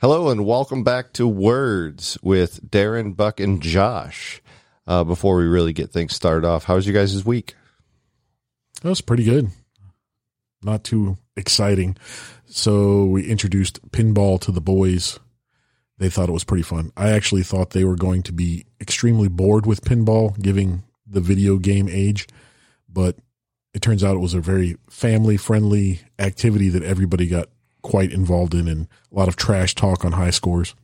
Hello 0.00 0.30
and 0.30 0.46
welcome 0.46 0.82
back 0.82 1.12
to 1.12 1.28
Words 1.28 2.16
with 2.22 2.70
Darren, 2.70 3.14
Buck, 3.14 3.38
and 3.38 3.60
Josh. 3.60 4.40
Uh, 4.86 5.04
before 5.04 5.36
we 5.36 5.44
really 5.44 5.74
get 5.74 5.90
things 5.90 6.16
started 6.16 6.46
off, 6.46 6.64
how's 6.64 6.86
you 6.86 6.94
guys' 6.94 7.22
week? 7.22 7.54
That 8.80 8.88
was 8.88 9.02
pretty 9.02 9.24
good. 9.24 9.50
Not 10.62 10.84
too 10.84 11.18
exciting. 11.36 11.98
So 12.46 13.04
we 13.04 13.28
introduced 13.28 13.90
pinball 13.90 14.40
to 14.40 14.50
the 14.50 14.62
boys. 14.62 15.20
They 15.98 16.08
thought 16.08 16.30
it 16.30 16.32
was 16.32 16.44
pretty 16.44 16.62
fun. 16.62 16.92
I 16.96 17.10
actually 17.10 17.42
thought 17.42 17.72
they 17.72 17.84
were 17.84 17.94
going 17.94 18.22
to 18.22 18.32
be 18.32 18.64
extremely 18.80 19.28
bored 19.28 19.66
with 19.66 19.84
pinball, 19.84 20.40
giving 20.40 20.82
the 21.06 21.20
video 21.20 21.58
game 21.58 21.90
age, 21.90 22.26
but 22.88 23.18
it 23.74 23.82
turns 23.82 24.02
out 24.02 24.16
it 24.16 24.20
was 24.20 24.32
a 24.32 24.40
very 24.40 24.78
family 24.88 25.36
friendly 25.36 26.00
activity 26.18 26.70
that 26.70 26.84
everybody 26.84 27.26
got 27.26 27.50
quite 27.82 28.12
involved 28.12 28.54
in 28.54 28.68
and 28.68 28.88
a 29.10 29.14
lot 29.14 29.28
of 29.28 29.36
trash 29.36 29.74
talk 29.74 30.04
on 30.04 30.12
high 30.12 30.30
scores. 30.30 30.74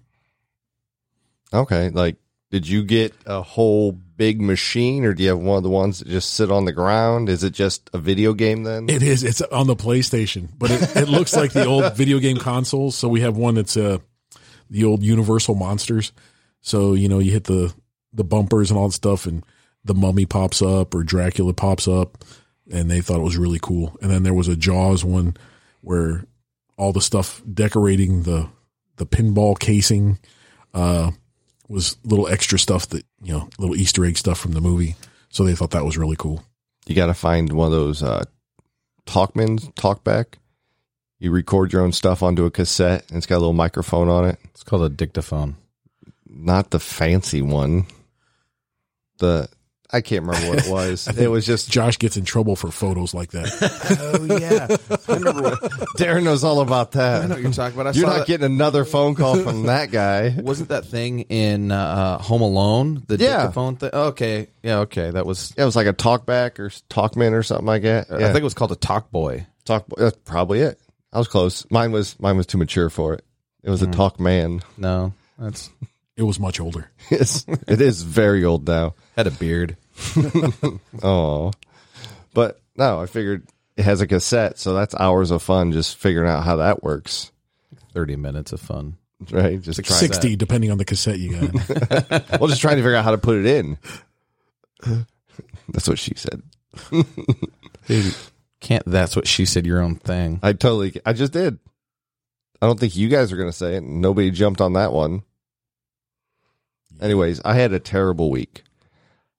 Okay, 1.53 1.91
like 1.91 2.17
did 2.51 2.69
you 2.69 2.85
get 2.85 3.15
a 3.27 3.43
whole 3.43 3.93
big 3.93 4.41
machine 4.41 5.05
or 5.05 5.15
do 5.15 5.23
you 5.23 5.29
have 5.29 5.39
one 5.39 5.57
of 5.57 5.63
the 5.63 5.71
ones 5.71 5.99
that 5.99 6.09
just 6.09 6.35
sit 6.35 6.51
on 6.51 6.65
the 6.65 6.73
ground? 6.73 7.29
Is 7.29 7.45
it 7.45 7.53
just 7.53 7.91
a 7.93 7.99
video 7.99 8.33
game 8.33 8.63
then? 8.63 8.89
It 8.89 9.03
is. 9.03 9.25
It's 9.25 9.43
on 9.43 9.67
the 9.67 9.77
PlayStation, 9.77 10.49
but 10.57 10.71
it, 10.71 10.97
it 10.97 11.09
looks 11.09 11.37
like 11.37 11.53
the 11.53 11.67
old 11.67 11.93
video 11.97 12.19
game 12.19 12.39
consoles. 12.39 12.97
So 12.97 13.09
we 13.09 13.21
have 13.21 13.37
one 13.37 13.57
that's 13.57 13.77
uh, 13.77 13.99
the 14.71 14.85
old 14.85 15.03
Universal 15.03 15.57
Monsters. 15.57 16.13
So 16.61 16.95
you 16.95 17.09
know 17.09 17.19
you 17.19 17.33
hit 17.33 17.45
the 17.45 17.75
the 18.13 18.25
bumpers 18.25 18.71
and 18.71 18.79
all 18.79 18.89
that 18.89 18.95
stuff, 18.95 19.27
and 19.27 19.45
the 19.85 19.95
Mummy 19.95 20.27
pops 20.27 20.63
up 20.63 20.95
or 20.95 21.03
Dracula 21.03 21.53
pops 21.53 21.87
up, 21.89 22.25
and 22.71 22.91
they 22.91 23.01
thought 23.01 23.21
it 23.21 23.25
was 23.25 23.37
really 23.37 23.61
cool. 23.61 23.97
And 24.01 24.11
then 24.11 24.23
there 24.23 24.35
was 24.35 24.49
a 24.49 24.57
Jaws 24.57 25.05
one 25.05 25.37
where 25.81 26.25
all 26.77 26.93
the 26.93 27.01
stuff 27.01 27.43
decorating 27.53 28.23
the 28.23 28.49
the 28.97 29.07
pinball 29.07 29.59
casing 29.59 30.19
uh, 30.75 31.11
was 31.69 31.97
little 32.05 32.29
extra 32.29 32.59
stuff 32.59 32.89
that 32.89 33.05
you 33.23 33.33
know 33.33 33.49
little 33.59 33.77
Easter 33.77 34.05
egg 34.05 34.17
stuff 34.17 34.39
from 34.39 34.53
the 34.53 34.61
movie. 34.61 34.97
So 35.29 35.45
they 35.45 35.55
thought 35.55 35.73
that 35.73 35.85
was 35.85 35.99
really 35.99 36.17
cool. 36.17 36.43
You 36.87 36.95
got 36.95 37.07
to 37.07 37.15
find 37.15 37.53
one 37.53 37.67
of 37.67 37.73
those 37.73 38.03
uh, 38.03 38.25
Talkmans, 39.07 39.73
Talkback. 39.75 40.35
You 41.19 41.31
record 41.31 41.73
your 41.73 41.83
own 41.83 41.93
stuff 41.93 42.23
onto 42.23 42.45
a 42.45 42.51
cassette, 42.51 43.05
and 43.09 43.17
it's 43.17 43.27
got 43.27 43.37
a 43.37 43.39
little 43.39 43.53
microphone 43.53 44.09
on 44.09 44.27
it. 44.27 44.39
It's 44.45 44.63
called 44.63 44.83
a 44.83 44.89
dictaphone. 44.89 45.57
Not 46.29 46.71
the 46.71 46.79
fancy 46.79 47.43
one. 47.43 47.87
The 49.19 49.49
I 49.93 50.01
can't 50.01 50.25
remember 50.27 50.49
what 50.49 50.67
it 50.67 50.71
was. 50.71 51.07
it 51.19 51.29
was 51.29 51.47
just 51.47 51.71
Josh 51.71 51.99
gets 51.99 52.17
in 52.17 52.25
trouble 52.25 52.57
for 52.57 52.71
photos 52.71 53.15
like 53.15 53.31
that. 53.31 53.47
Oh 54.19 54.25
yeah, 54.39 54.77
I 55.09 55.17
remember. 55.17 55.43
What, 55.43 55.61
Darren 55.97 56.25
knows 56.25 56.43
all 56.45 56.61
about 56.61 56.93
that. 56.93 57.23
I 57.23 57.27
know 57.27 57.35
what 57.35 57.43
you're 57.43 57.53
talking 57.53 57.79
about. 57.81 57.95
I 57.95 57.99
You're 57.99 58.07
saw 58.07 58.13
not 58.13 58.19
that- 58.21 58.27
getting 58.27 58.47
another 58.47 58.85
phone 58.85 59.15
call 59.15 59.37
from 59.37 59.65
that 59.65 59.91
guy. 59.91 60.35
Wasn't 60.39 60.71
that 60.71 60.87
thing 60.87 61.21
in 61.21 61.71
uh, 61.71 62.19
Home 62.19 62.43
Alone? 62.43 63.05
The 63.07 63.17
Yeah. 63.17 63.39
dictaphone 63.43 63.77
thing. 63.77 63.91
Okay, 63.93 64.49
yeah, 64.63 64.79
okay. 64.81 65.11
That 65.11 65.25
was. 65.27 65.55
Yeah, 65.57 65.63
it 65.63 65.67
was 65.67 65.77
like 65.77 65.87
a 65.87 65.93
talkback 65.95 66.59
or 66.59 66.69
Talkman 66.91 67.33
or 67.33 67.43
something 67.43 67.67
like 67.67 67.83
that. 67.83 68.11
I 68.11 68.19
think 68.19 68.37
it 68.39 68.43
was 68.45 68.55
called 68.55 68.73
a 68.73 68.77
Talk 68.77 69.11
Boy. 69.11 69.47
Talk. 69.65 69.87
That's 69.97 70.17
probably 70.25 70.61
it. 70.61 70.81
I 71.13 71.19
was 71.19 71.29
close. 71.29 71.65
Mine 71.71 71.93
was 71.93 72.19
mine 72.21 72.37
was 72.37 72.47
too 72.47 72.59
mature 72.59 72.91
for 72.91 73.15
it. 73.15 73.25
It 73.63 73.71
was 73.71 73.83
a 73.83 73.87
Talkman. 73.87 74.63
No, 74.77 75.13
that's 75.39 75.71
It 76.17 76.23
was 76.23 76.41
much 76.41 76.61
older. 76.61 76.91
It's, 77.11 77.47
it 77.69 77.81
is 77.81 78.03
very 78.03 78.45
old 78.45 78.67
now. 78.67 78.95
had 79.17 79.27
a 79.27 79.31
beard. 79.31 79.77
Oh, 81.03 81.53
but 82.35 82.61
no, 82.77 83.01
I 83.01 83.07
figured 83.07 83.47
it 83.77 83.85
has 83.85 84.01
a 84.01 84.07
cassette, 84.07 84.59
so 84.59 84.75
that's 84.75 84.95
hours 84.95 85.31
of 85.31 85.43
fun 85.43 85.73
just 85.73 85.97
figuring 85.97 86.29
out 86.29 86.43
how 86.45 86.57
that 86.57 86.83
works. 86.83 87.31
Thirty 87.93 88.17
minutes 88.17 88.53
of 88.53 88.61
fun. 88.61 88.97
Right? 89.31 89.61
Just 89.61 89.83
trying. 89.85 89.99
Sixty, 89.99 90.37
depending 90.37 90.71
on 90.71 90.79
the 90.79 90.85
cassette 90.85 91.19
you 91.19 91.33
got. 91.39 92.31
Well, 92.41 92.49
just 92.49 92.61
trying 92.61 92.77
to 92.77 92.83
figure 92.83 92.97
out 92.97 93.05
how 93.05 93.13
to 93.13 93.19
put 93.19 93.37
it 93.39 93.47
in. 93.47 93.79
That's 95.69 95.89
what 95.89 95.99
she 95.99 96.13
said. 96.17 96.43
Dude, 97.87 98.15
can't. 98.61 98.85
That's 98.87 99.17
what 99.17 99.27
she 99.27 99.47
said. 99.47 99.65
Your 99.67 99.81
own 99.81 99.97
thing. 99.97 100.41
I 100.43 100.53
totally. 100.53 101.01
I 101.07 101.13
just 101.15 101.33
did. 101.33 101.59
I 102.61 102.67
don't 102.67 102.79
think 102.81 102.97
you 102.97 103.09
guys 103.09 103.33
are 103.33 103.37
going 103.37 103.49
to 103.49 103.57
say 103.57 103.77
it. 103.77 103.83
Nobody 103.83 104.31
jumped 104.31 104.61
on 104.61 104.75
that 104.75 104.93
one. 104.93 105.23
Anyways, 107.01 107.41
I 107.45 107.55
had 107.55 107.73
a 107.73 107.81
terrible 107.81 108.31
week. 108.31 108.63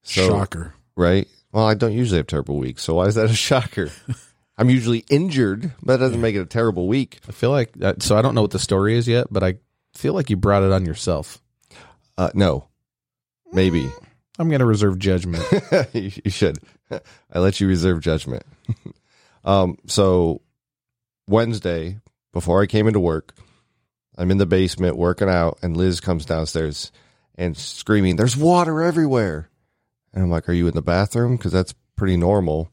So, 0.03 0.28
Shocker. 0.28 0.73
right? 0.95 1.28
Well, 1.51 1.66
I 1.66 1.73
don't 1.73 1.94
usually 1.94 2.18
have 2.18 2.28
terrible 2.28 2.57
weeks, 2.57 2.84
so 2.84 2.95
why 2.95 3.06
is 3.06 3.16
that 3.16 3.29
a 3.29 3.34
shocker? 3.34 3.90
I'm 4.57 4.69
usually 4.69 5.06
injured, 5.09 5.72
but 5.81 5.94
that 5.94 6.06
doesn't 6.06 6.22
make 6.22 6.35
it 6.35 6.41
a 6.41 6.45
terrible 6.45 6.88
week. 6.88 7.19
I 7.28 7.31
feel 7.31 7.51
like. 7.51 7.72
Uh, 7.81 7.94
so 8.00 8.18
I 8.18 8.22
don't 8.22 8.35
know 8.35 8.41
what 8.41 8.51
the 8.51 8.59
story 8.59 8.97
is 8.97 9.07
yet, 9.07 9.28
but 9.29 9.44
I 9.44 9.56
feel 9.94 10.13
like 10.13 10.29
you 10.29 10.38
brought 10.38 10.63
it 10.63 10.72
on 10.72 10.85
yourself. 10.85 11.40
Uh, 12.18 12.31
no, 12.34 12.68
maybe 13.51 13.89
I'm 14.39 14.50
going 14.50 14.59
to 14.59 14.66
reserve 14.66 14.97
judgment. 15.00 15.44
you, 15.94 16.12
you 16.24 16.31
should. 16.31 16.59
I 17.31 17.39
let 17.39 17.59
you 17.59 17.68
reserve 17.68 18.01
judgment. 18.01 18.44
um, 19.45 19.78
so 19.85 20.41
Wednesday, 21.28 22.00
before 22.34 22.62
I 22.62 22.66
came 22.66 22.88
into 22.88 23.00
work, 23.00 23.35
I'm 24.18 24.31
in 24.31 24.38
the 24.38 24.45
basement 24.45 24.97
working 24.97 25.29
out, 25.29 25.59
and 25.62 25.78
Liz 25.78 26.00
comes 26.00 26.25
downstairs 26.25 26.91
and 27.38 27.56
screaming, 27.56 28.16
"There's 28.16 28.38
water 28.38 28.81
everywhere!" 28.81 29.50
And 30.14 30.24
I'm 30.24 30.30
like, 30.30 30.50
"Are 30.50 30.53
you 30.53 30.68
in 30.68 30.75
the 30.75 30.81
bathroom? 30.81 31.38
Because 31.38 31.52
that's 31.52 31.74
pretty 31.96 32.18
normal." 32.18 32.72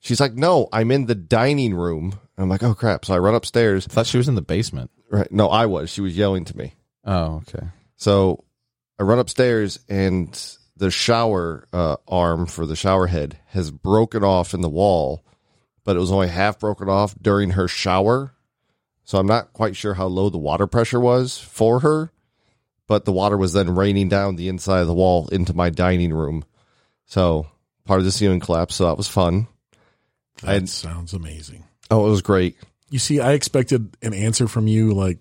She's 0.00 0.20
like, 0.20 0.34
"No, 0.34 0.68
I'm 0.72 0.90
in 0.90 1.06
the 1.06 1.14
dining 1.14 1.74
room." 1.74 2.12
And 2.36 2.44
I'm 2.44 2.48
like, 2.48 2.62
"Oh 2.62 2.74
crap!" 2.74 3.04
So 3.04 3.14
I 3.14 3.18
run 3.18 3.34
upstairs. 3.34 3.86
I 3.88 3.92
thought 3.92 4.06
she 4.06 4.18
was 4.18 4.28
in 4.28 4.34
the 4.34 4.42
basement. 4.42 4.90
Right? 5.10 5.30
No, 5.32 5.48
I 5.48 5.66
was. 5.66 5.90
She 5.90 6.00
was 6.00 6.16
yelling 6.16 6.44
to 6.46 6.56
me. 6.56 6.74
Oh, 7.04 7.42
okay. 7.48 7.66
So 7.96 8.44
I 8.98 9.02
run 9.04 9.18
upstairs 9.18 9.78
and 9.88 10.38
the 10.76 10.90
shower 10.90 11.66
uh, 11.72 11.96
arm 12.06 12.46
for 12.46 12.66
the 12.66 12.76
shower 12.76 13.06
head 13.06 13.38
has 13.48 13.70
broken 13.70 14.22
off 14.22 14.54
in 14.54 14.60
the 14.60 14.68
wall, 14.68 15.24
but 15.84 15.96
it 15.96 16.00
was 16.00 16.12
only 16.12 16.28
half 16.28 16.58
broken 16.58 16.88
off 16.88 17.14
during 17.20 17.50
her 17.50 17.68
shower. 17.68 18.34
So 19.04 19.18
I'm 19.18 19.26
not 19.26 19.52
quite 19.52 19.74
sure 19.76 19.94
how 19.94 20.06
low 20.06 20.30
the 20.30 20.38
water 20.38 20.66
pressure 20.66 21.00
was 21.00 21.38
for 21.38 21.80
her, 21.80 22.12
but 22.88 23.04
the 23.04 23.12
water 23.12 23.36
was 23.36 23.52
then 23.52 23.76
raining 23.76 24.08
down 24.08 24.34
the 24.34 24.48
inside 24.48 24.80
of 24.80 24.88
the 24.88 24.94
wall 24.94 25.28
into 25.28 25.54
my 25.54 25.70
dining 25.70 26.12
room. 26.12 26.44
So 27.04 27.46
part 27.84 28.00
of 28.00 28.04
the 28.04 28.10
ceiling 28.10 28.40
collapsed. 28.40 28.78
So 28.78 28.86
that 28.86 28.96
was 28.96 29.06
fun. 29.06 29.46
That 30.42 30.68
sounds 30.68 31.12
amazing. 31.12 31.64
Oh, 31.90 32.06
it 32.06 32.10
was 32.10 32.22
great. 32.22 32.56
You 32.90 32.98
see, 32.98 33.20
I 33.20 33.32
expected 33.32 33.96
an 34.02 34.14
answer 34.14 34.48
from 34.48 34.66
you 34.66 34.94
like 34.94 35.18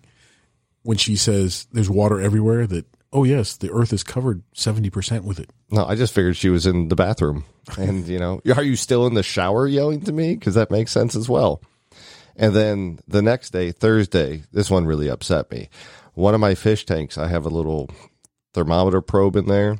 when 0.84 0.98
she 0.98 1.16
says 1.16 1.68
there's 1.72 1.90
water 1.90 2.22
everywhere 2.22 2.66
that, 2.68 2.86
oh, 3.12 3.24
yes, 3.24 3.58
the 3.58 3.72
earth 3.72 3.94
is 3.94 4.04
covered 4.04 4.44
70% 4.54 5.24
with 5.24 5.40
it. 5.40 5.50
No, 5.70 5.86
I 5.86 5.96
just 5.96 6.14
figured 6.14 6.38
she 6.38 6.50
was 6.50 6.66
in 6.66 6.88
the 6.88 6.96
bathroom. 6.96 7.46
And, 7.78 8.08
you 8.08 8.20
know, 8.20 8.42
are 8.56 8.64
you 8.64 8.78
still 8.78 9.08
in 9.08 9.16
the 9.16 9.24
shower 9.24 9.68
yelling 9.68 10.02
to 10.02 10.14
me? 10.14 10.36
Because 10.36 10.56
that 10.56 10.72
makes 10.72 10.92
sense 10.92 11.16
as 11.16 11.28
well. 11.28 11.62
And 12.38 12.56
then 12.56 13.00
the 13.08 13.22
next 13.22 13.50
day, 13.50 13.72
Thursday, 13.72 14.44
this 14.54 14.70
one 14.70 14.86
really 14.86 15.10
upset 15.10 15.52
me. 15.52 15.70
One 16.18 16.34
of 16.34 16.42
my 16.42 16.56
fish 16.56 16.84
tanks, 16.84 17.16
I 17.16 17.28
have 17.28 17.46
a 17.46 17.50
little 17.50 17.92
thermometer 18.56 19.02
probe 19.02 19.36
in 19.36 19.46
there 19.46 19.78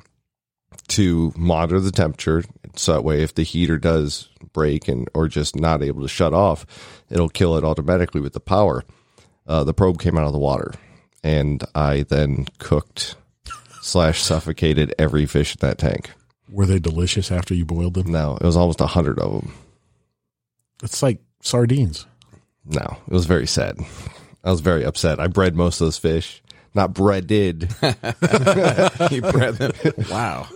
to 0.86 1.32
monitor 1.36 1.80
the 1.80 1.90
temperature. 1.90 2.44
So 2.76 2.92
that 2.92 3.02
way, 3.02 3.24
if 3.24 3.34
the 3.34 3.42
heater 3.42 3.76
does 3.76 4.28
break 4.52 4.86
and 4.86 5.10
or 5.14 5.26
just 5.26 5.56
not 5.56 5.82
able 5.82 6.02
to 6.02 6.08
shut 6.08 6.32
off, 6.32 6.64
it'll 7.10 7.28
kill 7.28 7.56
it 7.56 7.64
automatically 7.64 8.20
with 8.20 8.34
the 8.34 8.40
power. 8.40 8.84
Uh, 9.48 9.64
the 9.64 9.74
probe 9.74 10.00
came 10.00 10.16
out 10.16 10.28
of 10.28 10.32
the 10.32 10.38
water, 10.38 10.74
and 11.24 11.64
I 11.74 12.04
then 12.04 12.46
cooked 12.58 13.16
slash 13.82 14.22
suffocated 14.22 14.94
every 14.96 15.26
fish 15.26 15.56
in 15.56 15.66
that 15.66 15.78
tank. 15.78 16.12
Were 16.48 16.66
they 16.66 16.78
delicious 16.78 17.32
after 17.32 17.52
you 17.52 17.64
boiled 17.64 17.94
them? 17.94 18.12
No, 18.12 18.36
it 18.36 18.44
was 18.44 18.56
almost 18.56 18.80
a 18.80 18.86
hundred 18.86 19.18
of 19.18 19.32
them. 19.32 19.52
It's 20.84 21.02
like 21.02 21.20
sardines. 21.42 22.06
No, 22.64 22.96
it 23.08 23.12
was 23.12 23.26
very 23.26 23.48
sad. 23.48 23.76
I 24.44 24.50
was 24.50 24.60
very 24.60 24.84
upset. 24.84 25.20
I 25.20 25.26
bred 25.26 25.54
most 25.56 25.80
of 25.80 25.86
those 25.86 25.98
fish. 25.98 26.42
Not 26.74 26.92
breaded. 26.94 27.62
you 29.10 29.22
bred 29.22 29.54
them. 29.56 29.72
Wow. 30.10 30.46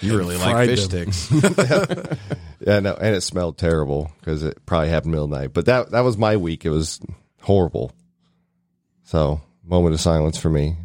You 0.00 0.16
really 0.16 0.36
like 0.36 0.52
Fried 0.52 0.68
fish 0.68 0.86
them. 0.86 1.12
sticks. 1.12 1.30
yeah, 2.60 2.80
no, 2.80 2.94
and 2.94 3.14
it 3.16 3.20
smelled 3.22 3.58
terrible 3.58 4.10
because 4.20 4.42
it 4.44 4.64
probably 4.66 4.88
happened 4.88 5.12
middle 5.12 5.24
of 5.26 5.30
the 5.30 5.38
night. 5.40 5.52
But 5.52 5.66
that 5.66 5.90
that 5.90 6.00
was 6.02 6.16
my 6.16 6.36
week. 6.36 6.64
It 6.64 6.70
was 6.70 7.00
horrible. 7.42 7.92
So, 9.04 9.40
moment 9.64 9.94
of 9.94 10.00
silence 10.00 10.38
for 10.38 10.48
me. 10.48 10.76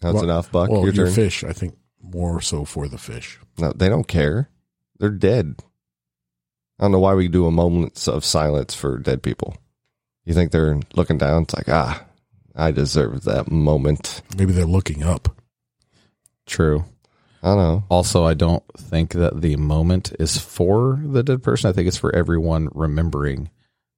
That's 0.00 0.14
Well- 0.14 0.24
enough, 0.24 0.50
Buck. 0.52 0.70
Well, 0.70 0.84
your 0.84 0.94
your 0.94 1.06
turn. 1.06 1.14
fish, 1.14 1.44
I 1.44 1.52
think 1.52 1.76
more 2.00 2.40
so 2.40 2.64
for 2.64 2.88
the 2.88 2.98
fish. 2.98 3.38
No, 3.58 3.72
they 3.72 3.88
don't 3.88 4.06
care. 4.08 4.48
They're 4.98 5.10
dead. 5.10 5.56
I 6.78 6.84
don't 6.84 6.92
know 6.92 7.00
why 7.00 7.14
we 7.14 7.28
do 7.28 7.46
a 7.46 7.50
moment 7.50 8.06
of 8.08 8.24
silence 8.24 8.74
for 8.74 8.98
dead 8.98 9.22
people. 9.22 9.56
You 10.26 10.34
think 10.34 10.50
they're 10.50 10.80
looking 10.94 11.18
down? 11.18 11.44
It's 11.44 11.54
like, 11.54 11.68
ah, 11.68 12.04
I 12.54 12.72
deserve 12.72 13.22
that 13.24 13.50
moment. 13.50 14.22
Maybe 14.36 14.52
they're 14.52 14.66
looking 14.66 15.04
up. 15.04 15.40
True. 16.46 16.84
I 17.42 17.48
don't 17.48 17.58
know. 17.58 17.84
Also, 17.88 18.24
I 18.24 18.34
don't 18.34 18.64
think 18.76 19.12
that 19.12 19.40
the 19.40 19.54
moment 19.56 20.12
is 20.18 20.36
for 20.36 21.00
the 21.02 21.22
dead 21.22 21.44
person. 21.44 21.70
I 21.70 21.72
think 21.72 21.86
it's 21.86 21.96
for 21.96 22.14
everyone 22.14 22.68
remembering 22.74 23.50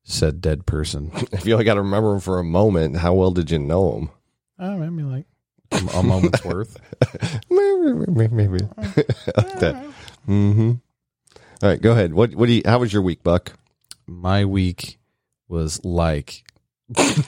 said 0.05 0.41
dead 0.41 0.67
person. 0.67 1.11
If 1.33 1.47
you 1.47 1.55
only 1.55 1.65
got 1.65 1.75
to 1.75 1.83
remember 1.83 2.11
them 2.11 2.21
for 2.21 2.39
a 2.39 2.45
moment, 2.45 2.97
how 2.97 3.15
well 3.15 3.31
did 3.31 3.51
you 3.51 3.59
know 3.59 3.93
them? 3.93 4.11
Oh, 4.59 4.77
maybe 4.77 5.03
like 5.03 5.27
a, 5.73 5.99
a 5.99 6.03
moment's 6.03 6.45
worth. 6.45 6.77
maybe, 7.51 8.11
maybe, 8.11 8.35
maybe. 8.35 8.59
Like 8.77 9.59
that. 9.61 9.85
Mm-hmm. 10.29 10.73
All 11.63 11.69
right, 11.69 11.81
go 11.81 11.93
ahead. 11.93 12.13
What 12.13 12.35
what 12.35 12.47
do 12.47 12.53
you? 12.53 12.63
How 12.67 12.79
was 12.79 12.93
your 12.93 13.03
week, 13.03 13.23
Buck? 13.23 13.53
My 14.07 14.45
week 14.45 14.98
was 15.49 15.85
like 15.85 16.45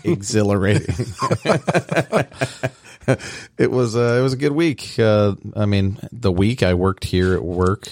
exhilarating. 0.05 0.94
it 3.58 3.70
was 3.70 3.96
uh, 3.96 4.17
it 4.19 4.22
was 4.22 4.32
a 4.32 4.38
good 4.38 4.52
week. 4.52 4.99
Uh, 4.99 5.34
I 5.56 5.67
mean, 5.67 5.99
the 6.12 6.32
week 6.32 6.62
I 6.62 6.75
worked 6.75 7.05
here 7.05 7.34
at 7.34 7.44
work, 7.44 7.88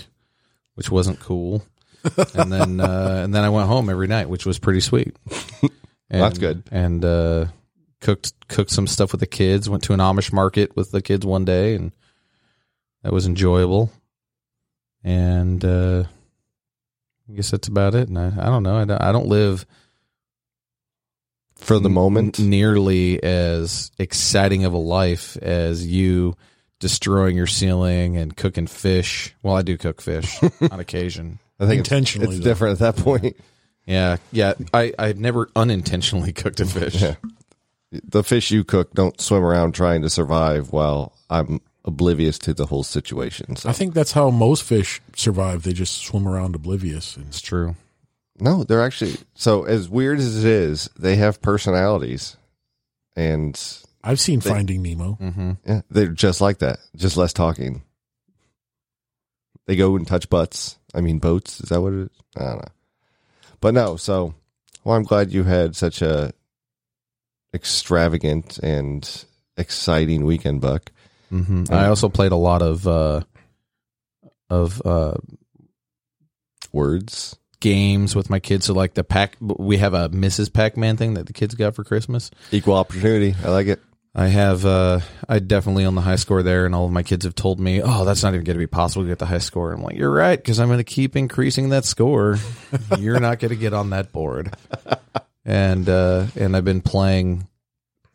which 0.74 0.90
wasn't 0.90 1.20
cool, 1.20 1.64
and 2.34 2.52
then 2.52 2.80
uh, 2.80 3.22
and 3.24 3.34
then 3.34 3.44
I 3.44 3.50
went 3.50 3.68
home 3.68 3.90
every 3.90 4.06
night, 4.06 4.28
which 4.28 4.46
was 4.46 4.58
pretty 4.58 4.80
sweet. 4.80 5.16
And, 6.10 6.22
That's 6.22 6.38
good. 6.38 6.62
And 6.70 7.04
uh, 7.04 7.46
cooked 8.00 8.32
cooked 8.48 8.70
some 8.70 8.86
stuff 8.86 9.12
with 9.12 9.20
the 9.20 9.26
kids. 9.26 9.68
Went 9.68 9.82
to 9.84 9.92
an 9.92 10.00
Amish 10.00 10.32
market 10.32 10.74
with 10.74 10.90
the 10.90 11.02
kids 11.02 11.26
one 11.26 11.44
day, 11.44 11.74
and 11.74 11.92
that 13.02 13.12
was 13.12 13.26
enjoyable. 13.26 13.92
And 15.04 15.62
uh, 15.64 16.04
I 17.28 17.32
guess 17.34 17.50
that's 17.50 17.68
about 17.68 17.94
it. 17.94 18.08
And 18.08 18.18
I, 18.18 18.28
I 18.28 18.46
don't 18.46 18.62
know. 18.62 18.76
I 18.76 18.84
don't, 18.84 19.02
I 19.02 19.12
don't 19.12 19.26
live 19.26 19.66
For 21.58 21.78
the 21.78 21.90
moment, 21.90 22.38
n- 22.40 22.48
nearly 22.50 23.22
as 23.22 23.90
exciting 23.98 24.64
of 24.64 24.72
a 24.72 24.78
life 24.78 25.36
as 25.38 25.86
you 25.86 26.36
destroying 26.80 27.36
your 27.36 27.46
ceiling 27.46 28.16
and 28.16 28.36
cooking 28.36 28.66
fish. 28.66 29.34
Well, 29.42 29.56
I 29.56 29.62
do 29.62 29.76
cook 29.76 30.00
fish 30.00 30.38
on 30.70 30.78
occasion. 30.80 31.38
I 31.60 31.66
think 31.66 31.80
it's- 31.80 31.88
Intentionally, 31.92 32.36
it's 32.36 32.38
though. 32.38 32.50
different 32.50 32.80
at 32.80 32.96
that 32.96 33.02
point. 33.04 33.36
Yeah, 33.86 34.18
yeah. 34.32 34.52
I 34.72 34.92
I've 34.98 35.18
never 35.18 35.48
unintentionally 35.56 36.32
cooked 36.34 36.60
a 36.60 36.66
fish. 36.66 37.00
Yeah. 37.02 37.14
The 37.90 38.22
fish 38.22 38.50
you 38.50 38.64
cook 38.64 38.92
don't 38.92 39.18
swim 39.20 39.42
around 39.42 39.72
trying 39.72 40.02
to 40.02 40.10
survive 40.10 40.72
while 40.72 41.12
I'm 41.30 41.60
oblivious 41.86 42.38
to 42.40 42.52
the 42.52 42.66
whole 42.66 42.82
situation. 42.84 43.56
So 43.56 43.68
I 43.68 43.72
think 43.72 43.94
that's 43.94 44.12
how 44.12 44.28
most 44.30 44.62
fish 44.62 45.00
survive. 45.16 45.62
They 45.62 45.72
just 45.72 46.02
swim 46.02 46.28
around 46.28 46.54
oblivious. 46.54 47.16
And 47.16 47.26
It's 47.28 47.40
true. 47.40 47.76
No, 48.40 48.64
they're 48.64 48.82
actually 48.82 49.16
so 49.34 49.64
as 49.64 49.88
weird 49.88 50.18
as 50.18 50.44
it 50.44 50.48
is, 50.50 50.88
they 50.98 51.16
have 51.16 51.40
personalities, 51.42 52.36
and 53.16 53.60
I've 54.02 54.20
seen 54.20 54.40
Finding 54.40 54.82
Nemo. 54.82 55.12
hmm 55.14 55.52
yeah, 55.66 55.82
they're 55.90 56.08
just 56.08 56.40
like 56.40 56.58
that, 56.58 56.78
just 56.96 57.16
less 57.16 57.32
talking. 57.32 57.82
They 59.66 59.76
go 59.76 59.96
and 59.96 60.06
touch 60.06 60.30
butts. 60.30 60.78
I 60.94 61.00
mean, 61.02 61.18
boats. 61.18 61.60
Is 61.60 61.68
that 61.68 61.80
what 61.82 61.92
it 61.92 62.02
is? 62.04 62.10
I 62.36 62.44
don't 62.44 62.56
know. 62.56 62.72
But 63.60 63.74
no, 63.74 63.96
so 63.96 64.34
well, 64.84 64.96
I'm 64.96 65.02
glad 65.02 65.32
you 65.32 65.44
had 65.44 65.76
such 65.76 66.00
a 66.00 66.32
extravagant 67.52 68.58
and 68.58 69.24
exciting 69.56 70.24
weekend, 70.24 70.60
Buck. 70.60 70.92
hmm 71.28 71.64
I 71.70 71.86
also 71.88 72.08
played 72.08 72.32
a 72.32 72.36
lot 72.36 72.62
of 72.62 72.86
uh, 72.86 73.22
of 74.48 74.80
uh, 74.84 75.14
Words. 76.72 77.36
Games 77.60 78.14
with 78.14 78.30
my 78.30 78.38
kids. 78.40 78.66
So 78.66 78.74
like 78.74 78.94
the 78.94 79.04
pack, 79.04 79.36
we 79.40 79.78
have 79.78 79.94
a 79.94 80.08
Mrs. 80.08 80.52
Pac 80.52 80.76
Man 80.76 80.96
thing 80.96 81.14
that 81.14 81.26
the 81.26 81.32
kids 81.32 81.54
got 81.54 81.74
for 81.74 81.84
Christmas. 81.84 82.30
Equal 82.50 82.74
opportunity. 82.74 83.34
I 83.44 83.50
like 83.50 83.66
it. 83.66 83.80
I 84.14 84.26
have, 84.28 84.64
uh, 84.64 85.00
I 85.28 85.38
definitely 85.38 85.84
on 85.84 85.94
the 85.94 86.00
high 86.00 86.16
score 86.16 86.42
there, 86.42 86.66
and 86.66 86.74
all 86.74 86.86
of 86.86 86.90
my 86.90 87.02
kids 87.04 87.24
have 87.24 87.36
told 87.36 87.60
me, 87.60 87.82
"Oh, 87.82 88.04
that's 88.04 88.22
not 88.22 88.34
even 88.34 88.44
going 88.44 88.56
to 88.56 88.58
be 88.58 88.66
possible 88.66 89.04
to 89.04 89.08
get 89.08 89.18
the 89.18 89.26
high 89.26 89.38
score." 89.38 89.70
I'm 89.72 89.82
like, 89.82 89.96
"You're 89.96 90.10
right, 90.10 90.36
because 90.36 90.58
I'm 90.58 90.66
going 90.66 90.78
to 90.78 90.84
keep 90.84 91.14
increasing 91.14 91.68
that 91.68 91.84
score. 91.84 92.36
You're 92.98 93.20
not 93.20 93.38
going 93.38 93.50
to 93.50 93.56
get 93.56 93.74
on 93.74 93.90
that 93.90 94.12
board." 94.12 94.54
And 95.44 95.88
uh, 95.88 96.26
and 96.36 96.54
I've 96.54 96.66
been 96.66 96.82
playing 96.82 97.48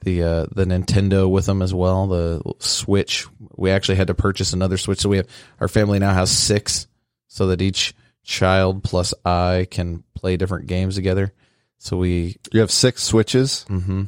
the 0.02 0.22
uh, 0.22 0.46
the 0.52 0.66
Nintendo 0.66 1.28
with 1.28 1.48
them 1.48 1.64
as 1.64 1.74
well. 1.74 2.06
The 2.06 2.54
Switch. 2.60 3.26
We 3.56 3.72
actually 3.72 3.96
had 3.96 4.08
to 4.08 4.14
purchase 4.14 4.54
another 4.54 4.78
Switch, 4.78 5.00
so 5.00 5.10
we 5.10 5.18
have 5.18 5.28
our 5.60 5.68
family 5.68 5.98
now 5.98 6.14
has 6.14 6.30
six, 6.30 6.86
so 7.30 7.48
that 7.48 7.60
each 7.60 7.96
child 8.24 8.84
plus 8.84 9.14
I 9.26 9.68
can 9.70 10.04
play 10.16 10.38
different 10.38 10.68
games 10.68 10.96
together. 10.96 11.34
So 11.78 11.98
we 11.98 12.38
You 12.52 12.62
have 12.62 12.72
six 12.72 13.04
switches. 13.04 13.64
hmm 13.64 14.04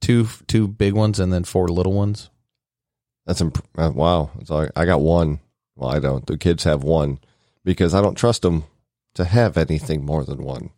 Two 0.00 0.28
two 0.46 0.68
big 0.68 0.92
ones 0.92 1.18
and 1.18 1.32
then 1.32 1.44
four 1.44 1.68
little 1.68 1.92
ones. 1.94 2.28
That's 3.26 3.40
imp- 3.40 3.64
uh, 3.78 3.90
wow. 3.94 4.30
It's 4.38 4.50
like, 4.50 4.70
I 4.76 4.84
got 4.84 5.00
one. 5.00 5.40
Well, 5.76 5.88
I 5.90 5.98
don't. 5.98 6.26
The 6.26 6.36
kids 6.36 6.64
have 6.64 6.82
one 6.84 7.18
because 7.64 7.94
I 7.94 8.02
don't 8.02 8.14
trust 8.16 8.42
them 8.42 8.64
to 9.14 9.24
have 9.24 9.56
anything 9.56 10.04
more 10.04 10.24
than 10.24 10.42
one. 10.44 10.70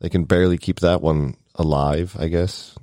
They 0.00 0.08
can 0.08 0.24
barely 0.24 0.58
keep 0.58 0.80
that 0.80 1.00
one 1.02 1.36
alive, 1.54 2.16
I 2.18 2.26
guess, 2.26 2.74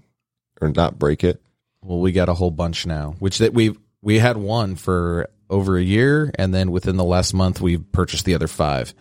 or 0.61 0.69
not 0.69 0.97
break 0.97 1.25
it. 1.25 1.41
Well, 1.83 1.99
we 1.99 2.13
got 2.13 2.29
a 2.29 2.33
whole 2.35 2.51
bunch 2.51 2.85
now, 2.85 3.15
which 3.19 3.39
that 3.39 3.53
we 3.53 3.75
we 4.01 4.19
had 4.19 4.37
one 4.37 4.75
for 4.75 5.29
over 5.49 5.77
a 5.77 5.83
year, 5.83 6.31
and 6.35 6.53
then 6.53 6.71
within 6.71 6.95
the 6.95 7.03
last 7.03 7.33
month 7.33 7.59
we 7.59 7.77
purchased 7.77 8.23
the 8.23 8.35
other 8.35 8.47
five, 8.47 8.93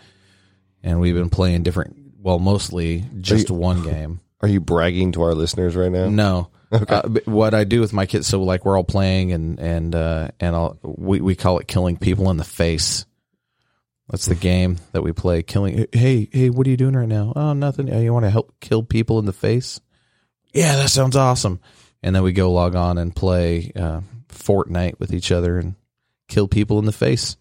and 0.82 1.00
we've 1.00 1.14
been 1.14 1.30
playing 1.30 1.62
different. 1.62 1.96
Well, 2.18 2.38
mostly 2.38 3.04
just 3.20 3.50
one 3.50 3.82
game. 3.82 4.20
Are 4.40 4.48
you 4.48 4.60
bragging 4.60 5.12
to 5.12 5.22
our 5.22 5.34
listeners 5.34 5.76
right 5.76 5.90
now? 5.90 6.08
No. 6.08 6.50
Uh, 6.72 7.02
what 7.24 7.52
I 7.52 7.64
do 7.64 7.80
with 7.80 7.92
my 7.92 8.06
kids, 8.06 8.28
so 8.28 8.40
like 8.44 8.64
we're 8.64 8.76
all 8.76 8.84
playing 8.84 9.32
and 9.32 9.58
and 9.58 9.92
uh, 9.92 10.28
and 10.38 10.54
I'll, 10.54 10.78
we 10.84 11.20
we 11.20 11.34
call 11.34 11.58
it 11.58 11.66
killing 11.66 11.96
people 11.96 12.30
in 12.30 12.36
the 12.36 12.44
face. 12.44 13.06
That's 14.08 14.26
the 14.26 14.36
game 14.36 14.76
that 14.92 15.02
we 15.02 15.10
play. 15.10 15.42
Killing. 15.42 15.88
Hey 15.90 16.28
hey, 16.30 16.48
what 16.48 16.68
are 16.68 16.70
you 16.70 16.76
doing 16.76 16.94
right 16.94 17.08
now? 17.08 17.32
Oh, 17.34 17.54
nothing. 17.54 17.92
Oh, 17.92 17.98
you 17.98 18.12
want 18.12 18.24
to 18.24 18.30
help 18.30 18.54
kill 18.60 18.84
people 18.84 19.18
in 19.18 19.24
the 19.24 19.32
face? 19.32 19.80
Yeah, 20.52 20.76
that 20.76 20.90
sounds 20.90 21.16
awesome. 21.16 21.58
And 22.04 22.14
then 22.14 22.22
we 22.22 22.30
go 22.30 22.52
log 22.52 22.76
on 22.76 22.98
and 22.98 23.16
play 23.16 23.72
uh, 23.74 24.02
Fortnite 24.28 25.00
with 25.00 25.12
each 25.12 25.32
other 25.32 25.58
and 25.58 25.74
kill 26.28 26.46
people 26.46 26.78
in 26.78 26.86
the 26.86 26.92
face. 26.92 27.36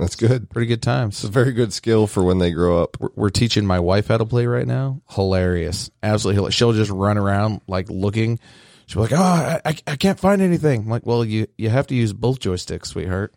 That's 0.00 0.16
good. 0.16 0.48
Pretty 0.48 0.66
good 0.66 0.82
times. 0.82 1.16
It's 1.16 1.24
a 1.24 1.28
very 1.28 1.52
good 1.52 1.74
skill 1.74 2.06
for 2.06 2.22
when 2.22 2.38
they 2.38 2.52
grow 2.52 2.82
up. 2.82 2.96
We're, 2.98 3.10
we're 3.14 3.30
teaching 3.30 3.66
my 3.66 3.80
wife 3.80 4.08
how 4.08 4.16
to 4.16 4.24
play 4.24 4.46
right 4.46 4.66
now. 4.66 5.02
Hilarious, 5.10 5.90
absolutely 6.02 6.36
hilarious. 6.36 6.54
She'll 6.54 6.72
just 6.72 6.90
run 6.90 7.18
around 7.18 7.60
like 7.68 7.90
looking. 7.90 8.40
She'll 8.86 9.04
be 9.04 9.14
like, 9.14 9.20
"Oh, 9.20 9.22
I, 9.22 9.60
I, 9.64 9.76
I 9.86 9.96
can't 9.96 10.18
find 10.18 10.40
anything." 10.40 10.80
I'm 10.82 10.88
like, 10.88 11.04
well, 11.04 11.22
you 11.22 11.48
you 11.58 11.68
have 11.68 11.86
to 11.88 11.94
use 11.94 12.14
both 12.14 12.40
joysticks, 12.40 12.86
sweetheart. 12.86 13.34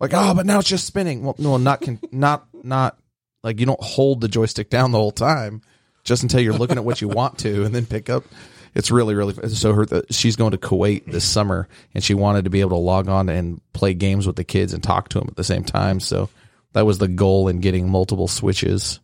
Like, 0.00 0.10
oh, 0.12 0.34
but 0.34 0.44
now 0.44 0.58
it's 0.58 0.68
just 0.68 0.86
spinning. 0.86 1.22
Well, 1.22 1.36
no, 1.38 1.56
not 1.56 1.80
can 1.80 2.00
not 2.10 2.48
not 2.64 2.98
like 3.44 3.60
you 3.60 3.66
don't 3.66 3.82
hold 3.82 4.20
the 4.20 4.28
joystick 4.28 4.70
down 4.70 4.90
the 4.90 4.98
whole 4.98 5.12
time, 5.12 5.62
just 6.02 6.24
until 6.24 6.40
you're 6.40 6.52
looking 6.52 6.78
at 6.78 6.84
what 6.84 7.00
you 7.00 7.06
want 7.06 7.38
to, 7.38 7.64
and 7.64 7.72
then 7.72 7.86
pick 7.86 8.10
up. 8.10 8.24
It's 8.74 8.90
really 8.90 9.14
really 9.14 9.34
so. 9.48 9.72
Her 9.74 9.86
she's 10.10 10.36
going 10.36 10.52
to 10.52 10.58
Kuwait 10.58 11.04
this 11.06 11.24
summer, 11.24 11.68
and 11.94 12.02
she 12.02 12.14
wanted 12.14 12.44
to 12.44 12.50
be 12.50 12.60
able 12.60 12.70
to 12.70 12.76
log 12.76 13.08
on 13.08 13.28
and 13.28 13.60
play 13.72 13.94
games 13.94 14.26
with 14.26 14.36
the 14.36 14.44
kids 14.44 14.72
and 14.72 14.82
talk 14.82 15.08
to 15.10 15.18
them 15.18 15.28
at 15.28 15.36
the 15.36 15.44
same 15.44 15.64
time. 15.64 16.00
So 16.00 16.30
that 16.72 16.86
was 16.86 16.98
the 16.98 17.08
goal 17.08 17.48
in 17.48 17.60
getting 17.60 17.88
multiple 17.88 18.28
switches 18.28 19.00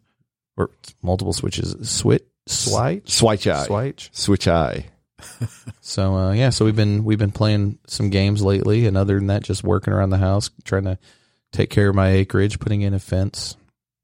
or 0.57 0.71
multiple 1.03 1.33
switches. 1.33 1.77
Switch, 1.89 2.25
switch, 2.47 3.11
Switch 3.11 3.47
eye. 3.47 3.65
switch. 3.65 4.11
Switch 4.13 4.49
eye. 4.49 4.87
So 5.81 6.15
uh, 6.15 6.33
yeah, 6.33 6.51
so 6.51 6.67
we've 6.67 6.77
been 6.77 7.03
we've 7.03 7.19
been 7.19 7.33
playing 7.33 7.79
some 7.87 8.11
games 8.11 8.43
lately, 8.43 8.85
and 8.87 8.95
other 8.95 9.15
than 9.15 9.29
that, 9.29 9.43
just 9.43 9.65
working 9.65 9.95
around 9.95 10.11
the 10.11 10.19
house, 10.19 10.51
trying 10.65 10.85
to 10.85 10.99
take 11.51 11.71
care 11.71 11.89
of 11.89 11.95
my 11.95 12.11
acreage, 12.11 12.59
putting 12.61 12.83
in 12.83 12.93
a 12.93 12.99
fence, 12.99 13.57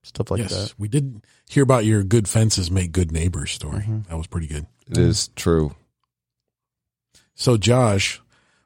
stuff 0.03 0.31
like 0.31 0.41
yes, 0.41 0.51
that. 0.51 0.75
we 0.79 0.89
did 0.89 1.23
hear 1.47 1.63
about 1.63 1.85
your 1.85 2.03
good 2.03 2.27
fences 2.27 2.71
make 2.71 2.91
good 2.91 3.13
neighbors 3.13 3.51
story. 3.51 3.81
Mm-hmm. 3.81 4.09
That 4.09 4.17
was 4.17 4.27
pretty 4.27 4.47
good. 4.47 4.67
It 4.91 4.99
is 4.99 5.29
true. 5.29 5.75
So, 7.35 7.57
Josh, 7.57 8.21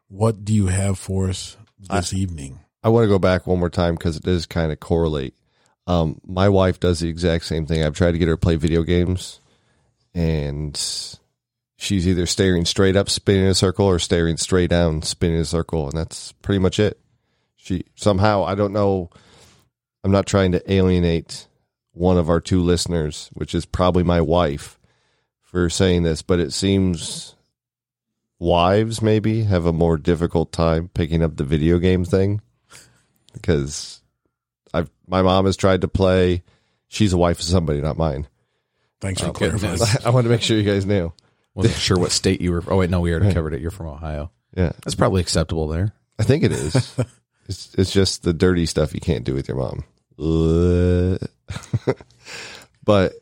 what 0.09 0.45
do 0.45 0.55
you 0.55 0.67
have 0.67 0.99
for 0.99 1.29
us 1.29 1.57
this 1.79 2.13
evening? 2.13 2.61
I 2.83 2.89
want 2.91 3.05
to 3.05 3.09
go 3.09 3.19
back 3.19 3.47
one 3.47 3.59
more 3.59 3.71
time 3.71 3.95
because 3.95 4.17
it 4.17 4.23
does 4.23 4.47
kind 4.47 4.73
of 4.73 4.81
correlate. 4.81 5.35
Um, 5.87 6.21
my 6.27 6.49
wife 6.49 6.81
does 6.81 7.01
the 7.01 7.09
exact 7.09 7.45
same 7.45 7.67
thing. 7.67 7.83
I've 7.83 7.97
tried 7.97 8.13
to 8.13 8.19
get 8.19 8.29
her 8.29 8.35
to 8.35 8.41
play 8.41 8.57
video 8.57 8.83
games, 8.83 9.41
and 10.15 10.77
she's 11.77 12.07
either 12.07 12.27
staring 12.27 12.65
straight 12.67 12.97
up, 12.97 13.09
spinning 13.09 13.45
in 13.45 13.51
a 13.51 13.55
circle, 13.55 13.87
or 13.87 13.99
staring 13.99 14.37
straight 14.37 14.71
down, 14.71 15.03
spinning 15.03 15.37
in 15.37 15.43
a 15.43 15.47
circle, 15.47 15.89
and 15.89 15.97
that's 15.97 16.33
pretty 16.33 16.59
much 16.59 16.79
it. 16.79 17.01
She 17.57 17.85
somehow 17.95 18.45
I 18.45 18.55
don't 18.55 18.73
know. 18.73 19.11
I'm 20.05 20.13
not 20.13 20.27
trying 20.27 20.53
to 20.53 20.73
alienate 20.73 21.49
one 21.93 22.19
of 22.19 22.31
our 22.31 22.41
two 22.41 22.63
listeners, 22.63 23.31
which 23.33 23.55
is 23.55 23.67
probably 23.67 24.05
my 24.05 24.21
wife, 24.21 24.78
for 25.51 25.69
saying 25.71 26.03
this, 26.03 26.23
but 26.23 26.41
it 26.41 26.53
seems 26.53 27.35
wives 28.39 29.03
maybe 29.03 29.43
have 29.45 29.67
a 29.67 29.73
more 29.73 29.97
difficult 29.97 30.53
time 30.53 30.89
picking 30.95 31.23
up 31.23 31.37
the 31.37 31.45
video 31.45 31.79
game 31.79 32.05
thing 32.05 32.41
because 33.33 34.01
I've 34.73 34.91
my 35.07 35.23
mom 35.23 35.47
has 35.47 35.57
tried 35.57 35.81
to 35.81 35.89
play. 35.89 36.43
She's 36.89 37.13
a 37.13 37.19
wife 37.19 37.39
of 37.39 37.45
somebody, 37.47 37.81
not 37.81 37.97
mine. 37.99 38.29
Thanks 39.01 39.21
for 39.21 39.29
uh, 39.29 39.31
Oh, 39.31 39.33
clarifying. 39.33 39.79
I 40.05 40.11
want 40.11 40.25
to 40.25 40.31
make 40.31 40.43
sure 40.43 40.57
you 40.57 40.63
guys 40.63 40.85
knew. 40.87 41.13
Wasn't 41.55 41.75
sure 41.75 41.99
what 41.99 42.13
state 42.13 42.41
you 42.41 42.53
were. 42.53 42.63
Oh 42.69 42.77
wait, 42.77 42.91
no, 42.91 43.01
we 43.01 43.13
already 43.13 43.33
covered 43.35 43.55
it. 43.55 43.61
You're 43.61 43.71
from 43.71 43.87
Ohio. 43.89 44.31
Yeah, 44.57 44.73
That's 44.85 44.95
probably 44.95 45.21
acceptable 45.23 45.69
there. 45.69 45.93
I 46.19 46.23
think 46.25 46.43
it 46.45 46.53
is. 46.53 46.75
it's 47.49 47.75
it's 47.75 47.91
just 47.93 48.23
the 48.23 48.33
dirty 48.33 48.67
stuff 48.67 48.95
you 48.95 49.01
can't 49.01 49.25
do 49.25 49.35
with 49.35 49.49
your 49.49 49.57
mom. 49.57 49.85
But 52.85 53.13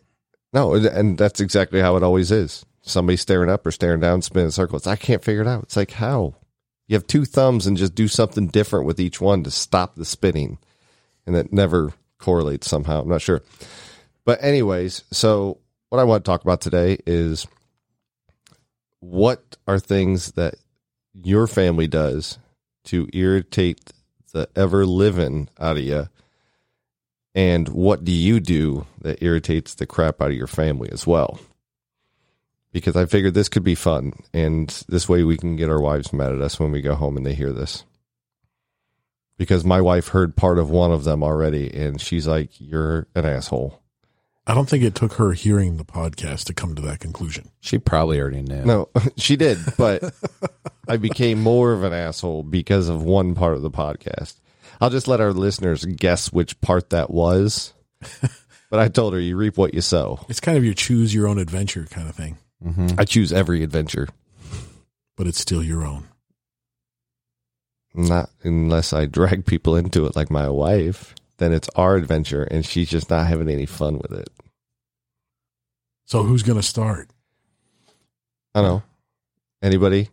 no, 0.56 0.72
and 0.72 1.18
that's 1.18 1.38
exactly 1.40 1.82
how 1.82 1.96
it 1.96 2.02
always 2.02 2.32
is. 2.32 2.64
somebody 2.80 3.18
staring 3.18 3.50
up 3.50 3.66
or 3.66 3.70
staring 3.70 4.00
down, 4.00 4.22
spinning 4.22 4.50
circles. 4.50 4.86
I 4.86 4.96
can't 4.96 5.22
figure 5.22 5.42
it 5.42 5.46
out. 5.46 5.64
It's 5.64 5.76
like 5.76 5.90
how 5.90 6.34
you 6.88 6.94
have 6.94 7.06
two 7.06 7.26
thumbs 7.26 7.66
and 7.66 7.76
just 7.76 7.94
do 7.94 8.08
something 8.08 8.46
different 8.46 8.86
with 8.86 8.98
each 8.98 9.20
one 9.20 9.42
to 9.42 9.50
stop 9.50 9.96
the 9.96 10.06
spinning, 10.06 10.56
and 11.26 11.36
it 11.36 11.52
never 11.52 11.92
correlates 12.18 12.70
somehow. 12.70 13.02
I'm 13.02 13.08
not 13.08 13.20
sure, 13.20 13.42
but 14.24 14.42
anyways, 14.42 15.04
so 15.10 15.58
what 15.90 15.98
I 15.98 16.04
want 16.04 16.24
to 16.24 16.30
talk 16.30 16.42
about 16.42 16.62
today 16.62 16.96
is 17.06 17.46
what 19.00 19.58
are 19.66 19.78
things 19.78 20.32
that 20.32 20.54
your 21.12 21.46
family 21.46 21.86
does 21.86 22.38
to 22.84 23.08
irritate 23.12 23.92
the 24.32 24.48
ever 24.56 24.86
living 24.86 25.50
out 25.60 25.76
of 25.76 25.82
you 25.82 26.08
and 27.36 27.68
what 27.68 28.02
do 28.02 28.10
you 28.10 28.40
do 28.40 28.86
that 29.02 29.22
irritates 29.22 29.74
the 29.74 29.86
crap 29.86 30.20
out 30.20 30.30
of 30.30 30.36
your 30.36 30.46
family 30.48 30.88
as 30.90 31.06
well 31.06 31.38
because 32.72 32.96
i 32.96 33.04
figured 33.06 33.34
this 33.34 33.48
could 33.50 33.62
be 33.62 33.74
fun 33.76 34.12
and 34.32 34.82
this 34.88 35.08
way 35.08 35.22
we 35.22 35.36
can 35.36 35.54
get 35.54 35.68
our 35.68 35.80
wives 35.80 36.12
mad 36.12 36.32
at 36.32 36.40
us 36.40 36.58
when 36.58 36.72
we 36.72 36.80
go 36.80 36.94
home 36.96 37.16
and 37.16 37.24
they 37.26 37.34
hear 37.34 37.52
this 37.52 37.84
because 39.36 39.64
my 39.64 39.80
wife 39.80 40.08
heard 40.08 40.34
part 40.34 40.58
of 40.58 40.70
one 40.70 40.90
of 40.90 41.04
them 41.04 41.22
already 41.22 41.72
and 41.72 42.00
she's 42.00 42.26
like 42.26 42.50
you're 42.58 43.06
an 43.14 43.24
asshole 43.26 43.80
I 44.48 44.54
don't 44.54 44.68
think 44.68 44.84
it 44.84 44.94
took 44.94 45.14
her 45.14 45.32
hearing 45.32 45.76
the 45.76 45.84
podcast 45.84 46.44
to 46.44 46.54
come 46.54 46.76
to 46.76 46.82
that 46.82 47.00
conclusion. 47.00 47.50
She 47.58 47.78
probably 47.78 48.20
already 48.20 48.42
knew. 48.42 48.64
no 48.64 48.88
she 49.16 49.34
did 49.36 49.58
but 49.76 50.14
i 50.88 50.96
became 50.96 51.42
more 51.42 51.72
of 51.72 51.82
an 51.82 51.92
asshole 51.92 52.44
because 52.44 52.88
of 52.88 53.02
one 53.02 53.34
part 53.34 53.54
of 53.54 53.62
the 53.62 53.70
podcast 53.72 54.36
i'll 54.80 54.90
just 54.90 55.08
let 55.08 55.20
our 55.20 55.32
listeners 55.32 55.84
guess 55.84 56.32
which 56.32 56.60
part 56.60 56.90
that 56.90 57.10
was 57.10 57.72
but 58.70 58.80
i 58.80 58.88
told 58.88 59.12
her 59.12 59.20
you 59.20 59.36
reap 59.36 59.56
what 59.56 59.74
you 59.74 59.80
sow 59.80 60.24
It's 60.28 60.40
kind 60.40 60.58
of 60.58 60.64
your 60.64 60.74
choose 60.74 61.14
your 61.14 61.26
own 61.26 61.38
adventure 61.38 61.86
kind 61.90 62.08
of 62.08 62.14
thing, 62.14 62.38
mm-hmm. 62.64 62.88
i 62.98 63.04
choose 63.04 63.32
every 63.32 63.62
adventure 63.62 64.08
but 65.16 65.26
it's 65.26 65.40
still 65.40 65.62
your 65.62 65.84
own. 65.84 66.06
Not 67.94 68.30
unless 68.42 68.92
I 68.92 69.06
drag 69.06 69.46
people 69.46 69.74
into 69.76 70.04
it 70.06 70.14
like 70.14 70.30
my 70.30 70.48
wife. 70.48 71.14
Then 71.38 71.52
it's 71.52 71.70
our 71.74 71.96
adventure 71.96 72.44
and 72.44 72.64
she's 72.64 72.90
just 72.90 73.10
not 73.10 73.26
having 73.26 73.48
any 73.48 73.66
fun 73.66 73.98
with 73.98 74.12
it. 74.12 74.28
So 76.04 76.22
who's 76.22 76.42
going 76.42 76.58
to 76.58 76.62
start? 76.62 77.10
I 78.54 78.60
don't 78.60 78.68
know. 78.68 78.82
Anybody? 79.62 80.10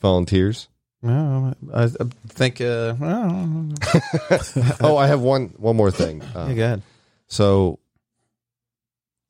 Volunteers? 0.00 0.68
No, 1.02 1.54
I, 1.72 1.84
I 1.84 1.88
think. 2.28 2.60
Uh, 2.60 2.94
oh, 4.80 4.96
I 4.98 5.06
have 5.06 5.20
one 5.20 5.54
one 5.56 5.76
more 5.76 5.90
thing. 5.90 6.22
Uh, 6.22 6.46
yeah, 6.50 6.54
go 6.54 6.64
ahead. 6.64 6.82
so 7.28 7.78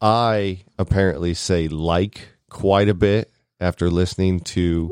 I 0.01 0.61
apparently 0.79 1.35
say 1.35 1.69
like 1.69 2.29
quite 2.49 2.89
a 2.89 2.95
bit 2.95 3.31
after 3.61 3.91
listening 3.91 4.41
to 4.41 4.91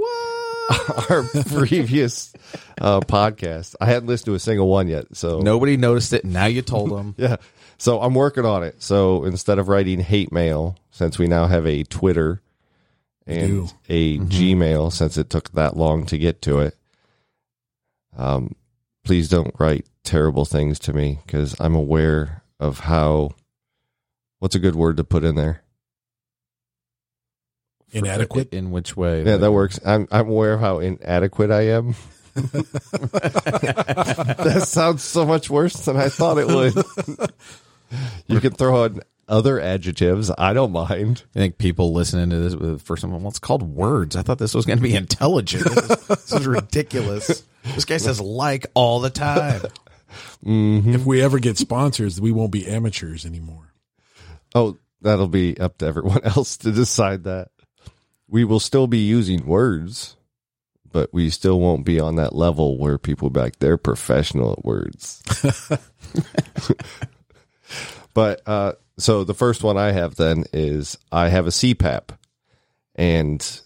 our 1.11 1.25
previous 1.47 2.33
uh, 2.81 3.01
podcast. 3.01 3.75
I 3.81 3.87
hadn't 3.87 4.07
listened 4.07 4.27
to 4.27 4.35
a 4.35 4.39
single 4.39 4.69
one 4.69 4.87
yet. 4.89 5.17
So 5.17 5.41
Nobody 5.41 5.77
noticed 5.77 6.13
it. 6.13 6.25
Now 6.25 6.47
you 6.47 6.63
told 6.63 6.91
them. 6.91 7.15
Yeah. 7.19 7.37
So 7.81 8.01
I'm 8.03 8.15
working 8.15 8.45
on 8.45 8.65
it. 8.65 8.83
So 8.83 9.25
instead 9.25 9.59
of 9.61 9.69
writing 9.69 10.01
hate 10.01 10.33
mail, 10.33 10.77
since 10.91 11.17
we 11.17 11.29
now 11.29 11.47
have 11.47 11.65
a 11.67 11.85
Twitter 11.85 12.43
and 13.29 13.49
do. 13.49 13.69
a 13.89 14.19
Gmail, 14.19 14.93
since 14.93 15.17
it 15.17 15.31
took 15.31 15.53
that 15.53 15.77
long 15.77 16.07
to 16.07 16.19
get 16.19 16.43
to 16.43 16.61
it, 16.61 16.77
um, 18.17 18.55
please 19.05 19.29
don't 19.29 19.55
write 19.59 19.87
terrible 20.05 20.45
things 20.45 20.79
to 20.81 20.93
me 20.93 21.21
because 21.27 21.55
I'm 21.61 21.75
aware 21.75 22.43
of 22.59 22.81
how. 22.81 23.31
What's 24.41 24.55
a 24.55 24.61
good 24.61 24.77
word 24.77 24.99
to 24.99 25.05
put 25.05 25.25
in 25.25 25.35
there? 25.35 25.63
Inadequate. 27.91 28.53
In 28.53 28.71
which 28.71 28.97
way? 28.97 29.25
Yeah, 29.25 29.39
that 29.39 29.53
works. 29.53 29.81
I'm 29.85 30.07
I'm 30.11 30.29
aware 30.29 30.55
of 30.55 30.61
how 30.61 30.79
inadequate 30.79 31.51
I 31.51 31.69
am. 31.69 31.95
that 34.45 34.65
sounds 34.67 35.03
so 35.03 35.27
much 35.27 35.51
worse 35.51 35.75
than 35.85 35.97
I 35.97 36.09
thought 36.09 36.39
it 36.39 36.47
would. 36.47 36.75
you 38.29 38.41
can 38.41 38.53
throw 38.53 38.85
in 38.85 39.01
other 39.29 39.61
adjectives. 39.61 40.31
I 40.37 40.53
don't 40.53 40.73
mind. 40.73 41.25
I 41.35 41.39
think 41.39 41.59
people 41.59 41.93
listening 41.93 42.31
to 42.31 42.37
this 42.37 42.55
for 42.55 42.67
the 42.67 42.79
first 42.79 43.03
time, 43.03 43.13
well, 43.13 43.29
it's 43.29 43.39
called 43.39 43.63
words. 43.63 44.17
I 44.17 44.23
thought 44.23 44.39
this 44.39 44.55
was 44.55 44.67
going 44.67 44.79
to 44.79 44.83
be 44.83 44.95
intelligent. 44.95 45.65
This 45.65 45.91
is, 45.91 46.07
this 46.07 46.33
is 46.33 46.47
ridiculous. 46.47 47.45
This 47.75 47.85
guy 47.85 47.99
says 47.99 48.21
like 48.21 48.67
all 48.75 49.01
the 49.01 49.11
time. 49.11 49.63
If 50.43 51.05
we 51.05 51.23
ever 51.23 51.39
get 51.39 51.59
sponsors, 51.59 52.21
we 52.21 52.33
won't 52.33 52.53
be 52.53 52.67
amateurs 52.67 53.27
anymore. 53.27 53.73
Oh, 54.55 54.79
that'll 55.03 55.29
be 55.29 55.59
up 55.59 55.79
to 55.79 55.87
everyone 55.87 56.21
else 56.25 56.57
to 56.59 56.73
decide 56.73 57.25
that. 57.25 57.49
We 58.29 58.45
will 58.45 58.61
still 58.61 58.87
be 58.87 58.99
using 58.99 59.47
words, 59.47 60.17
but 60.91 61.13
we 61.13 61.31
still 61.31 61.61
won't 61.61 61.85
be 61.85 61.99
on 62.01 62.17
that 62.17 62.35
level 62.35 62.79
where 62.79 62.99
people 62.99 63.31
back 63.31 63.43
like 63.43 63.59
they're 63.59 63.79
professional 63.79 64.53
at 64.53 64.65
words. 64.65 65.23
but 68.15 68.43
uh, 68.47 68.73
so 68.99 69.25
the 69.25 69.35
first 69.35 69.63
one 69.63 69.77
I 69.77 69.93
have 69.93 70.17
then 70.17 70.45
is 70.53 70.99
I 71.11 71.29
have 71.29 71.47
a 71.47 71.51
CPAP, 71.51 72.11
and 72.95 73.61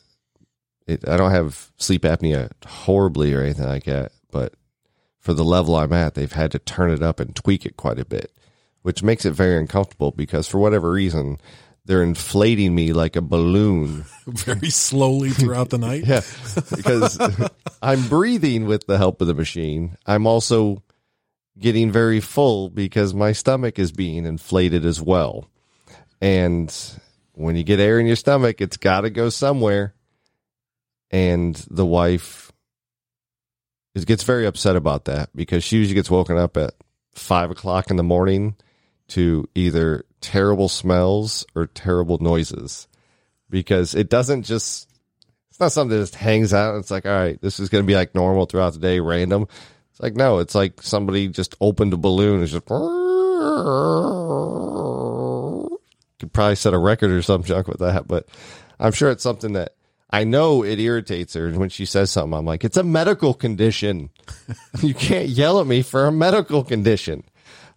it, 0.86 1.08
I 1.08 1.16
don't 1.16 1.30
have 1.30 1.72
sleep 1.76 2.02
apnea 2.02 2.50
horribly 2.66 3.34
or 3.34 3.42
anything 3.42 3.66
like 3.66 3.84
that, 3.84 4.12
but 4.30 4.54
for 5.18 5.34
the 5.34 5.44
level 5.44 5.76
I'm 5.76 5.92
at, 5.92 6.14
they've 6.14 6.32
had 6.32 6.50
to 6.52 6.58
turn 6.58 6.90
it 6.90 7.02
up 7.02 7.20
and 7.20 7.34
tweak 7.34 7.64
it 7.64 7.76
quite 7.76 7.98
a 7.98 8.04
bit, 8.04 8.32
which 8.82 9.02
makes 9.02 9.24
it 9.24 9.32
very 9.32 9.58
uncomfortable 9.58 10.10
because 10.10 10.48
for 10.48 10.58
whatever 10.58 10.90
reason, 10.90 11.38
they're 11.84 12.02
inflating 12.02 12.74
me 12.74 12.92
like 12.92 13.16
a 13.16 13.22
balloon. 13.22 14.04
Very 14.26 14.70
slowly 14.70 15.30
throughout 15.30 15.70
the 15.70 15.78
night. 15.78 16.04
Yeah, 16.06 16.20
because 16.76 17.18
I'm 17.82 18.08
breathing 18.08 18.66
with 18.66 18.86
the 18.86 18.98
help 18.98 19.20
of 19.20 19.26
the 19.26 19.34
machine. 19.34 19.96
I'm 20.06 20.26
also 20.26 20.82
getting 21.58 21.90
very 21.92 22.20
full 22.20 22.68
because 22.68 23.14
my 23.14 23.32
stomach 23.32 23.78
is 23.78 23.92
being 23.92 24.26
inflated 24.26 24.84
as 24.84 25.00
well. 25.00 25.48
And 26.20 26.74
when 27.32 27.56
you 27.56 27.64
get 27.64 27.80
air 27.80 27.98
in 27.98 28.06
your 28.06 28.16
stomach, 28.16 28.60
it's 28.60 28.76
got 28.76 29.02
to 29.02 29.10
go 29.10 29.28
somewhere. 29.28 29.94
And 31.10 31.54
the 31.70 31.84
wife 31.86 32.52
is, 33.94 34.04
gets 34.04 34.22
very 34.22 34.46
upset 34.46 34.76
about 34.76 35.04
that 35.06 35.30
because 35.34 35.62
she 35.62 35.76
usually 35.76 35.94
gets 35.94 36.10
woken 36.10 36.38
up 36.38 36.56
at 36.56 36.74
five 37.12 37.50
o'clock 37.50 37.90
in 37.90 37.96
the 37.96 38.02
morning 38.02 38.56
to 39.08 39.48
either 39.54 40.04
terrible 40.20 40.68
smells 40.68 41.44
or 41.54 41.66
terrible 41.66 42.18
noises 42.18 42.88
because 43.50 43.94
it 43.94 44.08
doesn't 44.08 44.44
just 44.44 44.88
it's 45.50 45.60
not 45.60 45.72
something 45.72 45.94
that 45.94 46.02
just 46.02 46.14
hangs 46.14 46.54
out. 46.54 46.76
It's 46.76 46.90
like, 46.90 47.04
all 47.04 47.12
right, 47.12 47.38
this 47.42 47.60
is 47.60 47.68
going 47.68 47.84
to 47.84 47.86
be 47.86 47.94
like 47.94 48.14
normal 48.14 48.46
throughout 48.46 48.72
the 48.72 48.78
day, 48.78 49.00
random. 49.00 49.48
It's 49.92 50.00
like, 50.00 50.14
no, 50.14 50.38
it's 50.38 50.54
like 50.54 50.82
somebody 50.82 51.28
just 51.28 51.54
opened 51.60 51.92
a 51.92 51.98
balloon. 51.98 52.42
It's 52.42 52.52
just, 52.52 52.66
could 56.18 56.32
probably 56.32 56.56
set 56.56 56.72
a 56.72 56.78
record 56.78 57.10
or 57.10 57.20
some 57.20 57.42
junk 57.42 57.68
with 57.68 57.80
that, 57.80 58.08
but 58.08 58.26
I'm 58.80 58.92
sure 58.92 59.10
it's 59.10 59.22
something 59.22 59.52
that 59.52 59.74
I 60.08 60.24
know 60.24 60.62
it 60.62 60.80
irritates 60.80 61.34
her. 61.34 61.46
And 61.46 61.58
when 61.58 61.68
she 61.68 61.84
says 61.84 62.10
something, 62.10 62.38
I'm 62.38 62.44
like, 62.44 62.64
it's 62.64 62.76
a 62.76 62.82
medical 62.82 63.34
condition. 63.34 64.10
you 64.82 64.94
can't 64.94 65.28
yell 65.28 65.60
at 65.60 65.66
me 65.66 65.82
for 65.82 66.06
a 66.06 66.12
medical 66.12 66.64
condition. 66.64 67.24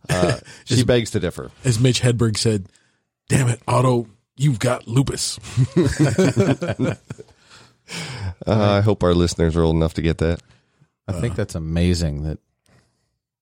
Uh, 0.10 0.38
she 0.66 0.84
begs 0.84 1.12
to 1.12 1.20
differ. 1.20 1.52
As 1.64 1.80
Mitch 1.80 2.02
Hedberg 2.02 2.38
said, 2.38 2.68
damn 3.30 3.50
it, 3.50 3.62
Otto, 3.68 4.08
you've 4.38 4.60
got 4.60 4.88
lupus. 4.88 5.40
Uh, 8.48 8.78
I 8.78 8.82
hope 8.82 9.04
our 9.04 9.14
listeners 9.14 9.56
are 9.56 9.62
old 9.62 9.76
enough 9.76 9.94
to 9.94 10.02
get 10.02 10.18
that. 10.18 10.42
I 11.08 11.14
think 11.14 11.36
that's 11.36 11.56
amazing 11.56 12.24
that 12.24 12.40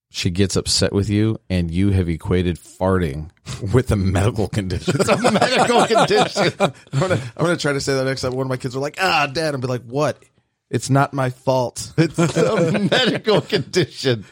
she 0.09 0.29
gets 0.29 0.55
upset 0.55 0.93
with 0.93 1.09
you 1.09 1.39
and 1.49 1.71
you 1.71 1.89
have 1.89 2.07
equated 2.07 2.57
farting 2.59 3.31
with 3.73 3.89
a 3.91 3.95
medical 3.95 4.47
condition. 4.47 4.95
It's 4.99 5.09
a 5.09 5.31
medical 5.31 5.87
condition. 5.87 6.53
I'm 6.59 6.99
gonna, 6.99 7.15
I'm 7.35 7.45
gonna 7.45 7.57
try 7.57 7.73
to 7.73 7.81
say 7.81 7.95
that 7.95 8.05
next 8.05 8.21
time 8.21 8.33
one 8.33 8.45
of 8.45 8.49
my 8.49 8.57
kids 8.57 8.75
are 8.75 8.79
like, 8.79 8.97
ah, 9.01 9.27
dad, 9.31 9.55
and 9.55 9.61
be 9.61 9.67
like, 9.67 9.83
what? 9.83 10.21
It's 10.69 10.89
not 10.89 11.13
my 11.13 11.29
fault. 11.29 11.93
It's 11.97 12.17
a 12.19 12.79
medical 12.79 13.41
condition. 13.41 14.25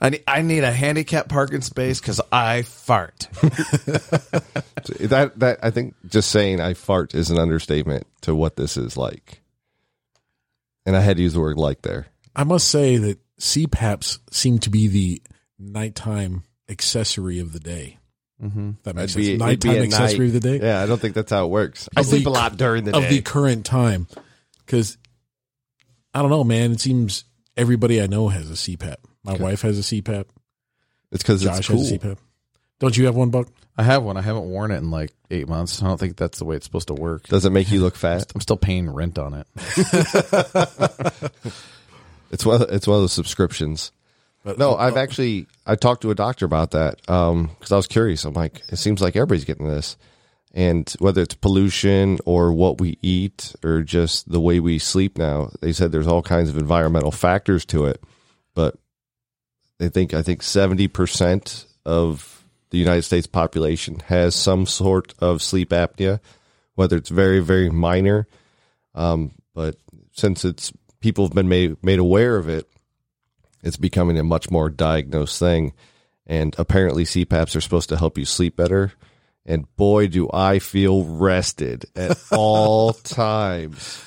I 0.00 0.10
need, 0.10 0.24
I 0.26 0.42
need 0.42 0.64
a 0.64 0.72
handicap 0.72 1.28
parking 1.28 1.60
space 1.62 2.00
because 2.00 2.20
I 2.32 2.62
fart. 2.62 3.28
That 5.00 5.38
that 5.38 5.60
I 5.62 5.70
think 5.70 5.94
just 6.06 6.30
saying 6.30 6.60
I 6.60 6.74
fart 6.74 7.14
is 7.14 7.30
an 7.30 7.38
understatement 7.38 8.06
to 8.22 8.34
what 8.34 8.56
this 8.56 8.76
is 8.76 8.98
like. 8.98 9.40
And 10.84 10.94
I 10.94 11.00
had 11.00 11.16
to 11.16 11.22
use 11.22 11.32
the 11.32 11.40
word 11.40 11.56
like 11.56 11.80
there. 11.80 12.06
I 12.36 12.44
must 12.44 12.68
say 12.68 12.96
that 12.96 13.18
CPAPs 13.40 14.18
seem 14.30 14.58
to 14.60 14.70
be 14.70 14.88
the 14.88 15.22
nighttime 15.58 16.42
accessory 16.68 17.38
of 17.38 17.52
the 17.52 17.60
day. 17.60 17.98
Mm-hmm. 18.42 18.70
That 18.82 18.96
makes 18.96 19.14
It'd 19.16 19.26
sense. 19.26 19.28
be 19.28 19.36
Nighttime 19.36 19.82
accessory 19.84 20.26
night. 20.28 20.34
of 20.36 20.42
the 20.42 20.58
day. 20.58 20.66
Yeah, 20.66 20.82
I 20.82 20.86
don't 20.86 21.00
think 21.00 21.14
that's 21.14 21.30
how 21.30 21.44
it 21.46 21.50
works. 21.50 21.88
I 21.96 22.00
Of 22.00 22.06
sleep 22.06 22.24
the- 22.24 22.30
a 22.30 22.32
lot 22.32 22.56
during 22.56 22.84
the 22.84 22.92
day. 22.92 22.98
of 22.98 23.04
day. 23.04 23.10
the 23.10 23.22
current 23.22 23.64
time. 23.64 24.06
Because 24.66 24.98
I 26.12 26.20
don't 26.20 26.30
know, 26.30 26.42
man. 26.44 26.72
It 26.72 26.80
seems 26.80 27.24
everybody 27.56 28.02
I 28.02 28.06
know 28.06 28.28
has 28.28 28.50
a 28.50 28.54
CPAP. 28.54 28.96
My 29.22 29.34
wife 29.34 29.62
has 29.62 29.78
a 29.78 29.82
CPAP. 29.82 30.24
it's 31.12 31.22
because 31.22 31.44
it's 31.44 31.56
Josh 31.56 31.68
cool. 31.68 31.78
has 31.78 31.92
a 31.92 31.98
CPAP. 31.98 32.18
Don't 32.80 32.96
you 32.96 33.06
have 33.06 33.14
one, 33.14 33.30
Buck? 33.30 33.48
I 33.76 33.82
have 33.84 34.02
one. 34.02 34.16
I 34.16 34.22
haven't 34.22 34.44
worn 34.44 34.70
it 34.70 34.76
in 34.78 34.90
like 34.90 35.12
eight 35.30 35.48
months. 35.48 35.82
I 35.82 35.86
don't 35.86 35.98
think 35.98 36.16
that's 36.16 36.38
the 36.38 36.44
way 36.44 36.56
it's 36.56 36.64
supposed 36.66 36.88
to 36.88 36.94
work. 36.94 37.26
Does 37.28 37.44
it 37.44 37.50
make 37.50 37.70
you 37.70 37.80
look 37.80 37.96
fat? 37.96 38.30
I'm 38.34 38.40
still 38.40 38.56
paying 38.56 38.90
rent 38.90 39.18
on 39.18 39.34
it. 39.34 39.46
It's 42.34 42.44
one. 42.44 42.60
Of 42.60 42.68
the, 42.68 42.74
it's 42.74 42.86
one 42.86 42.96
of 42.96 43.02
those 43.02 43.12
subscriptions. 43.12 43.92
But, 44.42 44.58
No, 44.58 44.74
I've 44.74 44.96
actually 44.96 45.46
I 45.64 45.76
talked 45.76 46.02
to 46.02 46.10
a 46.10 46.14
doctor 46.14 46.44
about 46.44 46.72
that 46.72 47.00
because 47.00 47.72
I 47.72 47.76
was 47.76 47.86
curious. 47.86 48.24
I'm 48.24 48.34
like, 48.34 48.60
it 48.68 48.76
seems 48.76 49.00
like 49.00 49.16
everybody's 49.16 49.44
getting 49.44 49.68
this, 49.68 49.96
and 50.52 50.92
whether 50.98 51.22
it's 51.22 51.34
pollution 51.34 52.18
or 52.26 52.52
what 52.52 52.80
we 52.80 52.98
eat 53.00 53.54
or 53.64 53.82
just 53.82 54.30
the 54.30 54.40
way 54.40 54.60
we 54.60 54.78
sleep 54.78 55.16
now, 55.16 55.50
they 55.60 55.72
said 55.72 55.92
there's 55.92 56.08
all 56.08 56.22
kinds 56.22 56.50
of 56.50 56.58
environmental 56.58 57.12
factors 57.12 57.64
to 57.66 57.86
it. 57.86 58.02
But 58.52 58.76
they 59.78 59.88
think 59.88 60.12
I 60.12 60.22
think 60.22 60.42
seventy 60.42 60.88
percent 60.88 61.66
of 61.86 62.44
the 62.70 62.78
United 62.78 63.02
States 63.02 63.28
population 63.28 64.00
has 64.06 64.34
some 64.34 64.66
sort 64.66 65.14
of 65.20 65.40
sleep 65.40 65.70
apnea, 65.70 66.18
whether 66.74 66.96
it's 66.96 67.10
very 67.10 67.38
very 67.38 67.70
minor. 67.70 68.26
Um, 68.94 69.32
but 69.54 69.76
since 70.12 70.44
it's 70.44 70.72
people 71.04 71.26
have 71.26 71.34
been 71.34 71.50
made 71.50 71.76
made 71.84 71.98
aware 71.98 72.38
of 72.38 72.48
it, 72.48 72.66
it's 73.62 73.76
becoming 73.76 74.18
a 74.18 74.24
much 74.24 74.50
more 74.50 74.70
diagnosed 74.70 75.38
thing. 75.38 75.74
And 76.26 76.54
apparently, 76.56 77.04
CPAPs 77.04 77.54
are 77.54 77.60
supposed 77.60 77.90
to 77.90 77.98
help 77.98 78.16
you 78.16 78.24
sleep 78.24 78.56
better. 78.56 78.92
And 79.44 79.66
boy, 79.76 80.06
do 80.08 80.30
I 80.32 80.60
feel 80.60 81.04
rested 81.04 81.84
at 81.94 82.18
all 82.32 82.94
times. 82.94 84.02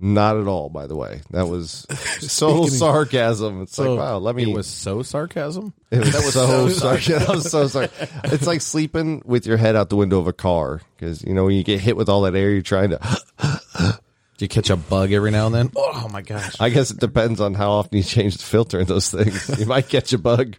Not 0.00 0.36
at 0.36 0.48
all, 0.48 0.68
by 0.68 0.88
the 0.88 0.96
way. 0.96 1.20
That 1.30 1.46
was 1.46 1.86
so 2.18 2.66
sarcasm. 2.66 3.62
It's 3.62 3.76
So, 3.76 3.94
like, 3.94 4.00
wow, 4.00 4.18
let 4.18 4.34
me. 4.34 4.50
It 4.50 4.56
was 4.56 4.66
so 4.66 5.02
sarcasm. 5.02 5.72
It 5.92 6.00
was 6.00 6.32
so 6.32 6.68
sorry. 6.70 6.98
That 7.02 7.28
was 7.28 7.48
so 7.48 7.68
sorry. 7.68 7.88
It's 8.24 8.48
like 8.48 8.62
sleeping 8.62 9.22
with 9.24 9.46
your 9.46 9.58
head 9.58 9.76
out 9.76 9.90
the 9.90 9.96
window 9.96 10.18
of 10.18 10.26
a 10.26 10.32
car 10.32 10.80
because 10.96 11.22
you 11.22 11.34
know 11.34 11.44
when 11.44 11.54
you 11.54 11.62
get 11.62 11.78
hit 11.78 11.96
with 11.96 12.08
all 12.08 12.22
that 12.22 12.34
air, 12.34 12.50
you're 12.50 12.62
trying 12.62 12.90
to. 12.90 14.00
Do 14.42 14.46
you 14.46 14.48
catch 14.48 14.70
a 14.70 14.76
bug 14.76 15.12
every 15.12 15.30
now 15.30 15.46
and 15.46 15.54
then? 15.54 15.70
Oh 15.76 16.08
my 16.12 16.20
gosh. 16.20 16.56
I 16.58 16.68
guess 16.68 16.90
it 16.90 16.98
depends 16.98 17.40
on 17.40 17.54
how 17.54 17.70
often 17.70 17.98
you 17.98 18.02
change 18.02 18.38
the 18.38 18.42
filter 18.42 18.80
in 18.80 18.88
those 18.88 19.08
things. 19.08 19.56
You 19.56 19.66
might 19.66 19.88
catch 19.88 20.12
a 20.12 20.18
bug. 20.18 20.56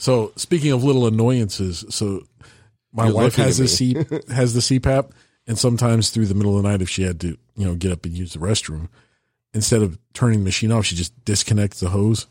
So 0.00 0.32
speaking 0.34 0.72
of 0.72 0.82
little 0.82 1.06
annoyances, 1.06 1.84
so 1.90 2.24
my 2.92 3.06
You're 3.06 3.14
wife 3.14 3.36
has 3.36 3.60
at 3.60 3.62
the 3.62 3.68
C 3.68 3.94
has 4.34 4.54
the 4.54 4.58
CPAP, 4.58 5.12
and 5.46 5.56
sometimes 5.56 6.10
through 6.10 6.26
the 6.26 6.34
middle 6.34 6.56
of 6.56 6.64
the 6.64 6.68
night, 6.68 6.82
if 6.82 6.88
she 6.88 7.04
had 7.04 7.20
to, 7.20 7.38
you 7.54 7.64
know, 7.64 7.76
get 7.76 7.92
up 7.92 8.04
and 8.04 8.18
use 8.18 8.32
the 8.32 8.40
restroom, 8.40 8.88
instead 9.54 9.80
of 9.80 9.96
turning 10.12 10.40
the 10.40 10.44
machine 10.44 10.72
off, 10.72 10.86
she 10.86 10.96
just 10.96 11.24
disconnects 11.24 11.78
the 11.78 11.90
hose. 11.90 12.26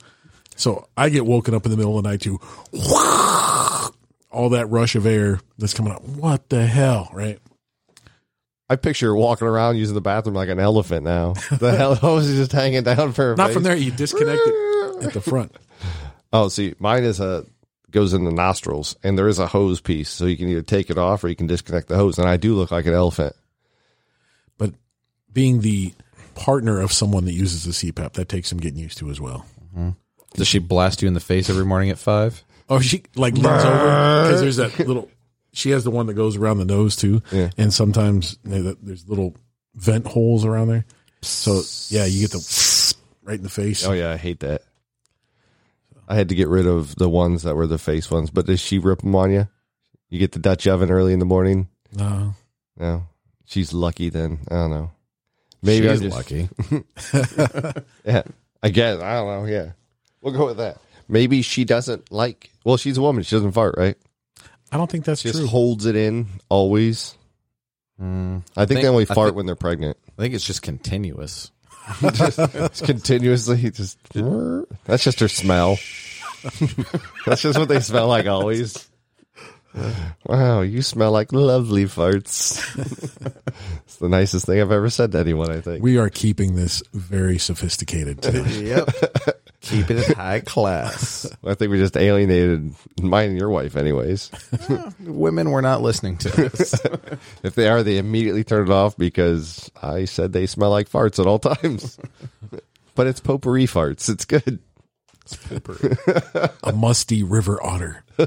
So 0.58 0.90
I 0.98 1.08
get 1.08 1.26
woken 1.26 1.54
up 1.54 1.64
in 1.64 1.72
the 1.72 1.78
middle 1.78 1.98
of 1.98 2.04
the 2.04 2.10
night 2.10 2.20
to 2.24 2.42
all 4.34 4.50
that 4.50 4.66
rush 4.70 4.96
of 4.96 5.06
air 5.06 5.40
that's 5.58 5.74
coming 5.74 5.94
out. 5.94 6.04
What 6.04 6.50
the 6.50 6.66
hell, 6.66 7.10
right? 7.14 7.40
I 8.70 8.76
picture 8.76 9.08
her 9.08 9.16
walking 9.16 9.48
around 9.48 9.78
using 9.78 9.96
the 9.96 10.02
bathroom 10.02 10.36
like 10.36 10.50
an 10.50 10.60
elephant 10.60 11.04
now. 11.04 11.34
The 11.60 11.76
hell 11.76 11.96
hose 11.96 12.28
is 12.28 12.38
just 12.38 12.52
hanging 12.52 12.84
down 12.84 13.14
for 13.14 13.30
her 13.30 13.36
Not 13.36 13.48
face. 13.48 13.54
from 13.56 13.64
there. 13.64 13.76
You 13.76 13.92
disconnect 13.92 14.42
it 14.46 15.04
at 15.08 15.14
the 15.14 15.22
front. 15.22 15.56
Oh, 16.32 16.48
see, 16.50 16.76
mine 16.80 17.04
is 17.04 17.20
a 17.20 17.46
goes 17.92 18.14
in 18.14 18.24
the 18.24 18.32
nostrils, 18.32 18.96
and 19.04 19.18
there 19.18 19.28
is 19.28 19.40
a 19.40 19.48
hose 19.48 19.82
piece, 19.82 20.10
so 20.10 20.26
you 20.26 20.38
can 20.38 20.48
either 20.50 20.62
take 20.62 20.92
it 20.92 20.98
off 21.00 21.24
or 21.24 21.30
you 21.30 21.36
can 21.36 21.48
disconnect 21.48 21.88
the 21.88 21.96
hose. 21.96 22.20
And 22.20 22.30
I 22.30 22.38
do 22.38 22.54
look 22.54 22.70
like 22.70 22.86
an 22.86 22.94
elephant. 22.94 23.36
But 24.60 24.74
being 25.34 25.62
the 25.62 25.94
partner 26.36 26.80
of 26.80 26.94
someone 26.94 27.26
that 27.26 27.34
uses 27.34 27.64
the 27.64 27.72
CPAP, 27.92 28.14
that 28.14 28.30
takes 28.30 28.50
some 28.50 28.60
getting 28.60 28.80
used 28.80 29.00
to 29.00 29.10
as 29.10 29.20
well. 29.20 29.46
Mm-hmm. 29.76 29.90
Does 30.36 30.48
she 30.48 30.60
blast 30.60 31.02
you 31.02 31.08
in 31.08 31.16
the 31.16 31.20
face 31.20 31.50
every 31.50 31.66
morning 31.66 31.90
at 31.90 31.98
five? 31.98 32.44
Oh, 32.70 32.80
she 32.80 33.04
like 33.16 33.34
leans 33.34 33.48
over 33.48 34.24
because 34.24 34.42
there's 34.42 34.58
that 34.58 34.78
little. 34.80 35.10
She 35.60 35.72
has 35.72 35.84
the 35.84 35.92
one 35.92 36.08
that 36.08 36.14
goes 36.16 36.36
around 36.38 36.58
the 36.58 36.66
nose 36.66 36.96
too, 36.96 37.22
Yeah. 37.32 37.50
and 37.58 37.74
sometimes 37.74 38.38
you 38.46 38.60
know, 38.64 38.76
there's 38.82 39.08
little 39.08 39.36
vent 39.76 40.08
holes 40.08 40.46
around 40.46 40.70
there. 40.70 40.86
So 41.22 41.62
yeah, 41.90 42.06
you 42.06 42.22
get 42.22 42.32
the 42.32 42.96
right 43.24 43.38
in 43.38 43.44
the 43.44 43.50
face. 43.50 43.86
Oh 43.86 43.92
yeah, 43.94 44.12
I 44.12 44.18
hate 44.18 44.40
that. 44.40 44.62
I 46.08 46.16
had 46.16 46.30
to 46.30 46.36
get 46.36 46.48
rid 46.48 46.66
of 46.66 46.96
the 46.96 47.10
ones 47.10 47.44
that 47.44 47.56
were 47.56 47.68
the 47.68 47.78
face 47.78 48.10
ones. 48.10 48.32
But 48.32 48.48
does 48.48 48.60
she 48.60 48.80
rip 48.80 49.02
them 49.02 49.14
on 49.16 49.32
you? 49.32 49.48
You 50.10 50.18
get 50.18 50.32
the 50.32 50.40
Dutch 50.40 50.66
oven 50.68 50.90
early 50.90 51.14
in 51.14 51.20
the 51.20 51.26
morning. 51.26 51.68
No, 51.96 52.34
No, 52.78 53.06
she's 53.46 53.74
lucky 53.74 54.10
then. 54.10 54.40
I 54.50 54.56
don't 54.56 54.72
know. 54.72 54.92
Maybe 55.62 55.88
She's 55.90 56.00
just 56.02 56.16
lucky. 56.16 56.50
Yeah, 58.06 58.24
I 58.64 58.70
guess. 58.70 59.00
I 59.02 59.14
don't 59.16 59.28
know. 59.28 59.46
Yeah, 59.46 59.72
we'll 60.22 60.34
go 60.34 60.46
with 60.48 60.58
that. 60.58 60.78
Maybe 61.08 61.42
she 61.42 61.66
doesn't 61.66 62.12
like. 62.12 62.50
Well, 62.64 62.78
she's 62.78 62.98
a 62.98 63.02
woman. 63.02 63.24
She 63.24 63.36
doesn't 63.36 63.52
fart, 63.52 63.76
right? 63.78 63.98
I 64.72 64.78
don't 64.78 64.90
think 64.90 65.06
that's 65.06 65.22
just 65.24 65.38
true. 65.40 65.48
holds 65.48 65.86
it 65.86 65.96
in 65.96 66.28
always. 66.50 67.16
Mm, 68.02 68.44
I 68.56 68.62
think, 68.66 68.70
think- 68.70 68.82
they 68.82 68.88
only 68.88 69.04
I 69.10 69.14
fart 69.14 69.28
think- 69.30 69.36
when 69.38 69.46
they're 69.46 69.56
pregnant. 69.56 69.98
I 70.18 70.22
think 70.22 70.34
it's 70.34 70.46
just 70.46 70.62
continuous. 70.62 71.52
It's 72.04 72.82
continuously 72.82 73.72
just. 73.72 73.98
That's 74.86 75.04
just 75.04 75.20
her 75.22 75.28
smell. 75.28 75.78
that's 77.26 77.42
just 77.42 77.58
what 77.58 77.68
they 77.68 77.80
smell 77.80 78.08
like 78.08 78.28
always. 78.28 78.88
Wow, 80.26 80.62
you 80.62 80.82
smell 80.84 81.12
like 81.12 81.32
lovely 81.34 81.86
farts. 81.86 82.60
it's 83.86 83.96
the 83.98 84.10
nicest 84.10 84.46
thing 84.46 84.62
I've 84.62 84.72
ever 84.72 84.90
said 84.90 85.12
to 85.14 85.20
anyone. 85.20 85.52
I 85.52 85.62
think. 85.62 85.84
we 85.84 85.98
are 85.98 86.10
keeping 86.10 86.56
this 86.56 86.84
very 86.94 87.38
sophisticated 87.40 88.22
today. 88.22 88.66
Yep. 88.66 88.90
Keep 89.62 89.92
it 89.92 90.10
at 90.10 90.16
high 90.16 90.40
class. 90.40 91.26
I 91.46 91.54
think 91.54 91.70
we 91.72 91.78
just 91.80 91.98
alienated 91.98 92.74
mine 93.02 93.32
and 93.32 93.38
your 93.38 93.50
wife, 93.50 93.76
anyways. 93.76 94.32
Women 95.02 95.52
were 95.52 95.62
not 95.62 95.82
listening 95.82 96.18
to 96.20 96.30
this. 96.30 96.74
If 97.44 97.56
they 97.56 97.68
are, 97.68 97.84
they 97.84 97.98
immediately 97.98 98.44
turn 98.46 98.68
it 98.68 98.72
off 98.72 98.96
because 98.98 99.70
I 99.82 100.06
said 100.06 100.32
they 100.34 100.46
smell 100.46 100.70
like 100.72 100.90
farts 100.90 101.20
at 101.20 101.28
all 101.28 101.40
times. 101.40 101.98
but 102.96 103.08
it's 103.08 103.20
potpourri 103.20 103.66
farts. 103.66 104.10
It's 104.10 104.26
good. 104.26 104.60
A 106.64 106.72
musty 106.74 107.24
river 107.24 107.62
otter. 107.64 108.04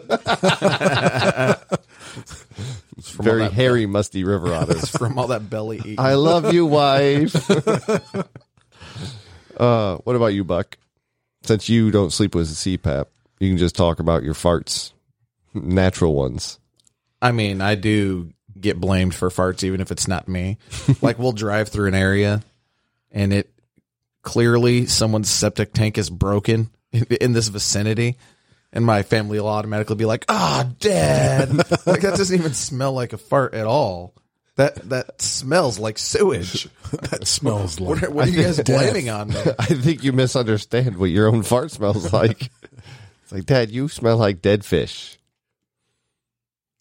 From 3.03 3.25
Very 3.25 3.43
all 3.43 3.49
that, 3.49 3.55
hairy, 3.55 3.87
musty 3.87 4.23
river 4.25 4.55
otters. 4.55 4.89
from 4.91 5.19
all 5.19 5.29
that 5.29 5.49
belly 5.51 5.79
eating. 5.79 5.99
I 5.99 6.15
love 6.15 6.53
you, 6.53 6.67
wife. 6.67 7.35
uh, 9.59 9.97
what 9.99 10.15
about 10.17 10.27
you, 10.35 10.45
Buck? 10.45 10.77
Since 11.45 11.69
you 11.69 11.91
don't 11.91 12.13
sleep 12.13 12.35
with 12.35 12.49
a 12.51 12.55
CPAP, 12.55 13.07
you 13.41 13.49
can 13.49 13.59
just 13.59 13.75
talk 13.75 13.99
about 13.99 14.23
your 14.23 14.35
farts, 14.35 14.93
natural 15.55 16.15
ones. 16.15 16.59
I 17.21 17.33
mean, 17.33 17.61
I 17.61 17.75
do 17.75 18.33
get 18.61 18.81
blamed 18.81 19.15
for 19.15 19.29
farts, 19.29 19.65
even 19.65 19.81
if 19.81 19.91
it's 19.91 20.09
not 20.09 20.29
me. 20.29 20.59
like 21.03 21.19
we'll 21.19 21.33
drive 21.33 21.69
through 21.69 21.89
an 21.89 21.95
area, 21.95 22.43
and 23.11 23.33
it 23.33 23.51
clearly 24.23 24.87
someone's 24.87 25.29
septic 25.29 25.73
tank 25.73 25.99
is 25.99 26.11
broken 26.11 26.71
in, 26.93 27.05
in 27.21 27.33
this 27.33 27.49
vicinity, 27.49 28.17
and 28.73 28.85
my 28.85 29.03
family 29.03 29.41
will 29.41 29.49
automatically 29.49 29.97
be 29.97 30.05
like, 30.05 30.25
"Ah, 30.29 30.69
Dad!" 30.79 31.53
like 31.87 32.03
that 32.03 32.15
doesn't 32.17 32.39
even 32.39 32.55
smell 32.55 32.93
like 32.93 33.13
a 33.13 33.19
fart 33.19 33.55
at 33.55 33.67
all. 33.67 34.15
That 34.63 34.89
that 34.91 35.23
smells 35.23 35.79
like 35.79 35.99
sewage. 35.99 36.69
That 37.11 37.27
smells 37.27 37.81
like. 37.81 37.89
What 37.89 38.03
are, 38.03 38.11
what 38.11 38.29
are 38.29 38.31
you 38.31 38.43
guys 38.43 38.61
blaming 38.61 39.09
on 39.09 39.29
me? 39.29 39.37
I 39.59 39.65
think 39.65 40.05
you 40.05 40.13
misunderstand 40.13 40.99
what 40.99 41.09
your 41.09 41.27
own 41.27 41.43
fart 41.43 41.71
smells 41.71 42.13
like. 42.13 42.43
it's 43.23 43.33
like, 43.33 43.47
Dad, 43.47 43.71
you 43.71 43.89
smell 43.89 44.19
like 44.19 44.43
dead 44.43 44.63
fish. 44.63 45.19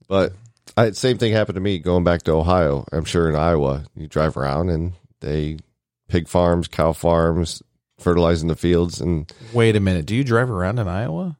But 0.09 0.33
I, 0.75 0.91
same 0.91 1.17
thing 1.17 1.31
happened 1.31 1.55
to 1.55 1.61
me 1.61 1.79
going 1.79 2.03
back 2.03 2.23
to 2.23 2.33
Ohio. 2.33 2.83
I'm 2.91 3.05
sure 3.05 3.29
in 3.29 3.37
Iowa, 3.37 3.85
you 3.95 4.07
drive 4.09 4.35
around 4.35 4.69
and 4.69 4.91
they 5.21 5.59
pig 6.09 6.27
farms, 6.27 6.67
cow 6.67 6.91
farms, 6.91 7.63
fertilizing 7.97 8.49
the 8.49 8.57
fields, 8.57 8.99
and 8.99 9.31
Wait 9.53 9.77
a 9.77 9.79
minute. 9.79 10.05
Do 10.05 10.13
you 10.13 10.25
drive 10.25 10.51
around 10.51 10.77
in 10.77 10.89
Iowa? 10.89 11.37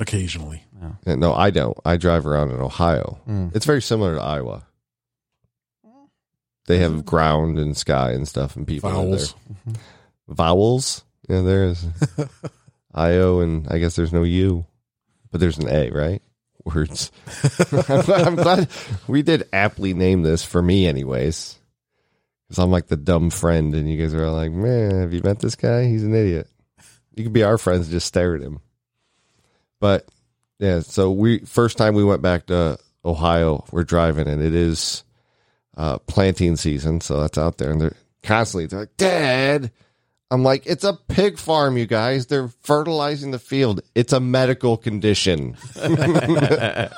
Occasionally, 0.00 0.64
no, 1.06 1.32
I 1.32 1.50
don't. 1.50 1.78
I 1.84 1.96
drive 1.96 2.26
around 2.26 2.50
in 2.50 2.60
Ohio. 2.60 3.20
Mm. 3.28 3.54
It's 3.54 3.66
very 3.66 3.82
similar 3.82 4.16
to 4.16 4.20
Iowa. 4.20 4.66
They 6.66 6.78
have 6.78 7.04
ground 7.04 7.58
and 7.58 7.76
sky 7.76 8.12
and 8.12 8.26
stuff, 8.26 8.56
and 8.56 8.66
people 8.66 8.90
vowels. 8.90 9.34
there. 9.66 9.74
vowels. 10.28 11.04
Mm-hmm. 11.28 11.32
Yeah, 11.32 11.40
there's 11.42 11.86
I-O 12.94 13.40
and 13.40 13.66
I 13.68 13.78
guess 13.78 13.96
there's 13.96 14.12
no 14.12 14.22
U, 14.22 14.66
but 15.30 15.40
there's 15.40 15.58
an 15.58 15.68
A, 15.68 15.90
right? 15.90 16.22
Words. 16.64 17.10
I'm, 17.88 18.02
glad, 18.02 18.26
I'm 18.26 18.36
glad 18.36 18.68
we 19.08 19.22
did 19.22 19.48
aptly 19.52 19.94
name 19.94 20.22
this 20.22 20.44
for 20.44 20.62
me, 20.62 20.86
anyways. 20.86 21.58
Because 22.46 22.62
I'm 22.62 22.70
like 22.70 22.86
the 22.86 22.96
dumb 22.96 23.30
friend, 23.30 23.74
and 23.74 23.90
you 23.90 24.00
guys 24.00 24.14
are 24.14 24.24
all 24.24 24.34
like, 24.34 24.52
man, 24.52 25.00
have 25.00 25.12
you 25.12 25.22
met 25.24 25.40
this 25.40 25.56
guy? 25.56 25.86
He's 25.86 26.04
an 26.04 26.14
idiot. 26.14 26.48
You 27.14 27.24
could 27.24 27.32
be 27.32 27.42
our 27.42 27.58
friends, 27.58 27.86
and 27.86 27.92
just 27.92 28.06
stare 28.06 28.36
at 28.36 28.42
him. 28.42 28.60
But 29.80 30.06
yeah, 30.58 30.80
so 30.80 31.10
we 31.10 31.40
first 31.40 31.78
time 31.78 31.94
we 31.94 32.04
went 32.04 32.22
back 32.22 32.46
to 32.46 32.78
Ohio, 33.04 33.64
we're 33.72 33.82
driving, 33.82 34.28
and 34.28 34.40
it 34.40 34.54
is 34.54 35.02
uh, 35.76 35.98
planting 35.98 36.56
season, 36.56 37.00
so 37.00 37.20
that's 37.20 37.38
out 37.38 37.58
there, 37.58 37.70
and 37.70 37.80
they're 37.80 37.96
constantly 38.22 38.66
they're 38.66 38.80
like, 38.80 38.96
Dad, 38.96 39.72
I'm 40.30 40.42
like, 40.42 40.66
it's 40.66 40.84
a 40.84 40.94
pig 41.08 41.38
farm, 41.38 41.76
you 41.76 41.86
guys. 41.86 42.26
They're 42.26 42.48
fertilizing 42.62 43.30
the 43.32 43.38
field. 43.38 43.82
It's 43.94 44.12
a 44.12 44.20
medical 44.20 44.76
condition. 44.76 45.56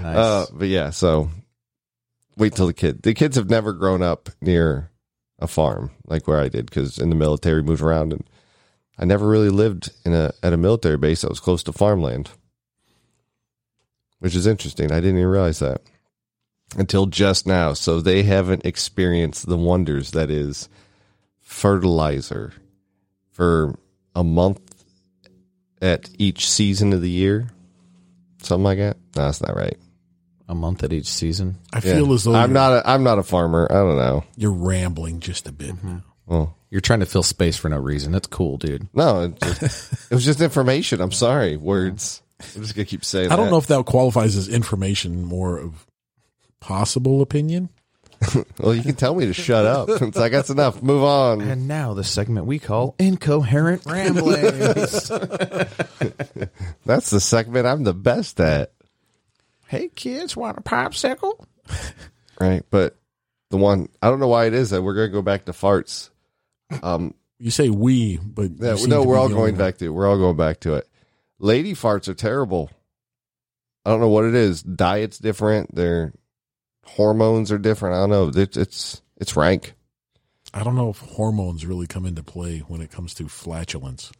Nice. 0.00 0.16
Uh, 0.16 0.46
but 0.52 0.68
yeah, 0.68 0.90
so 0.90 1.30
wait 2.36 2.54
till 2.54 2.66
the 2.66 2.74
kid. 2.74 3.02
The 3.02 3.14
kids 3.14 3.36
have 3.36 3.48
never 3.48 3.72
grown 3.72 4.02
up 4.02 4.28
near 4.40 4.90
a 5.38 5.46
farm 5.46 5.90
like 6.06 6.26
where 6.28 6.40
I 6.40 6.48
did 6.48 6.66
because 6.66 6.98
in 6.98 7.10
the 7.10 7.16
military 7.16 7.62
moved 7.62 7.82
around 7.82 8.12
and 8.12 8.24
I 8.98 9.04
never 9.04 9.26
really 9.26 9.48
lived 9.50 9.90
in 10.04 10.14
a 10.14 10.32
at 10.42 10.52
a 10.52 10.56
military 10.56 10.96
base 10.96 11.22
that 11.22 11.30
was 11.30 11.40
close 11.40 11.62
to 11.64 11.72
farmland, 11.72 12.30
which 14.18 14.34
is 14.34 14.46
interesting. 14.46 14.92
I 14.92 14.96
didn't 14.96 15.18
even 15.18 15.28
realize 15.28 15.58
that 15.58 15.82
until 16.76 17.06
just 17.06 17.46
now. 17.46 17.72
So 17.72 18.00
they 18.00 18.22
haven't 18.22 18.64
experienced 18.64 19.46
the 19.46 19.56
wonders 19.56 20.12
that 20.12 20.30
is 20.30 20.68
fertilizer 21.40 22.52
for 23.30 23.78
a 24.14 24.24
month 24.24 24.60
at 25.80 26.08
each 26.18 26.48
season 26.48 26.92
of 26.92 27.00
the 27.02 27.10
year. 27.10 27.48
Something 28.42 28.64
like 28.64 28.78
that. 28.78 28.96
No, 29.16 29.24
that's 29.24 29.40
not 29.40 29.56
right. 29.56 29.76
a 30.48 30.54
month 30.54 30.82
at 30.82 30.92
each 30.92 31.06
season. 31.06 31.58
I 31.72 31.80
feel 31.80 32.12
as 32.12 32.24
though 32.24 32.34
I'm 32.34 32.50
you're, 32.50 32.54
not. 32.54 32.72
A, 32.72 32.90
I'm 32.90 33.02
not 33.02 33.18
a 33.18 33.22
farmer. 33.22 33.66
I 33.70 33.74
don't 33.74 33.96
know. 33.96 34.24
you're 34.36 34.52
rambling 34.52 35.20
just 35.20 35.48
a 35.48 35.52
bit. 35.52 35.74
Mm-hmm. 35.76 35.98
Well, 36.26 36.40
oh. 36.40 36.54
You're 36.70 36.80
trying 36.80 37.00
to 37.00 37.06
fill 37.06 37.22
space 37.22 37.56
for 37.56 37.68
no 37.68 37.78
reason. 37.78 38.10
That's 38.10 38.26
cool, 38.26 38.56
dude. 38.56 38.88
no, 38.92 39.22
it, 39.22 39.40
just, 39.40 39.92
it 40.10 40.14
was 40.14 40.24
just 40.24 40.40
information. 40.40 41.00
I'm 41.00 41.12
sorry. 41.12 41.56
Words. 41.56 42.20
I'm 42.40 42.62
just 42.62 42.74
gonna 42.74 42.84
keep 42.84 43.04
saying. 43.04 43.30
I 43.30 43.36
don't 43.36 43.46
that. 43.46 43.50
know 43.52 43.58
if 43.58 43.68
that 43.68 43.84
qualifies 43.86 44.36
as 44.36 44.48
information, 44.48 45.24
more 45.24 45.56
of 45.56 45.86
possible 46.64 47.20
opinion. 47.20 47.68
Well, 48.58 48.74
you 48.74 48.82
can 48.82 48.94
tell 48.94 49.14
me 49.14 49.26
to 49.26 49.34
shut 49.34 49.66
up. 49.66 49.88
It's 50.02 50.16
like 50.16 50.32
that's 50.32 50.48
enough. 50.48 50.82
Move 50.82 51.02
on. 51.02 51.42
And 51.42 51.68
now 51.68 51.92
the 51.92 52.04
segment 52.04 52.46
we 52.46 52.58
call 52.58 52.94
incoherent 52.98 53.84
ramblings. 53.84 55.08
That's 56.86 57.10
the 57.10 57.20
segment 57.20 57.66
I'm 57.66 57.84
the 57.84 57.92
best 57.92 58.40
at. 58.40 58.72
hey 59.68 59.88
kids, 59.94 60.36
want 60.36 60.56
a 60.58 60.62
popsicle? 60.62 61.44
Right, 62.40 62.64
but 62.70 62.96
the 63.50 63.58
one 63.58 63.88
I 64.00 64.08
don't 64.08 64.20
know 64.20 64.28
why 64.28 64.46
it 64.46 64.54
is 64.54 64.70
that 64.70 64.82
we're 64.82 64.94
gonna 64.94 65.08
go 65.08 65.22
back 65.22 65.44
to 65.44 65.52
farts. 65.52 66.08
Um, 66.82 67.14
You 67.38 67.50
say 67.50 67.68
we, 67.68 68.16
but 68.16 68.52
yeah, 68.56 68.76
you 68.76 68.88
no, 68.88 69.02
we're 69.02 69.18
all 69.18 69.28
going 69.28 69.56
back 69.56 69.76
to. 69.78 69.90
We're 69.90 70.08
all 70.08 70.18
going 70.18 70.36
back 70.38 70.60
to 70.60 70.74
it. 70.74 70.88
Lady 71.38 71.74
farts 71.74 72.08
are 72.08 72.14
terrible. 72.14 72.70
I 73.84 73.90
don't 73.90 74.00
know 74.00 74.08
what 74.08 74.24
it 74.24 74.34
is. 74.34 74.62
Diet's 74.62 75.18
different. 75.18 75.74
Their 75.74 76.14
hormones 76.86 77.50
are 77.52 77.58
different. 77.58 77.96
I 77.96 78.00
don't 78.00 78.10
know. 78.10 78.40
It's 78.42 78.56
it's, 78.56 79.02
it's 79.16 79.36
rank. 79.36 79.74
I 80.52 80.62
don't 80.62 80.76
know 80.76 80.90
if 80.90 80.98
hormones 80.98 81.66
really 81.66 81.86
come 81.86 82.06
into 82.06 82.22
play 82.22 82.60
when 82.60 82.80
it 82.80 82.90
comes 82.90 83.14
to 83.14 83.28
flatulence. 83.28 84.12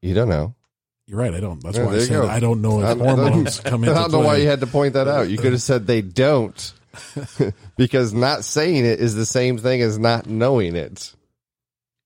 You 0.00 0.14
don't 0.14 0.28
know. 0.28 0.54
You're 1.06 1.18
right. 1.20 1.34
I 1.34 1.40
don't. 1.40 1.62
That's 1.62 1.76
Yeah, 1.76 1.84
why 1.86 1.94
I 1.94 1.98
said 1.98 2.08
go. 2.22 2.28
I 2.28 2.40
don't 2.40 2.62
know 2.62 2.82
if 2.82 2.98
hormones 2.98 3.60
come 3.60 3.84
I 3.84 3.86
don't 3.86 4.10
know 4.10 4.18
play. 4.22 4.26
why 4.26 4.36
you 4.38 4.48
had 4.48 4.60
to 4.60 4.66
point 4.66 4.94
that 4.94 5.06
out. 5.08 5.28
You 5.28 5.38
could 5.38 5.52
have 5.52 5.62
said 5.62 5.86
they 5.86 6.02
don't, 6.02 6.72
because 7.76 8.12
not 8.12 8.44
saying 8.44 8.84
it 8.84 9.00
is 9.00 9.14
the 9.14 9.26
same 9.26 9.58
thing 9.58 9.82
as 9.82 9.98
not 9.98 10.26
knowing 10.28 10.74
it. 10.76 11.12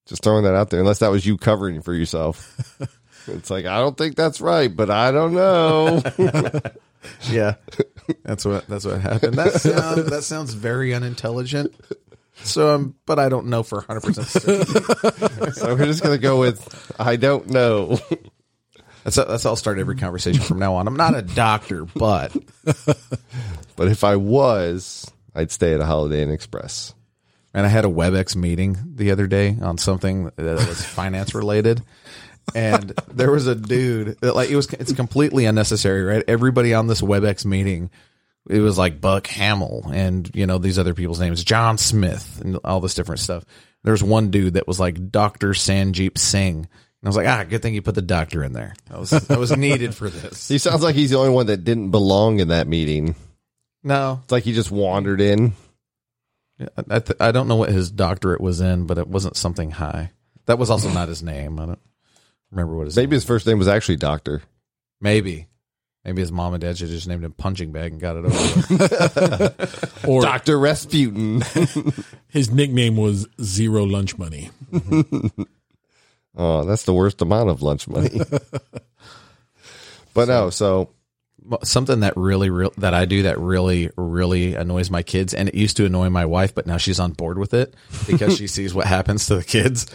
Just 0.07 0.23
throwing 0.23 0.43
that 0.43 0.55
out 0.55 0.69
there, 0.69 0.79
unless 0.81 0.99
that 0.99 1.11
was 1.11 1.25
you 1.25 1.37
covering 1.37 1.81
for 1.81 1.93
yourself. 1.93 2.77
It's 3.27 3.51
like 3.51 3.65
I 3.67 3.77
don't 3.79 3.95
think 3.95 4.15
that's 4.15 4.41
right, 4.41 4.75
but 4.75 4.89
I 4.89 5.11
don't 5.11 5.35
know. 5.35 6.01
Yeah, 7.29 7.55
that's 8.23 8.45
what 8.45 8.67
that's 8.67 8.85
what 8.85 9.01
happened. 9.01 9.35
That 9.35 9.53
sounds 9.53 10.09
that 10.09 10.23
sounds 10.23 10.53
very 10.53 10.93
unintelligent. 10.93 11.73
So, 12.43 12.75
um, 12.75 12.95
but 13.05 13.19
I 13.19 13.29
don't 13.29 13.47
know 13.47 13.63
for 13.63 13.81
hundred 13.81 14.01
percent. 14.01 14.27
so 15.55 15.75
we're 15.75 15.85
just 15.85 16.03
gonna 16.03 16.17
go 16.17 16.39
with 16.39 16.93
I 16.99 17.15
don't 17.15 17.49
know. 17.49 17.99
That's 19.03 19.15
that's 19.15 19.43
how 19.43 19.51
I'll 19.51 19.55
start 19.55 19.79
every 19.79 19.95
conversation 19.95 20.41
from 20.41 20.59
now 20.59 20.75
on. 20.75 20.87
I'm 20.87 20.95
not 20.95 21.15
a 21.15 21.21
doctor, 21.21 21.85
but 21.85 22.35
But 23.75 23.87
if 23.87 24.03
I 24.03 24.15
was, 24.15 25.09
I'd 25.33 25.51
stay 25.51 25.73
at 25.73 25.81
a 25.81 25.85
Holiday 25.85 26.21
Inn 26.21 26.29
Express. 26.29 26.93
and 27.53 27.65
I 27.65 27.69
had 27.69 27.85
a 27.85 27.89
WebEx 27.89 28.35
meeting 28.35 28.77
the 28.95 29.11
other 29.11 29.25
day 29.27 29.57
on 29.61 29.77
something 29.77 30.25
that 30.35 30.67
was 30.67 30.85
finance 30.85 31.33
related. 31.33 31.81
And 32.53 32.89
there 33.11 33.31
was 33.31 33.47
a 33.47 33.55
dude 33.55 34.19
that 34.21 34.35
like 34.35 34.49
it 34.49 34.55
was 34.55 34.71
it's 34.73 34.93
completely 34.93 35.45
unnecessary, 35.45 36.03
right? 36.03 36.23
Everybody 36.27 36.73
on 36.73 36.87
this 36.87 37.01
WebEx 37.01 37.45
meeting, 37.45 37.89
it 38.49 38.59
was 38.59 38.77
like 38.77 38.99
Buck 38.99 39.27
Hamill 39.27 39.83
and 39.93 40.29
you 40.33 40.45
know 40.45 40.57
these 40.57 40.79
other 40.79 40.93
people's 40.93 41.19
names, 41.19 41.43
John 41.43 41.77
Smith 41.77 42.41
and 42.43 42.57
all 42.63 42.81
this 42.81 42.95
different 42.95 43.19
stuff. 43.19 43.45
There 43.83 43.93
was 43.93 44.03
one 44.03 44.31
dude 44.31 44.55
that 44.55 44.67
was 44.67 44.79
like 44.79 45.11
Doctor 45.11 45.49
Sanjeep 45.49 46.17
Singh. 46.17 46.67
And 47.01 47.07
I 47.07 47.09
was 47.09 47.15
like, 47.17 47.27
ah, 47.27 47.43
good 47.45 47.63
thing 47.63 47.73
you 47.73 47.81
put 47.81 47.95
the 47.95 48.01
doctor 48.03 48.43
in 48.43 48.53
there. 48.53 48.75
I 48.91 48.99
was 48.99 49.09
that 49.09 49.39
was 49.39 49.55
needed 49.57 49.95
for 49.95 50.09
this. 50.09 50.47
He 50.47 50.57
sounds 50.57 50.83
like 50.83 50.93
he's 50.95 51.09
the 51.09 51.17
only 51.17 51.31
one 51.31 51.47
that 51.47 51.63
didn't 51.63 51.91
belong 51.91 52.39
in 52.39 52.49
that 52.49 52.67
meeting. 52.67 53.15
No, 53.83 54.19
It's 54.23 54.31
like 54.31 54.43
he 54.43 54.53
just 54.53 54.69
wandered 54.69 55.21
in. 55.21 55.53
I, 56.89 56.99
th- 56.99 57.17
I 57.19 57.31
don't 57.31 57.47
know 57.47 57.55
what 57.55 57.69
his 57.69 57.89
doctorate 57.89 58.41
was 58.41 58.61
in, 58.61 58.85
but 58.85 58.99
it 58.99 59.07
wasn't 59.07 59.35
something 59.35 59.71
high. 59.71 60.11
That 60.45 60.59
was 60.59 60.69
also 60.69 60.91
not 60.91 61.07
his 61.07 61.23
name. 61.23 61.59
I 61.59 61.65
don't 61.65 61.79
remember 62.51 62.75
what 62.75 62.85
his 62.85 62.95
Maybe 62.95 63.07
name. 63.07 63.15
his 63.15 63.25
first 63.25 63.47
name 63.47 63.57
was 63.57 63.67
actually 63.67 63.97
Doctor. 63.97 64.41
Maybe. 64.99 65.47
Maybe 66.03 66.21
his 66.21 66.31
mom 66.31 66.53
and 66.53 66.61
dad 66.61 66.77
should 66.77 66.87
have 66.87 66.95
just 66.95 67.07
named 67.07 67.23
him 67.23 67.31
Punching 67.31 67.71
Bag 67.71 67.91
and 67.91 68.01
got 68.01 68.17
it 68.17 68.25
over 68.25 69.47
with. 69.47 70.03
Or 70.07 70.21
Doctor 70.23 70.57
Rasputin. 70.57 71.43
his 72.27 72.49
nickname 72.49 72.97
was 72.97 73.27
Zero 73.41 73.83
Lunch 73.83 74.17
Money. 74.17 74.49
oh, 76.35 76.65
that's 76.65 76.83
the 76.83 76.93
worst 76.93 77.21
amount 77.21 77.51
of 77.51 77.61
lunch 77.61 77.87
money. 77.87 78.19
but 80.15 80.27
no, 80.27 80.49
so 80.49 80.89
Something 81.63 82.01
that 82.01 82.15
really, 82.15 82.51
real 82.51 82.71
that 82.77 82.93
I 82.93 83.05
do 83.05 83.23
that 83.23 83.39
really, 83.39 83.89
really 83.97 84.53
annoys 84.53 84.91
my 84.91 85.01
kids, 85.01 85.33
and 85.33 85.49
it 85.49 85.55
used 85.55 85.75
to 85.77 85.85
annoy 85.85 86.09
my 86.09 86.23
wife, 86.25 86.53
but 86.53 86.67
now 86.67 86.77
she's 86.77 86.99
on 86.99 87.13
board 87.13 87.39
with 87.39 87.55
it 87.55 87.73
because 88.05 88.37
she 88.37 88.45
sees 88.45 88.75
what 88.75 88.85
happens 88.85 89.25
to 89.25 89.35
the 89.35 89.43
kids. 89.43 89.87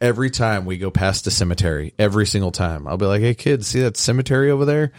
Every 0.00 0.30
time 0.30 0.64
we 0.64 0.78
go 0.78 0.90
past 0.90 1.26
a 1.26 1.30
cemetery, 1.30 1.94
every 1.98 2.26
single 2.26 2.52
time, 2.52 2.86
I'll 2.86 2.96
be 2.96 3.06
like, 3.06 3.20
"Hey, 3.20 3.34
kids, 3.34 3.66
see 3.66 3.80
that 3.80 3.96
cemetery 3.96 4.50
over 4.50 4.64
there?" 4.64 4.92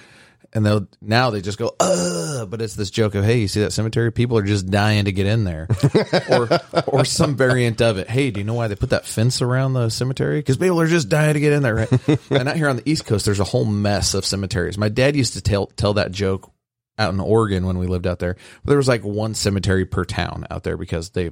And 0.54 0.66
they'll 0.66 0.88
now 1.02 1.32
they 1.32 1.42
just 1.42 1.58
go, 1.58 1.76
"Uh," 1.80 2.46
but 2.46 2.62
it's 2.62 2.76
this 2.76 2.90
joke 2.90 3.16
of, 3.16 3.26
"Hey, 3.26 3.40
you 3.40 3.48
see 3.48 3.62
that 3.62 3.74
cemetery? 3.74 4.12
People 4.12 4.38
are 4.38 4.44
just 4.44 4.70
dying 4.70 5.06
to 5.06 5.12
get 5.12 5.26
in 5.26 5.44
there," 5.44 5.68
or 6.30 6.50
or 6.88 7.06
some 7.06 7.36
variant 7.36 7.82
of 7.82 7.98
it. 7.98 8.10
Hey, 8.10 8.32
do 8.32 8.40
you 8.40 8.46
know 8.46 8.54
why 8.54 8.68
they 8.68 8.76
put 8.76 8.92
that 8.92 9.06
fence 9.06 9.42
around 9.42 9.74
the 9.74 9.90
cemetery? 9.90 10.40
Because 10.40 10.58
people 10.58 10.80
are 10.80 10.88
just 10.88 11.10
dying 11.10 11.34
to 11.34 11.40
get 11.40 11.54
in 11.54 11.64
there. 11.64 11.76
Right? 11.76 12.20
and 12.30 12.50
out 12.50 12.56
here 12.56 12.70
on 12.70 12.78
the 12.78 12.90
East 12.90 13.06
Coast, 13.06 13.26
there's 13.26 13.40
a 13.40 13.46
whole 13.46 13.66
mess 13.66 14.14
of 14.14 14.26
cemeteries. 14.26 14.78
My 14.78 14.90
dad 14.90 15.16
used 15.16 15.34
to 15.34 15.42
tell 15.42 15.68
tell 15.68 15.96
that 15.96 16.12
joke 16.12 16.52
out 16.98 17.14
in 17.14 17.20
Oregon 17.20 17.66
when 17.66 17.78
we 17.78 17.88
lived 17.88 18.08
out 18.08 18.20
there. 18.20 18.38
There 18.64 18.78
was 18.78 18.88
like 18.88 19.04
one 19.04 19.34
cemetery 19.34 19.86
per 19.86 20.06
town 20.06 20.48
out 20.50 20.64
there 20.64 20.78
because 20.78 21.10
they 21.10 21.32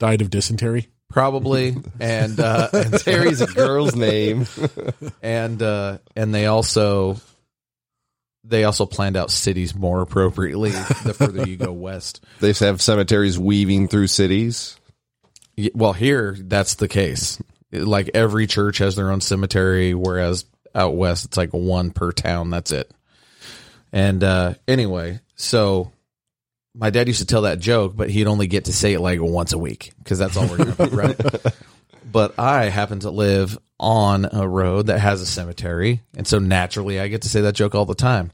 Died 0.00 0.22
of 0.22 0.30
dysentery. 0.30 0.88
Probably 1.10 1.76
and 2.00 2.38
uh, 2.40 2.68
and 2.72 2.98
Terry's 2.98 3.40
a 3.40 3.46
girl's 3.46 3.94
name. 3.94 4.46
and 5.22 5.62
uh, 5.62 5.98
and 6.16 6.34
they 6.34 6.46
also 6.46 7.16
they 8.44 8.64
also 8.64 8.86
planned 8.86 9.16
out 9.16 9.30
cities 9.30 9.74
more 9.74 10.02
appropriately 10.02 10.70
the 10.70 11.14
further 11.16 11.48
you 11.48 11.56
go 11.56 11.72
west. 11.72 12.24
They 12.40 12.52
have 12.52 12.82
cemeteries 12.82 13.38
weaving 13.38 13.88
through 13.88 14.08
cities. 14.08 14.78
Well, 15.72 15.94
here 15.94 16.36
that's 16.38 16.74
the 16.74 16.88
case. 16.88 17.40
Like 17.72 18.10
every 18.12 18.46
church 18.46 18.78
has 18.78 18.96
their 18.96 19.10
own 19.10 19.20
cemetery, 19.20 19.94
whereas 19.94 20.44
out 20.74 20.94
west 20.94 21.24
it's 21.24 21.36
like 21.36 21.50
one 21.50 21.90
per 21.90 22.12
town. 22.12 22.50
That's 22.50 22.70
it. 22.72 22.90
And 23.92 24.22
uh, 24.22 24.54
anyway, 24.66 25.20
so 25.36 25.92
my 26.74 26.90
dad 26.90 27.06
used 27.06 27.20
to 27.20 27.26
tell 27.26 27.42
that 27.42 27.60
joke, 27.60 27.94
but 27.96 28.10
he'd 28.10 28.26
only 28.26 28.46
get 28.46 28.66
to 28.66 28.72
say 28.72 28.92
it 28.92 29.00
like 29.00 29.20
once 29.20 29.52
a 29.52 29.58
week 29.58 29.92
because 29.98 30.18
that's 30.18 30.36
all 30.36 30.46
we're 30.48 30.58
gonna 30.58 30.90
do, 30.90 30.96
right? 30.96 31.20
But 32.14 32.38
I 32.38 32.66
happen 32.66 33.00
to 33.00 33.10
live 33.10 33.58
on 33.80 34.28
a 34.30 34.46
road 34.46 34.86
that 34.86 35.00
has 35.00 35.20
a 35.20 35.26
cemetery, 35.26 36.00
and 36.16 36.24
so 36.28 36.38
naturally 36.38 37.00
I 37.00 37.08
get 37.08 37.22
to 37.22 37.28
say 37.28 37.40
that 37.40 37.56
joke 37.56 37.74
all 37.74 37.86
the 37.86 37.96
time. 37.96 38.30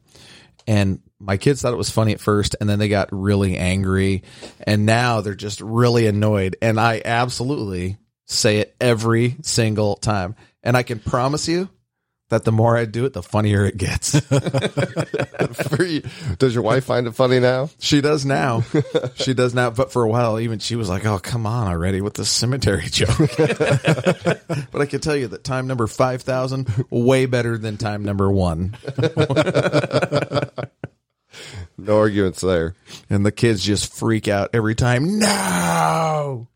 And 0.67 1.01
my 1.19 1.39
kids 1.39 1.63
thought 1.63 1.73
it 1.73 1.79
was 1.79 1.89
funny 1.89 2.13
at 2.13 2.21
first, 2.21 2.57
and 2.61 2.69
then 2.69 2.79
they 2.79 2.91
got 2.91 3.09
really 3.11 3.57
angry, 3.57 4.25
and 4.67 4.85
now 4.85 5.23
they're 5.23 5.35
just 5.35 5.63
really 5.63 6.07
annoyed. 6.07 6.57
And 6.61 6.79
I 6.79 7.01
absolutely 7.03 7.97
say 8.27 8.59
it 8.59 8.77
every 8.81 9.37
single 9.43 9.97
time. 9.97 10.37
And 10.63 10.77
I 10.77 10.83
can 10.83 10.99
promise 10.99 11.49
you 11.49 11.71
that 12.31 12.45
the 12.45 12.53
more 12.53 12.77
I 12.77 12.85
do 12.87 13.05
it, 13.05 13.13
the 13.13 13.23
funnier 13.23 13.65
it 13.67 13.77
gets. 13.77 14.15
You- 15.81 16.03
Does 16.39 16.53
your 16.55 16.63
wife 16.63 16.85
find 16.85 17.07
it 17.07 17.15
funny 17.15 17.41
now? 17.41 17.71
She 17.79 18.01
does 18.01 18.25
now. 18.27 18.65
She 19.15 19.35
does 19.35 19.55
now. 19.55 19.71
But 19.71 19.93
for 19.93 20.03
a 20.05 20.09
while, 20.09 20.39
even 20.39 20.59
she 20.59 20.77
was 20.77 20.89
like, 20.89 21.05
"Oh, 21.07 21.19
come 21.19 21.47
on 21.47 21.67
already 21.69 22.01
with 22.01 22.15
the 22.15 22.25
cemetery 22.25 22.85
joke." 22.91 23.17
but 23.37 24.81
I 24.81 24.87
can 24.87 25.01
tell 25.01 25.17
you 25.17 25.29
that 25.29 25.43
time 25.45 25.67
number 25.67 25.87
five 25.87 26.23
thousand 26.23 26.69
way 26.91 27.27
better 27.27 27.57
than 27.59 27.77
time 27.77 28.05
number 28.05 28.31
one. 28.31 28.77
No 31.79 31.99
arguments 31.99 32.41
there. 32.43 32.75
And 33.09 33.25
the 33.25 33.33
kids 33.33 33.65
just 33.65 33.93
freak 33.93 34.29
out 34.29 34.51
every 34.53 34.75
time. 34.75 35.19
No. 35.19 36.49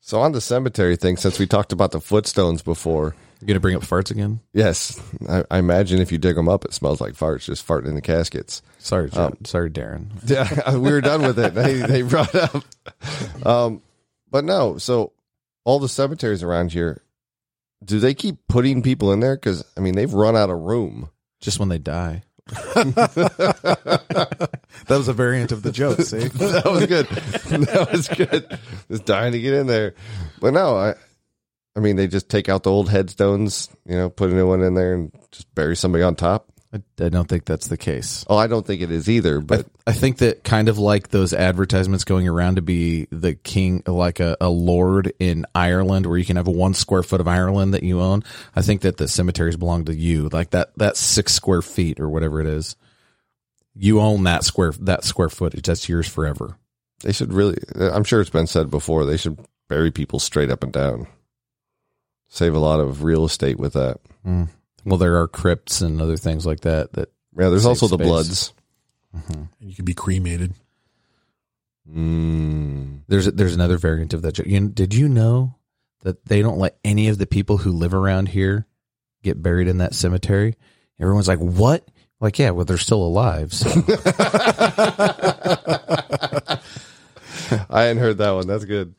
So 0.00 0.20
on 0.20 0.32
the 0.32 0.40
cemetery 0.40 0.96
thing, 0.96 1.16
since 1.16 1.38
we 1.38 1.46
talked 1.46 1.72
about 1.72 1.92
the 1.92 2.00
footstones 2.00 2.62
before, 2.62 3.14
You 3.40 3.46
gonna 3.46 3.60
bring 3.60 3.76
up 3.76 3.82
farts 3.82 4.10
again? 4.10 4.40
yes, 4.52 5.00
I, 5.28 5.44
I 5.50 5.58
imagine 5.58 6.00
if 6.00 6.12
you 6.12 6.18
dig 6.18 6.36
them 6.36 6.48
up, 6.48 6.64
it 6.66 6.74
smells 6.74 7.00
like 7.00 7.14
farts, 7.14 7.44
just 7.44 7.66
farting 7.66 7.86
in 7.86 7.94
the 7.94 8.02
caskets. 8.02 8.60
Sorry, 8.78 9.08
John. 9.10 9.44
sorry, 9.44 9.70
Darren. 9.70 10.08
Yeah, 10.26 10.74
we 10.76 10.90
were 10.92 11.00
done 11.00 11.22
with 11.22 11.38
it. 11.38 11.54
They 11.54 11.74
they 11.74 12.02
brought 12.02 12.34
up, 12.34 12.64
um, 13.46 13.82
but 14.30 14.44
no. 14.44 14.76
So 14.78 15.12
all 15.64 15.78
the 15.78 15.88
cemeteries 15.88 16.42
around 16.42 16.72
here, 16.72 17.02
do 17.84 17.98
they 17.98 18.12
keep 18.14 18.36
putting 18.48 18.82
people 18.82 19.12
in 19.12 19.20
there? 19.20 19.36
Because 19.36 19.64
I 19.76 19.80
mean, 19.80 19.94
they've 19.94 20.12
run 20.12 20.36
out 20.36 20.50
of 20.50 20.58
room. 20.58 21.08
Just 21.40 21.58
when 21.58 21.70
they 21.70 21.78
die. 21.78 22.22
that 22.74 24.50
was 24.88 25.08
a 25.08 25.12
variant 25.12 25.52
of 25.52 25.62
the 25.62 25.72
joke. 25.72 26.00
See, 26.02 26.18
that 26.28 26.64
was 26.66 26.86
good. 26.86 27.06
That 27.06 27.88
was 27.92 28.08
good. 28.08 28.58
Just 28.90 29.04
dying 29.06 29.32
to 29.32 29.40
get 29.40 29.54
in 29.54 29.66
there, 29.66 29.94
but 30.40 30.52
no, 30.52 30.76
I. 30.76 30.94
I 31.76 31.80
mean, 31.80 31.96
they 31.96 32.08
just 32.08 32.28
take 32.28 32.48
out 32.48 32.64
the 32.64 32.70
old 32.70 32.88
headstones, 32.88 33.68
you 33.86 33.96
know, 33.96 34.10
put 34.10 34.30
a 34.30 34.34
new 34.34 34.46
one 34.48 34.62
in 34.62 34.74
there, 34.74 34.94
and 34.94 35.12
just 35.30 35.52
bury 35.54 35.76
somebody 35.76 36.02
on 36.02 36.16
top. 36.16 36.46
I, 36.72 36.82
I 37.04 37.08
don't 37.08 37.28
think 37.28 37.46
that's 37.46 37.66
the 37.66 37.76
case. 37.76 38.24
Oh, 38.28 38.36
I 38.36 38.46
don't 38.46 38.64
think 38.64 38.80
it 38.80 38.92
is 38.92 39.08
either. 39.10 39.40
But 39.40 39.66
I 39.86 39.92
think 39.92 40.18
that 40.18 40.44
kind 40.44 40.68
of 40.68 40.78
like 40.78 41.08
those 41.08 41.32
advertisements 41.32 42.04
going 42.04 42.28
around 42.28 42.56
to 42.56 42.62
be 42.62 43.06
the 43.10 43.34
king, 43.34 43.82
like 43.86 44.20
a, 44.20 44.36
a 44.40 44.48
lord 44.48 45.12
in 45.18 45.46
Ireland, 45.54 46.06
where 46.06 46.16
you 46.18 46.24
can 46.24 46.36
have 46.36 46.46
one 46.46 46.74
square 46.74 47.02
foot 47.02 47.20
of 47.20 47.26
Ireland 47.26 47.74
that 47.74 47.82
you 47.82 48.00
own. 48.00 48.22
I 48.54 48.62
think 48.62 48.82
that 48.82 48.98
the 48.98 49.08
cemeteries 49.08 49.56
belong 49.56 49.86
to 49.86 49.94
you, 49.94 50.28
like 50.28 50.50
that 50.50 50.70
that 50.76 50.96
six 50.96 51.32
square 51.34 51.62
feet 51.62 51.98
or 51.98 52.08
whatever 52.08 52.40
it 52.40 52.46
is. 52.46 52.76
You 53.74 54.00
own 54.00 54.24
that 54.24 54.44
square 54.44 54.72
that 54.80 55.04
square 55.04 55.28
footage. 55.28 55.66
That's 55.66 55.88
yours 55.88 56.06
forever. 56.08 56.56
they 57.02 57.12
should 57.12 57.32
really. 57.32 57.58
I'm 57.76 58.04
sure 58.04 58.20
it's 58.20 58.30
been 58.30 58.46
said 58.46 58.70
before. 58.70 59.04
They 59.04 59.16
should 59.16 59.38
bury 59.68 59.90
people 59.90 60.18
straight 60.20 60.50
up 60.50 60.62
and 60.62 60.72
down. 60.72 61.08
Save 62.30 62.54
a 62.54 62.58
lot 62.58 62.80
of 62.80 63.02
real 63.02 63.24
estate 63.24 63.58
with 63.58 63.72
that. 63.74 63.98
Well, 64.84 64.96
there 64.98 65.20
are 65.20 65.28
crypts 65.28 65.80
and 65.82 66.00
other 66.00 66.16
things 66.16 66.46
like 66.46 66.60
that. 66.60 66.92
That 66.94 67.10
Yeah, 67.36 67.48
there's 67.50 67.62
Save 67.64 67.68
also 67.70 67.88
the 67.88 67.96
space. 67.96 68.06
bloods. 68.08 68.52
And 69.28 69.48
you 69.60 69.74
can 69.74 69.84
be 69.84 69.92
cremated. 69.94 70.54
Mm. 71.92 73.00
there's 73.08 73.26
there's 73.26 73.54
another 73.54 73.76
variant 73.76 74.14
of 74.14 74.22
that 74.22 74.34
joke. 74.34 74.46
You, 74.46 74.68
did 74.68 74.94
you 74.94 75.08
know 75.08 75.56
that 76.02 76.24
they 76.26 76.40
don't 76.40 76.58
let 76.58 76.78
any 76.84 77.08
of 77.08 77.18
the 77.18 77.26
people 77.26 77.56
who 77.58 77.72
live 77.72 77.94
around 77.94 78.28
here 78.28 78.66
get 79.24 79.42
buried 79.42 79.66
in 79.66 79.78
that 79.78 79.94
cemetery? 79.94 80.54
Everyone's 81.00 81.26
like, 81.26 81.40
"What?" 81.40 81.88
Like, 82.20 82.38
yeah, 82.38 82.50
well, 82.50 82.64
they're 82.64 82.78
still 82.78 83.02
alive. 83.02 83.52
So. 83.52 83.68
I 87.68 87.82
hadn't 87.82 87.98
heard 87.98 88.18
that 88.18 88.30
one. 88.32 88.46
That's 88.46 88.64
good. 88.64 88.94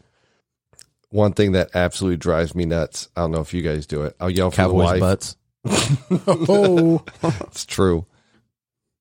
One 1.12 1.34
thing 1.34 1.52
that 1.54 1.76
absolutely 1.76 2.18
drives 2.18 2.56
me 2.56 2.66
nuts. 2.66 3.08
I 3.16 3.22
don't 3.22 3.32
know 3.32 3.42
if 3.42 3.54
you 3.54 3.62
guys 3.62 3.86
do 3.86 4.04
it. 4.04 4.16
I'll 4.20 4.30
yell 4.30 4.50
for 4.50 4.56
the 4.58 4.64
Cowboys' 4.64 4.84
wife. 4.86 5.00
butts. 5.00 5.36
Oh, 6.28 7.04
It's 7.24 7.66
true. 7.66 8.06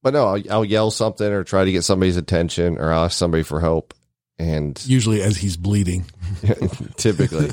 But 0.02 0.12
no, 0.14 0.26
I'll, 0.26 0.42
I'll 0.50 0.64
yell 0.64 0.90
something 0.90 1.26
or 1.30 1.44
try 1.44 1.64
to 1.64 1.72
get 1.72 1.82
somebody's 1.84 2.16
attention 2.16 2.78
or 2.78 2.92
I'll 2.92 3.04
ask 3.04 3.16
somebody 3.16 3.42
for 3.42 3.60
help. 3.60 3.94
And 4.38 4.82
usually 4.86 5.20
as 5.22 5.36
he's 5.36 5.58
bleeding. 5.58 6.06
typically, 6.96 7.50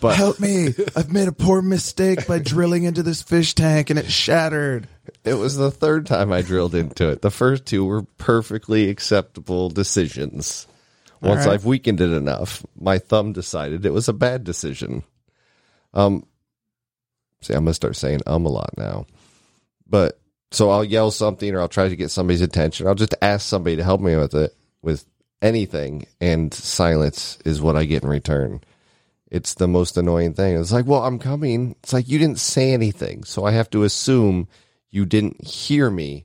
but 0.00 0.16
Help 0.16 0.40
me! 0.40 0.68
I've 0.96 1.12
made 1.12 1.28
a 1.28 1.32
poor 1.32 1.60
mistake 1.60 2.26
by 2.26 2.38
drilling 2.38 2.84
into 2.84 3.02
this 3.02 3.20
fish 3.20 3.54
tank 3.54 3.90
and 3.90 3.98
it 3.98 4.10
shattered. 4.10 4.88
it 5.24 5.34
was 5.34 5.56
the 5.58 5.70
third 5.70 6.06
time 6.06 6.32
I 6.32 6.40
drilled 6.40 6.74
into 6.74 7.10
it. 7.10 7.20
The 7.20 7.30
first 7.30 7.66
two 7.66 7.84
were 7.84 8.02
perfectly 8.16 8.88
acceptable 8.88 9.68
decisions. 9.68 10.66
Once 11.20 11.46
right. 11.46 11.54
I've 11.54 11.64
weakened 11.64 12.00
it 12.00 12.12
enough, 12.12 12.64
my 12.78 12.98
thumb 12.98 13.32
decided 13.32 13.84
it 13.84 13.92
was 13.92 14.08
a 14.08 14.12
bad 14.12 14.44
decision. 14.44 15.02
Um, 15.94 16.24
see, 17.40 17.54
I'm 17.54 17.64
gonna 17.64 17.74
start 17.74 17.96
saying 17.96 18.20
um 18.26 18.46
a 18.46 18.50
lot 18.50 18.70
now, 18.76 19.06
but 19.88 20.20
so 20.50 20.70
I'll 20.70 20.84
yell 20.84 21.10
something 21.10 21.54
or 21.54 21.60
I'll 21.60 21.68
try 21.68 21.88
to 21.88 21.96
get 21.96 22.10
somebody's 22.10 22.40
attention. 22.40 22.86
I'll 22.86 22.94
just 22.94 23.14
ask 23.20 23.46
somebody 23.46 23.76
to 23.76 23.84
help 23.84 24.00
me 24.00 24.16
with 24.16 24.34
it 24.34 24.54
with 24.82 25.04
anything, 25.42 26.06
and 26.20 26.52
silence 26.52 27.38
is 27.44 27.60
what 27.60 27.76
I 27.76 27.84
get 27.84 28.02
in 28.02 28.08
return. 28.08 28.60
It's 29.30 29.54
the 29.54 29.68
most 29.68 29.96
annoying 29.98 30.32
thing. 30.32 30.56
It's 30.56 30.72
like, 30.72 30.86
well, 30.86 31.04
I'm 31.04 31.18
coming. 31.18 31.76
It's 31.82 31.92
like 31.92 32.08
you 32.08 32.18
didn't 32.18 32.38
say 32.38 32.72
anything, 32.72 33.24
so 33.24 33.44
I 33.44 33.50
have 33.52 33.68
to 33.70 33.82
assume 33.82 34.48
you 34.90 35.04
didn't 35.04 35.46
hear 35.46 35.90
me. 35.90 36.24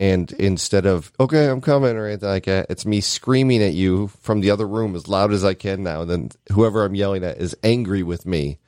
And 0.00 0.30
instead 0.32 0.86
of 0.86 1.12
okay, 1.18 1.48
I'm 1.48 1.60
coming 1.60 1.96
or 1.96 2.06
anything 2.06 2.28
like 2.28 2.44
that, 2.44 2.66
it's 2.70 2.86
me 2.86 3.00
screaming 3.00 3.62
at 3.62 3.74
you 3.74 4.08
from 4.20 4.40
the 4.40 4.50
other 4.50 4.66
room 4.66 4.94
as 4.94 5.08
loud 5.08 5.32
as 5.32 5.44
I 5.44 5.54
can 5.54 5.82
now. 5.82 6.02
And 6.02 6.10
then 6.10 6.30
whoever 6.52 6.84
I'm 6.84 6.94
yelling 6.94 7.24
at 7.24 7.38
is 7.38 7.56
angry 7.64 8.02
with 8.02 8.24
me 8.24 8.58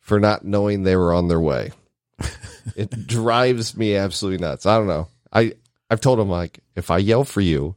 for 0.00 0.20
not 0.20 0.44
knowing 0.44 0.82
they 0.82 0.96
were 0.96 1.14
on 1.14 1.28
their 1.28 1.40
way. 1.40 1.72
it 2.76 3.06
drives 3.06 3.76
me 3.76 3.96
absolutely 3.96 4.44
nuts. 4.44 4.66
I 4.66 4.76
don't 4.76 4.86
know. 4.86 5.08
I 5.32 5.54
I've 5.90 6.00
told 6.00 6.20
him 6.20 6.28
like 6.28 6.60
if 6.74 6.90
I 6.90 6.98
yell 6.98 7.24
for 7.24 7.40
you, 7.40 7.74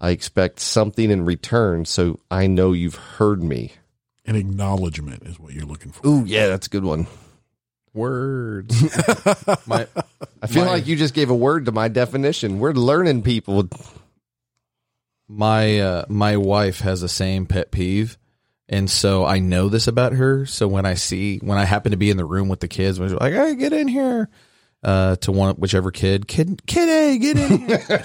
I 0.00 0.10
expect 0.10 0.60
something 0.60 1.10
in 1.10 1.24
return, 1.24 1.84
so 1.84 2.20
I 2.30 2.46
know 2.46 2.72
you've 2.72 2.94
heard 2.94 3.42
me. 3.42 3.72
An 4.24 4.36
acknowledgement 4.36 5.24
is 5.24 5.38
what 5.38 5.54
you're 5.54 5.66
looking 5.66 5.90
for. 5.90 6.06
Ooh, 6.06 6.24
yeah, 6.24 6.48
that's 6.48 6.66
a 6.66 6.70
good 6.70 6.84
one. 6.84 7.06
Words. 7.94 8.82
My 9.66 9.86
I 10.42 10.46
feel 10.46 10.64
My- 10.64 10.72
like 10.72 10.86
you 10.86 10.96
just 10.96 11.14
gave 11.14 11.30
a 11.30 11.34
word 11.36 11.66
to 11.66 11.72
my 11.72 11.88
definition. 11.88 12.58
We're 12.58 12.72
learning 12.72 13.22
people. 13.22 13.68
my 15.28 15.78
uh, 15.80 16.04
my 16.08 16.36
wife 16.36 16.80
has 16.80 17.00
the 17.00 17.08
same 17.08 17.46
pet 17.46 17.70
peeve, 17.70 18.16
and 18.68 18.90
so 18.90 19.24
I 19.24 19.38
know 19.40 19.68
this 19.68 19.86
about 19.86 20.12
her. 20.12 20.46
So 20.46 20.68
when 20.68 20.86
I 20.86 20.94
see 20.94 21.38
when 21.38 21.58
I 21.58 21.64
happen 21.64 21.90
to 21.92 21.96
be 21.98 22.10
in 22.10 22.16
the 22.16 22.24
room 22.24 22.48
with 22.48 22.60
the 22.60 22.68
kids, 22.68 22.98
when 22.98 23.08
she's 23.08 23.18
like, 23.18 23.32
"Hey, 23.34 23.54
get 23.56 23.72
in 23.72 23.88
here," 23.88 24.28
uh, 24.82 25.16
to 25.16 25.32
one 25.32 25.56
whichever 25.56 25.90
kid, 25.90 26.26
kid, 26.28 26.62
kid 26.66 26.88
A, 26.88 27.18
get 27.18 27.36
in 27.38 27.66
here, 27.68 28.04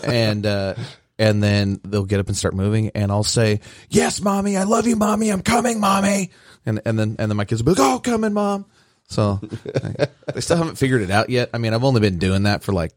and 0.04 0.46
uh, 0.46 0.74
and 1.18 1.42
then 1.42 1.80
they'll 1.84 2.04
get 2.04 2.20
up 2.20 2.28
and 2.28 2.36
start 2.36 2.54
moving, 2.54 2.90
and 2.94 3.10
I'll 3.10 3.24
say, 3.24 3.60
"Yes, 3.90 4.20
mommy, 4.20 4.56
I 4.56 4.62
love 4.64 4.86
you, 4.86 4.96
mommy, 4.96 5.30
I'm 5.30 5.42
coming, 5.42 5.80
mommy," 5.80 6.30
and 6.64 6.80
and 6.86 6.98
then 6.98 7.16
and 7.18 7.30
then 7.30 7.36
my 7.36 7.44
kids 7.44 7.62
will 7.62 7.74
be 7.74 7.80
like, 7.80 7.90
"Oh, 7.92 7.98
coming, 7.98 8.32
mom." 8.32 8.66
So 9.08 9.40
they 10.34 10.40
still 10.40 10.56
haven't 10.56 10.76
figured 10.76 11.02
it 11.02 11.10
out 11.10 11.30
yet. 11.30 11.50
I 11.54 11.58
mean, 11.58 11.74
I've 11.74 11.84
only 11.84 12.00
been 12.00 12.18
doing 12.18 12.44
that 12.44 12.62
for 12.62 12.72
like 12.72 12.92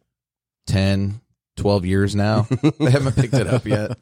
10, 0.67 1.21
12 1.57 1.85
years 1.85 2.15
now. 2.15 2.47
they 2.79 2.91
haven't 2.91 3.15
picked 3.15 3.33
it 3.33 3.47
up 3.47 3.65
yet. 3.65 3.97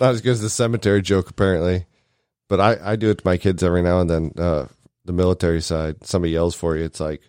Not 0.00 0.14
as 0.14 0.20
good 0.20 0.32
as 0.32 0.40
the 0.40 0.50
cemetery 0.50 1.02
joke, 1.02 1.30
apparently. 1.30 1.86
But 2.48 2.60
I, 2.60 2.92
I 2.92 2.96
do 2.96 3.10
it 3.10 3.18
to 3.18 3.26
my 3.26 3.36
kids 3.36 3.62
every 3.62 3.82
now 3.82 4.00
and 4.00 4.10
then. 4.10 4.32
Uh, 4.38 4.66
the 5.04 5.12
military 5.12 5.60
side, 5.60 6.06
somebody 6.06 6.32
yells 6.32 6.54
for 6.54 6.76
you. 6.76 6.84
It's 6.84 7.00
like, 7.00 7.22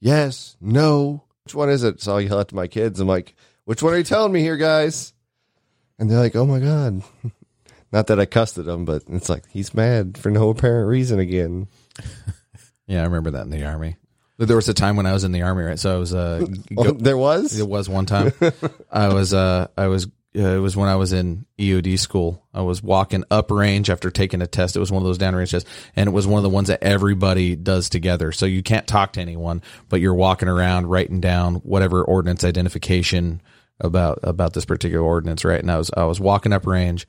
yes, 0.00 0.56
no. 0.60 1.24
Which 1.44 1.54
one 1.54 1.70
is 1.70 1.84
it? 1.84 2.00
So 2.00 2.12
I'll 2.12 2.20
yell 2.20 2.40
out 2.40 2.48
to 2.48 2.54
my 2.54 2.66
kids. 2.66 3.00
I'm 3.00 3.08
like, 3.08 3.34
which 3.64 3.82
one 3.82 3.92
are 3.92 3.98
you 3.98 4.04
telling 4.04 4.32
me 4.32 4.40
here, 4.40 4.56
guys? 4.56 5.12
And 5.98 6.10
they're 6.10 6.18
like, 6.18 6.36
oh 6.36 6.46
my 6.46 6.58
God. 6.58 7.02
Not 7.92 8.08
that 8.08 8.20
I 8.20 8.26
cussed 8.26 8.58
at 8.58 8.64
them, 8.66 8.84
but 8.84 9.04
it's 9.08 9.28
like, 9.28 9.44
he's 9.50 9.74
mad 9.74 10.18
for 10.18 10.30
no 10.30 10.50
apparent 10.50 10.88
reason 10.88 11.18
again. 11.18 11.68
Yeah, 12.88 13.02
I 13.02 13.04
remember 13.04 13.30
that 13.32 13.42
in 13.42 13.50
the 13.50 13.64
army. 13.64 13.96
There 14.38 14.56
was 14.56 14.68
a 14.68 14.74
time 14.74 14.96
when 14.96 15.06
I 15.06 15.12
was 15.12 15.24
in 15.24 15.32
the 15.32 15.42
army, 15.42 15.64
right? 15.64 15.78
So 15.78 15.94
I 15.94 15.98
was 15.98 16.14
uh, 16.14 16.44
Oh, 16.76 16.92
there 16.92 17.16
was? 17.18 17.58
it 17.58 17.68
was 17.68 17.88
one 17.88 18.06
time. 18.06 18.32
I 18.90 19.12
was 19.12 19.34
uh, 19.34 19.68
I 19.76 19.88
was 19.88 20.06
uh, 20.06 20.40
it 20.40 20.58
was 20.60 20.76
when 20.76 20.88
I 20.88 20.96
was 20.96 21.12
in 21.12 21.44
EOD 21.58 21.98
school. 21.98 22.46
I 22.54 22.62
was 22.62 22.82
walking 22.82 23.24
up 23.30 23.50
range 23.50 23.90
after 23.90 24.10
taking 24.10 24.40
a 24.40 24.46
test. 24.46 24.76
It 24.76 24.80
was 24.80 24.92
one 24.92 25.02
of 25.02 25.06
those 25.06 25.18
downrange 25.18 25.50
tests, 25.50 25.68
and 25.96 26.06
it 26.08 26.12
was 26.12 26.26
one 26.26 26.38
of 26.38 26.44
the 26.44 26.50
ones 26.50 26.68
that 26.68 26.82
everybody 26.82 27.56
does 27.56 27.88
together. 27.88 28.30
So 28.30 28.46
you 28.46 28.62
can't 28.62 28.86
talk 28.86 29.14
to 29.14 29.20
anyone, 29.20 29.60
but 29.88 30.00
you're 30.00 30.14
walking 30.14 30.48
around 30.48 30.86
writing 30.86 31.20
down 31.20 31.56
whatever 31.56 32.04
ordnance 32.04 32.44
identification 32.44 33.42
about 33.80 34.20
about 34.22 34.52
this 34.54 34.64
particular 34.64 35.04
ordnance, 35.04 35.44
right? 35.44 35.60
And 35.60 35.70
I 35.70 35.78
was 35.78 35.90
I 35.96 36.04
was 36.04 36.20
walking 36.20 36.52
up 36.52 36.66
range. 36.66 37.08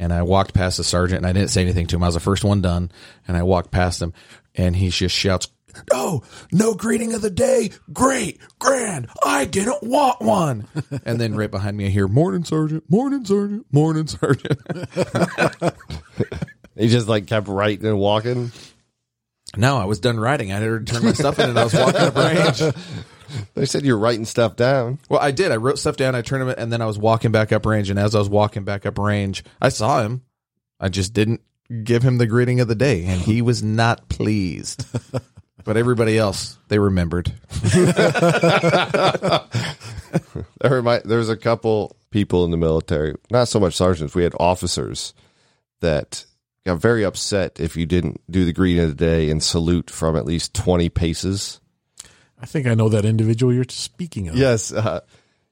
And 0.00 0.12
I 0.12 0.22
walked 0.22 0.54
past 0.54 0.78
the 0.78 0.84
sergeant 0.84 1.18
and 1.18 1.26
I 1.26 1.32
didn't 1.32 1.50
say 1.50 1.60
anything 1.62 1.86
to 1.88 1.96
him. 1.96 2.02
I 2.02 2.06
was 2.08 2.14
the 2.14 2.20
first 2.20 2.42
one 2.42 2.60
done. 2.62 2.90
And 3.28 3.36
I 3.36 3.42
walked 3.44 3.70
past 3.70 4.00
him 4.02 4.12
and 4.56 4.74
he 4.74 4.88
just 4.88 5.14
shouts, 5.14 5.46
Oh, 5.92 6.22
no 6.50 6.74
greeting 6.74 7.12
of 7.14 7.22
the 7.22 7.30
day. 7.30 7.70
Great, 7.92 8.40
grand. 8.58 9.08
I 9.24 9.44
didn't 9.44 9.84
want 9.84 10.20
one. 10.20 10.66
and 11.04 11.20
then 11.20 11.36
right 11.36 11.50
behind 11.50 11.76
me, 11.76 11.86
I 11.86 11.90
hear, 11.90 12.08
Morning, 12.08 12.42
Sergeant. 12.42 12.90
Morning, 12.90 13.24
Sergeant. 13.24 13.66
Morning, 13.70 14.08
Sergeant. 14.08 14.58
He 16.76 16.88
just 16.88 17.08
like 17.08 17.26
kept 17.26 17.46
writing 17.46 17.84
and 17.84 17.98
walking. 17.98 18.52
no, 19.54 19.76
I 19.76 19.84
was 19.84 20.00
done 20.00 20.18
writing. 20.18 20.50
I 20.50 20.60
had 20.60 20.64
to 20.64 20.80
turn 20.80 21.04
my 21.04 21.12
stuff 21.12 21.38
in 21.38 21.50
and 21.50 21.58
I 21.58 21.64
was 21.64 21.74
walking 21.74 22.00
up 22.00 22.16
range. 22.16 22.62
They 23.54 23.66
said 23.66 23.84
you're 23.84 23.98
writing 23.98 24.24
stuff 24.24 24.56
down. 24.56 24.98
Well, 25.08 25.20
I 25.20 25.30
did. 25.30 25.52
I 25.52 25.56
wrote 25.56 25.78
stuff 25.78 25.96
down. 25.96 26.14
I 26.14 26.22
turned 26.22 26.48
them, 26.48 26.54
and 26.56 26.72
then 26.72 26.80
I 26.80 26.86
was 26.86 26.98
walking 26.98 27.32
back 27.32 27.52
up 27.52 27.66
range. 27.66 27.90
And 27.90 27.98
as 27.98 28.14
I 28.14 28.18
was 28.18 28.28
walking 28.28 28.64
back 28.64 28.86
up 28.86 28.98
range, 28.98 29.44
I 29.60 29.68
saw 29.68 30.02
him. 30.02 30.22
I 30.78 30.88
just 30.88 31.12
didn't 31.12 31.42
give 31.84 32.02
him 32.02 32.18
the 32.18 32.26
greeting 32.26 32.60
of 32.60 32.68
the 32.68 32.74
day, 32.74 33.04
and 33.04 33.20
he 33.20 33.42
was 33.42 33.62
not 33.62 34.08
pleased. 34.08 34.84
But 35.62 35.76
everybody 35.76 36.16
else, 36.16 36.56
they 36.68 36.78
remembered. 36.78 37.32
There 40.60 40.74
remind, 40.74 41.04
there 41.04 41.18
was 41.18 41.28
a 41.28 41.36
couple 41.36 41.96
people 42.10 42.44
in 42.44 42.50
the 42.50 42.56
military, 42.56 43.14
not 43.30 43.48
so 43.48 43.60
much 43.60 43.74
sergeants. 43.76 44.14
We 44.14 44.24
had 44.24 44.34
officers 44.38 45.14
that 45.80 46.26
got 46.66 46.80
very 46.80 47.04
upset 47.04 47.60
if 47.60 47.76
you 47.76 47.86
didn't 47.86 48.20
do 48.30 48.44
the 48.44 48.52
greeting 48.52 48.82
of 48.82 48.90
the 48.90 48.94
day 48.94 49.30
and 49.30 49.42
salute 49.42 49.88
from 49.90 50.16
at 50.16 50.26
least 50.26 50.54
20 50.54 50.88
paces. 50.90 51.60
I 52.40 52.46
think 52.46 52.66
I 52.66 52.74
know 52.74 52.88
that 52.88 53.04
individual 53.04 53.52
you're 53.52 53.64
speaking 53.68 54.28
of. 54.28 54.36
Yes, 54.36 54.72
uh, 54.72 55.00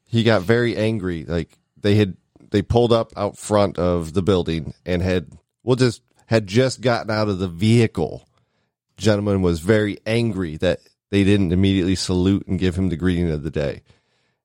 he 0.04 0.22
got 0.22 0.42
very 0.42 0.76
angry. 0.76 1.24
Like 1.24 1.56
they 1.80 1.96
had 1.96 2.16
they 2.50 2.62
pulled 2.62 2.92
up 2.92 3.12
out 3.16 3.36
front 3.36 3.78
of 3.78 4.14
the 4.14 4.22
building 4.22 4.74
and 4.86 5.02
had 5.02 5.30
well 5.62 5.76
just 5.76 6.02
had 6.26 6.46
just 6.46 6.80
gotten 6.80 7.10
out 7.10 7.28
of 7.28 7.38
the 7.38 7.48
vehicle. 7.48 8.26
Gentleman 8.96 9.42
was 9.42 9.60
very 9.60 9.98
angry 10.06 10.56
that 10.56 10.80
they 11.10 11.24
didn't 11.24 11.52
immediately 11.52 11.94
salute 11.94 12.46
and 12.46 12.58
give 12.58 12.74
him 12.74 12.88
the 12.88 12.96
greeting 12.96 13.30
of 13.30 13.42
the 13.42 13.50
day. 13.50 13.82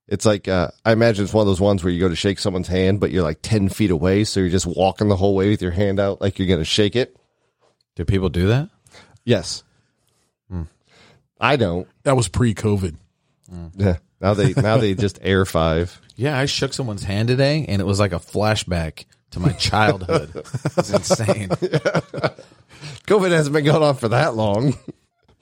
It's 0.08 0.26
like 0.26 0.48
uh, 0.48 0.70
I 0.86 0.92
imagine 0.92 1.24
it's 1.24 1.34
one 1.34 1.42
of 1.42 1.48
those 1.48 1.62
ones 1.62 1.84
where 1.84 1.92
you 1.92 2.00
go 2.00 2.10
to 2.10 2.16
shake 2.16 2.40
someone's 2.40 2.68
hand, 2.68 3.00
but 3.00 3.12
you're 3.12 3.24
like 3.24 3.40
ten 3.42 3.70
feet 3.70 3.90
away, 3.90 4.26
so 4.26 4.42
you're 4.42 4.50
just 4.50 4.68
walking 4.68 5.08
the 5.08 5.16
whole 5.16 5.36
way 5.36 5.50
with 5.50 5.62
your 5.62 5.72
hand 5.72 6.00
out 6.00 6.22
like 6.22 6.38
you're 6.38 6.48
going 6.48 6.60
to 6.60 6.66
shake 6.66 6.96
it. 6.96 7.16
Do 7.96 8.06
people 8.06 8.30
do 8.30 8.48
that? 8.48 8.70
Yes, 9.24 9.64
I 11.44 11.58
don't. 11.58 11.88
That 12.04 12.16
was 12.16 12.28
pre-COVID. 12.30 12.96
Yeah. 13.76 13.98
Now 14.22 14.34
they 14.34 14.54
now 14.54 14.78
they 14.78 14.94
just 14.96 15.20
air 15.22 15.46
five. 15.46 16.00
Yeah, 16.16 16.40
I 16.40 16.46
shook 16.46 16.74
someone's 16.74 17.04
hand 17.04 17.28
today, 17.28 17.66
and 17.68 17.82
it 17.82 17.86
was 17.86 18.00
like 18.00 18.14
a 18.14 18.20
flashback 18.20 19.06
to 19.32 19.40
my 19.40 19.52
childhood. 19.52 20.32
it's 20.78 20.90
insane. 20.90 21.50
COVID 23.08 23.32
hasn't 23.32 23.54
been 23.54 23.66
going 23.66 23.84
on 23.84 23.96
for 23.96 24.08
that 24.08 24.36
long. 24.36 24.76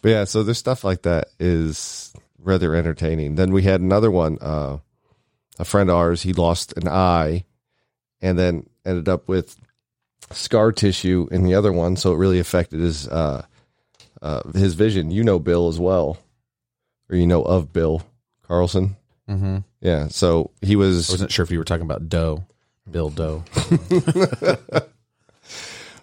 But 0.01 0.09
yeah, 0.09 0.23
so 0.23 0.41
there's 0.41 0.57
stuff 0.57 0.83
like 0.83 1.03
that 1.03 1.27
is 1.39 2.11
rather 2.39 2.75
entertaining. 2.75 3.35
Then 3.35 3.51
we 3.51 3.61
had 3.61 3.81
another 3.81 4.09
one. 4.09 4.39
Uh, 4.41 4.79
a 5.59 5.65
friend 5.65 5.91
of 5.91 5.95
ours, 5.95 6.23
he 6.23 6.33
lost 6.33 6.75
an 6.77 6.87
eye 6.87 7.45
and 8.19 8.39
then 8.39 8.67
ended 8.83 9.07
up 9.07 9.27
with 9.27 9.55
scar 10.31 10.71
tissue 10.71 11.27
in 11.31 11.43
the 11.43 11.53
other 11.53 11.71
one. 11.71 11.95
So 11.97 12.13
it 12.13 12.17
really 12.17 12.39
affected 12.39 12.79
his, 12.79 13.07
uh, 13.07 13.45
uh, 14.21 14.41
his 14.53 14.73
vision. 14.75 15.11
You 15.11 15.23
know 15.23 15.39
Bill 15.39 15.67
as 15.67 15.79
well, 15.79 16.17
or 17.09 17.15
you 17.17 17.27
know 17.27 17.41
of 17.43 17.71
Bill 17.73 18.03
Carlson. 18.43 18.95
hmm 19.27 19.59
Yeah. 19.81 20.07
So 20.09 20.51
he 20.61 20.75
was. 20.75 21.09
I 21.09 21.13
wasn't 21.13 21.31
sure 21.31 21.43
if 21.43 21.51
you 21.51 21.57
were 21.59 21.65
talking 21.65 21.85
about 21.85 22.09
Doe, 22.09 22.43
Bill 22.89 23.09
Doe. 23.09 23.43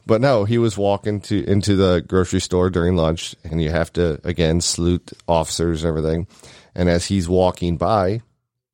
But 0.06 0.22
no, 0.22 0.44
he 0.44 0.56
was 0.56 0.78
walking 0.78 1.20
to 1.22 1.44
into 1.44 1.76
the 1.76 2.00
grocery 2.00 2.40
store 2.40 2.70
during 2.70 2.96
lunch, 2.96 3.34
and 3.44 3.60
you 3.62 3.68
have 3.68 3.92
to 3.92 4.18
again 4.24 4.62
salute 4.62 5.12
officers 5.28 5.84
and 5.84 5.88
everything. 5.90 6.26
And 6.74 6.88
as 6.88 7.04
he's 7.04 7.28
walking 7.28 7.76
by, 7.76 8.22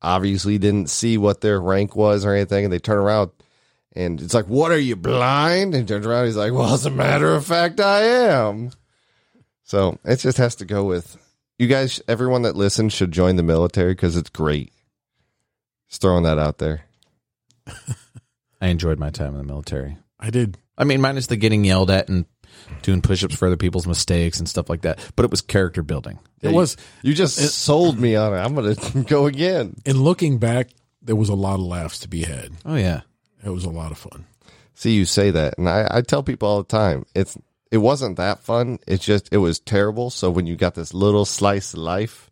obviously 0.01 0.57
didn't 0.57 0.89
see 0.89 1.17
what 1.17 1.41
their 1.41 1.59
rank 1.59 1.93
was 1.93 2.23
or 2.23 2.33
anything, 2.33 2.63
and 2.63 2.71
they 2.71 2.79
turn 2.79 2.99
around, 2.99 3.31
and 3.93 4.21
it's 4.21 4.33
like, 4.33 4.45
"What 4.47 4.71
are 4.71 4.79
you 4.79 4.95
blind?" 4.95 5.75
And 5.75 5.85
turns 5.85 6.05
around, 6.05 6.27
he's 6.27 6.37
like, 6.37 6.53
"Well, 6.53 6.73
as 6.73 6.85
a 6.85 6.89
matter 6.89 7.33
of 7.33 7.45
fact, 7.45 7.81
I 7.81 8.03
am." 8.03 8.71
So 9.65 9.97
it 10.05 10.17
just 10.17 10.37
has 10.37 10.55
to 10.55 10.65
go 10.65 10.83
with 10.83 11.17
you 11.57 11.67
guys. 11.67 12.01
Everyone 12.07 12.43
that 12.43 12.55
listens 12.55 12.93
should 12.93 13.11
join 13.11 13.35
the 13.35 13.43
military 13.43 13.93
because 13.93 14.15
it's 14.15 14.29
great. 14.29 14.71
Just 15.89 16.01
throwing 16.01 16.23
that 16.23 16.37
out 16.37 16.59
there. 16.59 16.85
I 18.61 18.67
enjoyed 18.67 18.99
my 18.99 19.09
time 19.09 19.33
in 19.33 19.37
the 19.39 19.43
military. 19.43 19.97
I 20.19 20.29
did. 20.29 20.57
I 20.77 20.83
mean, 20.83 21.01
minus 21.01 21.27
the 21.27 21.35
getting 21.35 21.65
yelled 21.65 21.89
at 21.89 22.09
and 22.09 22.25
doing 22.83 23.01
push-ups 23.01 23.35
for 23.35 23.47
other 23.47 23.57
people's 23.57 23.87
mistakes 23.87 24.39
and 24.39 24.47
stuff 24.47 24.69
like 24.69 24.81
that. 24.81 24.99
But 25.15 25.25
it 25.25 25.31
was 25.31 25.41
character 25.41 25.81
building. 25.81 26.19
It 26.41 26.53
was. 26.53 26.77
You 27.01 27.15
just 27.15 27.39
it, 27.39 27.47
sold 27.47 27.99
me 27.99 28.15
on 28.15 28.33
it. 28.33 28.37
I'm 28.37 28.53
gonna 28.53 28.75
go 29.07 29.25
again. 29.25 29.75
And 29.85 29.99
looking 29.99 30.37
back, 30.37 30.69
there 31.01 31.15
was 31.15 31.29
a 31.29 31.35
lot 31.35 31.55
of 31.55 31.61
laughs 31.61 31.99
to 31.99 32.07
be 32.07 32.21
had. 32.23 32.51
Oh 32.65 32.75
yeah, 32.75 33.01
It 33.43 33.49
was 33.49 33.65
a 33.65 33.69
lot 33.69 33.91
of 33.91 33.97
fun. 33.97 34.25
See, 34.75 34.91
you 34.93 35.05
say 35.05 35.31
that, 35.31 35.57
and 35.57 35.67
I, 35.69 35.87
I 35.89 36.01
tell 36.01 36.21
people 36.21 36.49
all 36.49 36.57
the 36.57 36.67
time, 36.67 37.05
it's 37.15 37.37
it 37.75 37.79
wasn't 37.79 38.15
that 38.15 38.39
fun. 38.39 38.79
It's 38.87 39.03
just 39.03 39.27
it 39.33 39.37
was 39.37 39.59
terrible. 39.59 40.09
So 40.09 40.31
when 40.31 40.47
you 40.47 40.55
got 40.55 40.75
this 40.75 40.93
little 40.93 41.25
slice 41.25 41.73
of 41.73 41.79
life 41.79 42.31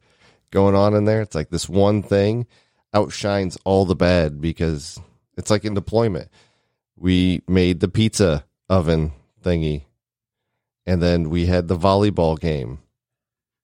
going 0.52 0.74
on 0.74 0.96
in 0.96 1.04
there, 1.04 1.22
it's 1.22 1.36
like 1.36 1.50
this 1.50 1.68
one 1.68 2.02
thing 2.02 2.48
outshines 2.94 3.58
all 3.66 3.84
the 3.84 3.94
bad 3.94 4.40
because 4.40 5.02
it's 5.36 5.52
like 5.52 5.66
in 5.66 5.74
deployment. 5.74 6.30
We 6.96 7.42
made 7.46 7.82
the 7.82 7.90
pizza 7.90 8.46
oven 8.70 9.12
thingy, 9.44 9.84
and 10.86 11.02
then 11.02 11.30
we 11.30 11.48
had 11.48 11.68
the 11.68 11.78
volleyball 11.78 12.40
game, 12.40 12.80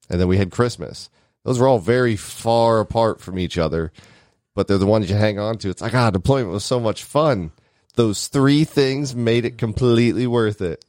and 0.09 0.19
then 0.19 0.27
we 0.27 0.37
had 0.37 0.51
Christmas. 0.51 1.09
Those 1.45 1.59
were 1.59 1.67
all 1.69 1.79
very 1.79 2.17
far 2.17 2.81
apart 2.81 3.21
from 3.21 3.39
each 3.39 3.57
other, 3.57 3.93
but 4.53 4.67
they're 4.67 4.77
the 4.77 4.85
ones 4.85 5.09
you 5.09 5.15
hang 5.15 5.39
on 5.39 5.57
to. 5.59 5.69
It's 5.69 5.81
like 5.81 5.95
ah, 5.95 6.09
deployment 6.09 6.51
was 6.51 6.65
so 6.65 6.81
much 6.81 7.05
fun. 7.05 7.51
Those 7.95 8.27
three 8.27 8.65
things 8.65 9.15
made 9.15 9.45
it 9.45 9.57
completely 9.57 10.27
worth 10.27 10.59
it. 10.61 10.83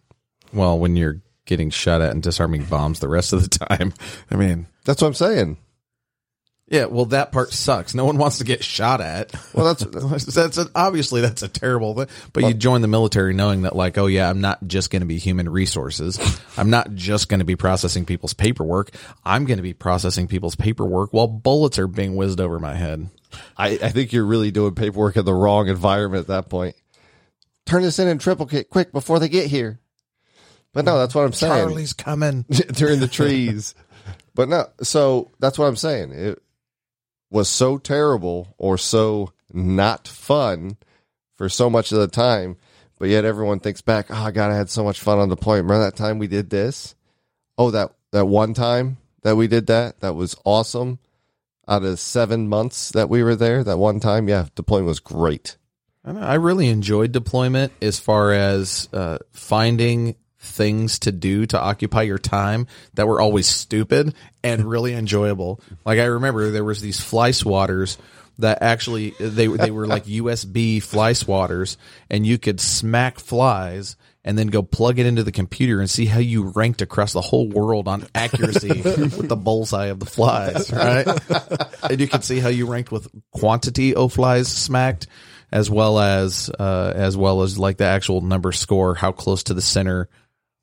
Well, 0.52 0.78
when 0.78 0.96
you're 0.96 1.20
getting 1.46 1.70
shot 1.70 2.00
at 2.00 2.10
and 2.10 2.22
disarming 2.22 2.64
bombs 2.64 3.00
the 3.00 3.08
rest 3.08 3.32
of 3.32 3.42
the 3.42 3.58
time, 3.66 3.92
I 4.30 4.36
mean, 4.36 4.66
That's 4.84 5.02
what 5.02 5.08
I'm 5.08 5.14
saying. 5.14 5.56
yeah. 6.68 6.84
Well, 6.84 7.06
that 7.06 7.32
part 7.32 7.52
sucks. 7.52 7.94
No 7.94 8.04
one 8.04 8.16
wants 8.18 8.38
to 8.38 8.44
get 8.44 8.62
shot 8.62 9.00
at. 9.00 9.32
Well, 9.54 9.74
that's 9.74 10.24
that's 10.34 10.58
a, 10.58 10.66
obviously 10.74 11.20
that's 11.20 11.42
a 11.42 11.48
terrible 11.48 11.94
thing. 11.94 12.06
But 12.32 12.44
you 12.44 12.54
join 12.54 12.82
the 12.82 12.88
military 12.88 13.34
knowing 13.34 13.62
that, 13.62 13.74
like, 13.74 13.98
oh 13.98 14.06
yeah, 14.06 14.30
I'm 14.30 14.40
not 14.40 14.66
just 14.66 14.90
going 14.90 15.00
to 15.00 15.06
be 15.06 15.18
human 15.18 15.48
resources. 15.48 16.18
I'm 16.56 16.70
not 16.70 16.94
just 16.94 17.28
going 17.28 17.40
to 17.40 17.44
be 17.44 17.56
processing 17.56 18.04
people's 18.04 18.34
paperwork. 18.34 18.90
I'm 19.24 19.44
going 19.44 19.58
to 19.58 19.62
be 19.62 19.74
processing 19.74 20.28
people's 20.28 20.54
paperwork 20.56 21.12
while 21.12 21.26
bullets 21.26 21.78
are 21.78 21.88
being 21.88 22.14
whizzed 22.16 22.40
over 22.40 22.58
my 22.60 22.74
head. 22.74 23.08
I, 23.56 23.78
I 23.82 23.88
think 23.90 24.12
you're 24.12 24.24
really 24.24 24.50
doing 24.50 24.74
paperwork 24.74 25.16
in 25.16 25.24
the 25.24 25.34
wrong 25.34 25.68
environment 25.68 26.22
at 26.22 26.26
that 26.28 26.48
point. 26.48 26.74
Turn 27.66 27.82
this 27.82 27.98
in 28.00 28.08
in 28.08 28.18
triplicate 28.18 28.70
quick 28.70 28.90
before 28.92 29.18
they 29.20 29.28
get 29.28 29.46
here. 29.46 29.78
But 30.72 30.84
no, 30.84 30.98
that's 30.98 31.14
what 31.14 31.24
I'm 31.24 31.32
saying. 31.32 31.52
Charlie's 31.52 31.92
coming. 31.92 32.42
During 32.72 33.00
the 33.00 33.08
trees. 33.08 33.74
But 34.34 34.48
no, 34.48 34.66
so 34.82 35.32
that's 35.40 35.58
what 35.58 35.66
I'm 35.66 35.76
saying. 35.76 36.12
It 36.12 36.42
was 37.30 37.48
so 37.48 37.78
terrible 37.78 38.54
or 38.58 38.78
so 38.78 39.32
not 39.52 40.06
fun 40.06 40.76
for 41.36 41.48
so 41.48 41.70
much 41.70 41.92
of 41.92 41.98
the 41.98 42.08
time, 42.08 42.56
but 42.98 43.08
yet 43.08 43.24
everyone 43.24 43.60
thinks 43.60 43.80
back, 43.80 44.06
oh 44.10 44.30
God, 44.30 44.50
I 44.50 44.56
had 44.56 44.70
so 44.70 44.84
much 44.84 45.00
fun 45.00 45.18
on 45.18 45.28
deployment. 45.28 45.68
Remember 45.68 45.84
that 45.84 45.96
time 45.96 46.18
we 46.18 46.26
did 46.26 46.50
this? 46.50 46.94
Oh, 47.58 47.70
that 47.70 47.92
that 48.12 48.26
one 48.26 48.54
time 48.54 48.98
that 49.22 49.36
we 49.36 49.46
did 49.46 49.66
that? 49.66 50.00
That 50.00 50.14
was 50.14 50.36
awesome. 50.44 50.98
Out 51.68 51.84
of 51.84 52.00
seven 52.00 52.48
months 52.48 52.90
that 52.90 53.08
we 53.08 53.22
were 53.22 53.36
there, 53.36 53.62
that 53.62 53.78
one 53.78 54.00
time, 54.00 54.28
yeah, 54.28 54.46
deployment 54.54 54.88
was 54.88 55.00
great. 55.00 55.56
I, 56.04 56.12
know, 56.12 56.20
I 56.20 56.34
really 56.34 56.68
enjoyed 56.68 57.12
deployment 57.12 57.72
as 57.80 58.00
far 58.00 58.32
as 58.32 58.88
uh, 58.92 59.18
finding 59.32 60.16
things 60.40 60.98
to 61.00 61.12
do 61.12 61.46
to 61.46 61.60
occupy 61.60 62.02
your 62.02 62.18
time 62.18 62.66
that 62.94 63.06
were 63.06 63.20
always 63.20 63.46
stupid 63.46 64.14
and 64.42 64.64
really 64.64 64.94
enjoyable. 64.94 65.60
Like 65.84 65.98
I 65.98 66.04
remember 66.04 66.50
there 66.50 66.64
was 66.64 66.80
these 66.80 67.00
fly 67.00 67.30
swatters 67.30 67.98
that 68.38 68.62
actually 68.62 69.10
they 69.20 69.46
they 69.46 69.70
were 69.70 69.86
like 69.86 70.04
USB 70.06 70.82
fly 70.82 71.12
swatters 71.12 71.76
and 72.08 72.26
you 72.26 72.38
could 72.38 72.58
smack 72.58 73.18
flies 73.18 73.96
and 74.24 74.38
then 74.38 74.48
go 74.48 74.62
plug 74.62 74.98
it 74.98 75.06
into 75.06 75.22
the 75.22 75.32
computer 75.32 75.80
and 75.80 75.88
see 75.88 76.06
how 76.06 76.18
you 76.18 76.44
ranked 76.48 76.82
across 76.82 77.12
the 77.12 77.20
whole 77.20 77.48
world 77.48 77.88
on 77.88 78.06
accuracy 78.14 78.68
with 78.82 79.28
the 79.28 79.36
bullseye 79.36 79.86
of 79.86 79.98
the 79.98 80.06
flies, 80.06 80.70
right? 80.72 81.06
and 81.90 82.00
you 82.00 82.06
could 82.06 82.24
see 82.24 82.38
how 82.38 82.48
you 82.48 82.66
ranked 82.66 82.92
with 82.92 83.08
quantity 83.30 83.94
of 83.94 84.12
flies 84.12 84.48
smacked 84.48 85.06
as 85.52 85.70
well 85.70 85.98
as 85.98 86.50
uh, 86.58 86.92
as 86.94 87.16
well 87.16 87.42
as 87.42 87.58
like 87.58 87.78
the 87.78 87.84
actual 87.84 88.20
number 88.20 88.52
score, 88.52 88.94
how 88.94 89.12
close 89.12 89.42
to 89.44 89.54
the 89.54 89.62
center 89.62 90.08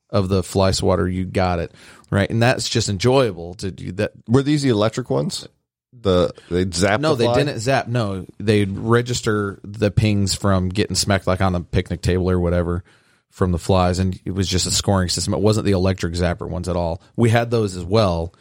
of 0.09 0.29
the 0.29 0.43
fly 0.43 0.71
swatter 0.71 1.07
you 1.07 1.25
got 1.25 1.59
it, 1.59 1.73
right? 2.09 2.29
And 2.29 2.41
that's 2.41 2.69
just 2.69 2.89
enjoyable 2.89 3.55
to 3.55 3.71
do 3.71 3.91
that. 3.93 4.11
Were 4.27 4.43
these 4.43 4.61
the 4.61 4.69
electric 4.69 5.09
ones? 5.09 5.47
The 5.93 6.31
they 6.49 6.69
zap. 6.69 6.99
No, 6.99 7.15
the 7.15 7.27
they 7.27 7.43
didn't 7.43 7.59
zap. 7.59 7.87
No, 7.87 8.25
they'd 8.39 8.77
register 8.77 9.59
the 9.63 9.89
pings 9.89 10.35
from 10.35 10.69
getting 10.69 10.95
smacked 10.95 11.27
like 11.27 11.41
on 11.41 11.53
the 11.53 11.61
picnic 11.61 12.01
table 12.01 12.29
or 12.29 12.39
whatever 12.39 12.83
from 13.29 13.51
the 13.51 13.59
flies, 13.59 13.99
and 13.99 14.19
it 14.25 14.31
was 14.31 14.47
just 14.47 14.65
a 14.67 14.71
scoring 14.71 15.09
system. 15.09 15.33
It 15.33 15.41
wasn't 15.41 15.65
the 15.65 15.71
electric 15.71 16.13
zapper 16.13 16.47
ones 16.47 16.69
at 16.69 16.75
all. 16.75 17.01
We 17.15 17.29
had 17.29 17.51
those 17.51 17.75
as 17.75 17.83
well. 17.83 18.33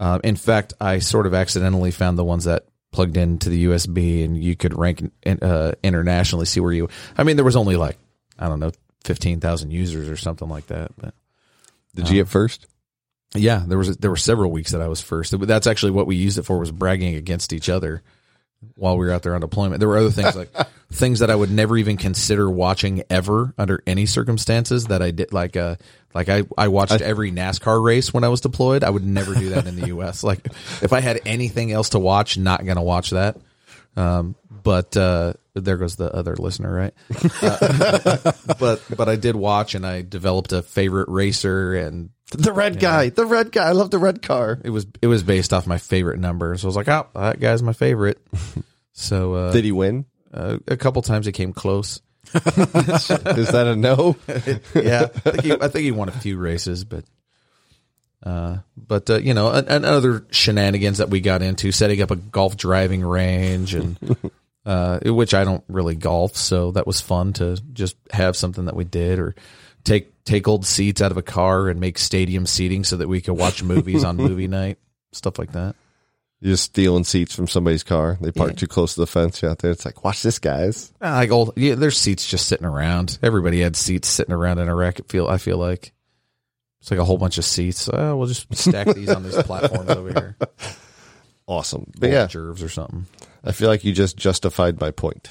Uh, 0.00 0.18
in 0.22 0.36
fact, 0.36 0.74
I 0.80 1.00
sort 1.00 1.26
of 1.26 1.34
accidentally 1.34 1.90
found 1.90 2.18
the 2.18 2.24
ones 2.24 2.44
that 2.44 2.66
plugged 2.92 3.16
into 3.16 3.48
the 3.48 3.66
USB, 3.66 4.24
and 4.24 4.36
you 4.42 4.56
could 4.56 4.76
rank 4.76 5.10
uh, 5.26 5.72
internationally, 5.82 6.46
see 6.46 6.60
where 6.60 6.72
you. 6.72 6.88
I 7.16 7.24
mean, 7.24 7.36
there 7.36 7.44
was 7.44 7.56
only 7.56 7.76
like 7.76 7.98
I 8.38 8.48
don't 8.48 8.60
know, 8.60 8.72
fifteen 9.04 9.40
thousand 9.40 9.70
users 9.70 10.08
or 10.08 10.16
something 10.16 10.48
like 10.48 10.66
that, 10.66 10.92
but. 10.96 11.14
Did 11.94 12.10
you 12.10 12.16
get 12.16 12.28
first? 12.28 12.66
Yeah, 13.34 13.62
there 13.66 13.76
was 13.76 13.96
there 13.96 14.10
were 14.10 14.16
several 14.16 14.50
weeks 14.50 14.72
that 14.72 14.80
I 14.80 14.88
was 14.88 15.00
first. 15.00 15.38
That's 15.38 15.66
actually 15.66 15.92
what 15.92 16.06
we 16.06 16.16
used 16.16 16.38
it 16.38 16.44
for 16.44 16.58
was 16.58 16.70
bragging 16.70 17.16
against 17.16 17.52
each 17.52 17.68
other 17.68 18.02
while 18.74 18.96
we 18.96 19.06
were 19.06 19.12
out 19.12 19.22
there 19.22 19.34
on 19.34 19.40
deployment. 19.40 19.80
There 19.80 19.88
were 19.88 19.98
other 19.98 20.10
things 20.10 20.34
like 20.34 20.50
things 20.92 21.20
that 21.20 21.30
I 21.30 21.34
would 21.34 21.50
never 21.50 21.76
even 21.76 21.96
consider 21.96 22.48
watching 22.48 23.02
ever 23.10 23.52
under 23.58 23.82
any 23.86 24.06
circumstances 24.06 24.86
that 24.86 25.02
I 25.02 25.10
did 25.10 25.32
like 25.32 25.56
uh 25.56 25.76
like 26.14 26.28
I 26.28 26.44
I 26.56 26.68
watched 26.68 27.00
every 27.00 27.30
NASCAR 27.30 27.82
race 27.82 28.14
when 28.14 28.24
I 28.24 28.28
was 28.28 28.40
deployed. 28.40 28.82
I 28.82 28.90
would 28.90 29.04
never 29.04 29.34
do 29.34 29.50
that 29.50 29.66
in 29.66 29.76
the 29.76 29.88
US. 29.98 30.24
Like 30.24 30.46
if 30.82 30.92
I 30.92 31.00
had 31.00 31.20
anything 31.26 31.70
else 31.70 31.90
to 31.90 31.98
watch, 31.98 32.38
not 32.38 32.64
going 32.64 32.76
to 32.76 32.82
watch 32.82 33.10
that. 33.10 33.36
Um 33.96 34.36
but 34.62 34.96
uh 34.96 35.34
there 35.60 35.76
goes 35.76 35.96
the 35.96 36.12
other 36.14 36.34
listener, 36.36 36.72
right? 36.72 36.94
Uh, 37.42 38.32
but 38.58 38.82
but 38.96 39.08
I 39.08 39.16
did 39.16 39.36
watch, 39.36 39.74
and 39.74 39.86
I 39.86 40.02
developed 40.02 40.52
a 40.52 40.62
favorite 40.62 41.08
racer, 41.08 41.74
and 41.74 42.10
The 42.32 42.52
red 42.52 42.80
guy, 42.80 43.10
the 43.10 43.24
red 43.26 43.52
guy. 43.52 43.68
I 43.68 43.72
love 43.72 43.90
the 43.90 43.98
red 43.98 44.22
car. 44.22 44.60
it 44.64 44.70
was 44.70 44.86
it 45.00 45.06
was 45.06 45.22
based 45.22 45.52
off 45.52 45.66
my 45.66 45.78
favorite 45.78 46.18
number. 46.18 46.56
So 46.56 46.66
I 46.66 46.68
was 46.68 46.76
like, 46.76 46.88
oh, 46.88 47.06
that 47.14 47.40
guy's 47.40 47.62
my 47.62 47.72
favorite. 47.72 48.18
So 48.92 49.34
uh, 49.34 49.52
Did 49.52 49.64
he 49.64 49.70
win? 49.70 50.06
uh, 50.34 50.58
a 50.66 50.76
couple 50.76 51.00
times 51.02 51.24
he 51.24 51.30
came 51.30 51.52
close. 51.52 52.00
Is 52.34 52.42
that 53.52 53.66
a 53.68 53.76
no? 53.76 54.16
yeah, 54.74 55.04
I 55.04 55.30
think, 55.30 55.42
he, 55.44 55.52
I 55.52 55.68
think 55.68 55.84
he 55.84 55.92
won 55.92 56.08
a 56.08 56.12
few 56.12 56.36
races, 56.36 56.82
but 56.84 57.04
uh, 58.24 58.56
but 58.76 59.08
uh, 59.08 59.18
you 59.18 59.34
know, 59.34 59.52
and, 59.52 59.68
and 59.68 59.84
other 59.86 60.26
shenanigans 60.32 60.98
that 60.98 61.10
we 61.10 61.20
got 61.20 61.42
into, 61.42 61.70
setting 61.70 62.02
up 62.02 62.10
a 62.10 62.16
golf 62.16 62.56
driving 62.56 63.02
range, 63.02 63.74
and 63.74 63.96
uh, 64.66 64.98
which 65.00 65.34
I 65.34 65.44
don't 65.44 65.64
really 65.68 65.94
golf, 65.96 66.36
so 66.36 66.72
that 66.72 66.86
was 66.86 67.00
fun 67.00 67.32
to 67.34 67.56
just 67.72 67.96
have 68.10 68.36
something 68.36 68.66
that 68.66 68.76
we 68.76 68.84
did, 68.84 69.18
or 69.18 69.34
take 69.84 70.24
take 70.24 70.46
old 70.48 70.66
seats 70.66 71.00
out 71.00 71.10
of 71.10 71.16
a 71.16 71.22
car 71.22 71.68
and 71.68 71.80
make 71.80 71.98
stadium 71.98 72.44
seating 72.46 72.84
so 72.84 72.96
that 72.98 73.08
we 73.08 73.20
could 73.20 73.34
watch 73.34 73.62
movies 73.62 74.04
on 74.04 74.16
movie 74.16 74.48
night, 74.48 74.78
stuff 75.12 75.38
like 75.38 75.52
that. 75.52 75.74
You're 76.40 76.52
just 76.52 76.64
stealing 76.64 77.02
seats 77.04 77.34
from 77.34 77.48
somebody's 77.48 77.82
car. 77.82 78.16
They 78.20 78.30
park 78.30 78.50
Yeah. 78.50 78.56
too 78.58 78.66
close 78.68 78.94
to 78.94 79.00
the 79.00 79.08
fence. 79.08 79.42
You're 79.42 79.50
out 79.50 79.58
there. 79.58 79.72
It's 79.72 79.84
like, 79.84 80.04
watch 80.04 80.22
this, 80.22 80.38
guys. 80.38 80.92
Uh, 81.02 81.10
Like 81.10 81.32
old, 81.32 81.54
yeah, 81.56 81.74
there's 81.74 81.98
seats 81.98 82.28
just 82.30 82.46
sitting 82.46 82.64
around. 82.66 83.18
Everybody 83.24 83.60
had 83.60 83.74
seats 83.74 84.06
sitting 84.06 84.32
around 84.32 84.60
in 84.60 84.68
a 84.68 84.74
rack. 84.74 85.00
It 85.00 85.08
feel 85.08 85.26
I 85.26 85.38
feel 85.38 85.56
like 85.58 85.92
it's 86.80 86.92
like 86.92 87.00
a 87.00 87.04
whole 87.04 87.18
bunch 87.18 87.38
of 87.38 87.44
seats. 87.44 87.88
Uh, 87.88 88.14
we'll 88.16 88.28
just 88.28 88.54
stack 88.54 88.86
these 88.94 89.08
on 89.08 89.24
these 89.24 89.42
platforms 89.42 89.90
over 89.90 90.12
here. 90.12 90.36
Awesome. 91.46 91.90
But 91.98 92.10
yeah, 92.10 92.28
or 92.34 92.54
something. 92.68 93.06
I 93.44 93.52
feel 93.52 93.68
like 93.68 93.84
you 93.84 93.92
just 93.92 94.16
justified 94.16 94.80
my 94.80 94.90
point. 94.90 95.30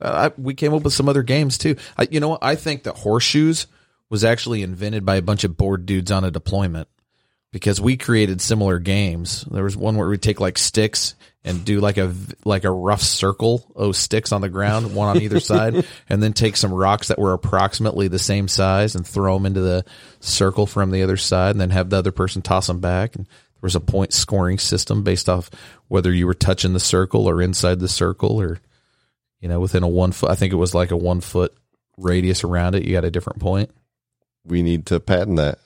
Uh, 0.00 0.30
I, 0.30 0.40
we 0.40 0.54
came 0.54 0.74
up 0.74 0.82
with 0.82 0.92
some 0.92 1.08
other 1.08 1.22
games 1.22 1.58
too. 1.58 1.76
I, 1.96 2.08
you 2.10 2.20
know 2.20 2.30
what? 2.30 2.44
I 2.44 2.54
think 2.54 2.82
that 2.84 2.96
horseshoes 2.96 3.66
was 4.08 4.24
actually 4.24 4.62
invented 4.62 5.04
by 5.04 5.16
a 5.16 5.22
bunch 5.22 5.44
of 5.44 5.56
bored 5.56 5.86
dudes 5.86 6.10
on 6.10 6.24
a 6.24 6.30
deployment 6.30 6.88
because 7.52 7.80
we 7.80 7.96
created 7.96 8.40
similar 8.40 8.78
games. 8.78 9.42
There 9.50 9.64
was 9.64 9.76
one 9.76 9.96
where 9.96 10.08
we 10.08 10.18
take 10.18 10.40
like 10.40 10.58
sticks 10.58 11.14
and 11.42 11.64
do 11.64 11.80
like 11.80 11.96
a 11.96 12.12
like 12.44 12.64
a 12.64 12.70
rough 12.70 13.02
circle 13.02 13.72
of 13.74 13.96
sticks 13.96 14.32
on 14.32 14.40
the 14.40 14.48
ground, 14.48 14.94
one 14.94 15.08
on 15.08 15.22
either 15.22 15.40
side, 15.40 15.86
and 16.08 16.22
then 16.22 16.32
take 16.32 16.56
some 16.56 16.74
rocks 16.74 17.08
that 17.08 17.18
were 17.18 17.32
approximately 17.32 18.08
the 18.08 18.18
same 18.18 18.48
size 18.48 18.94
and 18.94 19.06
throw 19.06 19.34
them 19.34 19.46
into 19.46 19.60
the 19.60 19.84
circle 20.20 20.66
from 20.66 20.90
the 20.90 21.02
other 21.02 21.16
side, 21.16 21.52
and 21.52 21.60
then 21.60 21.70
have 21.70 21.88
the 21.88 21.96
other 21.96 22.12
person 22.12 22.42
toss 22.42 22.66
them 22.66 22.80
back. 22.80 23.16
And 23.16 23.28
was 23.66 23.74
a 23.76 23.80
point 23.80 24.12
scoring 24.12 24.58
system 24.58 25.02
based 25.02 25.28
off 25.28 25.50
whether 25.88 26.12
you 26.12 26.26
were 26.26 26.34
touching 26.34 26.72
the 26.72 26.80
circle 26.80 27.28
or 27.28 27.42
inside 27.42 27.80
the 27.80 27.88
circle 27.88 28.40
or 28.40 28.60
you 29.40 29.48
know, 29.50 29.60
within 29.60 29.82
a 29.82 29.88
one 29.88 30.12
foot. 30.12 30.30
I 30.30 30.34
think 30.34 30.52
it 30.52 30.56
was 30.56 30.74
like 30.74 30.90
a 30.90 30.96
one 30.96 31.20
foot 31.20 31.54
radius 31.98 32.42
around 32.42 32.74
it. 32.74 32.84
You 32.84 32.92
got 32.92 33.04
a 33.04 33.10
different 33.10 33.38
point. 33.40 33.70
We 34.44 34.62
need 34.62 34.86
to 34.86 34.98
patent 35.00 35.36
that. 35.36 35.58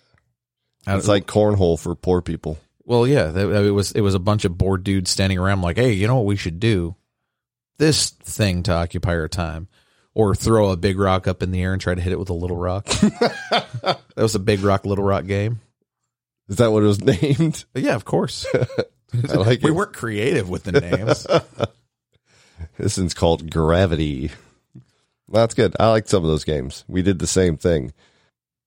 It's 0.86 1.06
like 1.08 1.26
cornhole 1.26 1.78
for 1.78 1.94
poor 1.94 2.20
people. 2.22 2.58
well, 2.84 3.06
yeah, 3.06 3.26
that- 3.26 3.64
it 3.64 3.70
was. 3.70 3.92
It 3.92 4.00
was 4.00 4.14
a 4.14 4.18
bunch 4.18 4.44
of 4.44 4.58
bored 4.58 4.82
dudes 4.82 5.10
standing 5.10 5.38
around, 5.38 5.60
like, 5.62 5.76
hey, 5.76 5.92
you 5.92 6.06
know 6.08 6.16
what 6.16 6.24
we 6.24 6.36
should 6.36 6.58
do? 6.58 6.96
This 7.78 8.10
thing 8.10 8.62
to 8.64 8.72
occupy 8.72 9.14
our 9.14 9.28
time, 9.28 9.68
or 10.14 10.34
throw 10.34 10.70
a 10.70 10.76
big 10.76 10.98
rock 10.98 11.28
up 11.28 11.42
in 11.42 11.50
the 11.50 11.62
air 11.62 11.72
and 11.72 11.80
try 11.80 11.94
to 11.94 12.00
hit 12.00 12.12
it 12.12 12.18
with 12.18 12.30
a 12.30 12.34
little 12.34 12.56
rock. 12.56 12.84
that 13.50 13.98
was 14.16 14.34
a 14.34 14.38
big 14.40 14.60
rock, 14.60 14.84
little 14.84 15.04
rock 15.04 15.26
game. 15.26 15.60
Is 16.50 16.56
that 16.56 16.70
what 16.72 16.82
it 16.82 16.86
was 16.86 17.00
named? 17.22 17.64
Yeah, 17.74 17.94
of 17.94 18.04
course. 18.04 18.44
I 18.54 19.34
like 19.36 19.62
we 19.62 19.70
it. 19.70 19.74
weren't 19.74 19.94
creative 19.94 20.48
with 20.50 20.64
the 20.64 20.72
names. 20.72 21.26
This 22.76 22.98
one's 22.98 23.14
called 23.14 23.50
Gravity. 23.50 24.30
That's 25.30 25.54
good. 25.54 25.74
I 25.80 25.88
like 25.88 26.08
some 26.08 26.22
of 26.24 26.28
those 26.30 26.44
games. 26.44 26.84
We 26.88 27.00
did 27.02 27.18
the 27.18 27.26
same 27.26 27.56
thing. 27.56 27.92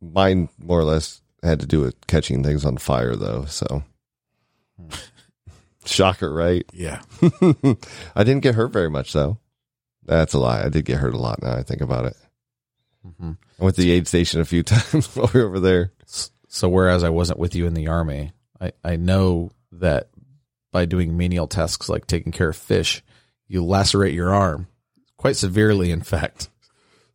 Mine 0.02 0.50
more 0.60 0.80
or 0.80 0.84
less 0.84 1.22
had 1.44 1.60
to 1.60 1.68
do 1.68 1.80
with 1.82 1.96
catching 2.08 2.44
things 2.44 2.66
on 2.66 2.78
fire, 2.78 3.16
though. 3.16 3.46
So, 3.46 3.84
shocker, 5.86 6.34
right? 6.34 6.66
Yeah. 6.74 7.02
I 8.16 8.24
didn't 8.24 8.42
get 8.42 8.56
hurt 8.56 8.74
very 8.74 8.90
much, 8.90 9.14
though. 9.14 9.38
That's 10.06 10.34
a 10.34 10.40
lie. 10.40 10.64
I 10.64 10.70
did 10.70 10.86
get 10.86 10.98
hurt 10.98 11.14
a 11.14 11.18
lot. 11.20 11.42
Now 11.42 11.54
I 11.54 11.64
think 11.64 11.82
about 11.82 12.06
it. 12.06 12.18
Mhm. 13.06 13.38
I 13.60 13.64
went 13.64 13.76
to 13.76 13.82
the 13.82 13.92
aid 13.92 14.08
station 14.08 14.42
a 14.42 14.46
few 14.46 14.64
times 14.64 15.08
while 15.16 15.30
we 15.34 15.40
were 15.40 15.48
over 15.48 15.60
there. 15.60 15.92
So 16.54 16.70
whereas 16.70 17.04
I 17.04 17.10
wasn't 17.10 17.40
with 17.40 17.56
you 17.56 17.66
in 17.66 17.74
the 17.74 17.88
army, 17.88 18.32
I, 18.62 18.74
I 18.84 18.96
know 18.96 19.50
that 19.72 20.10
by 20.72 20.86
doing 20.86 21.18
menial 21.18 21.48
tasks 21.48 21.90
like 21.90 22.06
taking 22.06 22.32
care 22.32 22.50
of 22.50 22.56
fish, 22.56 23.02
you 23.48 23.66
lacerate 23.66 24.14
your 24.14 24.32
arm 24.32 24.68
quite 25.18 25.36
severely, 25.36 25.90
in 25.90 26.02
fact. 26.02 26.50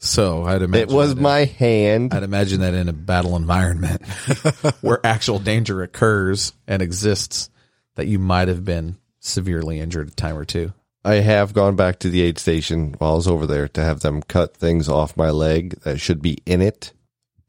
So 0.00 0.42
I'd 0.42 0.62
imagine 0.62 0.88
It 0.88 0.92
was 0.92 1.10
that 1.10 1.18
in- 1.18 1.22
my 1.22 1.44
hand. 1.44 2.14
I'd 2.14 2.24
imagine 2.24 2.62
that 2.62 2.74
in 2.74 2.88
a 2.88 2.92
battle 2.92 3.36
environment 3.36 4.04
where 4.80 4.98
actual 5.06 5.38
danger 5.38 5.82
occurs 5.82 6.52
and 6.66 6.82
exists, 6.82 7.48
that 7.94 8.08
you 8.08 8.18
might 8.18 8.48
have 8.48 8.64
been 8.64 8.96
severely 9.20 9.78
injured 9.78 10.08
a 10.08 10.12
time 10.12 10.36
or 10.36 10.44
two. 10.44 10.72
I 11.04 11.14
have 11.16 11.54
gone 11.54 11.76
back 11.76 12.00
to 12.00 12.10
the 12.10 12.22
aid 12.22 12.38
station 12.40 12.96
while 12.98 13.12
I 13.12 13.14
was 13.14 13.28
over 13.28 13.46
there 13.46 13.68
to 13.68 13.84
have 13.84 14.00
them 14.00 14.20
cut 14.20 14.56
things 14.56 14.88
off 14.88 15.16
my 15.16 15.30
leg 15.30 15.78
that 15.82 16.00
should 16.00 16.20
be 16.22 16.38
in 16.44 16.60
it, 16.60 16.92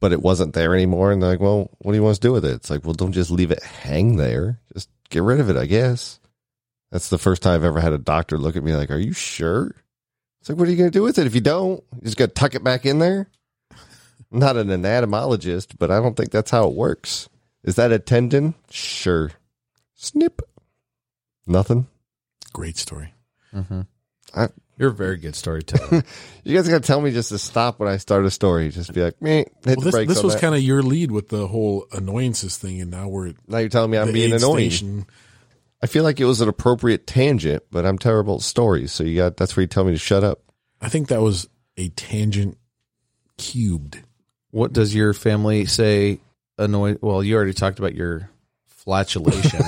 but 0.00 0.12
it 0.12 0.22
wasn't 0.22 0.54
there 0.54 0.74
anymore. 0.74 1.12
And 1.12 1.22
they're 1.22 1.30
like, 1.30 1.40
well, 1.40 1.70
what 1.78 1.92
do 1.92 1.96
you 1.96 2.02
want 2.02 2.16
to 2.16 2.20
do 2.20 2.32
with 2.32 2.44
it? 2.44 2.52
It's 2.54 2.70
like, 2.70 2.84
well, 2.84 2.94
don't 2.94 3.12
just 3.12 3.30
leave 3.30 3.50
it 3.50 3.62
hang 3.62 4.16
there. 4.16 4.58
Just 4.72 4.88
get 5.10 5.22
rid 5.22 5.40
of 5.40 5.48
it, 5.50 5.56
I 5.56 5.66
guess. 5.66 6.18
That's 6.90 7.10
the 7.10 7.18
first 7.18 7.42
time 7.42 7.54
I've 7.54 7.64
ever 7.64 7.80
had 7.80 7.92
a 7.92 7.98
doctor 7.98 8.36
look 8.38 8.56
at 8.56 8.64
me 8.64 8.74
like, 8.74 8.90
are 8.90 8.98
you 8.98 9.12
sure? 9.12 9.74
It's 10.40 10.48
like, 10.48 10.58
what 10.58 10.66
are 10.66 10.70
you 10.70 10.76
going 10.76 10.90
to 10.90 10.98
do 10.98 11.02
with 11.02 11.18
it 11.18 11.26
if 11.26 11.34
you 11.34 11.40
don't? 11.40 11.84
You 11.96 12.02
just 12.02 12.16
got 12.16 12.26
to 12.28 12.34
tuck 12.34 12.54
it 12.54 12.64
back 12.64 12.86
in 12.86 12.98
there? 12.98 13.28
I'm 14.32 14.38
not 14.38 14.56
an 14.56 14.70
anatomologist, 14.70 15.78
but 15.78 15.90
I 15.90 16.00
don't 16.00 16.16
think 16.16 16.30
that's 16.30 16.50
how 16.50 16.66
it 16.66 16.74
works. 16.74 17.28
Is 17.62 17.76
that 17.76 17.92
a 17.92 17.98
tendon? 17.98 18.54
Sure. 18.70 19.32
Snip. 19.94 20.40
Nothing. 21.46 21.88
Great 22.52 22.78
story. 22.78 23.12
Mm-hmm. 23.54 23.82
I- 24.34 24.48
You're 24.80 24.88
a 24.88 24.94
very 24.94 25.18
good 25.18 25.36
storyteller. 25.36 26.02
You 26.42 26.56
guys 26.56 26.66
got 26.66 26.82
to 26.82 26.86
tell 26.86 27.02
me 27.02 27.10
just 27.10 27.28
to 27.28 27.38
stop 27.38 27.78
when 27.80 27.88
I 27.90 27.98
start 27.98 28.24
a 28.24 28.30
story. 28.30 28.70
Just 28.70 28.94
be 28.94 29.02
like, 29.02 29.20
meh, 29.20 29.44
hit 29.44 29.52
Well, 29.66 29.76
the 29.76 29.90
this, 29.90 30.06
this 30.08 30.22
was 30.22 30.36
kind 30.36 30.54
of 30.54 30.62
your 30.62 30.82
lead 30.82 31.10
with 31.10 31.28
the 31.28 31.46
whole 31.46 31.86
annoyances 31.92 32.56
thing, 32.56 32.80
and 32.80 32.90
now 32.90 33.06
we're 33.06 33.28
at 33.28 33.34
now 33.46 33.58
you're 33.58 33.68
telling 33.68 33.90
me 33.90 33.98
I'm 33.98 34.10
being 34.10 34.32
annoying. 34.32 34.70
station. 34.70 35.06
I 35.82 35.86
feel 35.86 36.02
like 36.02 36.18
it 36.18 36.24
was 36.24 36.40
an 36.40 36.48
appropriate 36.48 37.06
tangent, 37.06 37.62
but 37.70 37.84
I'm 37.84 37.98
terrible 37.98 38.36
at 38.36 38.40
stories. 38.40 38.90
So 38.92 39.04
you 39.04 39.16
got 39.16 39.36
that's 39.36 39.54
where 39.54 39.62
you 39.62 39.66
tell 39.66 39.84
me 39.84 39.92
to 39.92 39.98
shut 39.98 40.24
up. 40.24 40.40
I 40.80 40.88
think 40.88 41.08
that 41.08 41.20
was 41.20 41.46
a 41.76 41.88
tangent 41.90 42.56
cubed. 43.36 43.98
what 44.50 44.72
does 44.72 44.94
your 44.94 45.12
family 45.12 45.66
say 45.66 46.20
annoy? 46.56 46.96
Well, 47.02 47.22
you 47.22 47.36
already 47.36 47.52
talked 47.52 47.78
about 47.78 47.94
your 47.94 48.30
flatulation, 48.66 49.60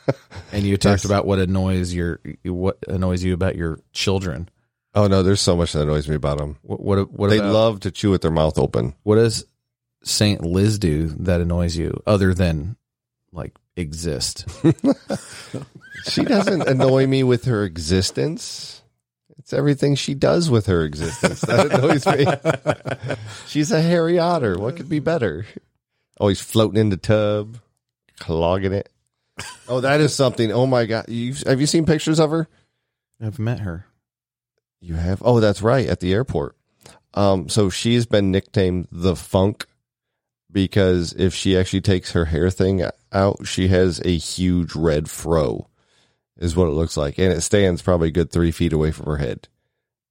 and 0.52 0.64
you 0.64 0.76
talked 0.76 1.02
Yes. 1.02 1.04
about 1.06 1.26
what 1.26 1.38
annoys 1.38 1.94
your 1.94 2.20
what 2.44 2.76
annoys 2.86 3.24
you 3.24 3.32
about 3.32 3.56
your 3.56 3.80
children. 3.92 4.48
Oh 4.94 5.06
no, 5.06 5.22
there's 5.22 5.40
so 5.40 5.54
much 5.56 5.72
that 5.74 5.82
annoys 5.82 6.08
me 6.08 6.14
about 6.16 6.38
them. 6.38 6.56
What 6.62 6.80
what, 6.80 7.10
what 7.12 7.30
They 7.30 7.38
about, 7.38 7.52
love 7.52 7.80
to 7.80 7.90
chew 7.90 8.10
with 8.10 8.22
their 8.22 8.30
mouth 8.30 8.58
open. 8.58 8.94
what 9.02 9.16
does 9.16 9.44
Saint 10.02 10.42
Liz 10.44 10.78
do 10.78 11.08
that 11.20 11.40
annoys 11.40 11.76
you, 11.76 12.02
other 12.06 12.32
than 12.34 12.76
like 13.32 13.54
exist? 13.76 14.46
She 16.04 16.22
doesn't 16.24 16.62
annoy 16.68 17.08
me 17.08 17.24
with 17.24 17.44
her 17.46 17.64
existence. 17.64 18.82
It's 19.38 19.52
everything 19.52 19.96
she 19.96 20.14
does 20.14 20.48
with 20.48 20.66
her 20.66 20.84
existence 20.84 21.40
that 21.40 21.72
annoys 21.72 22.06
me. 22.06 23.16
She's 23.48 23.72
a 23.72 23.82
hairy 23.82 24.16
otter. 24.16 24.56
What 24.58 24.76
could 24.76 24.88
be 24.88 25.00
better? 25.00 25.44
Always 26.20 26.40
floating 26.40 26.80
in 26.80 26.90
the 26.90 26.96
tub, 26.96 27.58
clogging 28.20 28.72
it. 28.72 28.88
Oh, 29.68 29.80
that 29.80 30.00
is 30.00 30.14
something. 30.14 30.52
Oh 30.52 30.66
my 30.66 30.86
god! 30.86 31.06
You 31.08 31.34
have 31.46 31.60
you 31.60 31.66
seen 31.66 31.84
pictures 31.84 32.20
of 32.20 32.30
her? 32.30 32.46
I've 33.20 33.40
met 33.40 33.58
her. 33.60 33.86
You 34.80 34.94
have. 34.94 35.22
Oh, 35.24 35.40
that's 35.40 35.62
right, 35.62 35.86
at 35.88 36.00
the 36.00 36.12
airport. 36.12 36.56
Um, 37.14 37.48
so 37.48 37.70
she's 37.70 38.06
been 38.06 38.30
nicknamed 38.30 38.88
the 38.92 39.16
Funk 39.16 39.66
because 40.52 41.12
if 41.14 41.34
she 41.34 41.58
actually 41.58 41.80
takes 41.80 42.12
her 42.12 42.26
hair 42.26 42.50
thing 42.50 42.88
out, 43.12 43.46
she 43.46 43.68
has 43.68 44.00
a 44.04 44.16
huge 44.16 44.74
red 44.74 45.10
fro, 45.10 45.68
is 46.38 46.54
what 46.54 46.68
it 46.68 46.72
looks 46.72 46.96
like, 46.96 47.18
and 47.18 47.32
it 47.32 47.40
stands 47.40 47.82
probably 47.82 48.08
a 48.08 48.12
good 48.12 48.30
three 48.30 48.50
feet 48.50 48.72
away 48.72 48.90
from 48.90 49.06
her 49.06 49.16
head. 49.16 49.48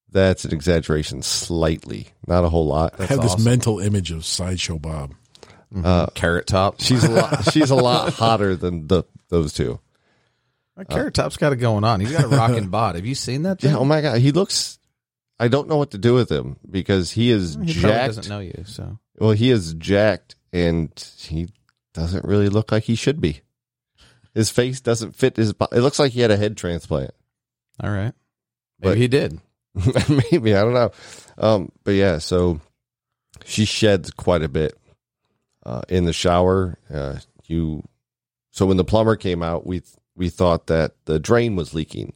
That's 0.09 0.45
an 0.45 0.53
exaggeration, 0.53 1.21
slightly, 1.21 2.07
not 2.25 2.43
a 2.43 2.49
whole 2.49 2.65
lot. 2.65 2.99
I 2.99 3.05
have 3.05 3.21
this 3.21 3.43
mental 3.43 3.79
image 3.79 4.11
of 4.11 4.25
Sideshow 4.25 4.79
Bob. 4.79 5.13
Uh, 5.83 6.07
Carrot 6.07 6.47
Top. 6.47 6.79
she's 6.79 7.03
a 7.03 7.11
lot. 7.11 7.51
She's 7.51 7.71
a 7.71 7.75
lot 7.75 8.13
hotter 8.13 8.55
than 8.55 8.87
the 8.87 9.03
those 9.29 9.51
two. 9.51 9.79
Uh, 10.77 10.83
Carrot 10.83 11.13
Top's 11.15 11.37
got 11.37 11.53
it 11.53 11.57
going 11.57 11.83
on. 11.83 11.99
He's 11.99 12.11
got 12.11 12.23
a 12.25 12.27
rocking 12.27 12.67
bod. 12.69 12.95
Have 12.95 13.05
you 13.05 13.15
seen 13.15 13.43
that? 13.43 13.63
Yeah. 13.63 13.77
Oh 13.77 13.85
my 13.85 14.01
god, 14.01 14.19
he 14.19 14.31
looks. 14.31 14.77
I 15.39 15.47
don't 15.47 15.67
know 15.67 15.77
what 15.77 15.91
to 15.91 15.97
do 15.97 16.13
with 16.13 16.31
him 16.31 16.57
because 16.69 17.11
he 17.11 17.29
is 17.31 17.55
he 17.55 17.73
jacked. 17.73 18.15
doesn't 18.15 18.29
know 18.29 18.39
you. 18.39 18.63
So 18.65 18.99
Well, 19.19 19.31
he 19.31 19.49
is 19.51 19.73
jacked, 19.75 20.35
and 20.53 20.89
he 21.19 21.49
doesn't 21.93 22.25
really 22.25 22.49
look 22.49 22.71
like 22.71 22.83
he 22.83 22.95
should 22.95 23.19
be. 23.21 23.41
His 24.33 24.49
face 24.51 24.81
doesn't 24.81 25.15
fit 25.15 25.35
his 25.35 25.53
body. 25.53 25.77
It 25.77 25.81
looks 25.81 25.97
like 25.99 26.11
he 26.11 26.21
had 26.21 26.31
a 26.31 26.37
head 26.37 26.57
transplant. 26.57 27.11
all 27.81 27.89
right, 27.91 28.13
maybe 28.79 28.91
But- 28.91 28.97
he 28.97 29.07
did. 29.07 29.39
Maybe 30.31 30.55
I 30.55 30.61
don't 30.63 30.73
know. 30.73 30.91
Um, 31.37 31.71
but 31.83 31.91
yeah, 31.91 32.17
so 32.17 32.59
she 33.45 33.65
sheds 33.65 34.09
quite 34.09 34.41
a 34.41 34.49
bit 34.49 34.73
uh, 35.63 35.81
in 35.87 36.05
the 36.05 36.13
shower. 36.13 36.79
Uh, 36.91 37.19
you 37.45 37.83
so 38.49 38.65
when 38.65 38.77
the 38.77 38.83
plumber 38.83 39.15
came 39.15 39.43
out, 39.43 39.67
we 39.67 39.83
we 40.17 40.29
thought 40.29 40.67
that 40.67 40.93
the 41.05 41.19
drain 41.19 41.55
was 41.55 41.73
leaking, 41.73 42.13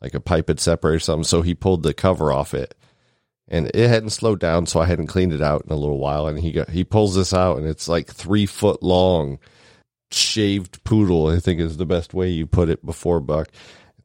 like 0.00 0.14
a 0.14 0.20
pipe 0.20 0.48
had 0.48 0.58
separated 0.58 0.96
or 0.96 1.00
something. 1.00 1.24
So 1.24 1.42
he 1.42 1.54
pulled 1.54 1.82
the 1.82 1.94
cover 1.94 2.32
off 2.32 2.54
it, 2.54 2.74
and 3.48 3.70
it 3.74 3.88
hadn't 3.88 4.10
slowed 4.10 4.40
down, 4.40 4.66
so 4.66 4.80
I 4.80 4.86
hadn't 4.86 5.06
cleaned 5.08 5.32
it 5.32 5.42
out 5.42 5.64
in 5.66 5.72
a 5.72 5.76
little 5.76 5.98
while. 5.98 6.26
And 6.26 6.38
he 6.40 6.52
got 6.52 6.70
he 6.70 6.82
pulls 6.84 7.14
this 7.14 7.32
out, 7.34 7.58
and 7.58 7.66
it's 7.66 7.88
like 7.88 8.08
three 8.10 8.46
foot 8.46 8.82
long, 8.82 9.38
shaved 10.10 10.82
poodle. 10.84 11.28
I 11.28 11.38
think 11.38 11.60
is 11.60 11.76
the 11.76 11.86
best 11.86 12.14
way 12.14 12.28
you 12.30 12.46
put 12.46 12.68
it 12.68 12.84
before 12.84 13.20
Buck. 13.20 13.48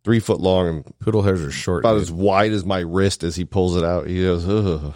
Three 0.04 0.20
foot 0.20 0.39
long 0.39 0.68
and 0.70 0.93
Poodle 1.00 1.22
hairs 1.24 1.41
are 1.41 1.52
short. 1.52 1.82
about 1.84 1.95
dude. 1.95 2.04
as 2.04 2.12
wide 2.14 2.54
as 2.54 2.64
my 2.64 2.80
wrist 2.80 3.24
as 3.24 3.36
he 3.36 3.43
pulls 3.43 3.76
it 3.76 3.84
out. 3.84 4.08
He 4.08 4.24
goes, 4.24 4.48
Ugh. 4.48 4.93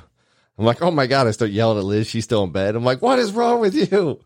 I'm 0.57 0.65
like, 0.65 0.81
oh 0.81 0.91
my 0.91 1.05
God. 1.07 1.27
I 1.27 1.31
start 1.31 1.51
yelling 1.51 1.79
at 1.79 1.83
Liz. 1.83 2.07
She's 2.07 2.23
still 2.23 2.43
in 2.45 2.51
bed. 2.51 2.75
I'm 2.77 2.85
like, 2.85 3.01
what 3.01 3.19
is 3.19 3.33
wrong 3.33 3.59
with 3.59 3.73
you? 3.75 4.21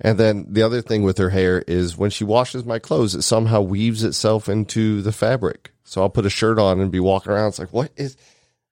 And 0.00 0.18
then 0.18 0.46
the 0.48 0.62
other 0.62 0.82
thing 0.82 1.02
with 1.02 1.18
her 1.18 1.30
hair 1.30 1.62
is 1.68 1.96
when 1.96 2.10
she 2.10 2.24
washes 2.24 2.64
my 2.64 2.78
clothes, 2.78 3.14
it 3.14 3.22
somehow 3.22 3.60
weaves 3.60 4.02
itself 4.04 4.48
into 4.48 5.00
the 5.02 5.12
fabric. 5.12 5.70
So 5.84 6.02
I'll 6.02 6.10
put 6.10 6.26
a 6.26 6.30
shirt 6.30 6.58
on 6.58 6.80
and 6.80 6.90
be 6.90 7.00
walking 7.00 7.32
around. 7.32 7.48
It's 7.48 7.58
like, 7.58 7.72
what 7.72 7.90
is 7.96 8.16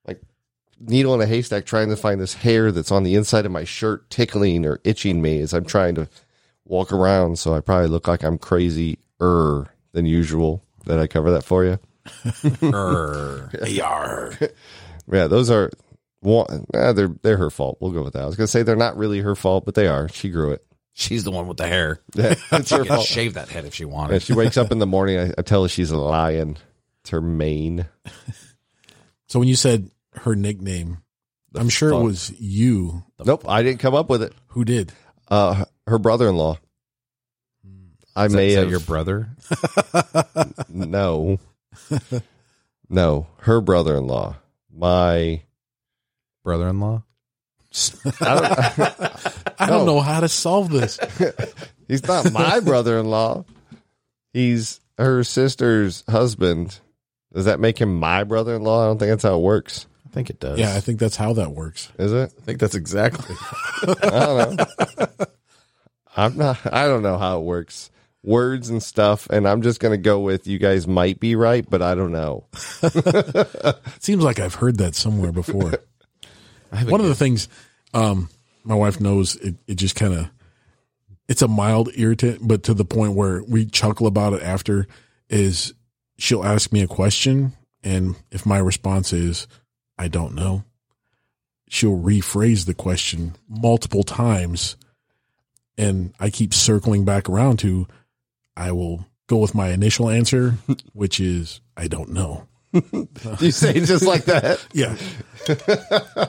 like 0.05 0.21
needle 0.79 1.13
in 1.13 1.21
a 1.21 1.25
haystack 1.25 1.65
trying 1.65 1.89
to 1.89 1.95
find 1.95 2.19
this 2.19 2.33
hair 2.33 2.71
that's 2.71 2.91
on 2.91 3.03
the 3.03 3.15
inside 3.15 3.45
of 3.45 3.51
my 3.51 3.63
shirt 3.63 4.09
tickling 4.09 4.65
or 4.65 4.79
itching 4.83 5.21
me 5.21 5.39
as 5.41 5.53
I'm 5.53 5.65
trying 5.65 5.95
to 5.95 6.09
walk 6.65 6.91
around. 6.91 7.37
So 7.39 7.53
I 7.53 7.59
probably 7.61 7.87
look 7.87 8.07
like 8.07 8.23
I'm 8.23 8.37
crazy 8.37 8.97
er 9.21 9.67
than 9.93 10.05
usual. 10.05 10.63
Did 10.85 10.99
I 10.99 11.07
cover 11.07 11.31
that 11.31 11.43
for 11.43 11.63
you? 11.63 11.79
Yar. 13.67 14.31
Yeah, 15.11 15.27
those 15.27 15.49
are 15.49 15.71
one. 16.21 16.65
eh, 16.73 16.93
they're 16.93 17.13
they're 17.21 17.37
her 17.37 17.49
fault. 17.49 17.77
We'll 17.81 17.91
go 17.91 18.03
with 18.03 18.13
that. 18.13 18.21
I 18.21 18.25
was 18.27 18.35
gonna 18.35 18.47
say 18.47 18.63
they're 18.63 18.75
not 18.75 18.95
really 18.97 19.19
her 19.19 19.35
fault, 19.35 19.65
but 19.65 19.75
they 19.75 19.87
are. 19.87 20.07
She 20.07 20.29
grew 20.29 20.51
it. 20.51 20.63
She's 20.93 21.23
the 21.23 21.31
one 21.31 21.47
with 21.47 21.57
the 21.57 21.67
hair. 21.67 21.99
Yeah, 22.15 22.35
it's 22.51 22.69
her 22.71 22.77
She 22.77 22.77
could 22.77 22.87
fault. 22.87 23.05
shave 23.05 23.33
that 23.35 23.49
head 23.49 23.65
if 23.65 23.73
she 23.75 23.83
And 23.83 23.91
wanted. 23.93 24.21
she 24.21 24.33
wakes 24.33 24.57
up 24.57 24.71
in 24.71 24.79
the 24.79 24.85
morning. 24.87 25.19
I, 25.19 25.31
I 25.37 25.41
tell 25.41 25.63
her 25.63 25.69
she's 25.69 25.91
a 25.91 25.97
lion. 25.97 26.57
It's 27.01 27.09
her 27.11 27.21
mane. 27.21 27.87
So 29.27 29.39
when 29.39 29.47
you 29.47 29.55
said 29.55 29.89
her 30.15 30.35
nickname, 30.35 30.97
I'm 31.55 31.69
sure 31.69 31.89
it 31.89 31.93
fuck. 31.93 32.03
was 32.03 32.31
you 32.39 33.03
Nope, 33.23 33.45
I 33.47 33.63
didn't 33.63 33.79
come 33.79 33.95
up 33.95 34.09
with 34.09 34.21
it. 34.23 34.33
who 34.47 34.65
did. 34.65 34.91
Uh, 35.29 35.63
her 35.87 35.97
brother-in-law. 35.99 36.57
I 38.15 38.25
Is 38.25 38.31
that- 38.33 38.37
may 38.37 38.47
is 38.49 38.55
that 38.55 38.61
have 38.61 38.69
your 38.71 38.79
brother. 38.81 39.29
no, 40.69 41.39
no, 42.89 43.27
her 43.39 43.61
brother-in-law. 43.61 44.35
My 44.73 45.41
Brother-in-law. 46.43 47.03
I 48.21 48.35
don't, 48.35 49.61
I 49.61 49.65
don't 49.67 49.85
No. 49.85 49.95
know 49.95 49.99
how 50.01 50.19
to 50.19 50.27
solve 50.29 50.69
this. 50.69 50.99
he's 51.87 52.05
not 52.07 52.31
my 52.31 52.59
brother-in-law. 52.59 53.45
He's 54.33 54.79
her 54.97 55.23
sister's 55.23 56.03
husband. 56.09 56.79
Does 57.33 57.45
that 57.45 57.59
make 57.59 57.79
him 57.79 57.97
my 57.97 58.23
brother-in-law? 58.25 58.83
I 58.83 58.87
don't 58.87 58.97
think 58.99 59.09
that's 59.09 59.23
how 59.23 59.37
it 59.37 59.41
works. 59.41 59.87
I 60.05 60.09
think 60.13 60.29
it 60.29 60.39
does. 60.41 60.59
yeah, 60.59 60.75
I 60.75 60.81
think 60.81 60.99
that's 60.99 61.15
how 61.15 61.31
that 61.33 61.51
works. 61.51 61.89
Is 61.97 62.11
it? 62.11 62.33
I 62.37 62.41
think 62.41 62.59
that's 62.59 62.75
exactly. 62.75 63.35
I 64.03 64.09
don't 64.09 64.55
know. 64.57 65.25
I'm 66.17 66.37
not. 66.37 66.59
I 66.73 66.87
don't 66.87 67.03
know 67.03 67.17
how 67.17 67.39
it 67.39 67.43
works. 67.43 67.89
Words 68.23 68.69
and 68.69 68.83
stuff, 68.83 69.27
and 69.29 69.47
I'm 69.47 69.61
just 69.61 69.79
gonna 69.79 69.97
go 69.97 70.19
with 70.19 70.45
you 70.45 70.59
guys 70.59 70.85
might 70.87 71.19
be 71.21 71.35
right, 71.35 71.65
but 71.67 71.81
I 71.81 71.95
don't 71.95 72.11
know. 72.11 72.43
Seems 73.99 74.23
like 74.23 74.39
I've 74.39 74.55
heard 74.55 74.77
that 74.79 74.93
somewhere 74.95 75.31
before. 75.31 75.73
One 76.71 77.01
of 77.01 77.07
the 77.07 77.15
things 77.15 77.47
um, 77.93 78.29
my 78.63 78.75
wife 78.75 78.99
knows, 78.99 79.35
it, 79.35 79.55
it 79.67 79.75
just 79.75 79.95
kind 79.95 80.13
of, 80.13 80.29
it's 81.27 81.41
a 81.41 81.47
mild 81.47 81.89
irritant, 81.95 82.45
but 82.47 82.63
to 82.63 82.73
the 82.73 82.85
point 82.85 83.13
where 83.13 83.43
we 83.43 83.65
chuckle 83.65 84.07
about 84.07 84.33
it 84.33 84.43
after 84.43 84.87
is 85.29 85.73
she'll 86.17 86.43
ask 86.43 86.71
me 86.71 86.81
a 86.81 86.87
question. 86.87 87.53
And 87.83 88.15
if 88.31 88.45
my 88.45 88.57
response 88.57 89.13
is, 89.13 89.47
I 89.97 90.07
don't 90.07 90.35
know, 90.35 90.63
she'll 91.69 91.97
rephrase 91.97 92.65
the 92.65 92.73
question 92.73 93.35
multiple 93.47 94.03
times. 94.03 94.75
And 95.77 96.13
I 96.19 96.29
keep 96.29 96.53
circling 96.53 97.05
back 97.05 97.29
around 97.29 97.59
to, 97.59 97.87
I 98.55 98.71
will 98.71 99.05
go 99.27 99.37
with 99.37 99.55
my 99.55 99.69
initial 99.69 100.09
answer, 100.09 100.55
which 100.93 101.19
is, 101.19 101.61
I 101.77 101.87
don't 101.87 102.09
know. 102.09 102.47
You 103.39 103.51
say 103.51 103.73
just 103.81 104.05
like 104.05 104.25
that. 104.25 104.65
Yeah. 104.73 104.95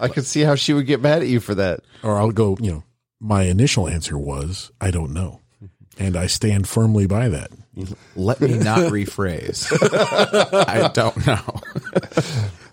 I 0.00 0.08
could 0.08 0.24
see 0.26 0.42
how 0.42 0.54
she 0.54 0.72
would 0.72 0.86
get 0.86 1.00
mad 1.00 1.22
at 1.22 1.28
you 1.28 1.40
for 1.40 1.54
that. 1.56 1.80
or 2.02 2.16
I'll 2.18 2.30
go, 2.30 2.56
you 2.60 2.70
know, 2.70 2.84
my 3.20 3.42
initial 3.44 3.88
answer 3.88 4.16
was, 4.16 4.70
I 4.80 4.90
don't 4.92 5.12
know. 5.12 5.40
And 5.98 6.16
I 6.16 6.28
stand 6.28 6.68
firmly 6.68 7.06
by 7.08 7.28
that. 7.28 7.50
Let 8.14 8.40
me 8.40 8.56
not 8.58 8.78
rephrase. 8.92 9.66
I 10.68 10.88
don't 10.88 11.26
know. 11.26 11.60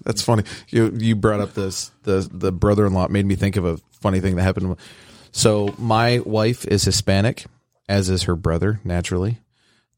That's 0.04 0.22
funny. 0.22 0.44
You 0.70 0.92
you 0.96 1.16
brought 1.16 1.40
up 1.42 1.54
this 1.56 1.90
the 2.04 2.28
the 2.32 2.52
brother 2.52 2.86
in 2.86 2.94
law 2.94 3.08
made 3.08 3.26
me 3.26 3.36
think 3.36 3.56
of 3.56 3.66
a 3.66 3.78
funny 4.02 4.20
thing 4.20 4.36
that 4.36 4.44
happened. 4.44 4.78
So 5.32 5.74
my 5.80 6.20
wife 6.20 6.66
is 6.66 6.84
Hispanic, 6.84 7.46
as 7.90 8.10
is 8.10 8.24
her 8.24 8.36
brother. 8.36 8.80
Naturally, 8.84 9.40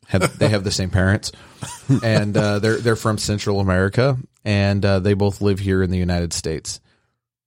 have 0.08 0.38
they 0.40 0.50
have 0.50 0.64
the 0.64 0.72
same 0.72 0.90
parents, 0.90 1.32
and 2.04 2.36
uh, 2.36 2.60
they're 2.60 2.78
they're 2.78 2.96
from 2.96 3.18
Central 3.18 3.60
America, 3.60 4.18
and 4.46 4.84
uh, 4.84 5.00
they 5.00 5.14
both 5.14 5.42
live 5.42 5.60
here 5.60 5.84
in 5.84 5.90
the 5.90 5.98
United 5.98 6.34
States. 6.34 6.80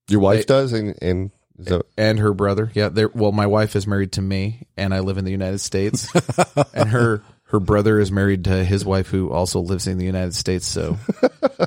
Your 0.09 0.21
wife 0.21 0.47
does, 0.47 0.73
and 0.73 0.95
and 1.03 1.31
so 1.65 1.83
and 1.97 2.19
her 2.19 2.33
brother. 2.33 2.71
Yeah, 2.75 2.89
they're 2.89 3.09
well. 3.09 3.33
My 3.33 3.47
wife 3.47 3.77
is 3.77 3.87
married 3.87 4.13
to 4.13 4.23
me, 4.23 4.67
and 4.77 4.95
I 4.95 5.01
live 5.01 5.19
in 5.19 5.25
the 5.25 5.31
United 5.31 5.61
States. 5.61 6.09
and 6.75 6.91
her 6.91 7.23
her 7.45 7.61
brother 7.61 7.99
is 7.99 8.13
married 8.13 8.45
to 8.45 8.65
his 8.65 8.85
wife, 8.85 9.09
who 9.09 9.31
also 9.31 9.61
lives 9.61 9.87
in 9.87 9.99
the 9.99 10.05
United 10.05 10.35
States. 10.35 10.67
So 10.67 10.99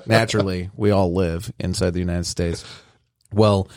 naturally, 0.06 0.70
we 0.76 0.92
all 0.92 1.14
live 1.14 1.52
inside 1.60 1.92
the 1.92 2.00
United 2.00 2.26
States. 2.26 2.64
Well, 3.32 3.68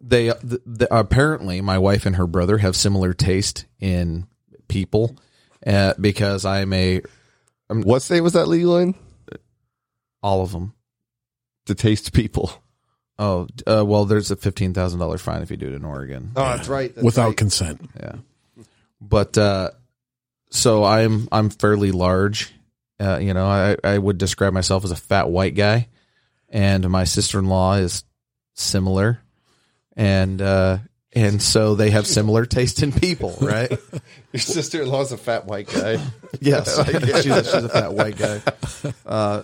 they 0.00 0.28
the, 0.28 0.60
the, 0.66 0.94
apparently 0.94 1.60
my 1.60 1.78
wife 1.78 2.06
and 2.06 2.16
her 2.16 2.26
brother 2.26 2.58
have 2.58 2.76
similar 2.76 3.12
taste 3.12 3.66
in 3.80 4.26
people, 4.68 5.16
uh, 5.66 5.94
because 6.00 6.44
I'm 6.44 6.72
a 6.72 7.02
what 7.68 8.02
state 8.02 8.20
was 8.20 8.32
that 8.32 8.46
legal 8.46 8.78
in? 8.78 8.94
all 10.22 10.42
of 10.42 10.52
them. 10.52 10.74
To 11.66 11.74
taste 11.74 12.12
people. 12.12 12.52
Oh, 13.18 13.46
uh, 13.66 13.84
well, 13.84 14.06
there's 14.06 14.30
a 14.30 14.36
fifteen 14.36 14.72
thousand 14.72 14.98
dollar 14.98 15.18
fine 15.18 15.42
if 15.42 15.50
you 15.50 15.56
do 15.56 15.68
it 15.68 15.74
in 15.74 15.84
Oregon. 15.84 16.32
Oh, 16.34 16.42
that's 16.42 16.68
right. 16.68 16.92
That's 16.94 17.04
without 17.04 17.28
right. 17.28 17.36
consent. 17.36 17.90
Yeah. 17.98 18.14
But 19.00 19.36
uh 19.36 19.70
so 20.50 20.84
I'm 20.84 21.28
I'm 21.30 21.50
fairly 21.50 21.92
large. 21.92 22.52
Uh, 22.98 23.18
you 23.18 23.34
know, 23.34 23.46
I, 23.46 23.76
I 23.84 23.98
would 23.98 24.18
describe 24.18 24.52
myself 24.52 24.84
as 24.84 24.90
a 24.90 24.96
fat 24.96 25.30
white 25.30 25.54
guy. 25.54 25.88
And 26.48 26.88
my 26.90 27.04
sister 27.04 27.38
in 27.38 27.46
law 27.46 27.74
is 27.74 28.04
similar. 28.54 29.20
And 29.96 30.40
uh 30.40 30.78
and 31.12 31.42
so 31.42 31.74
they 31.74 31.90
have 31.90 32.06
similar 32.06 32.46
taste 32.46 32.82
in 32.82 32.92
people, 32.92 33.36
right? 33.40 33.70
Your 34.32 34.40
sister 34.40 34.82
in 34.82 34.88
law's 34.88 35.12
a 35.12 35.16
fat 35.16 35.46
white 35.46 35.68
guy. 35.68 35.98
yes. 36.40 36.76
she's, 36.90 37.26
a, 37.26 37.44
she's 37.44 37.64
a 37.64 37.68
fat 37.68 37.92
white 37.92 38.16
guy. 38.16 38.40
Uh 39.04 39.42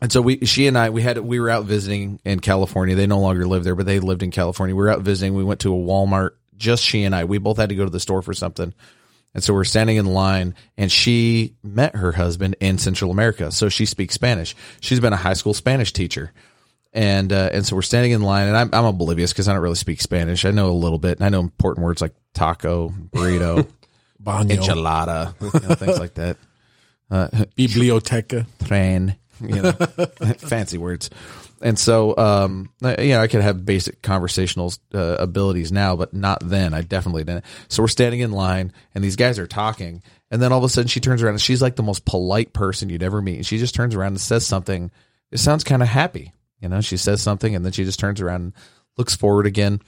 and 0.00 0.12
so 0.12 0.20
we, 0.20 0.44
she 0.44 0.66
and 0.66 0.76
I, 0.76 0.90
we 0.90 1.00
had, 1.00 1.16
we 1.18 1.40
were 1.40 1.48
out 1.48 1.64
visiting 1.64 2.20
in 2.24 2.40
California. 2.40 2.94
They 2.94 3.06
no 3.06 3.20
longer 3.20 3.46
live 3.46 3.64
there, 3.64 3.74
but 3.74 3.86
they 3.86 4.00
lived 4.00 4.22
in 4.22 4.30
California. 4.30 4.74
We 4.74 4.82
were 4.82 4.90
out 4.90 5.00
visiting. 5.00 5.34
We 5.34 5.44
went 5.44 5.60
to 5.60 5.72
a 5.72 5.78
Walmart, 5.78 6.32
just 6.58 6.82
she 6.82 7.04
and 7.04 7.14
I. 7.14 7.24
We 7.24 7.38
both 7.38 7.56
had 7.56 7.70
to 7.70 7.74
go 7.74 7.84
to 7.84 7.90
the 7.90 8.00
store 8.00 8.20
for 8.20 8.34
something. 8.34 8.74
And 9.32 9.42
so 9.42 9.54
we're 9.54 9.64
standing 9.64 9.96
in 9.96 10.06
line 10.06 10.54
and 10.76 10.90
she 10.90 11.54
met 11.62 11.96
her 11.96 12.12
husband 12.12 12.56
in 12.60 12.76
Central 12.78 13.10
America. 13.10 13.50
So 13.50 13.68
she 13.68 13.86
speaks 13.86 14.14
Spanish. 14.14 14.54
She's 14.80 15.00
been 15.00 15.12
a 15.12 15.16
high 15.16 15.32
school 15.32 15.54
Spanish 15.54 15.92
teacher. 15.92 16.32
And, 16.94 17.32
uh, 17.32 17.50
and 17.52 17.66
so 17.66 17.74
we're 17.74 17.82
standing 17.82 18.12
in 18.12 18.22
line 18.22 18.46
and 18.48 18.56
I'm, 18.56 18.70
I'm 18.72 18.84
oblivious 18.84 19.32
because 19.32 19.48
I 19.48 19.52
don't 19.52 19.62
really 19.62 19.74
speak 19.74 20.00
Spanish. 20.00 20.44
I 20.44 20.52
know 20.52 20.70
a 20.70 20.72
little 20.72 20.98
bit 20.98 21.18
and 21.18 21.26
I 21.26 21.28
know 21.28 21.40
important 21.40 21.84
words 21.84 22.00
like 22.00 22.14
taco, 22.34 22.88
burrito, 23.10 23.66
enchilada, 24.56 25.34
you 25.62 25.68
know, 25.68 25.74
things 25.74 25.98
like 25.98 26.14
that. 26.14 26.36
biblioteca. 27.56 28.46
train, 28.64 29.16
you 29.40 29.60
know, 29.62 29.72
fancy 30.38 30.78
words. 30.78 31.10
And 31.62 31.78
so, 31.78 32.16
um, 32.16 32.70
I- 32.82 33.00
you 33.02 33.08
know, 33.14 33.20
I 33.20 33.26
could 33.26 33.40
have 33.42 33.64
basic 33.64 34.02
conversational 34.02 34.72
uh, 34.92 35.16
abilities 35.18 35.72
now, 35.72 35.96
but 35.96 36.12
not 36.14 36.38
then. 36.42 36.74
I 36.74 36.82
definitely 36.82 37.24
didn't. 37.24 37.44
So 37.68 37.82
we're 37.82 37.88
standing 37.88 38.20
in 38.20 38.32
line, 38.32 38.72
and 38.94 39.02
these 39.02 39.16
guys 39.16 39.38
are 39.38 39.46
talking, 39.46 40.02
and 40.30 40.42
then 40.42 40.52
all 40.52 40.58
of 40.58 40.64
a 40.64 40.68
sudden 40.68 40.88
she 40.88 41.00
turns 41.00 41.22
around, 41.22 41.34
and 41.34 41.40
she's 41.42 41.62
like 41.62 41.76
the 41.76 41.82
most 41.82 42.04
polite 42.04 42.52
person 42.52 42.88
you'd 42.90 43.02
ever 43.02 43.22
meet. 43.22 43.36
And 43.36 43.46
she 43.46 43.58
just 43.58 43.74
turns 43.74 43.94
around 43.94 44.08
and 44.12 44.20
says 44.20 44.44
something. 44.46 44.90
It 45.30 45.38
sounds 45.38 45.64
kind 45.64 45.82
of 45.82 45.88
happy, 45.88 46.32
you 46.64 46.68
know. 46.68 46.80
She 46.80 46.96
says 46.96 47.22
something, 47.22 47.54
and 47.54 47.64
then 47.64 47.70
she 47.70 47.84
just 47.84 48.00
turns 48.00 48.20
around 48.20 48.40
and 48.42 48.52
looks 48.96 49.14
forward 49.14 49.46
again, 49.46 49.80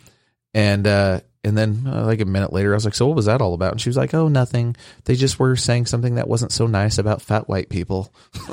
and 0.54 0.86
uh, 0.86 1.20
and 1.42 1.58
then 1.58 1.82
uh, 1.86 2.04
like 2.04 2.20
a 2.20 2.24
minute 2.24 2.52
later, 2.52 2.72
I 2.72 2.76
was 2.76 2.84
like, 2.84 2.94
"So 2.94 3.08
what 3.08 3.16
was 3.16 3.26
that 3.26 3.40
all 3.40 3.54
about?" 3.54 3.72
And 3.72 3.80
she 3.80 3.88
was 3.88 3.96
like, 3.96 4.14
"Oh, 4.14 4.28
nothing. 4.28 4.76
They 5.04 5.16
just 5.16 5.40
were 5.40 5.56
saying 5.56 5.86
something 5.86 6.14
that 6.14 6.28
wasn't 6.28 6.52
so 6.52 6.68
nice 6.68 6.98
about 6.98 7.22
fat 7.22 7.48
white 7.48 7.68
people." 7.68 8.12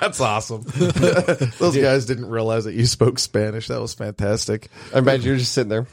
That's 0.00 0.20
awesome. 0.20 0.62
Those 1.58 1.76
guys 1.76 2.06
didn't 2.06 2.28
realize 2.28 2.64
that 2.64 2.74
you 2.74 2.86
spoke 2.86 3.18
Spanish. 3.18 3.68
That 3.68 3.80
was 3.80 3.94
fantastic. 3.94 4.68
I 4.94 4.98
imagine 4.98 5.26
you're 5.26 5.36
just 5.36 5.52
sitting 5.52 5.68
there. 5.68 5.86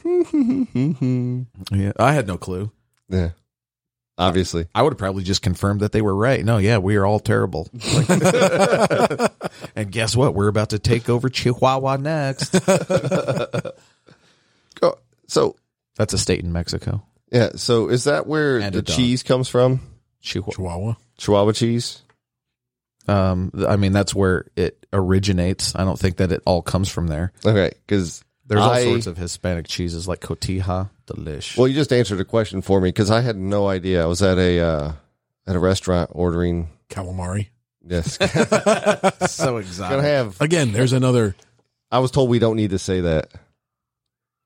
Yeah, 1.70 1.92
I 1.98 2.12
had 2.12 2.26
no 2.26 2.38
clue. 2.38 2.72
yeah, 3.08 3.30
obviously. 4.18 4.66
I 4.74 4.82
would 4.82 4.92
have 4.94 4.98
probably 4.98 5.22
just 5.22 5.40
confirmed 5.42 5.80
that 5.80 5.92
they 5.92 6.02
were 6.02 6.14
right. 6.14 6.44
No, 6.44 6.58
yeah, 6.58 6.78
we 6.78 6.96
are 6.96 7.06
all 7.06 7.20
terrible. 7.20 7.68
and 9.76 9.90
guess 9.90 10.14
what? 10.16 10.34
We're 10.34 10.48
about 10.48 10.70
to 10.70 10.78
take 10.78 11.08
over 11.08 11.28
Chihuahua 11.28 11.96
next. 11.96 12.54
Oh, 14.80 14.94
so 15.26 15.56
That's 15.96 16.12
a 16.14 16.18
state 16.18 16.40
in 16.44 16.52
Mexico. 16.52 17.02
yeah, 17.32 17.50
so 17.56 17.88
is 17.88 18.04
that 18.04 18.28
where 18.28 18.58
And 18.60 18.72
the 18.74 18.78
a 18.78 18.82
dog. 18.82 18.96
cheese 18.96 19.24
comes 19.24 19.48
from? 19.48 19.80
Chihuahua. 20.20 20.52
Chihuahua. 20.54 20.94
Chihuahua 21.18 21.52
cheese. 21.52 22.02
Um, 23.08 23.50
th- 23.52 23.66
I 23.66 23.74
mean, 23.74 23.90
that's 23.92 24.14
where 24.14 24.44
it 24.54 24.86
originates. 24.92 25.74
I 25.74 25.84
don't 25.84 25.98
think 25.98 26.18
that 26.18 26.30
it 26.30 26.42
all 26.46 26.62
comes 26.62 26.88
from 26.88 27.08
there. 27.08 27.32
Okay, 27.44 27.72
because 27.86 28.22
There's 28.48 28.60
all 28.60 28.70
I- 28.70 28.82
sorts 28.84 29.06
of 29.06 29.16
Hispanic 29.16 29.68
cheeses 29.68 30.08
like 30.08 30.20
cotija, 30.20 30.90
delish. 31.06 31.56
Well, 31.56 31.68
you 31.68 31.74
just 31.74 31.92
answered 31.92 32.20
a 32.20 32.24
question 32.24 32.62
for 32.62 32.80
me 32.80 32.88
because 32.88 33.10
I 33.10 33.20
had 33.20 33.36
no 33.36 33.68
idea. 33.68 34.02
I 34.02 34.06
was 34.06 34.22
at 34.22 34.38
a 34.38 34.58
uh, 34.60 34.92
at 35.46 35.54
a 35.54 35.58
restaurant 35.58 36.10
ordering. 36.12 36.68
Calamari. 36.88 37.48
Yes, 37.86 38.16
so 39.30 39.46
gonna 39.46 39.58
exotic. 39.58 40.00
have. 40.04 40.40
Again, 40.40 40.72
there's 40.72 40.92
another. 40.92 41.36
I 41.90 42.00
was 42.00 42.10
told 42.10 42.28
we 42.30 42.38
don't 42.38 42.56
need 42.56 42.70
to 42.70 42.78
say 42.78 43.00
that. 43.02 43.30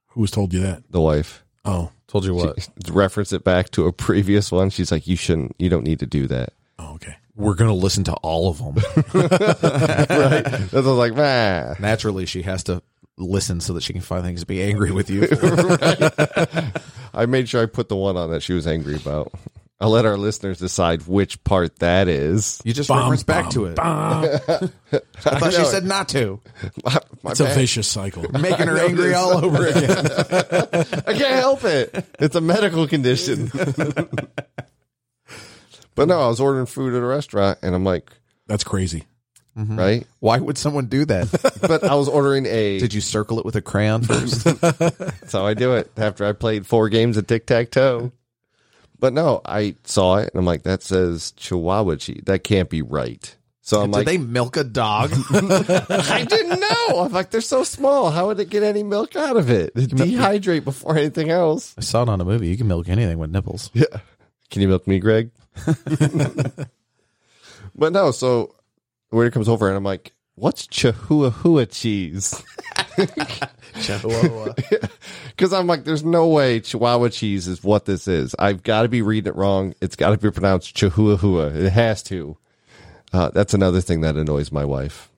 Who 0.09 0.21
has 0.23 0.31
told 0.31 0.53
you 0.53 0.61
that? 0.61 0.83
The 0.91 1.01
wife 1.01 1.43
Oh, 1.65 1.91
Told 2.09 2.25
you 2.27 2.35
what? 2.35 2.61
She- 2.61 2.71
reference 2.93 3.33
it 3.33 3.43
back 3.45 3.71
to 3.71 3.87
a 3.87 3.93
previous 3.93 4.53
one. 4.53 4.71
She's 4.71 4.93
like, 4.93 5.07
"You 5.07 5.17
shouldn't. 5.17 5.55
You 5.59 5.69
don't 5.71 5.85
need 5.85 6.01
to 6.01 6.07
do 6.07 6.27
that." 6.27 6.53
oh, 6.79 6.95
okay. 6.95 7.17
We're 7.35 7.55
gonna 7.55 7.73
listen 7.75 8.05
to 8.05 8.13
all 8.15 8.51
of 8.51 8.59
them. 8.59 8.75
right? 9.15 9.31
That's 9.31 10.75
I 10.75 10.77
was 10.81 10.87
like, 10.87 11.15
man. 11.15 11.77
Naturally, 11.81 12.27
she 12.27 12.43
has 12.43 12.65
to 12.65 12.83
listen 13.19 13.61
so 13.61 13.73
that 13.75 13.83
she 13.83 13.93
can 13.93 14.03
find 14.03 14.25
things 14.25 14.41
to 14.41 14.47
be 14.47 14.63
angry 14.63 14.91
with 14.93 15.11
you. 15.11 15.23
I 17.15 17.27
made 17.27 17.49
sure 17.49 17.63
I 17.63 17.67
put 17.67 17.89
the 17.89 17.97
one 17.97 18.17
on 18.17 18.31
that 18.31 18.43
she 18.43 18.53
was 18.55 18.67
angry 18.67 18.97
about. 18.97 19.33
I'll 19.81 19.91
let 19.91 20.07
our 20.07 20.17
listeners 20.17 20.59
decide 20.61 21.09
which 21.09 21.43
part 21.43 21.81
that 21.81 22.07
is. 22.07 22.61
You 22.65 22.73
just 22.73 22.89
Bum, 22.89 22.99
reference 23.01 23.25
back 23.25 23.45
bum, 23.47 23.53
to 23.53 23.65
it. 23.67 23.75
bum. 23.75 24.25
I 25.27 25.39
thought 25.41 25.53
she 25.53 25.59
know. 25.59 25.65
said 25.65 25.85
not 25.85 26.09
to. 26.11 26.41
My, 26.85 26.99
my 27.25 27.31
It's 27.33 27.41
a 27.41 27.45
bad. 27.45 27.57
vicious 27.57 27.89
cycle. 27.89 28.23
Making 28.31 28.69
her 28.69 28.79
angry 28.79 29.13
all 29.13 29.45
over 29.45 29.67
again. 29.67 30.07
I 30.07 31.13
can't 31.15 31.35
help 31.41 31.65
it. 31.65 32.07
It's 32.21 32.37
a 32.37 32.41
medical 32.41 32.87
condition. 32.87 33.51
but 35.97 36.09
no, 36.09 36.21
I 36.21 36.29
was 36.29 36.41
ordering 36.41 36.67
food 36.67 36.95
at 36.95 37.03
a 37.03 37.07
restaurant 37.07 37.59
and 37.63 37.75
I'm 37.75 37.85
like, 37.85 38.11
That's 38.47 38.63
crazy. 38.65 39.05
Mm-hmm. 39.57 39.79
right? 39.79 40.07
Why 40.21 40.39
would 40.39 40.57
someone 40.57 40.87
do 40.87 41.05
that? 41.05 41.29
But 41.61 41.85
I 41.85 41.95
was 41.95 42.09
ordering 42.09 42.47
a. 42.47 42.79
Did 42.79 42.95
you 42.95 43.01
circle 43.01 43.39
it 43.39 43.45
with 43.45 43.55
a 43.55 43.63
crayon 43.63 44.03
first? 44.03 44.45
That's 44.61 45.33
how 45.33 45.47
I 45.47 45.55
do 45.55 45.75
it 45.77 45.91
after 45.97 46.25
I 46.25 46.33
played 46.33 46.67
four 46.67 46.89
games 46.89 47.17
of 47.17 47.27
tic 47.27 47.47
tac 47.47 47.71
toe. 47.71 48.13
But 48.99 49.13
no, 49.13 49.41
I 49.45 49.77
saw 49.85 50.17
it 50.17 50.31
and 50.33 50.39
I'm 50.39 50.47
like, 50.47 50.63
that 50.63 50.83
says 50.83 51.33
Chihuahua 51.37 51.97
cheese. 51.97 52.23
That 52.25 52.45
can't 52.45 52.71
be 52.71 52.83
right. 52.83 53.37
So 53.61 53.81
I'm 53.81 53.91
Did 53.91 53.99
like, 53.99 54.07
they 54.07 54.19
milk 54.19 54.57
a 54.57 54.65
dog? 54.65 55.13
I 55.31 56.27
didn't 56.29 56.61
know. 56.61 57.01
I'm 57.01 57.13
like, 57.13 57.31
they're 57.31 57.41
so 57.41 57.63
small. 57.63 58.11
How 58.11 58.27
would 58.27 58.41
it 58.41 58.51
get 58.51 58.65
any 58.65 58.83
milk 58.83 59.15
out 59.15 59.37
of 59.37 59.51
it? 59.51 59.73
It 59.77 59.91
dehydrate 59.91 60.65
before 60.65 60.97
anything 60.97 61.31
else. 61.31 61.75
I 61.79 61.83
saw 61.83 62.03
it 62.03 62.09
on 62.09 62.21
a 62.21 62.25
movie. 62.25 62.49
You 62.49 62.57
can 62.57 62.67
milk 62.67 62.89
anything 62.89 63.19
with 63.19 63.31
nipples. 63.31 63.71
Yeah. 63.73 63.85
Can 64.51 64.63
you 64.63 64.69
milk 64.69 64.87
me, 64.89 64.99
Greg? 64.99 65.31
but 67.75 67.93
no, 67.93 68.11
so 68.11 68.55
waiter 69.17 69.31
comes 69.31 69.49
over 69.49 69.69
and 69.69 69.77
I'm 69.77 69.85
like, 69.85 70.13
what's 70.35 70.67
Chihuahua 70.67 71.67
cheese? 71.67 72.43
Chihuahua. 73.83 74.55
Because 75.31 75.53
I'm 75.55 75.67
like, 75.67 75.85
there's 75.85 76.05
no 76.05 76.29
way 76.29 76.61
Chihuahua 76.61 77.09
cheese 77.09 77.49
is 77.49 77.65
what 77.65 77.87
this 77.87 78.07
is. 78.07 78.35
I've 78.39 78.63
got 78.63 78.83
to 78.83 78.89
be 78.89 79.01
reading 79.03 79.31
it 79.33 79.37
wrong. 79.37 79.75
It's 79.81 79.97
got 79.97 80.11
to 80.11 80.19
be 80.19 80.31
pronounced 80.31 80.75
Chihuahua. 80.75 81.47
It 81.55 81.73
has 81.73 82.03
to. 82.05 82.37
Uh, 83.13 83.31
that's 83.31 83.55
another 83.55 83.81
thing 83.81 84.03
that 84.03 84.17
annoys 84.17 84.53
my 84.53 84.65
wife. 84.65 85.11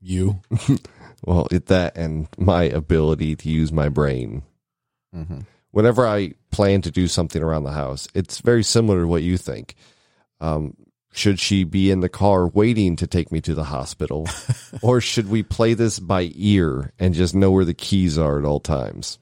You. 0.00 0.40
Well, 1.24 1.48
it 1.50 1.66
that 1.66 1.96
and 1.98 2.28
my 2.38 2.62
ability 2.62 3.34
to 3.34 3.48
use 3.50 3.72
my 3.72 3.88
brain. 3.88 4.42
Mhm. 5.12 5.46
Whenever 5.72 6.06
I 6.06 6.34
plan 6.52 6.80
to 6.82 6.92
do 6.92 7.08
something 7.08 7.42
around 7.42 7.64
the 7.64 7.72
house, 7.72 8.06
it's 8.14 8.38
very 8.38 8.62
similar 8.62 9.00
to 9.00 9.08
what 9.08 9.24
you 9.24 9.36
think. 9.36 9.74
Um, 10.40 10.76
should 11.18 11.40
she 11.40 11.64
be 11.64 11.90
in 11.90 12.00
the 12.00 12.08
car 12.08 12.46
waiting 12.46 12.94
to 12.96 13.06
take 13.06 13.32
me 13.32 13.40
to 13.40 13.54
the 13.54 13.64
hospital, 13.64 14.28
or 14.82 15.00
should 15.00 15.28
we 15.28 15.42
play 15.42 15.74
this 15.74 15.98
by 15.98 16.30
ear 16.34 16.92
and 16.98 17.12
just 17.12 17.34
know 17.34 17.50
where 17.50 17.64
the 17.64 17.74
keys 17.74 18.16
are 18.16 18.38
at 18.38 18.44
all 18.44 18.60
times? 18.60 19.18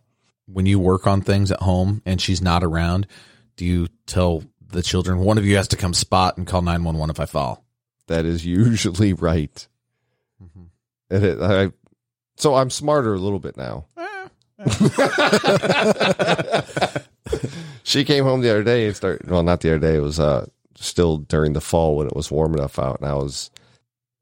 When 0.46 0.66
you 0.66 0.78
work 0.78 1.06
on 1.06 1.22
things 1.22 1.50
at 1.50 1.60
home 1.60 2.02
and 2.04 2.20
she's 2.20 2.42
not 2.42 2.62
around, 2.62 3.06
do 3.56 3.64
you 3.64 3.88
tell 4.06 4.44
the 4.68 4.82
children 4.82 5.18
one 5.20 5.38
of 5.38 5.46
you 5.46 5.56
has 5.56 5.68
to 5.68 5.76
come 5.76 5.94
spot 5.94 6.36
and 6.36 6.46
call 6.46 6.62
911 6.62 7.10
if 7.10 7.18
I 7.18 7.26
fall? 7.26 7.64
That 8.08 8.26
is 8.26 8.44
usually 8.44 9.12
right. 9.14 9.66
Mm-hmm. 10.42 10.64
And 11.10 11.24
it, 11.24 11.40
I, 11.40 11.72
so 12.36 12.54
I'm 12.54 12.70
smarter 12.70 13.14
a 13.14 13.18
little 13.18 13.40
bit 13.40 13.56
now. 13.56 13.86
Eh, 13.96 14.28
eh. 14.60 14.68
she 17.82 18.04
came 18.04 18.24
home 18.24 18.42
the 18.42 18.50
other 18.50 18.62
day 18.62 18.86
and 18.86 18.94
started. 18.94 19.28
Well, 19.28 19.42
not 19.42 19.62
the 19.62 19.70
other 19.70 19.78
day. 19.80 19.96
It 19.96 20.02
was 20.02 20.20
uh, 20.20 20.46
still 20.78 21.18
during 21.18 21.52
the 21.52 21.60
fall 21.60 21.96
when 21.96 22.06
it 22.06 22.16
was 22.16 22.30
warm 22.30 22.54
enough 22.54 22.78
out, 22.78 23.00
and 23.00 23.08
I 23.08 23.14
was 23.14 23.50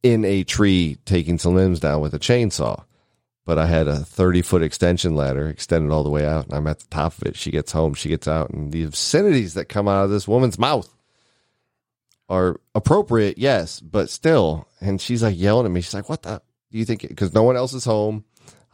in 0.02 0.24
a 0.24 0.44
tree 0.44 0.98
taking 1.04 1.38
some 1.38 1.54
limbs 1.54 1.80
down 1.80 2.00
with 2.00 2.14
a 2.14 2.18
chainsaw. 2.18 2.84
But 3.46 3.58
I 3.58 3.66
had 3.66 3.88
a 3.88 3.96
30 3.96 4.40
foot 4.40 4.62
extension 4.62 5.14
ladder 5.14 5.48
extended 5.48 5.92
all 5.92 6.02
the 6.02 6.10
way 6.10 6.24
out, 6.24 6.46
and 6.46 6.54
I'm 6.54 6.66
at 6.66 6.78
the 6.78 6.86
top 6.86 7.18
of 7.18 7.26
it. 7.26 7.36
She 7.36 7.50
gets 7.50 7.72
home, 7.72 7.92
she 7.92 8.08
gets 8.08 8.26
out, 8.26 8.50
and 8.50 8.72
the 8.72 8.84
obscenities 8.84 9.52
that 9.54 9.66
come 9.66 9.86
out 9.86 10.04
of 10.04 10.10
this 10.10 10.26
woman's 10.26 10.58
mouth 10.58 10.88
are 12.28 12.58
appropriate, 12.74 13.36
yes, 13.36 13.80
but 13.80 14.08
still. 14.08 14.66
And 14.80 15.00
she's 15.00 15.22
like 15.22 15.38
yelling 15.38 15.66
at 15.66 15.72
me. 15.72 15.82
She's 15.82 15.92
like, 15.92 16.08
"What 16.08 16.22
the? 16.22 16.40
Do 16.70 16.78
you 16.78 16.86
think?" 16.86 17.02
Because 17.06 17.34
no 17.34 17.42
one 17.42 17.56
else 17.56 17.74
is 17.74 17.84
home. 17.84 18.24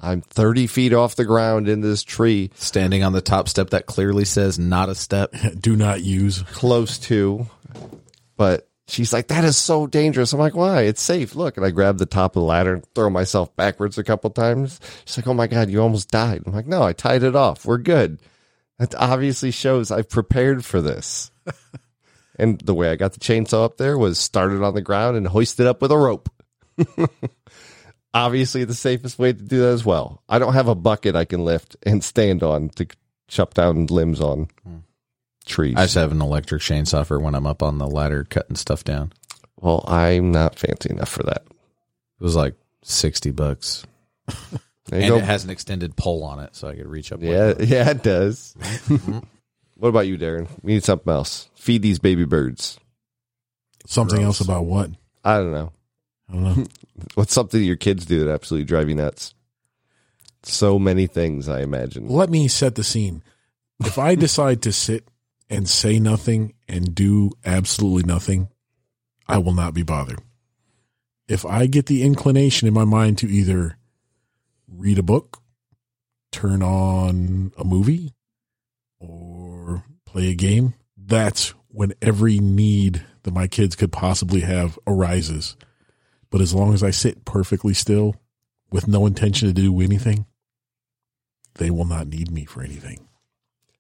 I'm 0.03 0.22
30 0.22 0.66
feet 0.66 0.92
off 0.92 1.16
the 1.16 1.24
ground 1.24 1.68
in 1.68 1.80
this 1.80 2.03
tree, 2.03 2.51
Standing 2.55 3.05
on 3.05 3.12
the 3.12 3.20
top 3.20 3.48
step 3.48 3.70
that 3.70 3.86
clearly 3.86 4.24
says 4.24 4.59
not 4.59 4.88
a 4.88 4.94
step. 4.94 5.34
Do 5.61 5.76
not 5.76 6.03
use. 6.03 6.42
close 6.53 6.98
to. 7.01 7.46
But 8.36 8.66
she's 8.88 9.12
like, 9.12 9.28
"That 9.28 9.44
is 9.44 9.59
so 9.59 9.86
dangerous." 9.86 10.32
I'm 10.32 10.38
like, 10.40 10.55
"Why? 10.57 10.82
It's 10.82 11.03
safe." 11.03 11.34
Look, 11.34 11.57
and 11.59 11.66
I 11.66 11.70
grab 11.70 11.98
the 11.98 12.07
top 12.07 12.34
of 12.36 12.40
the 12.40 12.46
ladder 12.46 12.74
and 12.74 12.84
throw 12.94 13.11
myself 13.11 13.55
backwards 13.57 13.98
a 13.98 14.05
couple 14.05 14.30
times. 14.30 14.80
She's 15.05 15.18
like, 15.18 15.26
"Oh 15.26 15.34
my 15.34 15.46
god, 15.46 15.68
you 15.68 15.82
almost 15.82 16.11
died." 16.11 16.42
I'm 16.46 16.55
like, 16.55 16.66
"No, 16.66 16.82
I 16.82 16.94
tied 16.94 17.22
it 17.22 17.36
off. 17.36 17.66
We're 17.66 17.76
good." 17.78 18.18
That 18.78 18.94
obviously 18.94 19.51
shows 19.51 19.90
I've 19.90 20.09
prepared 20.09 20.64
for 20.64 20.80
this. 20.80 21.30
and 22.38 22.59
the 22.62 22.74
way 22.74 22.88
I 22.88 22.96
got 22.96 23.12
the 23.12 23.20
chainsaw 23.20 23.66
up 23.66 23.76
there 23.76 23.98
was 23.98 24.18
started 24.18 24.62
on 24.62 24.72
the 24.72 24.80
ground 24.80 25.18
and 25.18 25.26
hoisted 25.28 25.66
up 25.66 25.82
with 25.82 25.92
a 25.92 25.98
rope. 25.98 26.30
obviously, 28.14 28.64
the 28.64 28.74
safest 28.74 29.18
way 29.18 29.32
to 29.32 29.42
do 29.42 29.61
that 29.61 29.68
as 29.72 29.84
well. 29.84 30.22
I 30.28 30.38
don't 30.38 30.54
have 30.54 30.68
a 30.68 30.74
bucket 30.74 31.16
I 31.16 31.24
can 31.24 31.44
lift 31.44 31.76
and 31.82 32.02
stand 32.04 32.42
on 32.42 32.68
to 32.70 32.86
chop 33.28 33.54
down 33.54 33.86
limbs 33.86 34.20
on 34.20 34.48
trees. 35.46 35.74
I 35.76 35.82
just 35.84 35.94
have 35.94 36.12
an 36.12 36.20
electric 36.22 36.62
chainsaw 36.62 37.06
for 37.06 37.18
when 37.20 37.34
I'm 37.34 37.46
up 37.46 37.62
on 37.62 37.78
the 37.78 37.86
ladder 37.86 38.24
cutting 38.24 38.56
stuff 38.56 38.84
down. 38.84 39.12
well, 39.61 39.84
I'm 39.86 40.32
not 40.32 40.58
fancy 40.58 40.90
enough 40.90 41.08
for 41.11 41.22
that. 41.24 41.42
It 41.48 42.24
was 42.24 42.36
like 42.36 42.54
60 42.82 43.30
bucks. 43.30 43.84
And 44.92 45.06
go. 45.06 45.16
it 45.18 45.24
has 45.24 45.44
an 45.44 45.50
extended 45.50 45.94
pole 45.96 46.24
on 46.24 46.40
it 46.40 46.56
so 46.56 46.66
I 46.68 46.74
could 46.74 46.88
reach 46.88 47.12
up. 47.12 47.22
yeah, 47.22 47.46
with 47.48 47.61
it. 47.62 47.68
yeah, 47.68 47.90
it 47.90 48.02
does. 48.02 48.54
Mm-hmm. 48.90 49.18
what 49.76 49.88
about 49.88 50.08
you, 50.08 50.18
Darren? 50.18 50.48
We 50.62 50.72
need 50.74 50.82
something 50.84 51.12
else. 51.12 51.48
Feed 51.54 51.82
these 51.82 51.98
baby 52.00 52.24
birds. 52.24 52.78
Something 53.86 54.16
Gross. 54.18 54.26
else 54.26 54.40
about 54.40 54.64
what? 54.64 54.90
I 55.24 55.36
don't 55.38 55.52
know. 55.52 55.72
I 56.28 56.32
don't 56.32 56.42
know. 56.58 56.66
What's 57.14 57.34
something 57.34 57.62
your 57.62 57.76
kids 57.76 58.06
do 58.06 58.24
that 58.24 58.32
absolutely 58.32 58.66
drive 58.66 58.88
you 58.88 58.94
nuts? 58.94 59.34
So 60.42 60.78
many 60.78 61.06
things, 61.06 61.48
I 61.48 61.61
imagine. 61.61 62.08
Let 62.08 62.30
me 62.30 62.48
set 62.48 62.74
the 62.74 62.84
scene. 62.84 63.22
If 63.80 63.98
I 63.98 64.14
decide 64.16 64.62
to 64.62 64.72
sit 64.72 65.08
and 65.48 65.68
say 65.68 65.98
nothing 65.98 66.54
and 66.68 66.94
do 66.94 67.30
absolutely 67.44 68.04
nothing, 68.04 68.48
I 69.26 69.38
will 69.38 69.54
not 69.54 69.74
be 69.74 69.82
bothered. 69.82 70.20
If 71.28 71.44
I 71.44 71.66
get 71.66 71.86
the 71.86 72.02
inclination 72.02 72.66
in 72.66 72.74
my 72.74 72.84
mind 72.84 73.18
to 73.18 73.28
either 73.28 73.76
read 74.66 74.98
a 74.98 75.02
book, 75.02 75.42
turn 76.32 76.62
on 76.62 77.52
a 77.56 77.64
movie, 77.64 78.14
or 78.98 79.84
play 80.04 80.28
a 80.30 80.34
game, 80.34 80.74
that's 80.96 81.54
when 81.68 81.92
every 82.02 82.38
need 82.38 83.04
that 83.22 83.34
my 83.34 83.46
kids 83.46 83.76
could 83.76 83.92
possibly 83.92 84.40
have 84.40 84.78
arises. 84.86 85.56
But 86.31 86.41
as 86.41 86.55
long 86.55 86.74
as 86.74 86.83
I 86.83 86.91
sit 86.91 87.24
perfectly 87.24 87.74
still 87.74 88.16
with 88.70 88.87
no 88.87 89.07
intention 89.07 89.49
to 89.49 89.55
do 89.55 89.81
anything, 89.81 90.26
they 91.55 91.70
will 91.70 91.85
not 91.85 92.07
need 92.07 92.31
me 92.31 92.45
for 92.45 92.62
anything. 92.62 93.07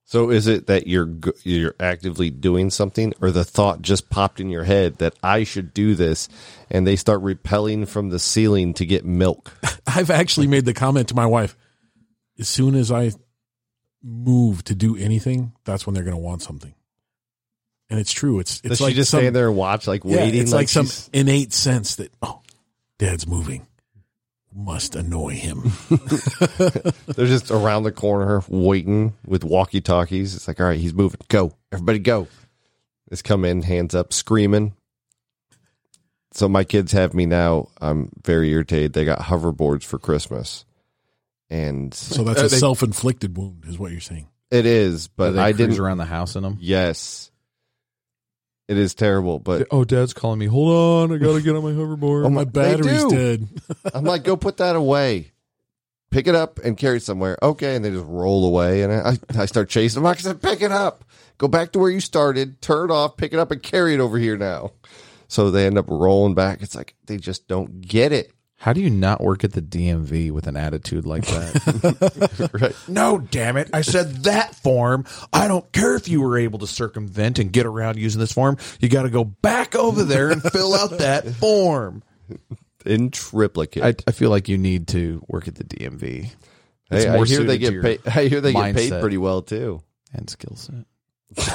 So 0.04 0.30
is 0.30 0.48
it 0.48 0.66
that 0.66 0.88
you're 0.88 1.08
you're 1.44 1.76
actively 1.78 2.30
doing 2.30 2.70
something, 2.70 3.14
or 3.20 3.30
the 3.30 3.44
thought 3.44 3.80
just 3.80 4.10
popped 4.10 4.40
in 4.40 4.50
your 4.50 4.64
head 4.64 4.96
that 4.98 5.14
I 5.22 5.44
should 5.44 5.72
do 5.72 5.94
this, 5.94 6.28
and 6.68 6.84
they 6.84 6.96
start 6.96 7.20
repelling 7.20 7.86
from 7.86 8.08
the 8.08 8.18
ceiling 8.18 8.74
to 8.74 8.86
get 8.86 9.04
milk? 9.04 9.52
I've 9.86 10.10
actually 10.10 10.48
made 10.48 10.64
the 10.64 10.74
comment 10.74 11.08
to 11.08 11.14
my 11.14 11.26
wife 11.26 11.56
as 12.40 12.48
soon 12.48 12.74
as 12.74 12.90
I 12.90 13.12
move 14.02 14.64
to 14.64 14.74
do 14.74 14.96
anything, 14.96 15.52
that's 15.64 15.86
when 15.86 15.94
they're 15.94 16.04
going 16.04 16.16
to 16.16 16.22
want 16.22 16.42
something. 16.42 16.74
And 17.90 17.98
it's 17.98 18.12
true. 18.12 18.38
It's 18.38 18.60
Does 18.60 18.72
it's 18.72 18.78
she 18.78 18.84
like 18.84 18.94
just 18.94 19.10
some, 19.10 19.20
stand 19.20 19.34
there 19.36 19.48
and 19.48 19.56
watch, 19.56 19.86
like 19.88 20.02
yeah, 20.04 20.18
waiting? 20.18 20.40
it's 20.40 20.52
like, 20.52 20.68
some 20.68 20.86
innate 21.12 21.52
sense 21.52 21.96
that 21.96 22.12
oh, 22.22 22.40
dad's 22.98 23.26
moving. 23.26 23.66
Must 24.54 24.94
annoy 24.96 25.34
him. 25.34 25.62
They're 25.88 27.26
just 27.26 27.50
around 27.50 27.82
the 27.84 27.92
corner 27.92 28.42
waiting 28.48 29.14
with 29.26 29.44
walkie 29.44 29.80
talkies. 29.80 30.34
It's 30.34 30.48
like, 30.48 30.60
all 30.60 30.66
right, 30.66 30.78
he's 30.78 30.94
moving. 30.94 31.20
Go. 31.28 31.52
Everybody 31.72 31.98
go. 32.00 32.26
Just 33.08 33.24
come 33.24 33.44
in, 33.44 33.62
hands 33.62 33.94
up, 33.94 34.12
screaming. 34.12 34.74
So 36.32 36.48
my 36.48 36.62
kids 36.64 36.92
have 36.92 37.12
me 37.14 37.26
now. 37.26 37.68
I'm 37.80 38.10
very 38.24 38.50
irritated. 38.50 38.92
They 38.92 39.04
got 39.04 39.18
hoverboards 39.18 39.82
for 39.84 39.98
Christmas. 39.98 40.64
And 41.48 41.92
So 41.92 42.22
that's 42.22 42.40
a 42.40 42.48
they- 42.48 42.56
self 42.58 42.82
inflicted 42.84 43.36
wound, 43.36 43.64
is 43.68 43.78
what 43.78 43.90
you're 43.90 44.00
saying. 44.00 44.28
it 44.52 44.66
is, 44.66 45.08
Do 45.08 45.12
but 45.16 45.30
they 45.32 45.40
I 45.40 45.52
didn't. 45.52 45.78
around 45.80 45.98
the 45.98 46.04
house 46.04 46.36
in 46.36 46.42
them. 46.44 46.58
Yes. 46.60 47.29
It 48.70 48.78
is 48.78 48.94
terrible, 48.94 49.40
but 49.40 49.66
Oh, 49.72 49.82
Dad's 49.82 50.14
calling 50.14 50.38
me. 50.38 50.46
Hold 50.46 51.10
on, 51.10 51.16
I 51.16 51.18
gotta 51.18 51.42
get 51.42 51.56
on 51.56 51.64
my 51.64 51.72
hoverboard. 51.72 52.24
Oh 52.26 52.30
My 52.30 52.44
battery's 52.44 53.04
dead. 53.06 53.48
I'm 53.94 54.04
like, 54.04 54.22
go 54.22 54.36
put 54.36 54.58
that 54.58 54.76
away. 54.76 55.32
Pick 56.12 56.28
it 56.28 56.36
up 56.36 56.60
and 56.60 56.78
carry 56.78 56.98
it 56.98 57.02
somewhere. 57.02 57.36
Okay. 57.42 57.74
And 57.74 57.84
they 57.84 57.90
just 57.90 58.06
roll 58.06 58.44
away. 58.46 58.82
And 58.82 58.92
I, 58.92 59.16
I 59.36 59.46
start 59.46 59.70
chasing 59.70 60.00
them. 60.02 60.06
I 60.10 60.14
said, 60.14 60.40
pick 60.40 60.62
it 60.62 60.70
up. 60.70 61.04
Go 61.38 61.48
back 61.48 61.72
to 61.72 61.80
where 61.80 61.90
you 61.90 61.98
started. 61.98 62.60
Turn 62.62 62.90
it 62.90 62.92
off. 62.92 63.16
Pick 63.16 63.32
it 63.32 63.40
up 63.40 63.50
and 63.50 63.60
carry 63.60 63.94
it 63.94 64.00
over 64.00 64.18
here 64.18 64.36
now. 64.36 64.70
So 65.26 65.50
they 65.50 65.66
end 65.66 65.76
up 65.78 65.88
rolling 65.88 66.34
back. 66.34 66.62
It's 66.62 66.76
like 66.76 66.94
they 67.06 67.16
just 67.16 67.48
don't 67.48 67.80
get 67.80 68.12
it. 68.12 68.32
How 68.60 68.74
do 68.74 68.82
you 68.82 68.90
not 68.90 69.22
work 69.22 69.42
at 69.42 69.52
the 69.52 69.62
DMV 69.62 70.32
with 70.32 70.46
an 70.46 70.54
attitude 70.54 71.06
like 71.06 71.24
that? 71.24 72.50
Right. 72.60 72.76
no, 72.86 73.16
damn 73.18 73.56
it! 73.56 73.70
I 73.72 73.80
said 73.80 74.24
that 74.24 74.54
form. 74.54 75.06
I 75.32 75.48
don't 75.48 75.70
care 75.72 75.96
if 75.96 76.08
you 76.08 76.20
were 76.20 76.36
able 76.36 76.58
to 76.58 76.66
circumvent 76.66 77.38
and 77.38 77.50
get 77.50 77.64
around 77.64 77.96
using 77.96 78.20
this 78.20 78.32
form. 78.32 78.58
You 78.78 78.90
got 78.90 79.04
to 79.04 79.08
go 79.10 79.24
back 79.24 79.74
over 79.74 80.04
there 80.04 80.30
and 80.30 80.42
fill 80.42 80.74
out 80.74 80.98
that 80.98 81.26
form. 81.36 82.02
In 82.84 83.10
triplicate. 83.10 83.82
I, 83.82 83.94
I 84.06 84.12
feel 84.12 84.28
like 84.28 84.46
you 84.48 84.58
need 84.58 84.88
to 84.88 85.24
work 85.26 85.48
at 85.48 85.54
the 85.54 85.64
DMV. 85.64 86.30
It's 86.90 87.04
hey, 87.04 87.08
I 87.08 87.24
hear 87.24 87.44
they 87.44 87.56
get 87.56 87.80
paid. 87.80 88.00
I 88.06 88.26
hear 88.26 88.42
they 88.42 88.52
get 88.52 88.74
paid 88.76 89.00
pretty 89.00 89.16
well 89.16 89.40
too. 89.40 89.80
and 90.12 90.28
skill 90.28 90.56
set. 90.56 90.84
Like 91.36 91.46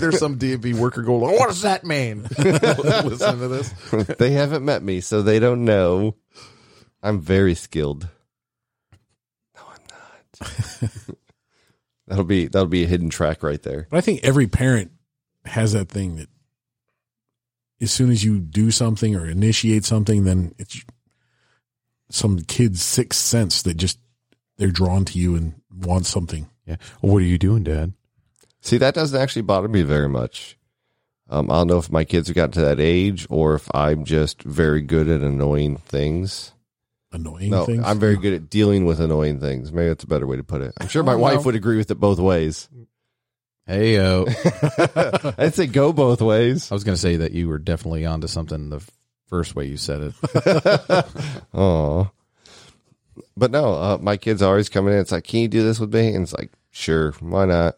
there's 0.00 0.18
some 0.18 0.38
DMV 0.38 0.74
worker 0.74 1.02
going, 1.02 1.20
what 1.20 1.48
does 1.48 1.62
that 1.62 1.84
mean? 1.84 2.22
Listen 2.38 3.38
to 3.38 3.48
this. 3.48 3.70
they 4.18 4.32
haven't 4.32 4.64
met 4.64 4.82
me, 4.82 5.00
so 5.00 5.22
they 5.22 5.38
don't 5.38 5.64
know. 5.64 6.16
I'm 7.02 7.20
very 7.20 7.54
skilled. 7.54 8.08
No, 9.54 9.62
I'm 9.68 9.80
not. 10.40 10.90
that'll 12.08 12.24
be 12.24 12.48
that'll 12.48 12.66
be 12.66 12.82
a 12.84 12.88
hidden 12.88 13.10
track 13.10 13.42
right 13.42 13.62
there. 13.62 13.86
But 13.90 13.98
I 13.98 14.00
think 14.00 14.20
every 14.24 14.48
parent 14.48 14.90
has 15.44 15.72
that 15.74 15.88
thing 15.88 16.16
that 16.16 16.28
as 17.80 17.92
soon 17.92 18.10
as 18.10 18.24
you 18.24 18.40
do 18.40 18.70
something 18.70 19.14
or 19.14 19.26
initiate 19.26 19.84
something, 19.84 20.24
then 20.24 20.54
it's 20.58 20.84
some 22.10 22.40
kid's 22.40 22.82
sixth 22.82 23.20
sense 23.20 23.62
that 23.62 23.76
just 23.76 23.98
they're 24.56 24.70
drawn 24.70 25.04
to 25.06 25.18
you 25.18 25.36
and 25.36 25.54
want 25.72 26.06
something. 26.06 26.48
Yeah. 26.68 26.76
Well, 27.02 27.14
what 27.14 27.22
are 27.22 27.26
you 27.26 27.38
doing, 27.38 27.64
Dad? 27.64 27.94
See, 28.60 28.76
that 28.78 28.94
doesn't 28.94 29.20
actually 29.20 29.42
bother 29.42 29.68
me 29.68 29.82
very 29.82 30.08
much. 30.08 30.56
Um, 31.30 31.50
I 31.50 31.54
don't 31.54 31.66
know 31.66 31.78
if 31.78 31.90
my 31.90 32.04
kids 32.04 32.28
have 32.28 32.36
gotten 32.36 32.52
to 32.52 32.60
that 32.62 32.78
age 32.80 33.26
or 33.30 33.54
if 33.54 33.68
I'm 33.74 34.04
just 34.04 34.42
very 34.42 34.82
good 34.82 35.08
at 35.08 35.20
annoying 35.22 35.76
things. 35.78 36.52
Annoying 37.12 37.50
No, 37.50 37.64
things. 37.64 37.82
I'm 37.84 37.98
very 37.98 38.16
good 38.16 38.34
at 38.34 38.50
dealing 38.50 38.84
with 38.84 39.00
annoying 39.00 39.40
things. 39.40 39.72
Maybe 39.72 39.88
that's 39.88 40.04
a 40.04 40.08
better 40.08 40.26
way 40.26 40.36
to 40.36 40.44
put 40.44 40.60
it. 40.62 40.74
I'm 40.80 40.88
sure 40.88 41.02
my 41.02 41.14
Oh, 41.14 41.18
wife 41.18 41.36
no. 41.36 41.42
would 41.42 41.54
agree 41.54 41.76
with 41.78 41.90
it 41.90 41.94
both 42.00 42.18
ways. 42.18 42.68
Hey, 43.66 43.94
yo. 43.94 44.26
I'd 45.38 45.54
say 45.54 45.66
go 45.66 45.92
both 45.92 46.20
ways. 46.22 46.70
I 46.70 46.74
was 46.74 46.84
going 46.84 46.94
to 46.96 47.00
say 47.00 47.16
that 47.16 47.32
you 47.32 47.48
were 47.48 47.58
definitely 47.58 48.04
onto 48.06 48.26
something 48.26 48.68
the 48.70 48.82
first 49.28 49.54
way 49.54 49.66
you 49.66 49.76
said 49.76 50.12
it. 50.12 51.04
Oh, 51.54 52.10
but 53.38 53.50
no, 53.50 53.74
uh, 53.74 53.98
my 54.00 54.16
kids 54.16 54.42
are 54.42 54.50
always 54.50 54.68
coming 54.68 54.94
in. 54.94 55.00
It's 55.00 55.12
like, 55.12 55.24
can 55.24 55.40
you 55.40 55.48
do 55.48 55.62
this 55.62 55.80
with 55.80 55.94
me? 55.94 56.14
And 56.14 56.22
it's 56.22 56.32
like, 56.32 56.50
sure, 56.70 57.12
why 57.20 57.46
not? 57.46 57.76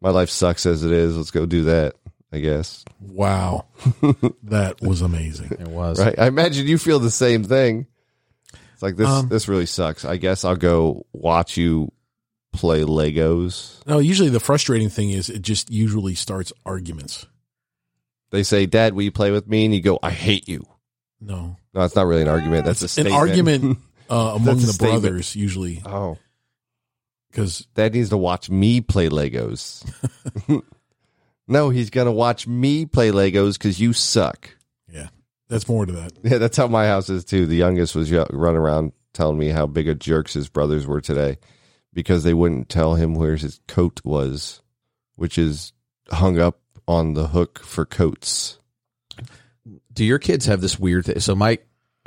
My 0.00 0.10
life 0.10 0.30
sucks 0.30 0.66
as 0.66 0.84
it 0.84 0.92
is. 0.92 1.16
Let's 1.16 1.30
go 1.30 1.46
do 1.46 1.64
that. 1.64 1.94
I 2.30 2.40
guess. 2.40 2.84
wow. 3.00 3.64
that 4.42 4.82
was 4.82 5.00
amazing. 5.00 5.56
It 5.58 5.68
was. 5.68 5.98
Right. 5.98 6.18
I 6.18 6.26
imagine 6.26 6.66
you 6.66 6.76
feel 6.76 6.98
the 6.98 7.10
same 7.10 7.42
thing. 7.42 7.86
It's 8.74 8.82
like 8.82 8.96
this. 8.96 9.08
Um, 9.08 9.28
this 9.28 9.48
really 9.48 9.64
sucks. 9.64 10.04
I 10.04 10.18
guess 10.18 10.44
I'll 10.44 10.54
go 10.54 11.06
watch 11.14 11.56
you 11.56 11.90
play 12.52 12.82
Legos. 12.82 13.84
No, 13.86 13.98
usually 13.98 14.28
the 14.28 14.40
frustrating 14.40 14.90
thing 14.90 15.10
is 15.10 15.30
it 15.30 15.40
just 15.40 15.70
usually 15.70 16.14
starts 16.14 16.52
arguments. 16.66 17.26
They 18.30 18.42
say, 18.42 18.66
"Dad, 18.66 18.92
will 18.92 19.04
you 19.04 19.10
play 19.10 19.30
with 19.30 19.48
me?" 19.48 19.64
And 19.64 19.74
you 19.74 19.80
go, 19.80 19.98
"I 20.02 20.10
hate 20.10 20.48
you." 20.48 20.66
No. 21.20 21.56
No, 21.74 21.82
it's 21.82 21.96
not 21.96 22.06
really 22.06 22.22
an 22.22 22.28
argument. 22.28 22.66
That's 22.66 22.82
a 22.82 22.88
statement. 22.88 23.14
An 23.14 23.20
argument 23.20 23.78
uh, 24.10 24.32
among 24.36 24.44
That's 24.44 24.62
a 24.64 24.66
the 24.66 24.72
statement. 24.74 25.02
brothers 25.02 25.36
usually 25.36 25.82
Oh, 25.84 26.18
because 27.30 27.66
Dad 27.74 27.94
needs 27.94 28.08
to 28.10 28.16
watch 28.16 28.48
me 28.50 28.80
play 28.80 29.08
Legos. 29.08 29.84
no, 31.48 31.70
he's 31.70 31.90
gonna 31.90 32.12
watch 32.12 32.46
me 32.46 32.86
play 32.86 33.10
Legos 33.10 33.54
because 33.54 33.80
you 33.80 33.92
suck. 33.92 34.50
yeah, 34.92 35.08
that's 35.48 35.68
more 35.68 35.86
to 35.86 35.92
that. 35.92 36.12
Yeah, 36.22 36.38
that's 36.38 36.56
how 36.56 36.66
my 36.68 36.86
house 36.86 37.08
is 37.10 37.24
too. 37.24 37.46
The 37.46 37.56
youngest 37.56 37.94
was 37.94 38.10
yo- 38.10 38.26
running 38.30 38.60
around 38.60 38.92
telling 39.12 39.38
me 39.38 39.48
how 39.48 39.66
big 39.66 39.88
of 39.88 39.98
jerks 39.98 40.34
his 40.34 40.48
brothers 40.48 40.86
were 40.86 41.00
today 41.00 41.38
because 41.92 42.22
they 42.24 42.34
wouldn't 42.34 42.68
tell 42.68 42.94
him 42.94 43.14
where 43.14 43.36
his 43.36 43.60
coat 43.66 44.00
was, 44.04 44.62
which 45.16 45.38
is 45.38 45.72
hung 46.10 46.38
up 46.38 46.60
on 46.86 47.14
the 47.14 47.28
hook 47.28 47.58
for 47.58 47.84
coats. 47.84 48.58
Do 49.92 50.04
your 50.04 50.18
kids 50.18 50.46
have 50.46 50.60
this 50.60 50.78
weird 50.78 51.06
thing? 51.06 51.18
So 51.20 51.34
my, 51.34 51.58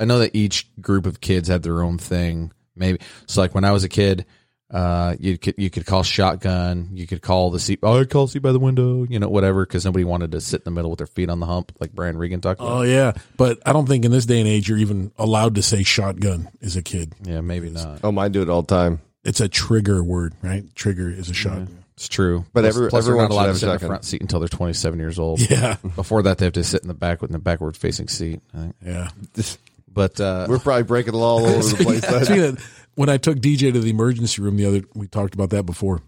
I 0.02 0.04
know 0.04 0.18
that 0.18 0.34
each 0.34 0.66
group 0.80 1.06
of 1.06 1.20
kids 1.20 1.48
had 1.48 1.62
their 1.62 1.82
own 1.82 1.96
thing. 1.98 2.52
Maybe 2.76 2.98
so. 3.26 3.40
Like 3.40 3.54
when 3.54 3.64
I 3.64 3.70
was 3.70 3.84
a 3.84 3.88
kid, 3.88 4.26
uh, 4.70 5.14
you 5.20 5.36
could 5.38 5.54
you 5.58 5.68
could 5.70 5.86
call 5.86 6.02
shotgun. 6.02 6.90
You 6.94 7.06
could 7.06 7.22
call 7.22 7.50
the 7.50 7.60
seat. 7.60 7.78
Oh, 7.82 8.00
I 8.00 8.04
call 8.04 8.26
seat 8.26 8.40
by 8.40 8.52
the 8.52 8.58
window. 8.58 9.04
You 9.04 9.18
know, 9.18 9.28
whatever, 9.28 9.64
because 9.66 9.84
nobody 9.84 10.04
wanted 10.04 10.32
to 10.32 10.40
sit 10.40 10.62
in 10.62 10.64
the 10.64 10.70
middle 10.70 10.90
with 10.90 10.98
their 10.98 11.06
feet 11.06 11.28
on 11.30 11.38
the 11.40 11.46
hump, 11.46 11.72
like 11.78 11.92
Brian 11.92 12.16
Regan 12.18 12.40
talked 12.40 12.60
about. 12.60 12.72
Oh 12.78 12.82
yeah, 12.82 13.12
but 13.36 13.58
I 13.66 13.72
don't 13.72 13.86
think 13.86 14.04
in 14.04 14.10
this 14.10 14.26
day 14.26 14.40
and 14.40 14.48
age 14.48 14.68
you're 14.68 14.78
even 14.78 15.12
allowed 15.18 15.54
to 15.56 15.62
say 15.62 15.82
shotgun 15.82 16.48
as 16.62 16.76
a 16.76 16.82
kid. 16.82 17.12
yeah, 17.22 17.40
maybe 17.42 17.70
not. 17.70 18.00
Oh, 18.02 18.10
mine 18.12 18.32
do 18.32 18.42
it 18.42 18.48
all 18.48 18.62
the 18.62 18.74
time. 18.74 19.00
It's 19.24 19.40
a 19.40 19.48
trigger 19.48 20.02
word, 20.02 20.34
right? 20.42 20.64
Trigger 20.74 21.10
is 21.10 21.28
a 21.30 21.34
shotgun. 21.34 21.84
It's 21.94 22.08
true. 22.08 22.46
But 22.54 22.62
plus, 22.62 22.74
every- 22.76 22.88
plus 22.88 23.04
they're 23.04 23.12
everyone 23.12 23.28
not 23.28 23.34
allowed 23.34 23.44
should 23.48 23.52
to 23.52 23.58
sit 23.58 23.66
a 23.68 23.70
in 23.70 23.74
the 23.74 23.78
shotgun. 23.80 23.88
front 23.90 24.04
seat 24.06 24.20
until 24.22 24.40
they're 24.40 24.48
27 24.48 24.98
years 24.98 25.18
old. 25.18 25.40
Yeah, 25.50 25.76
Before 25.94 26.22
that, 26.22 26.38
they 26.38 26.46
have 26.46 26.54
to 26.54 26.64
sit 26.64 26.80
in 26.82 26.88
the 26.88 26.94
back 26.94 27.20
with 27.20 27.30
the 27.30 27.38
backward 27.38 27.76
facing 27.76 28.08
seat. 28.08 28.40
I 28.56 28.72
yeah. 28.84 29.10
But 29.92 30.20
uh, 30.20 30.46
We're 30.48 30.58
probably 30.58 30.84
breaking 30.84 31.12
the 31.12 31.18
law 31.18 31.38
all 31.40 31.46
over 31.46 31.62
the 31.76 31.76
place. 31.84 32.00
then. 32.02 32.24
Speaking 32.24 32.44
of, 32.44 32.86
when 32.94 33.08
I 33.08 33.16
took 33.18 33.38
DJ 33.38 33.72
to 33.72 33.80
the 33.80 33.90
emergency 33.90 34.40
room 34.42 34.56
the 34.56 34.66
other, 34.66 34.82
we 34.94 35.06
talked 35.06 35.34
about 35.34 35.50
that 35.50 35.64
before. 35.64 36.02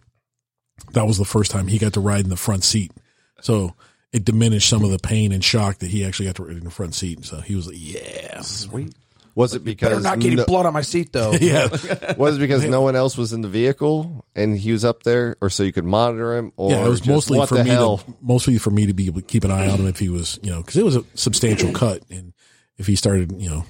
That 0.93 1.07
was 1.07 1.19
the 1.19 1.25
first 1.25 1.51
time 1.51 1.67
he 1.69 1.79
got 1.79 1.93
to 1.95 2.01
ride 2.01 2.25
in 2.25 2.31
the 2.31 2.37
front 2.37 2.65
seat, 2.65 2.93
so 3.41 3.75
it 4.13 4.25
diminished 4.25 4.69
some 4.69 4.83
of 4.85 4.91
the 4.91 4.99
pain 4.99 5.31
and 5.33 5.43
shock 5.43 5.79
that 5.79 5.91
he 5.91 6.05
actually 6.05 6.27
got 6.27 6.35
to 6.37 6.45
ride 6.45 6.57
in 6.57 6.65
the 6.65 6.71
front 6.71 6.95
seat. 6.95 7.25
So 7.25 7.41
he 7.41 7.55
was 7.55 7.67
like, 7.69 7.77
"Yeah, 7.79 8.41
sweet. 8.41 8.93
Was 9.37 9.55
it 9.55 9.65
because 9.65 9.89
Better 9.91 10.01
not 10.01 10.19
getting 10.21 10.39
no- 10.39 10.45
blood 10.47 10.67
on 10.67 10.73
my 10.73 10.83
seat 10.83 11.13
though. 11.13 11.33
yeah." 11.41 11.69
was 12.19 12.37
it 12.37 12.41
because 12.41 12.65
no 12.65 12.81
one 12.83 12.97
else 12.97 13.17
was 13.17 13.33
in 13.33 13.41
the 13.41 13.49
vehicle 13.49 14.25
and 14.35 14.59
he 14.59 14.73
was 14.73 14.85
up 14.85 15.05
there, 15.05 15.37
or 15.41 15.49
so 15.49 15.63
you 15.63 15.73
could 15.73 15.85
monitor 15.85 16.37
him, 16.37 16.53
or 16.57 16.73
yeah, 16.73 16.85
it 16.85 16.89
was 16.89 17.01
just, 17.01 17.09
mostly 17.11 17.39
what 17.39 17.49
for 17.49 17.57
the 17.57 17.65
me 17.65 17.71
hell? 17.71 17.99
to 17.99 18.15
mostly 18.21 18.59
for 18.59 18.71
me 18.71 18.87
to 18.87 18.95
be 18.95 19.07
able 19.07 19.21
to 19.21 19.27
keep 19.27 19.45
an 19.45 19.53
eye 19.53 19.69
on 19.69 19.79
him 19.79 19.87
if 19.87 19.99
he 20.01 20.09
was, 20.09 20.41
you 20.43 20.51
know, 20.51 20.59
because 20.61 20.77
it 20.77 20.85
was 20.85 20.97
a 20.97 21.05
substantial 21.15 21.73
cut, 21.83 22.03
and 22.11 22.33
if 22.79 22.87
he 22.89 22.97
started, 22.97 23.33
you 23.41 23.49
know, 23.49 23.65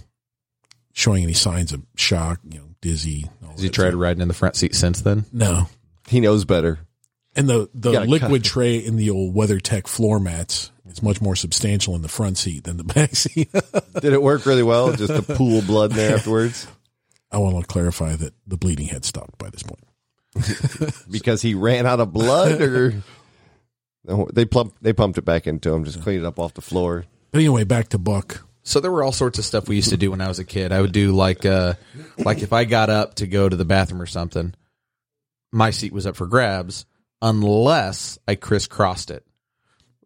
showing 0.95 1.22
any 1.22 1.34
signs 1.34 1.72
of 1.72 1.82
shock, 1.97 2.40
you 2.49 2.59
know, 2.61 2.68
dizzy. 2.80 3.26
all 3.45 3.51
Has 3.51 3.61
he 3.61 3.68
tried 3.68 3.90
stuff. 3.90 4.01
riding 4.01 4.22
in 4.22 4.28
the 4.28 4.34
front 4.34 4.57
seat 4.57 4.74
since 4.74 5.03
then? 5.03 5.26
No, 5.32 5.68
He 6.09 6.20
knows 6.20 6.45
better. 6.47 6.78
and 7.36 7.47
the 7.49 7.68
the 7.74 8.01
liquid 8.07 8.42
cut. 8.42 8.51
tray 8.51 8.78
in 8.78 8.97
the 8.97 9.11
old 9.11 9.34
WeatherTech 9.34 9.86
floor 9.86 10.18
mats 10.18 10.70
is 10.88 11.03
much 11.03 11.20
more 11.20 11.34
substantial 11.36 11.95
in 11.97 12.03
the 12.03 12.09
front 12.09 12.38
seat 12.38 12.64
than 12.64 12.76
the 12.78 12.84
back 12.95 13.14
seat. 13.16 13.51
Did 14.01 14.12
it 14.14 14.22
work 14.22 14.47
really 14.47 14.62
well? 14.62 14.92
Just 14.92 15.12
to 15.14 15.22
pool 15.34 15.59
of 15.59 15.66
blood 15.66 15.90
in 15.90 15.97
there 15.99 16.14
afterwards 16.16 16.66
I 17.32 17.38
want 17.38 17.59
to 17.61 17.66
clarify 17.66 18.14
that 18.14 18.32
the 18.47 18.57
bleeding 18.57 18.86
had 18.86 19.05
stopped 19.05 19.36
by 19.38 19.51
this 19.51 19.64
point. 19.64 19.80
because 21.11 21.42
he 21.42 21.55
ran 21.55 21.86
out 21.86 21.99
of 22.01 22.12
blood, 22.12 22.61
or 22.61 22.95
they 24.32 24.45
pumped 24.45 24.82
they 24.82 24.92
pumped 24.92 25.18
it 25.18 25.24
back 25.24 25.47
into 25.47 25.72
him, 25.72 25.84
just 25.84 26.03
cleaned 26.03 26.22
it 26.22 26.26
up 26.26 26.38
off 26.38 26.55
the 26.55 26.61
floor. 26.61 27.05
But 27.32 27.38
anyway, 27.38 27.64
back 27.64 27.88
to 27.90 27.99
Buck. 27.99 28.47
So 28.65 28.81
there 28.81 28.91
were 28.91 29.05
all 29.05 29.12
sorts 29.12 29.39
of 29.39 29.45
stuff 29.45 29.69
we 29.69 29.77
used 29.77 29.91
to 29.91 29.97
do 29.99 30.11
when 30.11 30.23
I 30.23 30.29
was 30.29 30.39
a 30.39 30.45
kid. 30.45 30.73
I 30.73 30.81
would 30.81 30.93
do 30.93 31.12
like 31.12 31.45
uh 31.45 31.75
like 32.19 32.43
if 32.43 32.53
I 32.53 32.65
got 32.65 32.91
up 32.91 33.17
to 33.17 33.27
go 33.27 33.49
to 33.49 33.57
the 33.57 33.65
bathroom 33.65 34.03
or 34.03 34.07
something, 34.07 34.55
my 35.53 35.71
seat 35.71 35.93
was 35.93 36.07
up 36.07 36.17
for 36.17 36.27
grabs 36.27 36.87
unless 37.21 38.19
I 38.27 38.35
crisscrossed 38.35 39.11
it, 39.11 39.25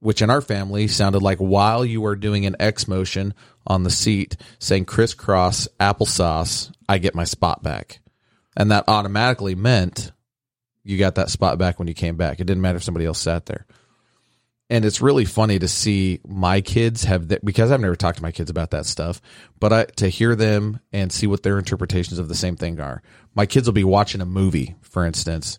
which 0.00 0.22
in 0.22 0.30
our 0.30 0.40
family 0.40 0.88
sounded 0.88 1.22
like 1.22 1.38
while 1.38 1.84
you 1.84 2.04
are 2.06 2.16
doing 2.16 2.46
an 2.46 2.56
X 2.58 2.88
motion 2.88 3.32
on 3.66 3.84
the 3.84 3.90
seat 3.90 4.36
saying 4.58 4.86
crisscross 4.86 5.68
applesauce, 5.78 6.72
I 6.88 6.98
get 6.98 7.14
my 7.14 7.24
spot 7.24 7.62
back. 7.62 8.00
And 8.56 8.72
that 8.72 8.84
automatically 8.88 9.54
meant 9.54 10.10
you 10.82 10.98
got 10.98 11.14
that 11.14 11.30
spot 11.30 11.58
back 11.58 11.78
when 11.78 11.86
you 11.86 11.94
came 11.94 12.16
back. 12.16 12.40
It 12.40 12.44
didn't 12.44 12.62
matter 12.62 12.76
if 12.78 12.82
somebody 12.82 13.06
else 13.06 13.20
sat 13.20 13.46
there. 13.46 13.66
And 14.70 14.84
it's 14.84 15.00
really 15.00 15.24
funny 15.24 15.58
to 15.58 15.68
see 15.68 16.20
my 16.26 16.60
kids 16.60 17.04
have 17.04 17.28
that 17.28 17.42
because 17.44 17.72
I've 17.72 17.80
never 17.80 17.96
talked 17.96 18.18
to 18.18 18.22
my 18.22 18.32
kids 18.32 18.50
about 18.50 18.72
that 18.72 18.84
stuff, 18.84 19.22
but 19.58 19.72
I, 19.72 19.84
to 19.96 20.08
hear 20.08 20.34
them 20.34 20.80
and 20.92 21.10
see 21.10 21.26
what 21.26 21.42
their 21.42 21.58
interpretations 21.58 22.18
of 22.18 22.28
the 22.28 22.34
same 22.34 22.54
thing 22.54 22.78
are. 22.78 23.02
My 23.34 23.46
kids 23.46 23.66
will 23.66 23.72
be 23.72 23.84
watching 23.84 24.20
a 24.20 24.26
movie, 24.26 24.76
for 24.82 25.06
instance, 25.06 25.58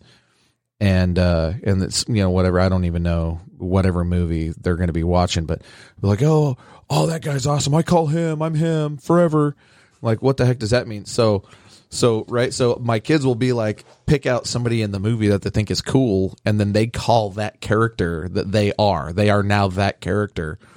and 0.78 1.18
uh 1.18 1.52
and 1.62 1.82
it's 1.82 2.06
you 2.08 2.22
know 2.22 2.30
whatever 2.30 2.58
I 2.58 2.68
don't 2.68 2.84
even 2.84 3.02
know 3.02 3.40
whatever 3.58 4.04
movie 4.04 4.54
they're 4.60 4.76
going 4.76 4.86
to 4.86 4.92
be 4.92 5.04
watching, 5.04 5.44
but 5.44 5.62
like, 6.00 6.22
oh, 6.22 6.56
oh, 6.88 7.06
that 7.06 7.22
guy's 7.22 7.46
awesome. 7.46 7.74
I 7.74 7.82
call 7.82 8.06
him. 8.06 8.42
I'm 8.42 8.54
him 8.54 8.96
forever. 8.96 9.56
Like, 10.02 10.22
what 10.22 10.36
the 10.36 10.46
heck 10.46 10.58
does 10.58 10.70
that 10.70 10.88
mean? 10.88 11.04
So, 11.04 11.44
so 11.90 12.24
right, 12.28 12.54
so 12.54 12.80
my 12.80 13.00
kids 13.00 13.26
will 13.26 13.34
be 13.34 13.52
like, 13.52 13.84
pick 14.06 14.24
out 14.24 14.46
somebody 14.46 14.80
in 14.80 14.92
the 14.92 15.00
movie 15.00 15.28
that 15.28 15.42
they 15.42 15.50
think 15.50 15.70
is 15.70 15.82
cool, 15.82 16.38
and 16.44 16.58
then 16.58 16.72
they 16.72 16.86
call 16.86 17.30
that 17.30 17.60
character 17.60 18.28
that 18.30 18.52
they 18.52 18.72
are. 18.78 19.12
They 19.12 19.28
are 19.28 19.42
now 19.42 19.68
that 19.68 20.00
character. 20.00 20.58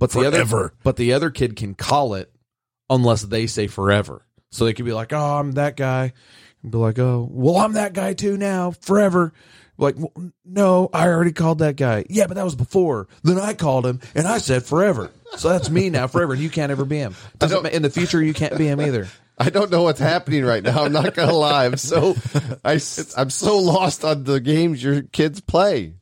But 0.00 0.12
the 0.12 0.26
other, 0.26 0.72
but 0.82 0.96
the 0.96 1.12
other 1.12 1.28
kid 1.28 1.56
can 1.56 1.74
call 1.74 2.14
it 2.14 2.32
unless 2.88 3.20
they 3.20 3.46
say 3.46 3.66
forever. 3.66 4.24
So 4.50 4.64
they 4.64 4.72
could 4.72 4.86
be 4.86 4.94
like, 4.94 5.12
"Oh, 5.12 5.38
I'm 5.38 5.52
that 5.52 5.76
guy," 5.76 6.14
and 6.62 6.72
be 6.72 6.78
like, 6.78 6.98
"Oh, 6.98 7.28
well, 7.30 7.58
I'm 7.58 7.74
that 7.74 7.92
guy 7.92 8.14
too 8.14 8.38
now, 8.38 8.70
forever." 8.70 9.34
Like, 9.76 9.96
"Well, 9.98 10.32
no, 10.42 10.88
I 10.94 11.06
already 11.06 11.32
called 11.32 11.58
that 11.58 11.76
guy. 11.76 12.06
Yeah, 12.08 12.26
but 12.28 12.34
that 12.34 12.44
was 12.44 12.54
before. 12.54 13.08
Then 13.22 13.38
I 13.38 13.52
called 13.52 13.84
him 13.84 14.00
and 14.14 14.26
I 14.26 14.38
said 14.38 14.62
forever. 14.62 15.10
So 15.36 15.50
that's 15.50 15.68
me 15.68 15.90
now, 15.90 16.06
forever. 16.06 16.32
And 16.32 16.42
you 16.42 16.48
can't 16.48 16.72
ever 16.72 16.86
be 16.86 16.96
him. 16.96 17.14
Doesn't 17.38 17.66
in 17.66 17.82
the 17.82 17.90
future 17.90 18.22
you 18.22 18.32
can't 18.32 18.56
be 18.56 18.68
him 18.68 18.80
either. 18.80 19.06
I 19.40 19.48
don't 19.50 19.70
know 19.70 19.82
what's 19.82 19.98
happening 20.00 20.44
right 20.44 20.62
now. 20.62 20.84
I'm 20.84 20.92
not 20.92 21.14
gonna 21.14 21.32
lie. 21.48 21.64
I'm 21.64 21.76
so 21.78 22.14
I, 22.64 22.72
am 23.16 23.30
so 23.30 23.58
lost 23.58 24.04
on 24.04 24.24
the 24.24 24.38
games 24.40 24.82
your 24.82 25.02
kids 25.02 25.40
play. 25.40 25.94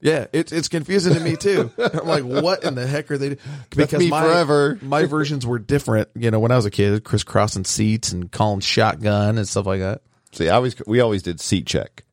Yeah, 0.00 0.26
it's 0.32 0.52
it's 0.52 0.68
confusing 0.68 1.14
to 1.14 1.20
me 1.20 1.36
too. 1.36 1.70
I'm 1.78 2.06
like, 2.06 2.24
what 2.24 2.64
in 2.64 2.74
the 2.74 2.86
heck 2.86 3.10
are 3.10 3.18
they? 3.18 3.30
do- 3.30 3.36
Because 3.70 4.00
me 4.00 4.10
my, 4.10 4.22
forever. 4.22 4.78
my 4.82 5.04
versions 5.06 5.46
were 5.46 5.58
different. 5.58 6.08
You 6.14 6.30
know, 6.30 6.40
when 6.40 6.50
I 6.52 6.56
was 6.56 6.66
a 6.66 6.70
kid, 6.70 7.02
crisscrossing 7.04 7.64
seats 7.64 8.12
and 8.12 8.30
calling 8.30 8.60
shotgun 8.60 9.38
and 9.38 9.48
stuff 9.48 9.64
like 9.64 9.80
that. 9.80 10.02
See, 10.32 10.48
I 10.48 10.56
always 10.56 10.74
we 10.86 11.00
always 11.00 11.22
did 11.22 11.40
seat 11.40 11.66
check. 11.66 12.04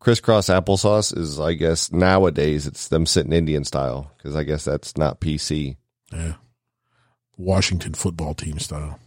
Crisscross 0.00 0.46
applesauce 0.48 1.16
is, 1.16 1.38
I 1.38 1.54
guess, 1.54 1.92
nowadays 1.92 2.66
it's 2.66 2.88
them 2.88 3.04
sitting 3.06 3.32
Indian 3.32 3.64
style 3.64 4.10
because 4.16 4.34
I 4.34 4.42
guess 4.42 4.64
that's 4.64 4.96
not 4.96 5.20
PC. 5.20 5.76
Yeah. 6.12 6.34
Washington 7.36 7.94
football 7.94 8.34
team 8.34 8.58
style. 8.58 8.98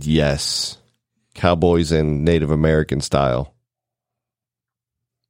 Yes, 0.00 0.78
Cowboys 1.34 1.92
and 1.92 2.24
Native 2.24 2.50
American 2.50 3.00
style. 3.00 3.54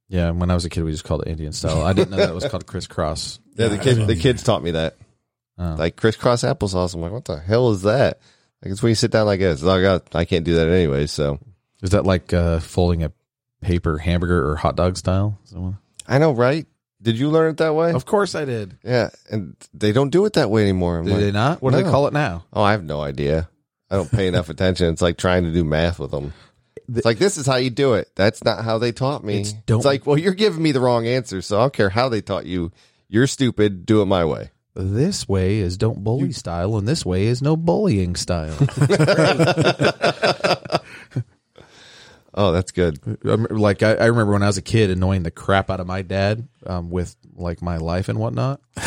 Yeah, 0.07 0.31
when 0.31 0.51
I 0.51 0.53
was 0.53 0.65
a 0.65 0.69
kid, 0.69 0.83
we 0.83 0.91
just 0.91 1.03
called 1.03 1.23
it 1.23 1.29
Indian 1.29 1.51
style. 1.51 1.81
I 1.81 1.93
didn't 1.93 2.11
know 2.11 2.17
that 2.17 2.29
it 2.29 2.35
was 2.35 2.47
called 2.47 2.65
crisscross. 2.65 3.39
Yeah, 3.57 3.69
the 3.69 3.77
Yeah, 3.77 3.83
kids 3.83 4.07
the 4.07 4.15
kids 4.17 4.43
taught 4.43 4.61
me 4.63 4.71
that. 4.71 4.97
Oh. 5.57 5.75
Like 5.79 5.95
crisscross 5.95 6.43
applesauce. 6.43 6.93
I'm 6.93 6.99
like, 6.99 7.13
what 7.13 7.23
the 7.23 7.39
hell 7.39 7.71
is 7.71 7.83
that? 7.83 8.19
Like 8.61 8.73
it's 8.73 8.83
when 8.83 8.89
you 8.89 8.95
sit 8.95 9.11
down 9.11 9.25
like 9.27 9.39
this. 9.39 9.63
I 9.63 9.81
got 9.81 10.13
I 10.13 10.25
can't 10.25 10.43
do 10.43 10.55
that 10.55 10.67
anyway. 10.67 11.05
So 11.07 11.39
Is 11.81 11.91
that 11.91 12.05
like 12.05 12.33
uh, 12.33 12.59
folding 12.59 13.03
a 13.03 13.13
paper 13.61 13.97
hamburger 13.97 14.45
or 14.49 14.57
hot 14.57 14.75
dog 14.75 14.97
style? 14.97 15.39
Is? 15.45 15.53
I 16.05 16.17
know, 16.17 16.33
right? 16.33 16.65
Did 17.01 17.17
you 17.17 17.29
learn 17.29 17.51
it 17.51 17.57
that 17.57 17.75
way? 17.75 17.93
Of 17.93 18.05
course 18.05 18.35
I 18.35 18.43
did. 18.43 18.77
Yeah, 18.83 19.11
and 19.31 19.55
they 19.73 19.93
don't 19.93 20.09
do 20.09 20.25
it 20.25 20.33
that 20.33 20.49
way 20.49 20.63
anymore. 20.63 20.97
I'm 20.97 21.05
Did 21.05 21.11
like, 21.13 21.21
they 21.21 21.31
not? 21.31 21.61
What 21.61 21.71
do 21.71 21.77
they 21.81 21.89
call 21.89 22.07
it 22.07 22.13
now? 22.13 22.43
Oh, 22.51 22.61
I 22.61 22.71
have 22.71 22.83
no 22.83 22.99
idea. 22.99 23.47
I 23.91 23.95
don't 23.97 24.11
pay 24.11 24.27
enough 24.27 24.49
attention. 24.49 24.87
It's 24.91 25.01
like 25.01 25.17
trying 25.17 25.43
to 25.43 25.51
do 25.53 25.63
math 25.63 25.99
with 25.99 26.11
them. 26.11 26.33
It's 26.93 27.05
like 27.05 27.17
this 27.19 27.37
is 27.37 27.45
how 27.47 27.55
you 27.55 27.69
do 27.69 27.93
it. 27.95 28.09
That's 28.15 28.43
not 28.43 28.63
how 28.63 28.77
they 28.77 28.91
taught 28.91 29.23
me. 29.23 29.41
It's 29.41 29.51
It's, 29.51 29.59
don't- 29.65 29.85
like, 29.85 30.05
well, 30.05 30.17
you're 30.17 30.33
giving 30.33 30.61
me 30.61 30.71
the 30.71 30.79
wrong 30.81 31.07
answer, 31.07 31.41
so 31.41 31.57
I 31.59 31.63
don't 31.63 31.73
care 31.73 31.89
how 31.89 32.09
they 32.09 32.21
taught 32.21 32.45
you. 32.45 32.71
You're 33.07 33.27
stupid. 33.27 33.85
Do 33.85 34.01
it 34.01 34.05
my 34.05 34.25
way. 34.25 34.51
This 34.75 35.27
way 35.27 35.59
is 35.59 35.77
don't 35.77 36.03
bully 36.03 36.33
style, 36.33 36.75
and 36.77 36.87
this 36.87 37.05
way 37.05 37.25
is 37.27 37.41
no 37.41 37.55
bullying 37.55 38.15
style. 38.15 38.57
Oh, 42.37 42.51
that's 42.51 42.71
good. 42.71 42.99
I 43.07 43.15
rem- 43.29 43.47
like 43.49 43.81
I, 43.81 43.93
I 43.93 44.05
remember 44.07 44.33
when 44.33 44.43
I 44.43 44.47
was 44.47 44.57
a 44.57 44.61
kid, 44.61 44.89
annoying 44.89 45.23
the 45.23 45.31
crap 45.31 45.69
out 45.69 45.79
of 45.79 45.87
my 45.87 46.01
dad 46.01 46.45
um, 46.65 46.89
with 46.89 47.15
like 47.33 47.61
my 47.61 47.77
life 47.77 48.09
and 48.09 48.19
whatnot. 48.19 48.59
My 48.75 48.83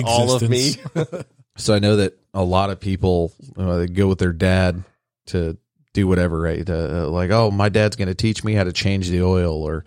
Just 0.00 0.04
all 0.06 0.32
of 0.34 0.48
me. 0.48 0.68
existence. 0.70 1.24
So 1.58 1.74
I 1.74 1.78
know 1.78 1.96
that 1.96 2.12
a 2.34 2.44
lot 2.44 2.68
of 2.68 2.80
people 2.80 3.32
uh, 3.56 3.78
they 3.78 3.86
go 3.86 4.08
with 4.08 4.18
their 4.18 4.34
dad 4.34 4.84
to 5.28 5.56
do 5.94 6.06
whatever, 6.06 6.38
right? 6.38 6.68
Uh, 6.68 7.08
like, 7.08 7.30
oh, 7.30 7.50
my 7.50 7.70
dad's 7.70 7.96
going 7.96 8.08
to 8.08 8.14
teach 8.14 8.44
me 8.44 8.52
how 8.52 8.64
to 8.64 8.74
change 8.74 9.08
the 9.08 9.22
oil, 9.22 9.62
or 9.62 9.86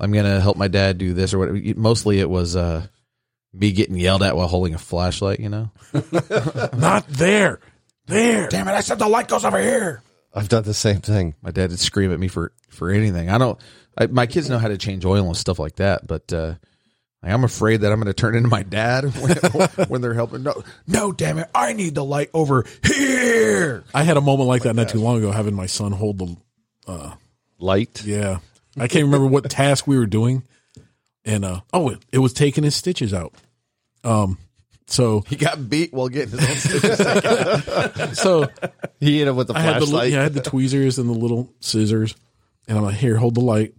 I'm 0.00 0.10
going 0.10 0.24
to 0.24 0.40
help 0.40 0.56
my 0.56 0.66
dad 0.66 0.98
do 0.98 1.14
this, 1.14 1.32
or 1.32 1.38
whatever. 1.38 1.60
Mostly, 1.76 2.18
it 2.18 2.28
was 2.28 2.56
uh, 2.56 2.84
me 3.52 3.70
getting 3.70 3.96
yelled 3.96 4.24
at 4.24 4.34
while 4.36 4.48
holding 4.48 4.74
a 4.74 4.78
flashlight. 4.78 5.38
You 5.38 5.50
know, 5.50 5.70
Not 6.76 7.06
there. 7.06 7.60
There. 8.06 8.48
damn 8.48 8.66
it! 8.66 8.72
I 8.72 8.80
said 8.80 8.98
the 8.98 9.06
light 9.08 9.28
goes 9.28 9.44
over 9.44 9.62
here. 9.62 10.02
I've 10.34 10.48
done 10.48 10.64
the 10.64 10.74
same 10.74 11.00
thing. 11.00 11.34
My 11.42 11.50
dad 11.50 11.70
would 11.70 11.78
scream 11.78 12.12
at 12.12 12.18
me 12.18 12.28
for 12.28 12.52
for 12.68 12.90
anything. 12.90 13.30
I 13.30 13.38
don't. 13.38 13.58
I, 13.96 14.06
my 14.06 14.26
kids 14.26 14.50
know 14.50 14.58
how 14.58 14.68
to 14.68 14.76
change 14.76 15.04
oil 15.04 15.26
and 15.26 15.36
stuff 15.36 15.60
like 15.60 15.76
that, 15.76 16.06
but 16.06 16.32
uh, 16.32 16.54
I'm 17.22 17.44
afraid 17.44 17.82
that 17.82 17.92
I'm 17.92 18.00
going 18.00 18.12
to 18.12 18.12
turn 18.12 18.34
into 18.34 18.48
my 18.48 18.64
dad 18.64 19.04
when, 19.20 19.68
when 19.88 20.00
they're 20.00 20.14
helping. 20.14 20.42
No, 20.42 20.64
no, 20.86 21.12
damn 21.12 21.38
it! 21.38 21.48
I 21.54 21.72
need 21.72 21.94
the 21.94 22.04
light 22.04 22.30
over 22.34 22.66
here. 22.84 23.84
I 23.94 24.02
had 24.02 24.16
a 24.16 24.20
moment 24.20 24.48
like 24.48 24.62
that 24.64 24.74
not 24.74 24.88
too 24.88 25.00
long 25.00 25.18
ago, 25.18 25.30
having 25.30 25.54
my 25.54 25.66
son 25.66 25.92
hold 25.92 26.18
the 26.18 26.36
uh, 26.86 27.14
Light. 27.58 28.04
Yeah. 28.04 28.38
I 28.76 28.88
can't 28.88 29.04
remember 29.04 29.26
what 29.26 29.48
task 29.48 29.86
we 29.86 29.96
were 29.98 30.06
doing. 30.06 30.42
And 31.24 31.44
uh 31.44 31.60
oh 31.72 31.90
it, 31.90 32.04
it 32.12 32.18
was 32.18 32.32
taking 32.32 32.64
his 32.64 32.74
stitches 32.74 33.14
out. 33.14 33.32
Um 34.02 34.38
so 34.86 35.22
He 35.28 35.36
got 35.36 35.68
beat 35.68 35.92
while 35.92 36.08
getting 36.08 36.38
his 36.38 36.48
own 36.50 36.56
stitches. 36.56 38.18
so 38.18 38.48
He 39.00 39.18
hit 39.18 39.28
him 39.28 39.36
with 39.36 39.48
the 39.48 39.54
I 39.54 39.60
had 39.60 39.74
the 39.82 39.86
flashlight. 39.86 40.12
yeah, 40.12 40.20
I 40.20 40.22
had 40.24 40.34
the 40.34 40.42
tweezers 40.42 40.98
and 40.98 41.08
the 41.08 41.14
little 41.14 41.52
scissors 41.60 42.14
and 42.68 42.78
I'm 42.78 42.84
like, 42.84 42.96
here, 42.96 43.16
hold 43.16 43.34
the 43.34 43.40
light. 43.42 43.74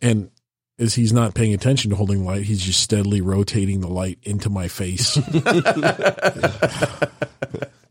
And 0.00 0.30
as 0.78 0.94
he's 0.94 1.12
not 1.12 1.34
paying 1.34 1.52
attention 1.54 1.90
to 1.90 1.96
holding 1.96 2.20
the 2.20 2.24
light, 2.24 2.42
he's 2.42 2.62
just 2.62 2.80
steadily 2.80 3.20
rotating 3.20 3.80
the 3.80 3.88
light 3.88 4.18
into 4.22 4.48
my 4.48 4.68
face. 4.68 5.16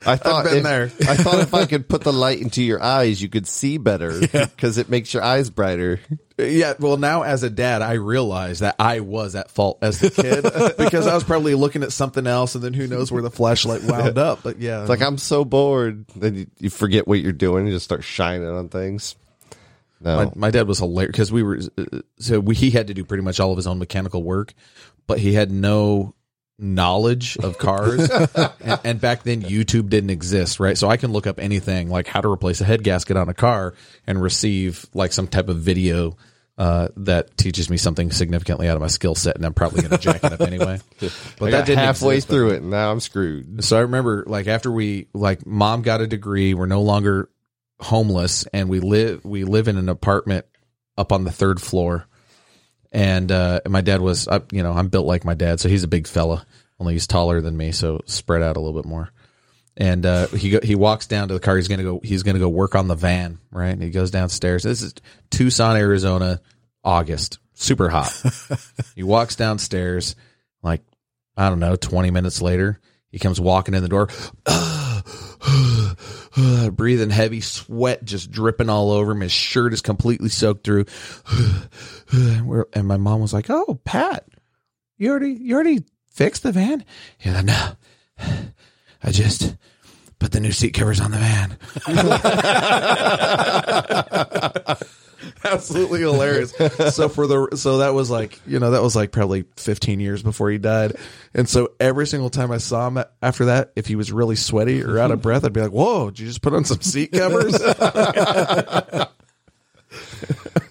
I 0.06 0.16
thought 0.16 0.46
been 0.46 0.58
if, 0.58 0.64
there. 0.64 0.84
I 1.02 1.16
thought 1.18 1.40
if 1.40 1.54
I 1.54 1.66
could 1.66 1.90
put 1.90 2.04
the 2.04 2.14
light 2.14 2.40
into 2.40 2.64
your 2.64 2.82
eyes, 2.82 3.22
you 3.22 3.28
could 3.28 3.46
see 3.46 3.78
better 3.78 4.18
because 4.32 4.78
it 4.78 4.88
makes 4.88 5.14
your 5.14 5.22
eyes 5.22 5.50
brighter. 5.50 6.00
yeah. 6.38 6.76
Well, 6.80 6.96
now 6.96 7.24
as 7.24 7.44
a 7.44 7.50
dad, 7.50 7.82
I 7.82 7.94
realize 7.94 8.60
that 8.60 8.76
I 8.80 9.02
was 9.02 9.36
at 9.36 9.52
fault 9.52 9.80
as 9.82 10.02
a 10.02 10.10
kid 10.10 10.44
because 10.78 11.08
I 11.08 11.14
was 11.14 11.26
probably 11.26 11.56
looking 11.56 11.84
at 11.84 11.92
something 11.92 12.26
else, 12.26 12.56
and 12.56 12.64
then 12.64 12.74
who 12.74 12.88
knows 12.88 13.12
where 13.12 13.22
the 13.22 13.32
flashlight 13.32 13.84
wound 13.84 14.18
up. 14.18 14.44
But 14.44 14.60
yeah, 14.60 14.80
It's 14.80 14.90
like 14.90 15.02
I'm 15.02 15.18
so 15.18 15.44
bored. 15.44 16.06
Then 16.16 16.36
you, 16.36 16.48
you 16.60 16.70
forget 16.70 17.06
what 17.06 17.20
you're 17.20 17.34
doing. 17.34 17.68
You 17.68 17.74
just 17.74 17.86
start 17.86 18.06
shining 18.06 18.48
on 18.48 18.70
things. 18.70 19.16
No, 20.00 20.18
My, 20.18 20.32
my 20.36 20.52
dad 20.52 20.68
was 20.68 20.80
hilarious 20.80 21.12
because 21.12 21.32
we 21.32 21.44
were 21.44 21.60
so 22.20 22.40
we, 22.40 22.56
he 22.56 22.70
had 22.72 22.88
to 22.88 22.94
do 22.94 23.04
pretty 23.04 23.24
much 23.24 23.40
all 23.40 23.52
of 23.52 23.58
his 23.58 23.68
own 23.68 23.80
mechanical 23.80 24.24
work, 24.24 24.54
but 25.08 25.20
he 25.20 25.34
had 25.34 25.52
no 25.52 26.14
knowledge 26.60 27.38
of 27.38 27.58
cars. 27.58 28.10
and, 28.62 28.80
and 28.84 29.02
back 29.02 29.24
then, 29.24 29.42
YouTube 29.42 29.90
didn't 29.90 30.10
exist, 30.10 30.60
right? 30.60 30.78
So 30.78 30.90
I 30.90 30.98
can 30.98 31.12
look 31.12 31.28
up 31.28 31.40
anything 31.40 31.90
like 31.90 32.08
how 32.08 32.22
to 32.22 32.30
replace 32.30 32.62
a 32.62 32.66
head 32.66 32.84
gasket 32.84 33.18
on 33.18 33.30
a 33.30 33.34
car 33.34 33.74
and 34.06 34.22
receive 34.22 34.86
like 34.94 35.14
some 35.14 35.28
type 35.28 35.50
of 35.50 35.58
video 35.58 36.18
uh, 36.58 36.88
that 36.98 37.38
teaches 37.38 37.70
me 37.70 37.78
something 37.78 38.12
significantly 38.12 38.68
out 38.68 38.76
of 38.76 38.82
my 38.82 38.88
skill 38.88 39.14
set, 39.14 39.36
and 39.36 39.46
I'm 39.46 39.54
probably 39.54 39.82
going 39.82 39.92
to 39.92 39.98
jack 40.00 40.24
it 40.24 40.34
up 40.34 40.42
anyway. 40.42 40.80
But 41.38 41.46
I 41.46 41.52
got 41.52 41.68
halfway 41.68 42.20
through 42.20 42.52
it, 42.52 42.62
and 42.64 42.72
now 42.72 42.92
I'm 42.92 43.00
screwed. 43.00 43.64
so 43.64 43.78
I 43.78 43.82
remember 43.82 44.24
like 44.26 44.48
after 44.48 44.72
we 44.72 45.08
like 45.14 45.46
mom 45.46 45.84
got 45.84 46.02
a 46.02 46.08
degree, 46.08 46.56
we're 46.56 46.66
no 46.66 46.82
longer 46.82 47.30
homeless 47.80 48.46
and 48.54 48.70
we 48.70 48.80
live 48.80 49.24
we 49.24 49.44
live 49.44 49.68
in 49.68 49.78
an 49.78 49.90
apartment 49.90 50.46
up 50.98 51.12
on 51.12 51.24
the 51.24 51.32
third 51.32 51.62
floor. 51.62 52.08
And 52.92 53.32
uh 53.32 53.62
my 53.68 53.82
dad 53.82 54.02
was 54.02 54.28
you 54.52 54.64
know, 54.64 54.72
I'm 54.72 54.90
built 54.90 55.06
like 55.06 55.26
my 55.26 55.34
dad, 55.34 55.60
so 55.60 55.70
he's 55.70 55.84
a 55.84 55.88
big 55.88 56.08
fella. 56.08 56.46
Only 56.80 56.94
he's 56.94 57.08
taller 57.08 57.42
than 57.42 57.58
me, 57.58 57.72
so 57.72 58.02
spread 58.06 58.42
out 58.42 58.58
a 58.58 58.60
little 58.60 58.80
bit 58.80 58.88
more. 58.88 59.10
And 59.76 60.06
uh 60.06 60.28
he 60.28 60.52
go, 60.52 60.60
he 60.64 60.76
walks 60.76 61.08
down 61.08 61.28
to 61.28 61.34
the 61.34 61.40
car, 61.40 61.56
he's 61.56 61.68
to 61.68 61.78
go 61.78 62.00
he's 62.04 62.24
going 62.24 62.36
to 62.36 62.40
go 62.40 62.50
work 62.50 62.76
on 62.76 62.88
the 62.88 62.96
van, 62.96 63.40
right? 63.52 63.70
And 63.70 63.84
he 63.84 63.90
goes 63.90 64.12
downstairs. 64.12 64.64
This 64.64 64.82
is 64.82 64.96
Tucson, 65.30 65.76
Arizona, 65.76 66.42
August. 66.84 67.40
Super 67.54 67.90
hot. 67.90 68.14
he 68.96 69.04
walks 69.04 69.36
downstairs 69.36 70.16
like 70.64 70.82
I 71.36 71.50
don't 71.50 71.60
know, 71.60 71.76
20 71.76 72.10
minutes 72.10 72.42
later, 72.42 72.80
he 73.12 73.20
comes 73.20 73.40
walking 73.40 73.76
in 73.76 73.84
the 73.84 73.90
door. 73.90 74.10
breathing 76.72 77.10
heavy, 77.10 77.42
sweat 77.42 78.04
just 78.04 78.32
dripping 78.32 78.70
all 78.70 78.92
over 78.92 79.12
him. 79.12 79.22
His 79.22 79.32
shirt 79.32 79.74
is 79.74 79.82
completely 79.82 80.30
soaked 80.30 80.64
through. 80.64 80.86
And 82.74 82.88
my 82.88 82.96
mom 82.96 83.20
was 83.20 83.34
like, 83.34 83.50
"Oh, 83.50 83.82
Pat, 83.84 84.26
you 84.98 85.10
already 85.10 85.32
you 85.32 85.56
already 85.56 85.84
fixed 86.10 86.44
the 86.44 86.54
van?" 86.54 86.86
He's 87.18 87.34
like, 87.34 87.44
"No, 87.44 87.72
I 89.04 89.12
just 89.12 89.58
put 90.18 90.32
the 90.32 90.40
new 90.40 90.54
seat 90.54 90.74
covers 90.74 91.02
on 91.02 91.12
the 91.12 91.18
van." 91.18 91.58
Absolutely 95.44 96.00
hilarious. 96.02 96.52
So 96.96 97.10
for 97.10 97.28
the 97.28 97.56
so 97.58 97.80
that 97.80 97.94
was 97.94 98.10
like 98.10 98.40
you 98.46 98.60
know 98.60 98.72
that 98.72 98.82
was 98.82 98.96
like 98.96 99.12
probably 99.12 99.46
15 99.58 100.00
years 100.00 100.22
before 100.24 100.50
he 100.50 100.58
died, 100.58 100.96
and 101.34 101.48
so 101.50 101.70
every 101.80 102.06
single 102.08 102.30
time 102.30 102.52
I 102.52 102.58
saw 102.58 102.88
him 102.88 103.04
after 103.22 103.46
that, 103.46 103.72
if 103.76 103.88
he 103.88 103.96
was 103.96 104.12
really 104.12 104.36
sweaty 104.36 104.84
or 104.84 105.00
out 105.00 105.12
of 105.12 105.22
breath, 105.22 105.44
I'd 105.46 105.54
be 105.54 105.62
like, 105.62 105.72
"Whoa, 105.72 106.10
did 106.10 106.20
you 106.20 106.28
just 106.28 106.42
put 106.42 106.54
on 106.54 106.66
some 106.66 106.82
seat 106.82 107.12
covers?" 107.12 107.54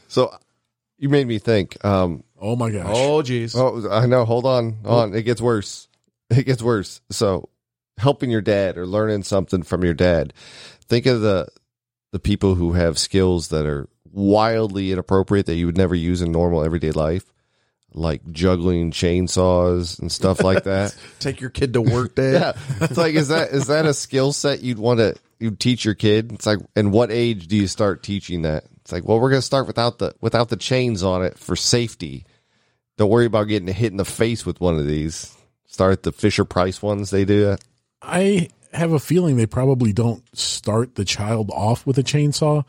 So 0.08 0.34
you 0.98 1.08
made 1.10 1.26
me 1.26 1.38
think. 1.38 1.82
Um, 1.84 2.22
Oh 2.40 2.56
my 2.56 2.70
gosh. 2.70 2.86
oh, 2.88 3.22
jeez. 3.22 3.54
oh, 3.56 3.90
I 3.90 4.06
know. 4.06 4.24
Hold 4.24 4.46
on, 4.46 4.78
hold 4.84 5.02
on. 5.02 5.14
It 5.14 5.22
gets 5.22 5.40
worse. 5.40 5.88
It 6.30 6.44
gets 6.44 6.62
worse. 6.62 7.00
So 7.10 7.48
helping 7.98 8.30
your 8.30 8.40
dad 8.40 8.76
or 8.78 8.86
learning 8.86 9.22
something 9.22 9.62
from 9.62 9.84
your 9.84 9.94
dad. 9.94 10.32
Think 10.88 11.06
of 11.06 11.20
the 11.20 11.48
the 12.12 12.18
people 12.18 12.54
who 12.54 12.72
have 12.74 12.98
skills 12.98 13.48
that 13.48 13.66
are 13.66 13.88
wildly 14.16 14.90
inappropriate 14.90 15.46
that 15.46 15.54
you 15.54 15.66
would 15.66 15.76
never 15.76 15.94
use 15.94 16.22
in 16.22 16.32
normal 16.32 16.64
everyday 16.64 16.90
life, 16.90 17.24
like 17.92 18.22
juggling 18.32 18.90
chainsaws 18.90 19.98
and 20.00 20.10
stuff 20.10 20.42
like 20.42 20.64
that. 20.64 20.96
Take 21.20 21.40
your 21.40 21.50
kid 21.50 21.74
to 21.74 21.82
work 21.82 22.14
day. 22.14 22.32
yeah, 22.34 22.52
it's 22.80 22.96
like 22.96 23.14
is 23.14 23.28
that 23.28 23.50
is 23.50 23.68
that 23.68 23.86
a 23.86 23.94
skill 23.94 24.32
set 24.32 24.62
you'd 24.62 24.78
want 24.78 24.98
to 24.98 25.14
you 25.38 25.50
teach 25.52 25.84
your 25.84 25.94
kid? 25.94 26.32
It's 26.32 26.46
like, 26.46 26.58
and 26.74 26.92
what 26.92 27.10
age 27.10 27.46
do 27.46 27.56
you 27.56 27.66
start 27.66 28.02
teaching 28.02 28.42
that? 28.42 28.64
It's 28.80 28.92
like, 28.92 29.04
well, 29.04 29.20
we're 29.20 29.30
gonna 29.30 29.42
start 29.42 29.66
without 29.66 29.98
the 29.98 30.14
without 30.20 30.48
the 30.48 30.56
chains 30.56 31.02
on 31.02 31.24
it 31.24 31.38
for 31.38 31.54
safety. 31.54 32.24
Don't 32.96 33.10
worry 33.10 33.26
about 33.26 33.44
getting 33.44 33.68
hit 33.68 33.90
in 33.90 33.98
the 33.98 34.04
face 34.04 34.46
with 34.46 34.60
one 34.60 34.78
of 34.78 34.86
these. 34.86 35.36
Start 35.66 36.02
the 36.02 36.12
Fisher 36.12 36.46
Price 36.46 36.80
ones. 36.80 37.10
They 37.10 37.26
do 37.26 37.44
that. 37.44 37.60
I 38.00 38.48
have 38.72 38.92
a 38.92 38.98
feeling 38.98 39.36
they 39.36 39.46
probably 39.46 39.92
don't 39.92 40.22
start 40.36 40.94
the 40.94 41.04
child 41.04 41.50
off 41.50 41.86
with 41.86 41.98
a 41.98 42.02
chainsaw. 42.02 42.64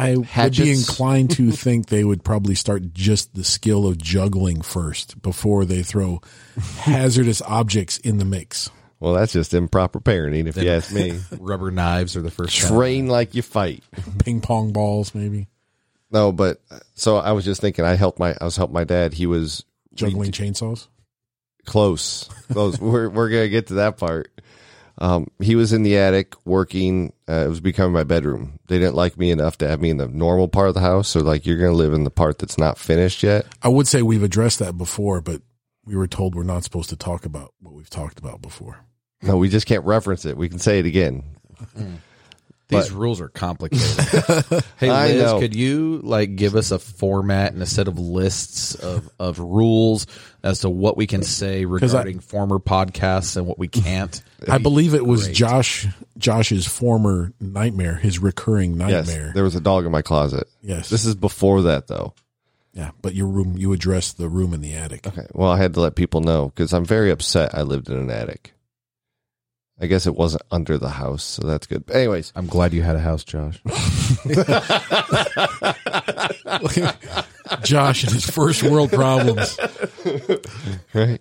I 0.00 0.16
would 0.16 0.56
be 0.56 0.70
inclined 0.70 1.32
to 1.32 1.50
think 1.50 1.86
they 1.86 2.04
would 2.04 2.24
probably 2.24 2.54
start 2.54 2.94
just 2.94 3.34
the 3.34 3.44
skill 3.44 3.86
of 3.86 3.98
juggling 3.98 4.62
first 4.62 5.20
before 5.20 5.66
they 5.66 5.82
throw 5.82 6.22
hazardous 6.78 7.42
objects 7.42 7.98
in 7.98 8.16
the 8.16 8.24
mix. 8.24 8.70
Well, 8.98 9.12
that's 9.14 9.32
just 9.32 9.52
improper 9.52 10.00
parenting, 10.00 10.46
if 10.46 10.56
you 10.56 10.70
ask 10.70 10.92
me. 10.92 11.20
Rubber 11.38 11.70
knives 11.70 12.16
are 12.16 12.22
the 12.22 12.30
first. 12.30 12.56
Train 12.56 13.08
like 13.08 13.34
you 13.34 13.42
fight. 13.42 13.82
Ping 14.24 14.40
pong 14.40 14.72
balls, 14.72 15.14
maybe 15.14 15.48
No, 16.10 16.32
but 16.32 16.60
uh, 16.70 16.78
so 16.94 17.16
I 17.16 17.32
was 17.32 17.44
just 17.44 17.60
thinking. 17.60 17.84
I 17.84 17.94
helped 17.94 18.18
my 18.18 18.34
I 18.40 18.44
was 18.44 18.56
helping 18.56 18.74
my 18.74 18.84
dad. 18.84 19.12
He 19.12 19.26
was 19.26 19.64
juggling 19.94 20.32
chainsaws. 20.32 20.86
close 21.66 22.28
close 22.52 22.78
we're, 22.78 23.08
we're 23.08 23.28
gonna 23.28 23.48
get 23.48 23.66
to 23.66 23.74
that 23.74 23.98
part 23.98 24.30
um, 25.00 25.28
he 25.40 25.54
was 25.54 25.72
in 25.72 25.82
the 25.82 25.96
attic 25.96 26.34
working 26.44 27.12
uh, 27.28 27.44
it 27.44 27.48
was 27.48 27.60
becoming 27.60 27.92
my 27.92 28.04
bedroom. 28.04 28.58
They 28.66 28.78
didn't 28.78 28.94
like 28.94 29.16
me 29.16 29.30
enough 29.30 29.56
to 29.58 29.68
have 29.68 29.80
me 29.80 29.90
in 29.90 29.96
the 29.96 30.08
normal 30.08 30.48
part 30.48 30.68
of 30.68 30.74
the 30.74 30.80
house. 30.80 31.08
So 31.08 31.20
like 31.20 31.46
you're 31.46 31.58
gonna 31.58 31.72
live 31.72 31.94
in 31.94 32.04
the 32.04 32.10
part 32.10 32.38
that's 32.38 32.58
not 32.58 32.78
finished 32.78 33.22
yet? 33.22 33.46
I 33.62 33.68
would 33.68 33.88
say 33.88 34.02
we've 34.02 34.22
addressed 34.22 34.58
that 34.58 34.76
before, 34.76 35.20
but 35.20 35.42
we 35.84 35.96
were 35.96 36.06
told 36.06 36.34
we're 36.34 36.42
not 36.42 36.64
supposed 36.64 36.90
to 36.90 36.96
talk 36.96 37.24
about 37.24 37.54
what 37.60 37.74
we've 37.74 37.90
talked 37.90 38.18
about 38.18 38.42
before. 38.42 38.84
no 39.22 39.36
we 39.36 39.48
just 39.48 39.66
can't 39.66 39.84
reference 39.84 40.24
it. 40.24 40.36
We 40.36 40.48
can 40.48 40.58
say 40.58 40.78
it 40.78 40.86
again 40.86 41.24
These 42.70 42.90
rules 42.92 43.20
are 43.20 43.28
complicated. 43.28 44.64
hey, 44.78 44.88
I 44.90 45.08
Liz, 45.08 45.22
know. 45.22 45.38
could 45.40 45.54
you 45.54 46.00
like 46.02 46.36
give 46.36 46.56
us 46.56 46.70
a 46.70 46.78
format 46.78 47.52
and 47.52 47.62
a 47.62 47.66
set 47.66 47.88
of 47.88 47.98
lists 47.98 48.74
of, 48.74 49.08
of 49.18 49.38
rules 49.38 50.06
as 50.42 50.60
to 50.60 50.70
what 50.70 50.96
we 50.96 51.06
can 51.06 51.22
say 51.22 51.64
regarding 51.64 52.20
former 52.20 52.58
podcasts 52.58 53.36
and 53.36 53.46
what 53.46 53.58
we 53.58 53.68
can't? 53.68 54.22
I 54.48 54.58
believe 54.58 54.94
it 54.94 55.04
was 55.04 55.24
great. 55.24 55.36
Josh 55.36 55.86
Josh's 56.16 56.66
former 56.66 57.32
nightmare, 57.40 57.96
his 57.96 58.18
recurring 58.18 58.78
nightmare. 58.78 58.98
yes 58.98 59.08
nightmare. 59.08 59.32
there 59.34 59.44
was 59.44 59.54
a 59.56 59.60
dog 59.60 59.84
in 59.86 59.92
my 59.92 60.02
closet 60.02 60.46
Yes. 60.62 60.88
this 60.90 61.04
is 61.04 61.14
before 61.14 61.62
that 61.62 61.86
though 61.88 62.14
yeah, 62.72 62.92
but 63.02 63.14
your 63.14 63.26
room 63.26 63.56
you 63.58 63.72
addressed 63.72 64.16
the 64.16 64.28
room 64.28 64.54
in 64.54 64.60
the 64.60 64.74
attic. 64.74 65.06
okay 65.06 65.26
well 65.32 65.50
i 65.50 65.56
had 65.56 65.74
to 65.74 65.80
let 65.80 65.94
people 65.96 66.20
know 66.20 66.46
because 66.54 66.72
i'm 66.72 66.84
very 66.84 67.10
upset 67.10 67.54
i 67.54 67.62
lived 67.62 67.88
in 67.90 67.96
an 67.98 68.10
attic 68.10 68.52
i 69.80 69.86
guess 69.86 70.06
it 70.06 70.14
wasn't 70.14 70.42
under 70.50 70.78
the 70.78 70.90
house 70.90 71.24
so 71.24 71.46
that's 71.46 71.66
good 71.66 71.84
But 71.86 71.96
anyways 71.96 72.32
I'm 72.36 72.46
glad 72.46 72.72
you 72.72 72.82
had 72.82 72.96
a 72.96 73.00
house, 73.00 73.24
Josh. 73.24 73.60
Josh 77.62 78.04
and 78.04 78.12
his 78.12 78.28
first 78.28 78.62
world 78.62 78.90
problems. 78.90 79.58
right? 80.94 81.20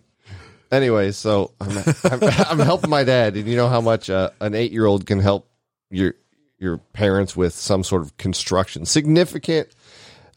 Anyway, 0.71 1.11
so 1.11 1.51
I'm, 1.59 1.77
I'm, 2.03 2.19
I'm 2.23 2.59
helping 2.59 2.89
my 2.89 3.03
dad, 3.03 3.35
and 3.35 3.47
you 3.47 3.55
know 3.55 3.67
how 3.67 3.81
much 3.81 4.09
uh, 4.09 4.29
an 4.39 4.53
eight 4.53 4.71
year 4.71 4.85
old 4.85 5.05
can 5.05 5.19
help 5.19 5.49
your 5.89 6.13
your 6.59 6.77
parents 6.77 7.35
with 7.35 7.53
some 7.53 7.83
sort 7.83 8.03
of 8.03 8.15
construction, 8.17 8.85
significant 8.85 9.69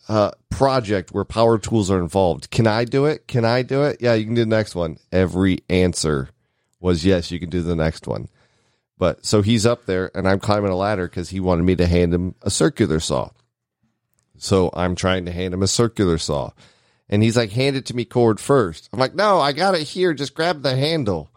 uh, 0.08 0.30
project 0.48 1.12
where 1.12 1.24
power 1.24 1.58
tools 1.58 1.90
are 1.90 2.00
involved. 2.00 2.50
Can 2.50 2.66
I 2.66 2.84
do 2.84 3.04
it? 3.04 3.28
Can 3.28 3.44
I 3.44 3.62
do 3.62 3.82
it? 3.82 3.98
Yeah, 4.00 4.14
you 4.14 4.24
can 4.24 4.34
do 4.34 4.42
the 4.42 4.46
next 4.46 4.74
one. 4.74 4.98
Every 5.10 5.58
answer 5.68 6.30
was 6.82 7.04
yes, 7.04 7.30
you 7.30 7.38
can 7.38 7.48
do 7.48 7.62
the 7.62 7.76
next 7.76 8.06
one. 8.06 8.28
But 8.98 9.24
so 9.24 9.42
he's 9.42 9.64
up 9.64 9.86
there, 9.86 10.10
and 10.14 10.28
I'm 10.28 10.40
climbing 10.40 10.70
a 10.70 10.76
ladder 10.76 11.08
because 11.08 11.30
he 11.30 11.40
wanted 11.40 11.62
me 11.62 11.76
to 11.76 11.86
hand 11.86 12.12
him 12.12 12.34
a 12.42 12.50
circular 12.50 13.00
saw. 13.00 13.30
So 14.36 14.70
I'm 14.74 14.94
trying 14.96 15.24
to 15.26 15.32
hand 15.32 15.54
him 15.54 15.62
a 15.62 15.68
circular 15.68 16.18
saw. 16.18 16.50
And 17.08 17.22
he's 17.22 17.36
like, 17.36 17.50
hand 17.50 17.76
it 17.76 17.86
to 17.86 17.96
me 17.96 18.04
cord 18.04 18.40
first. 18.40 18.88
I'm 18.92 18.98
like, 18.98 19.14
no, 19.14 19.38
I 19.38 19.52
got 19.52 19.74
it 19.74 19.82
here. 19.82 20.14
Just 20.14 20.34
grab 20.34 20.62
the 20.62 20.74
handle. 20.74 21.30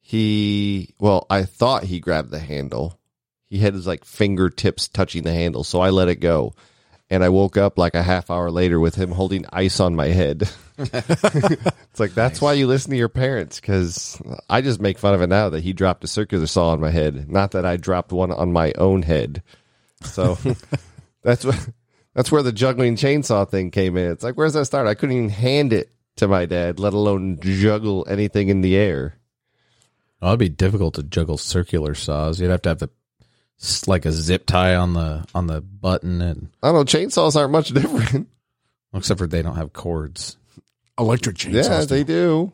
He, 0.00 0.94
well, 0.98 1.26
I 1.30 1.44
thought 1.44 1.84
he 1.84 2.00
grabbed 2.00 2.30
the 2.30 2.38
handle. 2.38 2.98
He 3.46 3.58
had 3.58 3.74
his 3.74 3.86
like 3.86 4.04
fingertips 4.04 4.88
touching 4.88 5.22
the 5.22 5.32
handle. 5.32 5.64
So 5.64 5.80
I 5.80 5.90
let 5.90 6.08
it 6.08 6.16
go. 6.16 6.54
And 7.12 7.22
I 7.22 7.28
woke 7.28 7.58
up 7.58 7.76
like 7.76 7.94
a 7.94 8.02
half 8.02 8.30
hour 8.30 8.50
later 8.50 8.80
with 8.80 8.94
him 8.94 9.10
holding 9.10 9.44
ice 9.52 9.80
on 9.80 9.94
my 9.94 10.08
head. 10.08 10.48
it's 10.78 12.00
like, 12.00 12.14
that's 12.14 12.40
why 12.40 12.54
you 12.54 12.66
listen 12.66 12.90
to 12.92 12.96
your 12.96 13.10
parents. 13.10 13.60
Cause 13.60 14.20
I 14.48 14.62
just 14.62 14.80
make 14.80 14.98
fun 14.98 15.12
of 15.12 15.20
it 15.20 15.26
now 15.26 15.50
that 15.50 15.62
he 15.62 15.74
dropped 15.74 16.04
a 16.04 16.06
circular 16.06 16.46
saw 16.46 16.70
on 16.70 16.80
my 16.80 16.88
head. 16.88 17.30
Not 17.30 17.50
that 17.50 17.66
I 17.66 17.76
dropped 17.76 18.12
one 18.12 18.32
on 18.32 18.50
my 18.50 18.72
own 18.78 19.02
head. 19.02 19.42
So 20.02 20.38
that's 21.22 21.44
what. 21.44 21.68
That's 22.14 22.30
where 22.30 22.42
the 22.42 22.52
juggling 22.52 22.96
chainsaw 22.96 23.48
thing 23.48 23.70
came 23.70 23.96
in. 23.96 24.10
It's 24.10 24.22
like, 24.22 24.34
where's 24.34 24.52
that 24.52 24.66
start? 24.66 24.86
I 24.86 24.92
couldn't 24.92 25.16
even 25.16 25.28
hand 25.30 25.72
it 25.72 25.90
to 26.16 26.28
my 26.28 26.44
dad, 26.44 26.78
let 26.78 26.92
alone 26.92 27.38
juggle 27.40 28.06
anything 28.08 28.48
in 28.48 28.60
the 28.60 28.76
air. 28.76 29.18
Well, 30.20 30.32
it'd 30.32 30.38
be 30.38 30.48
difficult 30.50 30.94
to 30.96 31.02
juggle 31.02 31.38
circular 31.38 31.94
saws. 31.94 32.38
You'd 32.38 32.50
have 32.50 32.62
to 32.62 32.68
have 32.68 32.78
the 32.80 32.90
like 33.86 34.04
a 34.06 34.12
zip 34.12 34.46
tie 34.46 34.74
on 34.74 34.94
the 34.94 35.24
on 35.34 35.46
the 35.46 35.60
button, 35.60 36.20
and 36.20 36.50
I 36.62 36.68
don't 36.68 36.74
know. 36.76 36.84
Chainsaws 36.84 37.36
aren't 37.36 37.52
much 37.52 37.68
different. 37.74 38.28
except 38.94 39.18
for 39.18 39.26
they 39.26 39.42
don't 39.42 39.56
have 39.56 39.72
cords. 39.72 40.36
Electric 40.98 41.36
chainsaws. 41.36 41.68
yeah, 41.68 41.84
they 41.84 42.04
do. 42.04 42.52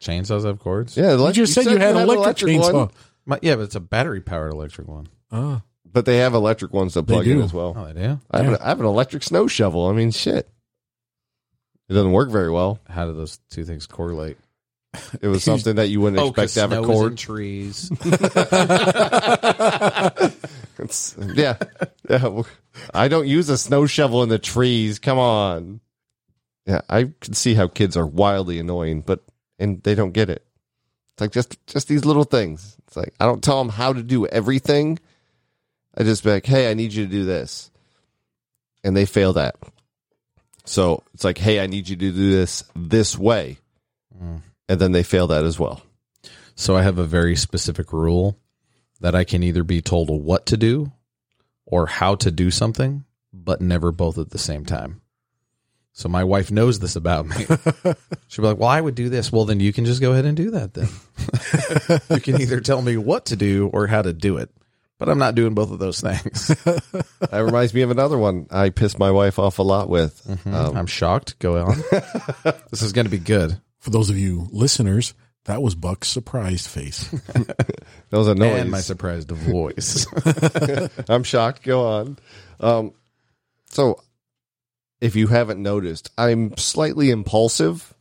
Chainsaws 0.00 0.44
have 0.46 0.58
cords. 0.60 0.96
Yeah, 0.96 1.16
You 1.16 1.32
just 1.32 1.52
said 1.54 1.64
you 1.66 1.76
had 1.76 1.96
an 1.96 2.08
electric, 2.08 2.52
chainsaw. 2.52 2.72
one, 2.72 2.90
My- 3.26 3.38
yeah, 3.42 3.56
but 3.56 3.62
it's 3.62 3.74
a 3.74 3.80
battery 3.80 4.20
powered 4.20 4.52
electric 4.52 4.88
one. 4.88 5.08
Ah, 5.32 5.62
but 5.84 6.04
they 6.06 6.18
have 6.18 6.32
electric 6.34 6.72
ones 6.72 6.94
that 6.94 7.02
plug 7.06 7.26
in 7.26 7.40
as 7.42 7.52
well. 7.52 7.74
Oh, 7.76 7.84
they 7.92 8.00
do. 8.00 8.20
I, 8.30 8.38
have 8.38 8.46
Yeah. 8.46 8.52
an, 8.54 8.62
I 8.62 8.68
have 8.68 8.80
an 8.80 8.86
electric 8.86 9.22
snow 9.24 9.46
shovel. 9.46 9.86
I 9.88 9.92
mean, 9.92 10.10
shit. 10.10 10.48
It 11.88 11.92
doesn't 11.94 12.12
work 12.12 12.30
very 12.30 12.50
well. 12.50 12.78
How 12.88 13.04
do 13.06 13.12
those 13.14 13.38
two 13.50 13.64
things 13.64 13.86
correlate? 13.88 14.38
It 15.22 15.28
was 15.28 15.44
something 15.44 15.76
that 15.76 15.88
you 15.88 16.00
wouldn't 16.00 16.20
Oh, 16.20 16.28
expect 16.28 16.54
to 16.54 16.60
have 16.60 16.72
a 16.72 16.76
snow 16.76 16.82
is 16.82 16.88
in 16.88 16.94
cord. 16.96 17.18
trees. 17.18 17.90
It's, 20.78 21.14
yeah, 21.34 21.58
yeah. 22.08 22.42
I 22.94 23.08
don't 23.08 23.26
use 23.28 23.50
a 23.50 23.58
snow 23.58 23.84
shovel 23.84 24.22
in 24.22 24.30
the 24.30 24.38
trees. 24.38 24.98
Come 24.98 25.18
on. 25.18 25.80
Yeah, 26.64 26.80
I 26.88 27.10
can 27.20 27.34
see 27.34 27.52
how 27.54 27.68
kids 27.68 27.98
are 27.98 28.06
wildly 28.06 28.58
annoying, 28.58 29.02
but 29.02 29.20
and 29.58 29.82
they 29.82 29.94
don't 29.94 30.12
get 30.12 30.30
it. 30.30 30.42
It's 31.12 31.20
like 31.20 31.32
just 31.32 31.58
just 31.66 31.86
these 31.88 32.06
little 32.06 32.24
things. 32.24 32.78
It's 32.86 32.96
like 32.96 33.12
I 33.20 33.26
don't 33.26 33.44
tell 33.44 33.58
them 33.58 33.68
how 33.68 33.92
to 33.92 34.02
do 34.02 34.26
everything. 34.26 34.98
I 35.98 36.04
just 36.04 36.24
be 36.24 36.30
like, 36.30 36.46
hey, 36.46 36.70
I 36.70 36.74
need 36.74 36.94
you 36.94 37.04
to 37.04 37.10
do 37.12 37.26
this, 37.26 37.70
and 38.82 38.96
they 38.96 39.04
fail 39.04 39.34
that. 39.34 39.56
So 40.64 41.02
it's 41.12 41.24
like, 41.24 41.36
hey, 41.36 41.60
I 41.60 41.66
need 41.66 41.90
you 41.90 41.96
to 41.96 42.00
do 42.00 42.12
this 42.30 42.64
this 42.74 43.18
way, 43.18 43.58
Mm. 44.22 44.40
And 44.70 44.80
then 44.80 44.92
they 44.92 45.02
fail 45.02 45.26
that 45.26 45.44
as 45.44 45.58
well. 45.58 45.82
So 46.54 46.76
I 46.76 46.82
have 46.82 46.98
a 46.98 47.04
very 47.04 47.34
specific 47.34 47.92
rule 47.92 48.38
that 49.00 49.16
I 49.16 49.24
can 49.24 49.42
either 49.42 49.64
be 49.64 49.82
told 49.82 50.08
what 50.10 50.46
to 50.46 50.56
do 50.56 50.92
or 51.66 51.86
how 51.86 52.14
to 52.14 52.30
do 52.30 52.52
something, 52.52 53.04
but 53.32 53.60
never 53.60 53.90
both 53.90 54.16
at 54.16 54.30
the 54.30 54.38
same 54.38 54.64
time. 54.64 55.00
So 55.92 56.08
my 56.08 56.22
wife 56.22 56.52
knows 56.52 56.78
this 56.78 56.94
about 56.94 57.26
me. 57.26 57.46
She'll 58.28 58.42
be 58.44 58.48
like, 58.48 58.58
"Well, 58.58 58.68
I 58.68 58.80
would 58.80 58.94
do 58.94 59.08
this." 59.08 59.32
Well, 59.32 59.44
then 59.44 59.58
you 59.58 59.72
can 59.72 59.84
just 59.86 60.00
go 60.00 60.12
ahead 60.12 60.24
and 60.24 60.36
do 60.36 60.52
that. 60.52 60.74
Then 60.74 60.88
you 62.16 62.20
can 62.20 62.40
either 62.40 62.60
tell 62.60 62.80
me 62.80 62.96
what 62.96 63.26
to 63.26 63.36
do 63.36 63.70
or 63.72 63.88
how 63.88 64.02
to 64.02 64.12
do 64.12 64.36
it, 64.36 64.50
but 64.98 65.08
I'm 65.08 65.18
not 65.18 65.34
doing 65.34 65.54
both 65.54 65.72
of 65.72 65.80
those 65.80 66.00
things. 66.00 66.54
That 67.30 67.44
reminds 67.44 67.74
me 67.74 67.82
of 67.82 67.90
another 67.90 68.18
one 68.18 68.46
I 68.50 68.70
pissed 68.70 68.98
my 68.98 69.10
wife 69.10 69.38
off 69.38 69.58
a 69.58 69.62
lot 69.62 69.88
with. 69.88 70.26
Um, 70.46 70.76
I'm 70.76 70.86
shocked. 70.86 71.38
Go 71.38 71.58
on. 71.58 71.76
this 72.70 72.82
is 72.82 72.92
going 72.92 73.04
to 73.04 73.10
be 73.10 73.18
good. 73.18 73.60
For 73.80 73.90
those 73.90 74.10
of 74.10 74.18
you 74.18 74.46
listeners, 74.52 75.14
that 75.44 75.62
was 75.62 75.74
Buck's 75.74 76.08
surprised 76.08 76.68
face. 76.68 77.08
that 77.10 77.56
was 78.12 78.28
a 78.28 78.34
noise. 78.34 78.60
And 78.60 78.70
my 78.70 78.80
surprised 78.80 79.30
voice. 79.30 80.06
I'm 81.08 81.22
shocked. 81.24 81.62
Go 81.62 81.86
on. 81.86 82.18
Um, 82.60 82.92
so, 83.70 84.00
if 85.00 85.16
you 85.16 85.26
haven't 85.28 85.62
noticed, 85.62 86.10
I'm 86.18 86.56
slightly 86.58 87.10
impulsive. 87.10 87.94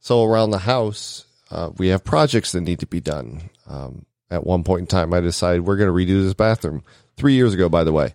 So, 0.00 0.24
around 0.24 0.50
the 0.50 0.58
house, 0.58 1.24
uh, 1.50 1.70
we 1.78 1.88
have 1.88 2.02
projects 2.02 2.52
that 2.52 2.62
need 2.62 2.80
to 2.80 2.86
be 2.86 3.00
done. 3.00 3.42
Um, 3.68 4.04
at 4.30 4.44
one 4.44 4.64
point 4.64 4.80
in 4.80 4.86
time, 4.86 5.14
I 5.14 5.20
decided 5.20 5.64
we're 5.64 5.76
going 5.76 5.88
to 5.88 5.94
redo 5.94 6.24
this 6.24 6.34
bathroom. 6.34 6.82
Three 7.16 7.34
years 7.34 7.54
ago, 7.54 7.68
by 7.68 7.84
the 7.84 7.92
way. 7.92 8.14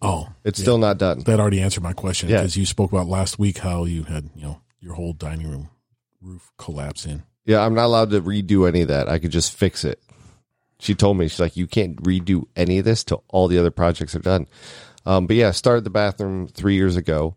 Oh, 0.00 0.28
It's 0.44 0.60
still 0.60 0.78
not 0.78 0.98
done. 0.98 1.20
that 1.20 1.40
already 1.40 1.60
answered 1.60 1.82
my 1.82 1.92
question 1.92 2.28
Yeah. 2.28 2.38
because 2.38 2.56
you 2.56 2.64
spoke 2.66 2.92
about 2.92 3.08
last 3.08 3.38
week 3.38 3.58
how 3.58 3.84
you 3.84 4.04
had 4.04 4.28
you 4.36 4.42
know 4.42 4.60
your 4.78 4.92
whole 4.94 5.12
dining 5.14 5.48
room 5.50 5.70
roof 6.26 6.50
collapsing. 6.58 7.22
Yeah, 7.44 7.64
I'm 7.64 7.74
not 7.74 7.86
allowed 7.86 8.10
to 8.10 8.20
redo 8.20 8.68
any 8.68 8.82
of 8.82 8.88
that. 8.88 9.08
I 9.08 9.18
could 9.18 9.30
just 9.30 9.54
fix 9.54 9.84
it. 9.84 10.02
She 10.80 10.94
told 10.94 11.16
me 11.16 11.28
she's 11.28 11.40
like, 11.40 11.56
you 11.56 11.66
can't 11.66 11.96
redo 12.02 12.44
any 12.56 12.78
of 12.78 12.84
this 12.84 13.04
till 13.04 13.24
all 13.28 13.48
the 13.48 13.58
other 13.58 13.70
projects 13.70 14.14
are 14.14 14.20
done. 14.20 14.46
Um, 15.06 15.26
but 15.26 15.36
yeah, 15.36 15.52
started 15.52 15.84
the 15.84 15.90
bathroom 15.90 16.48
three 16.48 16.74
years 16.74 16.96
ago. 16.96 17.36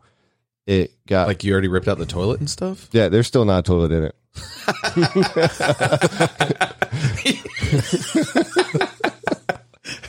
It 0.65 0.91
got 1.07 1.27
like 1.27 1.43
you 1.43 1.53
already 1.53 1.67
ripped 1.67 1.87
out 1.87 1.97
the 1.97 2.05
toilet 2.05 2.39
and 2.39 2.49
stuff? 2.49 2.89
yeah, 2.91 3.09
there's 3.09 3.27
still 3.27 3.45
not 3.45 3.59
a 3.59 3.63
toilet 3.63 3.91
in 3.91 4.03
it. 4.05 4.15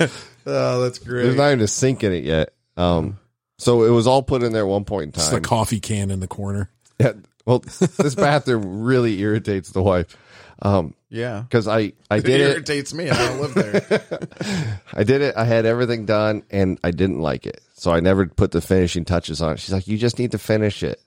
Oh, 0.47 0.83
that's 0.83 0.99
great. 0.99 1.25
There's 1.25 1.37
not 1.37 1.49
even 1.49 1.61
a 1.61 1.69
sink 1.69 2.03
in 2.03 2.13
it 2.13 2.25
yet. 2.25 2.55
Um, 2.77 3.19
so 3.59 3.85
it 3.85 3.91
was 3.91 4.07
all 4.07 4.23
put 4.23 4.43
in 4.43 4.53
there 4.53 4.63
at 4.63 4.69
one 4.69 4.85
point 4.85 5.05
in 5.05 5.13
time. 5.13 5.23
It's 5.23 5.31
the 5.31 5.41
coffee 5.41 5.81
can 5.81 6.11
in 6.11 6.21
the 6.21 6.27
corner. 6.27 6.71
Yeah, 6.99 7.13
well, 7.51 7.59
this 7.99 8.15
bathroom 8.15 8.83
really 8.83 9.21
irritates 9.21 9.71
the 9.71 9.83
wife. 9.83 10.17
Um, 10.63 10.95
yeah. 11.09 11.41
because 11.41 11.67
I 11.67 11.95
I 12.11 12.19
It 12.19 12.25
did 12.25 12.41
it, 12.41 12.51
irritates 12.53 12.95
me. 12.95 13.11
I 13.11 13.17
don't 13.17 13.41
live 13.41 13.55
there. 13.55 14.81
I 14.93 15.03
did 15.05 15.23
it. 15.23 15.35
I 15.37 15.45
had 15.45 15.67
everything 15.67 16.05
done, 16.07 16.45
and 16.51 16.79
I 16.85 16.91
didn't 16.93 17.19
like 17.21 17.47
it, 17.47 17.61
so 17.75 17.91
I 17.91 18.01
never 18.01 18.27
put 18.27 18.53
the 18.53 18.61
finishing 18.61 19.05
touches 19.05 19.43
on 19.43 19.55
it. 19.55 19.59
She's 19.59 19.73
like, 19.73 19.89
"You 19.89 19.99
just 19.99 20.19
need 20.19 20.33
to 20.33 20.39
finish 20.39 20.83
it." 20.83 21.01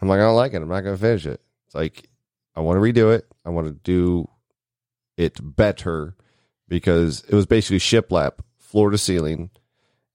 I'm 0.00 0.08
like, 0.08 0.18
"I 0.18 0.22
don't 0.22 0.36
like 0.36 0.52
it. 0.52 0.62
I'm 0.62 0.68
not 0.68 0.82
going 0.82 0.94
to 0.94 1.00
finish 1.00 1.26
it." 1.26 1.40
It's 1.66 1.74
like 1.74 2.08
I 2.54 2.60
want 2.60 2.76
to 2.76 2.80
redo 2.80 3.12
it. 3.14 3.26
I 3.44 3.50
want 3.50 3.66
to 3.66 3.72
do 3.72 4.28
it 5.16 5.38
better 5.42 6.14
because 6.68 7.24
it 7.28 7.34
was 7.34 7.46
basically 7.46 7.78
shiplap, 7.78 8.34
floor 8.58 8.90
to 8.90 8.98
ceiling, 8.98 9.50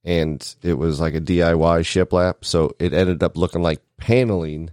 and 0.03 0.55
it 0.61 0.75
was 0.75 0.99
like 0.99 1.15
a 1.15 1.21
DIY 1.21 1.79
shiplap. 1.81 2.45
So 2.45 2.75
it 2.79 2.93
ended 2.93 3.23
up 3.23 3.35
looking 3.35 3.63
like 3.63 3.81
paneling 3.97 4.69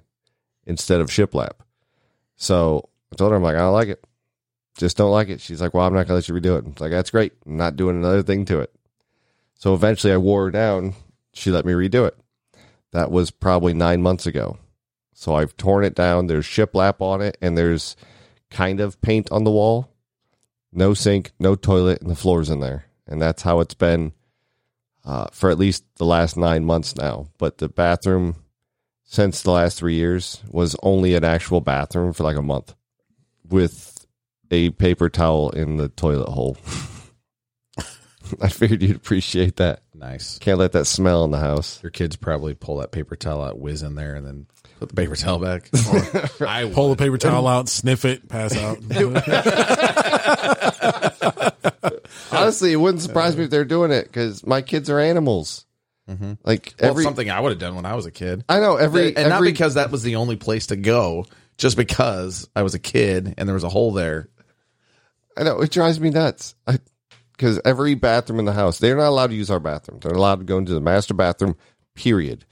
instead 0.66 1.00
of 1.00 1.08
shiplap. 1.08 1.52
So 2.36 2.88
I 3.12 3.16
told 3.16 3.30
her, 3.30 3.36
I'm 3.36 3.42
like, 3.42 3.56
I 3.56 3.60
don't 3.60 3.72
like 3.72 3.88
it. 3.88 4.04
Just 4.76 4.96
don't 4.96 5.12
like 5.12 5.28
it. 5.28 5.40
She's 5.40 5.60
like, 5.60 5.72
Well, 5.72 5.86
I'm 5.86 5.94
not 5.94 6.06
gonna 6.06 6.16
let 6.16 6.28
you 6.28 6.34
redo 6.34 6.58
it. 6.58 6.66
It's 6.66 6.80
like, 6.80 6.90
that's 6.90 7.10
great. 7.10 7.32
I'm 7.46 7.56
not 7.56 7.76
doing 7.76 7.96
another 7.96 8.22
thing 8.22 8.44
to 8.46 8.60
it. 8.60 8.74
So 9.54 9.74
eventually 9.74 10.12
I 10.12 10.16
wore 10.16 10.44
her 10.44 10.50
down. 10.50 10.94
She 11.32 11.50
let 11.50 11.64
me 11.64 11.72
redo 11.72 12.06
it. 12.06 12.16
That 12.92 13.10
was 13.10 13.30
probably 13.30 13.74
nine 13.74 14.02
months 14.02 14.26
ago. 14.26 14.58
So 15.12 15.34
I've 15.34 15.56
torn 15.56 15.84
it 15.84 15.94
down. 15.94 16.26
There's 16.26 16.44
shiplap 16.44 17.00
on 17.00 17.22
it, 17.22 17.38
and 17.40 17.56
there's 17.56 17.96
kind 18.50 18.80
of 18.80 19.00
paint 19.00 19.30
on 19.30 19.44
the 19.44 19.50
wall. 19.50 19.88
No 20.72 20.92
sink, 20.92 21.32
no 21.38 21.54
toilet, 21.54 22.00
and 22.02 22.10
the 22.10 22.16
floor's 22.16 22.50
in 22.50 22.60
there. 22.60 22.86
And 23.06 23.22
that's 23.22 23.42
how 23.42 23.60
it's 23.60 23.74
been 23.74 24.12
uh, 25.04 25.26
for 25.32 25.50
at 25.50 25.58
least 25.58 25.84
the 25.96 26.04
last 26.04 26.36
nine 26.36 26.64
months 26.64 26.96
now. 26.96 27.28
But 27.38 27.58
the 27.58 27.68
bathroom, 27.68 28.36
since 29.05 29.42
the 29.42 29.50
last 29.50 29.78
three 29.78 29.94
years, 29.94 30.42
was 30.50 30.76
only 30.82 31.14
an 31.14 31.24
actual 31.24 31.61
bathroom 31.61 32.12
for 32.12 32.24
like 32.24 32.36
a 32.36 32.42
month 32.42 32.74
with 33.48 34.07
a 34.50 34.70
paper 34.70 35.09
towel 35.09 35.50
in 35.50 35.76
the 35.76 35.88
toilet 35.88 36.28
hole. 36.30 36.57
I 38.40 38.48
figured 38.48 38.82
you'd 38.82 38.96
appreciate 38.96 39.57
that. 39.57 39.82
nice. 39.94 40.38
Can't 40.38 40.59
let 40.59 40.72
that 40.72 40.86
smell 40.86 41.24
in 41.24 41.30
the 41.30 41.38
house. 41.38 41.82
Your 41.82 41.90
kids 41.90 42.16
probably 42.16 42.55
pull 42.55 42.78
that 42.78 42.90
paper 42.90 43.16
towel 43.16 43.42
out, 43.42 43.59
whiz 43.59 43.82
in 43.82 43.94
there, 43.96 44.14
and 44.14 44.26
then 44.26 44.46
put 44.80 44.88
the 44.88 44.94
paper 44.94 45.14
towel 45.14 45.38
back. 45.38 45.68
I 46.40 46.70
Pull 46.72 46.88
the 46.90 46.96
paper 46.96 47.18
towel 47.18 47.46
out, 47.46 47.68
sniff 47.68 48.05
it, 48.07 48.26
pass 48.28 48.57
out. 48.59 48.78
Honestly, 52.32 52.72
it 52.72 52.76
wouldn't 52.76 53.02
surprise 53.02 53.36
me 53.36 53.44
if 53.44 53.50
they're 53.50 53.64
doing 53.64 53.90
it 53.90 54.05
because 54.05 54.44
my 54.46 54.62
kids 54.62 54.88
are 54.90 54.98
animals. 54.98 55.66
Mm-hmm. 56.09 56.34
Like 56.44 56.74
Well, 56.80 56.90
every, 56.90 57.05
something 57.05 57.30
I 57.30 57.40
would 57.40 57.50
have 57.50 57.59
done 57.59 57.74
when 57.74 57.86
I 57.86 57.94
was 57.94 58.07
a 58.07 58.11
kid. 58.11 58.44
I 58.48 58.61
know 58.61 58.76
every 58.76 59.16
and 59.16 59.28
not 59.30 59.42
because 59.42 59.74
that 59.74 59.90
was 59.90 60.02
the 60.02 60.16
only 60.16 60.36
place 60.36 60.66
to 60.66 60.76
go, 60.76 61.26
just 61.57 61.76
because 61.76 62.48
I 62.55 62.62
was 62.62 62.74
a 62.74 62.78
kid 62.78 63.34
and 63.38 63.48
there 63.48 63.55
was 63.55 63.64
a 63.64 63.68
hole 63.68 63.92
there. 63.92 64.28
I 65.36 65.42
know 65.42 65.61
it 65.61 65.70
drives 65.70 65.98
me 66.00 66.11
nuts. 66.11 66.55
Because 67.32 67.61
every 67.64 67.94
bathroom 67.94 68.38
in 68.38 68.44
the 68.44 68.52
house, 68.52 68.78
they're 68.78 68.96
not 68.96 69.09
allowed 69.09 69.28
to 69.28 69.34
use 69.34 69.50
our 69.50 69.59
bathroom. 69.59 69.98
They're 70.00 70.12
allowed 70.12 70.38
to 70.40 70.44
go 70.44 70.59
into 70.59 70.72
the 70.72 70.80
master 70.80 71.14
bathroom. 71.14 71.57
Period. 71.94 72.44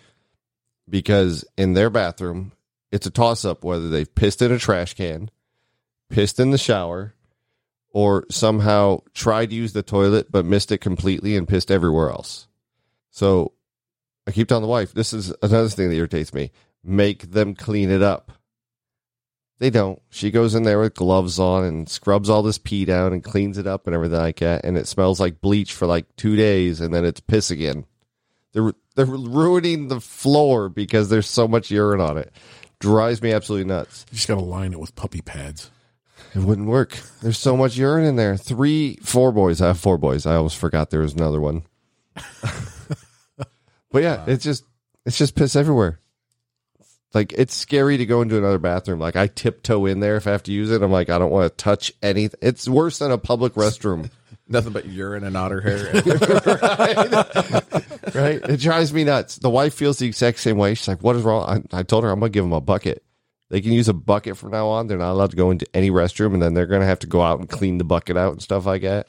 Because 0.89 1.45
in 1.57 1.75
their 1.75 1.91
bathroom, 1.91 2.53
it's 2.91 3.07
a 3.07 3.11
toss 3.11 3.45
up 3.45 3.63
whether 3.63 3.89
they've 3.89 4.13
pissed 4.13 4.43
in 4.43 4.51
a 4.51 4.59
trash 4.59 4.95
can, 4.95 5.31
pissed 6.11 6.41
in 6.41 6.51
the 6.51 6.59
shower, 6.59 7.15
or 7.91 8.27
somehow 8.31 9.01
tried 9.15 9.51
to 9.51 9.57
use 9.57 9.73
the 9.73 9.83
toilet 9.83 10.33
but 10.33 10.45
missed 10.45 10.73
it 10.73 10.79
completely 10.79 11.37
and 11.37 11.47
pissed 11.47 11.71
everywhere 11.71 12.11
else. 12.11 12.49
So 13.13 13.53
I 14.27 14.33
keep 14.33 14.49
telling 14.49 14.63
the 14.63 14.69
wife, 14.69 14.93
this 14.93 15.13
is 15.13 15.33
another 15.43 15.69
thing 15.69 15.91
that 15.91 15.97
irritates 15.97 16.35
me. 16.35 16.51
Make 16.83 17.31
them 17.31 17.55
clean 17.55 17.91
it 17.91 18.03
up. 18.03 18.33
They 19.59 19.71
don't. 19.71 20.03
She 20.11 20.33
goes 20.33 20.57
in 20.57 20.65
there 20.65 20.81
with 20.81 20.95
gloves 20.95 21.39
on 21.39 21.63
and 21.63 21.89
scrubs 21.89 22.29
all 22.29 22.43
this 22.43 22.59
pee 22.59 22.85
down 22.85 23.13
and 23.13 23.23
cleans 23.23 23.59
it 23.59 23.67
up 23.67 23.87
and 23.87 23.95
everything 23.95 24.19
like 24.19 24.41
that. 24.41 24.65
And 24.65 24.77
it 24.77 24.89
smells 24.89 25.21
like 25.21 25.41
bleach 25.41 25.73
for 25.73 25.87
like 25.87 26.17
two 26.17 26.35
days, 26.35 26.81
and 26.81 26.93
then 26.93 27.05
it's 27.05 27.21
piss 27.21 27.53
again. 27.53 27.85
They're 28.53 28.73
they're 28.97 29.07
ruining 29.07 29.87
the 29.87 30.01
floor 30.01 30.69
because 30.69 31.11
there's 31.11 31.29
so 31.29 31.47
much 31.47 31.71
urine 31.71 32.01
on 32.01 32.19
it. 32.19 32.33
Drives 32.81 33.23
me 33.23 33.33
absolutely 33.33 33.69
nuts. 33.69 34.05
You 34.11 34.17
just 34.17 34.27
got 34.27 34.35
to 34.35 34.41
line 34.41 34.73
it 34.73 34.81
with 34.81 34.97
puppy 34.97 35.21
pads. 35.21 35.71
It 36.35 36.41
wouldn't 36.41 36.67
work. 36.67 36.99
There's 37.21 37.39
so 37.39 37.57
much 37.57 37.77
urine 37.77 38.05
in 38.05 38.17
there. 38.17 38.37
Three, 38.37 38.97
four 38.97 39.31
boys. 39.31 39.61
I 39.61 39.69
have 39.69 39.79
four 39.79 39.99
boys. 39.99 40.27
I 40.27 40.35
almost 40.35 40.57
forgot 40.57 40.91
there 40.91 41.01
was 41.01 41.15
another 41.15 41.41
one. 41.41 41.63
but 43.93 44.03
yeah, 44.03 44.15
uh, 44.15 44.25
it's 44.29 44.45
just 44.45 44.65
it's 45.07 45.19
just 45.19 45.35
piss 45.35 45.57
everywhere. 45.57 45.99
Like 47.15 47.33
it's 47.35 47.55
scary 47.55 47.99
to 47.99 48.07
go 48.07 48.23
into 48.23 48.39
another 48.39 48.59
bathroom. 48.59 48.99
Like 48.99 49.17
I 49.17 49.27
tiptoe 49.27 49.87
in 49.87 50.01
there 50.01 50.17
if 50.17 50.27
I 50.27 50.31
have 50.31 50.43
to 50.45 50.53
use 50.53 50.71
it. 50.71 50.83
I'm 50.83 50.91
like 50.91 51.11
I 51.11 51.19
don't 51.19 51.31
want 51.31 51.51
to 51.51 51.57
touch 51.63 51.93
anything. 52.03 52.39
It's 52.43 52.69
worse 52.69 52.99
than 52.99 53.13
a 53.13 53.19
public 53.19 53.55
restroom, 53.55 54.11
Nothing 54.49 54.73
but 54.73 54.87
urine 54.87 55.25
and 55.25 55.37
otter 55.37 55.61
hair. 55.61 55.93
right? 58.15 58.41
It 58.51 58.61
drives 58.61 58.93
me 58.93 59.05
nuts. 59.05 59.37
The 59.37 59.51
wife 59.51 59.75
feels 59.75 59.99
the 59.99 60.07
exact 60.07 60.41
same 60.41 60.59
way. 60.59 60.75
She's 60.75 60.89
like, 60.89 61.03
"What 61.03 61.17
is 61.17 61.23
wrong?" 61.23 61.67
I, 61.73 61.79
I 61.79 61.83
told 61.83 62.05
her 62.05 62.11
I'm 62.11 62.21
gonna 62.21 62.31
give 62.31 62.45
them 62.45 62.53
a 62.53 62.61
bucket. 62.61 63.03
They 63.51 63.61
can 63.61 63.73
use 63.73 63.89
a 63.89 63.95
bucket 63.95 64.37
from 64.37 64.51
now 64.51 64.69
on. 64.69 64.87
They're 64.87 64.99
not 64.99 65.13
allowed 65.13 65.31
to 65.31 65.37
go 65.37 65.51
into 65.51 65.67
any 65.75 65.91
restroom, 65.91 66.35
and 66.35 66.43
then 66.43 66.55
they're 66.55 66.67
gonna 66.67 66.87
have 66.87 67.01
to 67.01 67.07
go 67.07 67.23
out 67.23 67.41
and 67.41 67.49
clean 67.49 67.79
the 67.79 67.85
bucket 67.85 68.17
out 68.17 68.33
and 68.33 68.43
stuff 68.43 68.67
like 68.67 68.83
that. 68.83 69.09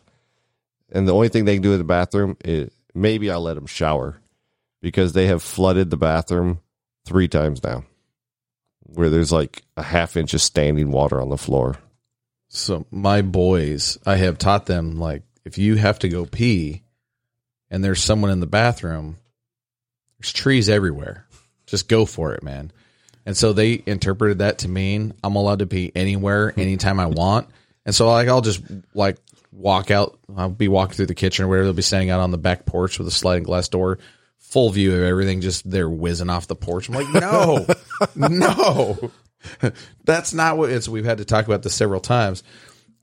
And 0.91 1.07
the 1.07 1.13
only 1.13 1.29
thing 1.29 1.45
they 1.45 1.55
can 1.55 1.63
do 1.63 1.71
in 1.71 1.79
the 1.79 1.83
bathroom 1.83 2.37
is 2.45 2.69
maybe 2.93 3.31
I'll 3.31 3.41
let 3.41 3.55
them 3.55 3.65
shower 3.65 4.19
because 4.83 5.13
they 5.13 5.27
have 5.27 5.41
flooded 5.41 5.89
the 5.89 5.97
bathroom 5.97 6.59
three 7.05 7.29
times 7.29 7.63
now, 7.63 7.85
where 8.81 9.09
there's 9.09 9.31
like 9.31 9.63
a 9.77 9.81
half 9.81 10.17
inch 10.17 10.33
of 10.33 10.41
standing 10.41 10.91
water 10.91 11.19
on 11.21 11.29
the 11.29 11.37
floor. 11.37 11.77
so 12.49 12.85
my 12.91 13.21
boys, 13.21 13.97
I 14.05 14.17
have 14.17 14.37
taught 14.37 14.65
them 14.65 14.99
like 14.99 15.23
if 15.45 15.57
you 15.57 15.77
have 15.77 15.99
to 15.99 16.09
go 16.09 16.25
pee 16.25 16.83
and 17.71 17.81
there's 17.83 18.03
someone 18.03 18.29
in 18.29 18.41
the 18.41 18.45
bathroom, 18.45 19.17
there's 20.19 20.33
trees 20.33 20.69
everywhere. 20.69 21.25
Just 21.65 21.87
go 21.87 22.05
for 22.05 22.33
it, 22.33 22.43
man. 22.43 22.71
And 23.25 23.37
so 23.37 23.53
they 23.53 23.81
interpreted 23.85 24.39
that 24.39 24.59
to 24.59 24.67
mean 24.67 25.13
I'm 25.23 25.37
allowed 25.37 25.59
to 25.59 25.65
pee 25.65 25.93
anywhere, 25.95 26.53
anytime 26.57 26.99
I 26.99 27.05
want. 27.05 27.47
And 27.85 27.95
so 27.95 28.11
like 28.11 28.27
I'll 28.27 28.41
just 28.41 28.61
like 28.93 29.15
walk 29.53 29.91
out. 29.91 30.19
I'll 30.35 30.49
be 30.49 30.67
walking 30.67 30.95
through 30.95 31.05
the 31.05 31.15
kitchen 31.15 31.45
or 31.45 31.47
whatever. 31.47 31.67
They'll 31.67 31.73
be 31.73 31.83
standing 31.83 32.09
out 32.09 32.19
on 32.19 32.31
the 32.31 32.37
back 32.37 32.65
porch 32.65 32.99
with 32.99 33.07
a 33.07 33.11
sliding 33.11 33.43
glass 33.43 33.69
door, 33.69 33.99
full 34.53 34.69
view 34.69 34.95
of 34.95 35.01
everything. 35.01 35.41
Just 35.41 35.69
they're 35.69 35.89
whizzing 35.89 36.29
off 36.29 36.47
the 36.47 36.55
porch. 36.55 36.87
I'm 36.87 36.95
like, 36.95 37.09
no, 37.13 37.65
no, 38.15 39.11
that's 40.05 40.33
not 40.33 40.57
what 40.57 40.69
it's. 40.69 40.87
We've 40.87 41.03
had 41.03 41.17
to 41.17 41.25
talk 41.25 41.45
about 41.45 41.63
this 41.63 41.73
several 41.73 41.99
times. 41.99 42.43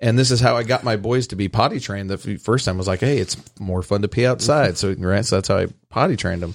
And 0.02 0.18
this 0.18 0.30
is 0.30 0.40
how 0.40 0.56
I 0.56 0.62
got 0.62 0.82
my 0.82 0.96
boys 0.96 1.26
to 1.26 1.36
be 1.36 1.48
potty 1.48 1.78
trained. 1.78 2.08
The 2.08 2.38
first 2.38 2.64
time 2.64 2.76
I 2.76 2.78
was 2.78 2.86
like, 2.86 3.00
"Hey, 3.00 3.18
it's 3.18 3.36
more 3.58 3.82
fun 3.82 4.02
to 4.02 4.08
pee 4.08 4.24
outside." 4.24 4.78
So, 4.78 4.94
right, 4.94 5.24
so 5.24 5.36
that's 5.36 5.48
how 5.48 5.58
I 5.58 5.66
potty 5.90 6.16
trained 6.16 6.42
them. 6.42 6.54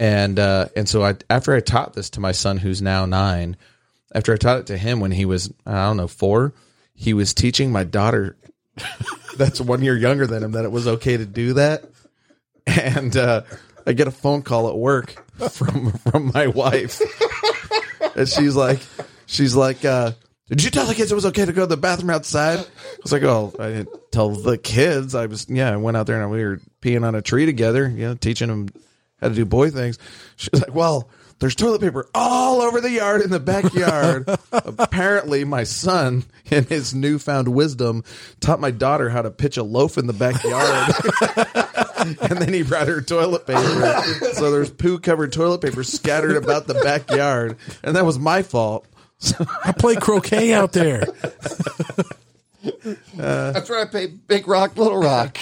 And 0.00 0.38
uh, 0.40 0.68
and 0.74 0.88
so 0.88 1.04
I 1.04 1.14
after 1.30 1.54
I 1.54 1.60
taught 1.60 1.92
this 1.92 2.10
to 2.10 2.20
my 2.20 2.32
son, 2.32 2.56
who's 2.56 2.82
now 2.82 3.06
nine, 3.06 3.56
after 4.12 4.32
I 4.32 4.38
taught 4.38 4.58
it 4.58 4.66
to 4.68 4.78
him 4.78 4.98
when 4.98 5.12
he 5.12 5.24
was 5.24 5.52
I 5.64 5.84
don't 5.84 5.98
know 5.98 6.08
four, 6.08 6.54
he 6.94 7.14
was 7.14 7.32
teaching 7.32 7.70
my 7.70 7.84
daughter 7.84 8.36
that's 9.36 9.60
one 9.60 9.82
year 9.82 9.96
younger 9.96 10.26
than 10.26 10.42
him 10.42 10.52
that 10.52 10.64
it 10.64 10.72
was 10.72 10.88
okay 10.88 11.16
to 11.16 11.26
do 11.26 11.52
that. 11.52 11.84
And 12.66 13.16
uh, 13.16 13.42
I 13.86 13.92
get 13.92 14.08
a 14.08 14.10
phone 14.10 14.42
call 14.42 14.68
at 14.68 14.76
work 14.76 15.10
from 15.50 15.92
from 15.92 16.30
my 16.34 16.46
wife, 16.46 17.00
and 18.16 18.28
she's 18.28 18.56
like, 18.56 18.80
she's 19.26 19.54
like, 19.54 19.84
uh, 19.84 20.12
"Did 20.48 20.62
you 20.64 20.70
tell 20.70 20.86
the 20.86 20.94
kids 20.94 21.12
it 21.12 21.14
was 21.14 21.26
okay 21.26 21.44
to 21.44 21.52
go 21.52 21.62
to 21.62 21.66
the 21.66 21.76
bathroom 21.76 22.10
outside?" 22.10 22.60
I 22.60 22.66
was 23.02 23.12
like, 23.12 23.22
"Oh, 23.22 23.52
I 23.58 23.68
didn't 23.68 23.90
tell 24.10 24.30
the 24.30 24.58
kids. 24.58 25.14
I 25.14 25.26
was 25.26 25.46
yeah, 25.48 25.72
I 25.72 25.76
went 25.76 25.96
out 25.96 26.06
there 26.06 26.22
and 26.22 26.30
we 26.30 26.44
were 26.44 26.60
peeing 26.80 27.06
on 27.06 27.14
a 27.14 27.22
tree 27.22 27.46
together, 27.46 27.88
you 27.88 28.08
know, 28.08 28.14
teaching 28.14 28.48
them 28.48 28.68
how 29.20 29.28
to 29.28 29.34
do 29.34 29.44
boy 29.44 29.70
things." 29.70 29.98
She's 30.36 30.52
like, 30.60 30.74
"Well." 30.74 31.08
There's 31.40 31.56
toilet 31.56 31.80
paper 31.80 32.08
all 32.14 32.62
over 32.62 32.80
the 32.80 32.90
yard 32.90 33.20
in 33.20 33.30
the 33.30 33.40
backyard. 33.40 34.24
Apparently, 34.52 35.44
my 35.44 35.64
son, 35.64 36.24
in 36.50 36.64
his 36.64 36.94
newfound 36.94 37.48
wisdom, 37.48 38.04
taught 38.40 38.60
my 38.60 38.70
daughter 38.70 39.10
how 39.10 39.20
to 39.20 39.30
pitch 39.30 39.56
a 39.56 39.64
loaf 39.64 39.98
in 39.98 40.06
the 40.06 40.12
backyard. 40.12 40.94
and 42.20 42.38
then 42.38 42.52
he 42.52 42.62
brought 42.62 42.88
her 42.88 43.00
toilet 43.00 43.46
paper. 43.46 44.02
So 44.34 44.50
there's 44.50 44.70
poo 44.70 44.98
covered 44.98 45.32
toilet 45.32 45.60
paper 45.60 45.82
scattered 45.82 46.36
about 46.36 46.66
the 46.66 46.74
backyard. 46.74 47.56
And 47.82 47.96
that 47.96 48.04
was 48.04 48.18
my 48.18 48.42
fault. 48.42 48.86
I 49.64 49.72
play 49.72 49.96
croquet 49.96 50.52
out 50.52 50.72
there. 50.72 51.04
That's 53.14 53.70
right. 53.70 53.82
I 53.82 53.86
play 53.86 54.06
Big 54.06 54.46
Rock, 54.46 54.76
Little 54.76 54.98
Rock. 54.98 55.38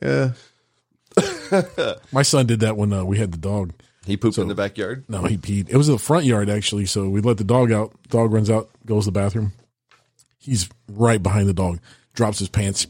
Yeah. 0.00 0.32
My 2.12 2.22
son 2.22 2.46
did 2.46 2.60
that 2.60 2.76
when 2.76 2.92
uh, 2.92 3.04
we 3.04 3.18
had 3.18 3.32
the 3.32 3.38
dog. 3.38 3.72
He 4.04 4.16
pooped 4.16 4.38
in 4.38 4.46
the 4.46 4.54
backyard. 4.54 5.04
No, 5.08 5.24
he 5.24 5.36
peed. 5.36 5.68
It 5.68 5.76
was 5.76 5.88
the 5.88 5.98
front 5.98 6.26
yard 6.26 6.48
actually. 6.48 6.86
So 6.86 7.08
we 7.08 7.20
let 7.20 7.38
the 7.38 7.44
dog 7.44 7.72
out. 7.72 7.92
Dog 8.08 8.32
runs 8.32 8.48
out, 8.50 8.70
goes 8.84 9.04
to 9.04 9.10
the 9.10 9.20
bathroom. 9.20 9.52
He's 10.38 10.68
right 10.88 11.20
behind 11.20 11.48
the 11.48 11.54
dog. 11.54 11.80
Drops 12.14 12.38
his 12.38 12.48
pants. 12.48 12.86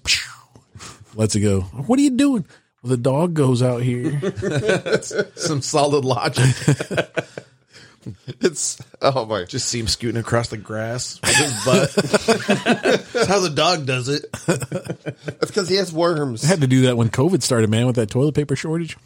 Lets 1.15 1.35
it 1.35 1.41
go. 1.41 1.63
What 1.63 1.99
are 1.99 2.03
you 2.03 2.11
doing? 2.11 2.45
Well, 2.87 2.97
the 2.97 3.03
dog 3.03 3.35
goes 3.35 3.63
out 3.63 3.83
here. 3.83 4.21
Some 5.35 5.61
solid 5.61 6.05
logic. 6.05 6.55
It's 8.41 8.81
oh 9.03 9.27
my. 9.27 9.43
Just 9.43 9.69
see 9.69 9.81
him 9.81 9.89
scooting 9.89 10.21
across 10.21 10.51
the 10.51 10.57
grass 10.57 11.21
with 11.21 11.35
his 11.35 11.65
butt. 11.65 11.93
That's 13.13 13.27
how 13.27 13.41
the 13.41 13.51
dog 13.51 13.87
does 13.87 14.09
it. 14.09 14.31
That's 14.47 15.51
because 15.51 15.69
he 15.69 15.75
has 15.75 15.93
worms. 15.93 16.45
I 16.45 16.47
had 16.47 16.61
to 16.61 16.69
do 16.69 16.83
that 16.83 16.97
when 16.97 17.09
COVID 17.09 17.43
started, 17.43 17.69
man, 17.71 17.87
with 17.87 17.97
that 17.97 18.09
toilet 18.09 18.37
paper 18.37 18.55
shortage. 18.55 18.97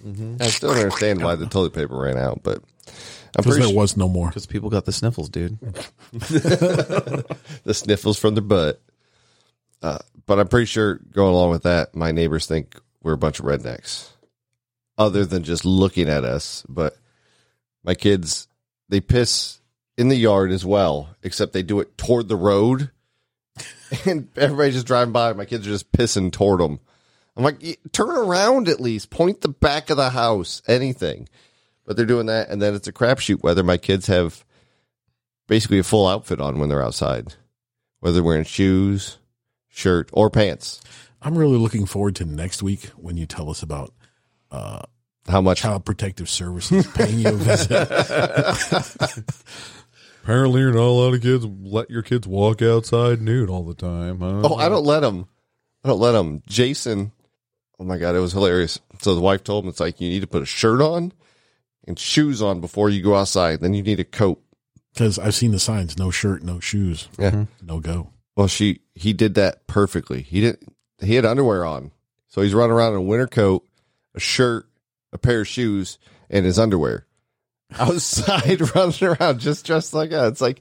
I 0.40 0.48
still 0.48 0.74
don't 0.74 0.80
understand 0.80 1.24
why 1.24 1.36
the 1.36 1.46
toilet 1.46 1.72
paper 1.72 1.96
ran 1.96 2.18
out, 2.18 2.42
but 2.42 2.56
I'm 2.58 2.62
Because 3.32 3.46
pretty 3.46 3.60
there 3.60 3.68
sure 3.70 3.78
was 3.78 3.96
no 3.96 4.10
more. 4.10 4.28
Because 4.28 4.44
people 4.44 4.68
got 4.68 4.84
the 4.84 4.92
sniffles, 4.92 5.30
dude. 5.30 5.58
the 6.12 7.72
sniffles 7.72 8.18
from 8.18 8.34
their 8.34 8.42
butt. 8.42 8.82
Uh, 9.82 9.96
but 10.26 10.38
I'm 10.38 10.48
pretty 10.48 10.66
sure 10.66 10.96
going 11.14 11.32
along 11.32 11.48
with 11.48 11.62
that, 11.62 11.96
my 11.96 12.12
neighbors 12.12 12.44
think 12.44 12.78
we're 13.02 13.12
a 13.12 13.18
bunch 13.18 13.40
of 13.40 13.46
rednecks, 13.46 14.10
other 14.98 15.24
than 15.24 15.42
just 15.42 15.64
looking 15.64 16.08
at 16.08 16.24
us. 16.24 16.64
But 16.68 16.96
my 17.82 17.94
kids, 17.94 18.48
they 18.88 19.00
piss 19.00 19.60
in 19.96 20.08
the 20.08 20.16
yard 20.16 20.52
as 20.52 20.64
well, 20.64 21.16
except 21.22 21.52
they 21.52 21.62
do 21.62 21.80
it 21.80 21.96
toward 21.96 22.28
the 22.28 22.36
road, 22.36 22.90
and 24.06 24.28
everybody's 24.36 24.74
just 24.74 24.86
driving 24.86 25.12
by. 25.12 25.32
My 25.32 25.44
kids 25.44 25.66
are 25.66 25.70
just 25.70 25.92
pissing 25.92 26.32
toward 26.32 26.60
them. 26.60 26.80
I'm 27.36 27.44
like, 27.44 27.78
turn 27.92 28.10
around 28.10 28.68
at 28.68 28.80
least, 28.80 29.10
point 29.10 29.40
the 29.40 29.48
back 29.48 29.90
of 29.90 29.96
the 29.96 30.10
house, 30.10 30.62
anything. 30.66 31.28
But 31.86 31.96
they're 31.96 32.06
doing 32.06 32.26
that, 32.26 32.50
and 32.50 32.60
then 32.60 32.74
it's 32.74 32.88
a 32.88 32.92
crapshoot 32.92 33.42
whether 33.42 33.62
my 33.62 33.76
kids 33.76 34.06
have 34.06 34.44
basically 35.48 35.78
a 35.78 35.82
full 35.82 36.06
outfit 36.06 36.40
on 36.40 36.58
when 36.58 36.68
they're 36.68 36.84
outside, 36.84 37.34
whether 38.00 38.14
they're 38.14 38.22
wearing 38.22 38.44
shoes, 38.44 39.18
shirt, 39.68 40.08
or 40.12 40.30
pants. 40.30 40.80
I'm 41.22 41.36
really 41.36 41.58
looking 41.58 41.86
forward 41.86 42.16
to 42.16 42.24
next 42.24 42.62
week 42.62 42.86
when 42.96 43.16
you 43.16 43.26
tell 43.26 43.50
us 43.50 43.62
about 43.62 43.92
uh, 44.50 44.80
How 45.28 45.40
much? 45.40 45.60
Child 45.60 45.84
Protective 45.84 46.28
Services 46.30 46.86
paying 46.88 47.18
you 47.20 47.28
a 47.28 47.32
visit. 47.32 47.88
Apparently, 50.22 50.60
you're 50.60 50.72
not 50.72 50.80
allowed 50.82 51.12
to 51.12 51.18
kids 51.18 51.44
let 51.62 51.90
your 51.90 52.02
kids 52.02 52.26
walk 52.26 52.62
outside 52.62 53.20
nude 53.22 53.48
all 53.50 53.64
the 53.64 53.74
time. 53.74 54.20
Huh? 54.20 54.42
Oh, 54.44 54.54
I 54.56 54.68
don't 54.68 54.84
let 54.84 55.00
them. 55.00 55.26
I 55.84 55.88
don't 55.88 56.00
let 56.00 56.12
them. 56.12 56.42
Jason. 56.46 57.12
Oh 57.78 57.84
my 57.84 57.96
god, 57.96 58.14
it 58.14 58.20
was 58.20 58.32
hilarious. 58.32 58.78
So 59.00 59.14
the 59.14 59.20
wife 59.22 59.42
told 59.42 59.64
him 59.64 59.70
it's 59.70 59.80
like 59.80 60.00
you 60.00 60.08
need 60.10 60.20
to 60.20 60.26
put 60.26 60.42
a 60.42 60.46
shirt 60.46 60.82
on 60.82 61.12
and 61.86 61.98
shoes 61.98 62.42
on 62.42 62.60
before 62.60 62.90
you 62.90 63.02
go 63.02 63.14
outside. 63.16 63.60
Then 63.60 63.72
you 63.72 63.82
need 63.82 64.00
a 64.00 64.04
coat. 64.04 64.42
Because 64.92 65.18
I've 65.18 65.34
seen 65.34 65.52
the 65.52 65.58
signs: 65.58 65.96
no 65.98 66.10
shirt, 66.10 66.42
no 66.42 66.60
shoes, 66.60 67.08
Yeah. 67.18 67.46
no 67.62 67.80
go. 67.80 68.10
Well, 68.36 68.48
she 68.48 68.80
he 68.94 69.12
did 69.14 69.34
that 69.34 69.66
perfectly. 69.66 70.20
He 70.22 70.40
didn't. 70.42 70.74
He 71.02 71.14
had 71.14 71.24
underwear 71.24 71.64
on, 71.64 71.92
so 72.28 72.42
he's 72.42 72.54
running 72.54 72.72
around 72.72 72.92
in 72.92 72.98
a 72.98 73.02
winter 73.02 73.26
coat, 73.26 73.66
a 74.14 74.20
shirt, 74.20 74.66
a 75.12 75.18
pair 75.18 75.40
of 75.40 75.48
shoes, 75.48 75.98
and 76.28 76.44
his 76.44 76.58
underwear 76.58 77.06
outside, 77.78 78.74
running 78.74 79.04
around 79.04 79.40
just 79.40 79.66
dressed 79.66 79.94
like 79.94 80.10
that. 80.10 80.28
It's 80.28 80.40
like, 80.40 80.60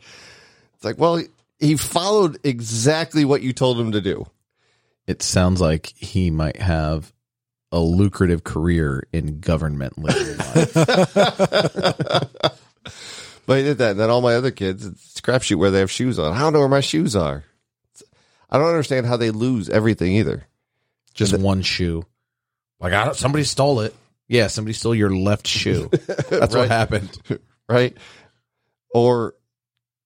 it's 0.76 0.86
like, 0.86 0.98
well, 0.98 1.22
he, 1.60 1.76
followed 1.76 2.40
exactly 2.44 3.26
what 3.26 3.42
you 3.42 3.54
told 3.54 3.80
him 3.80 3.92
to 3.92 4.02
do. 4.02 4.26
It 5.08 5.22
sounds 5.22 5.60
like 5.60 5.88
he 5.98 6.30
might 6.30 6.58
have 6.58 7.12
a 7.72 7.80
lucrative 7.80 8.44
career 8.44 9.04
in 9.12 9.40
government 9.40 9.98
later 9.98 10.32
in 10.32 10.38
life. 10.38 10.74
But 13.50 13.58
he 13.58 13.64
did 13.64 13.80
that, 13.80 13.92
and 13.92 14.00
then 14.00 14.12
all 14.12 14.22
my 14.22 14.36
other 14.36 14.52
kids, 14.52 14.86
it's 14.86 15.20
crapshoot 15.22 15.58
where 15.58 15.72
they 15.72 15.80
have 15.80 15.90
shoes 15.90 16.20
on. 16.20 16.34
I 16.34 16.40
don't 16.40 16.54
know 16.54 16.60
where 16.60 16.68
my 16.68 16.82
shoes 16.82 17.16
are. 17.16 17.44
I 18.50 18.58
don't 18.58 18.68
understand 18.68 19.06
how 19.06 19.18
they 19.18 19.32
lose 19.32 19.70
everything 19.70 20.14
either. 20.14 20.46
Just 21.14 21.38
one 21.38 21.62
shoe. 21.62 22.06
Like 22.80 22.94
I 22.94 23.06
don't, 23.06 23.16
somebody 23.16 23.44
stole 23.44 23.82
it. 23.82 23.96
Yeah, 24.28 24.48
somebody 24.48 24.74
stole 24.74 24.96
your 24.96 25.10
left 25.10 25.48
shoe. 25.48 25.90
That's 26.08 26.32
Right. 26.32 26.54
what 26.54 26.68
happened. 26.70 27.40
right? 27.70 27.96
Or 28.94 29.36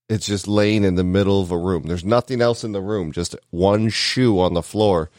it's 0.10 0.26
just 0.26 0.48
laying 0.48 0.84
in 0.84 0.96
the 0.96 1.04
middle 1.04 1.42
of 1.42 1.52
a 1.52 1.58
room. 1.58 1.84
There's 1.84 2.06
nothing 2.06 2.42
else 2.42 2.64
in 2.64 2.72
the 2.72 2.82
room, 2.82 3.12
just 3.12 3.36
one 3.52 3.90
shoe 3.90 4.40
on 4.40 4.54
the 4.54 4.64
floor. 4.64 5.10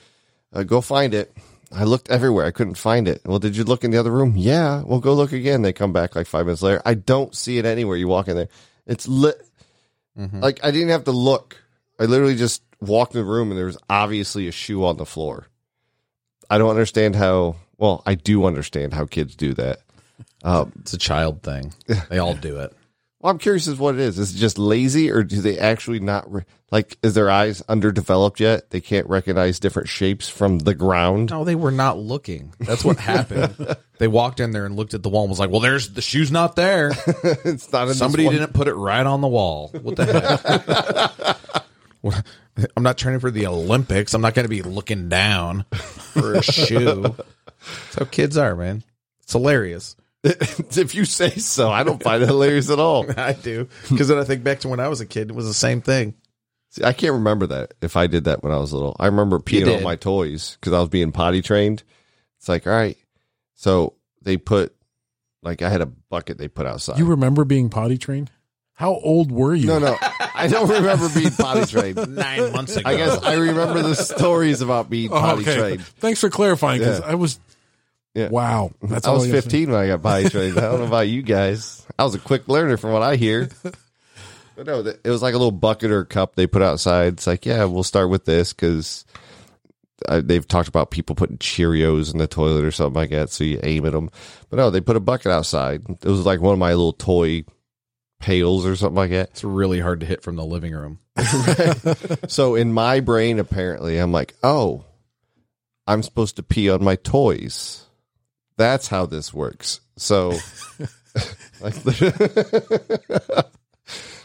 Uh, 0.52 0.62
go 0.62 0.80
find 0.80 1.14
it. 1.14 1.32
I 1.72 1.84
looked 1.84 2.10
everywhere. 2.10 2.46
I 2.46 2.50
couldn't 2.52 2.76
find 2.76 3.08
it. 3.08 3.22
Well, 3.24 3.38
did 3.40 3.56
you 3.56 3.64
look 3.64 3.82
in 3.84 3.90
the 3.90 3.98
other 3.98 4.12
room? 4.12 4.34
Yeah. 4.36 4.82
Well, 4.84 5.00
go 5.00 5.14
look 5.14 5.32
again. 5.32 5.62
They 5.62 5.72
come 5.72 5.92
back 5.92 6.14
like 6.14 6.26
five 6.26 6.46
minutes 6.46 6.62
later. 6.62 6.80
I 6.84 6.94
don't 6.94 7.34
see 7.34 7.58
it 7.58 7.64
anywhere. 7.64 7.96
You 7.96 8.06
walk 8.06 8.28
in 8.28 8.36
there. 8.36 8.48
It's 8.86 9.08
lit. 9.08 9.40
Like 10.16 10.60
I 10.64 10.70
didn't 10.70 10.90
have 10.90 11.04
to 11.04 11.10
look. 11.12 11.56
I 11.98 12.04
literally 12.04 12.36
just 12.36 12.62
walked 12.88 13.14
in 13.14 13.20
the 13.20 13.30
room 13.30 13.50
and 13.50 13.58
there 13.58 13.66
was 13.66 13.78
obviously 13.90 14.48
a 14.48 14.52
shoe 14.52 14.84
on 14.84 14.96
the 14.96 15.06
floor. 15.06 15.46
I 16.50 16.58
don't 16.58 16.70
understand 16.70 17.16
how. 17.16 17.56
Well, 17.78 18.02
I 18.06 18.14
do 18.14 18.44
understand 18.44 18.94
how 18.94 19.06
kids 19.06 19.34
do 19.34 19.54
that. 19.54 19.80
Um, 20.44 20.72
it's 20.80 20.92
a 20.92 20.98
child 20.98 21.42
thing. 21.42 21.72
They 22.08 22.18
all 22.18 22.34
do 22.34 22.60
it. 22.60 22.72
Well, 23.20 23.30
I'm 23.30 23.38
curious 23.38 23.66
as 23.68 23.78
what 23.78 23.94
it 23.94 24.02
is. 24.02 24.18
Is 24.18 24.34
it 24.34 24.38
just 24.38 24.58
lazy, 24.58 25.10
or 25.10 25.22
do 25.22 25.40
they 25.40 25.58
actually 25.58 25.98
not 25.98 26.30
re- 26.30 26.42
like? 26.70 26.98
Is 27.02 27.14
their 27.14 27.30
eyes 27.30 27.62
underdeveloped 27.70 28.38
yet? 28.38 28.68
They 28.68 28.82
can't 28.82 29.08
recognize 29.08 29.58
different 29.58 29.88
shapes 29.88 30.28
from 30.28 30.58
the 30.58 30.74
ground. 30.74 31.30
No, 31.30 31.42
they 31.42 31.54
were 31.54 31.70
not 31.70 31.96
looking. 31.98 32.52
That's 32.60 32.84
what 32.84 32.98
happened. 32.98 33.76
they 33.98 34.08
walked 34.08 34.40
in 34.40 34.50
there 34.50 34.66
and 34.66 34.76
looked 34.76 34.92
at 34.92 35.02
the 35.02 35.08
wall 35.08 35.22
and 35.22 35.30
was 35.30 35.38
like, 35.40 35.48
"Well, 35.48 35.60
there's 35.60 35.94
the 35.94 36.02
shoe's 36.02 36.30
not 36.30 36.54
there. 36.54 36.90
it's 37.46 37.72
not 37.72 37.88
in 37.88 37.94
Somebody 37.94 38.24
this 38.24 38.32
one. 38.32 38.36
didn't 38.40 38.52
put 38.52 38.68
it 38.68 38.74
right 38.74 39.06
on 39.06 39.22
the 39.22 39.28
wall. 39.28 39.70
What 39.80 39.96
the 39.96 41.38
heck?" 42.02 42.22
What- 42.56 42.70
I'm 42.76 42.82
not 42.82 42.98
training 42.98 43.20
for 43.20 43.30
the 43.30 43.46
Olympics. 43.46 44.14
I'm 44.14 44.20
not 44.20 44.34
going 44.34 44.44
to 44.44 44.48
be 44.50 44.62
looking 44.62 45.08
down 45.08 45.64
for 45.72 46.34
a 46.34 46.42
shoe. 46.42 47.02
That's 47.02 47.94
how 47.98 48.04
kids 48.04 48.36
are, 48.36 48.54
man. 48.54 48.82
It's 49.22 49.32
hilarious. 49.32 49.96
if 50.24 50.94
you 50.94 51.04
say 51.04 51.30
so, 51.30 51.70
I 51.70 51.82
don't 51.82 52.02
find 52.02 52.22
it 52.22 52.26
hilarious 52.26 52.70
at 52.70 52.78
all. 52.78 53.04
I 53.18 53.32
do 53.34 53.68
because 53.90 54.08
then 54.08 54.18
I 54.18 54.24
think 54.24 54.42
back 54.42 54.60
to 54.60 54.68
when 54.68 54.80
I 54.80 54.88
was 54.88 55.00
a 55.00 55.06
kid. 55.06 55.30
It 55.30 55.36
was 55.36 55.46
the 55.46 55.54
same 55.54 55.82
thing. 55.82 56.14
See, 56.70 56.82
I 56.82 56.92
can't 56.92 57.12
remember 57.12 57.46
that 57.48 57.74
if 57.82 57.96
I 57.96 58.06
did 58.06 58.24
that 58.24 58.42
when 58.42 58.52
I 58.52 58.56
was 58.56 58.72
little. 58.72 58.96
I 58.98 59.06
remember 59.06 59.38
peeing 59.38 59.76
on 59.76 59.82
my 59.82 59.96
toys 59.96 60.56
because 60.58 60.72
I 60.72 60.80
was 60.80 60.88
being 60.88 61.12
potty 61.12 61.42
trained. 61.42 61.82
It's 62.38 62.48
like, 62.48 62.66
all 62.66 62.72
right, 62.72 62.96
so 63.54 63.94
they 64.22 64.36
put 64.38 64.74
like 65.42 65.62
I 65.62 65.68
had 65.68 65.82
a 65.82 65.86
bucket 65.86 66.38
they 66.38 66.48
put 66.48 66.66
outside. 66.66 66.98
You 66.98 67.04
remember 67.06 67.44
being 67.44 67.68
potty 67.68 67.98
trained? 67.98 68.30
How 68.72 68.94
old 68.94 69.30
were 69.30 69.54
you? 69.54 69.66
no, 69.66 69.78
no, 69.78 69.96
I 70.44 70.48
don't 70.48 70.68
remember 70.68 71.08
being 71.14 71.30
potty 71.38 71.66
trained. 71.66 72.16
Nine 72.16 72.52
months 72.52 72.76
ago. 72.76 72.88
I 72.88 72.96
guess 72.96 73.22
I 73.22 73.34
remember 73.34 73.82
the 73.82 73.94
stories 73.94 74.60
about 74.60 74.88
being 74.90 75.10
Oh, 75.12 75.18
potty 75.18 75.42
okay. 75.42 75.56
trained. 75.58 75.84
Thanks 75.84 76.20
for 76.20 76.30
clarifying 76.30 76.80
because 76.80 77.00
Yeah. 77.00 77.06
I 77.06 77.14
was. 77.14 77.38
Yeah. 78.14 78.28
Wow, 78.28 78.70
that's 78.80 79.06
I 79.06 79.10
all 79.10 79.16
was 79.16 79.26
gotta 79.26 79.42
15 79.42 79.70
when 79.72 79.80
I 79.80 79.86
got 79.88 80.02
potty 80.02 80.28
trained. 80.28 80.56
I 80.56 80.60
don't 80.62 80.78
know 80.80 80.86
about 80.86 81.08
you 81.08 81.22
guys. 81.22 81.84
I 81.98 82.04
was 82.04 82.14
a 82.14 82.20
quick 82.20 82.46
learner 82.48 82.76
from 82.76 82.92
what 82.92 83.02
I 83.02 83.16
hear. 83.16 83.48
But 84.56 84.66
no, 84.66 84.86
it 84.86 85.08
was 85.10 85.20
like 85.20 85.34
a 85.34 85.36
little 85.36 85.50
bucket 85.50 85.90
or 85.90 86.04
cup 86.04 86.36
they 86.36 86.46
put 86.46 86.62
outside. 86.62 87.14
It's 87.14 87.26
like, 87.26 87.44
yeah, 87.44 87.64
we'll 87.64 87.82
start 87.82 88.08
with 88.08 88.24
this 88.24 88.52
because 88.52 89.04
they've 90.08 90.46
talked 90.46 90.68
about 90.68 90.92
people 90.92 91.16
putting 91.16 91.38
Cheerios 91.38 92.12
in 92.12 92.18
the 92.18 92.28
toilet 92.28 92.62
or 92.64 92.70
something 92.70 92.94
like 92.94 93.10
that. 93.10 93.30
So 93.30 93.42
you 93.42 93.58
aim 93.64 93.84
at 93.84 93.90
them. 93.90 94.10
But 94.50 94.58
no, 94.58 94.70
they 94.70 94.80
put 94.80 94.94
a 94.94 95.00
bucket 95.00 95.32
outside. 95.32 95.82
It 95.88 96.04
was 96.04 96.24
like 96.24 96.40
one 96.40 96.52
of 96.52 96.60
my 96.60 96.70
little 96.70 96.92
toy 96.92 97.44
pails 98.24 98.64
or 98.64 98.74
something 98.74 98.96
like 98.96 99.10
that. 99.10 99.28
it's 99.28 99.44
really 99.44 99.80
hard 99.80 100.00
to 100.00 100.06
hit 100.06 100.22
from 100.22 100.36
the 100.36 100.44
living 100.44 100.72
room. 100.72 100.98
So 102.28 102.54
in 102.54 102.72
my 102.72 103.00
brain, 103.00 103.38
apparently, 103.38 103.98
I'm 103.98 104.12
like, 104.12 104.34
oh, 104.42 104.86
I'm 105.86 106.02
supposed 106.02 106.36
to 106.36 106.42
pee 106.42 106.70
on 106.70 106.82
my 106.82 106.96
toys. 106.96 107.84
That's 108.56 108.88
how 108.88 109.04
this 109.04 109.34
works. 109.34 109.80
So, 109.96 110.30
like, 111.60 111.74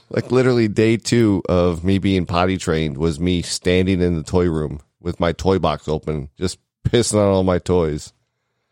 like 0.09 0.31
literally 0.31 0.69
day 0.69 0.95
two 0.95 1.43
of 1.49 1.83
me 1.83 1.97
being 1.97 2.25
potty 2.25 2.57
trained 2.57 2.97
was 2.97 3.19
me 3.19 3.41
standing 3.41 4.01
in 4.01 4.15
the 4.15 4.23
toy 4.23 4.49
room 4.49 4.79
with 5.01 5.19
my 5.19 5.33
toy 5.33 5.59
box 5.59 5.89
open, 5.89 6.29
just 6.37 6.57
pissing 6.87 7.15
on 7.15 7.33
all 7.33 7.43
my 7.43 7.59
toys. 7.59 8.13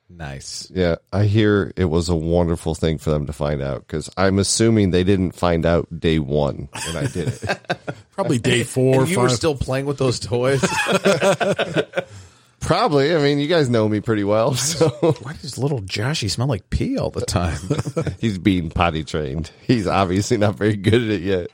Nice. 0.09 0.71
Yeah, 0.73 0.95
I 1.11 1.25
hear 1.25 1.73
it 1.75 1.85
was 1.85 2.07
a 2.09 2.15
wonderful 2.15 2.75
thing 2.75 2.97
for 2.97 3.09
them 3.11 3.25
to 3.25 3.33
find 3.33 3.61
out 3.61 3.81
because 3.85 4.09
I'm 4.15 4.39
assuming 4.39 4.91
they 4.91 5.03
didn't 5.03 5.33
find 5.33 5.65
out 5.65 5.87
day 5.99 6.17
one 6.19 6.69
when 6.87 6.95
I 7.03 7.07
did 7.07 7.27
it. 7.27 7.59
Probably 8.11 8.39
day 8.39 8.63
four, 8.63 9.01
And 9.01 9.09
you 9.09 9.15
five. 9.17 9.23
were 9.23 9.29
still 9.29 9.55
playing 9.55 9.85
with 9.85 9.97
those 9.97 10.19
toys. 10.19 10.61
Probably. 12.59 13.15
I 13.15 13.19
mean, 13.19 13.39
you 13.39 13.47
guys 13.47 13.69
know 13.69 13.87
me 13.87 13.99
pretty 14.01 14.23
well, 14.23 14.55
so 14.55 14.89
Why 15.21 15.33
does 15.33 15.57
little 15.57 15.81
Joshy 15.81 16.29
smell 16.29 16.47
like 16.47 16.69
pee 16.69 16.97
all 16.97 17.11
the 17.11 17.21
time? 17.21 17.59
he's 18.19 18.37
being 18.39 18.69
potty 18.69 19.03
trained. 19.03 19.51
He's 19.61 19.87
obviously 19.87 20.37
not 20.37 20.55
very 20.55 20.75
good 20.75 20.95
at 21.03 21.09
it 21.09 21.21
yet. 21.21 21.47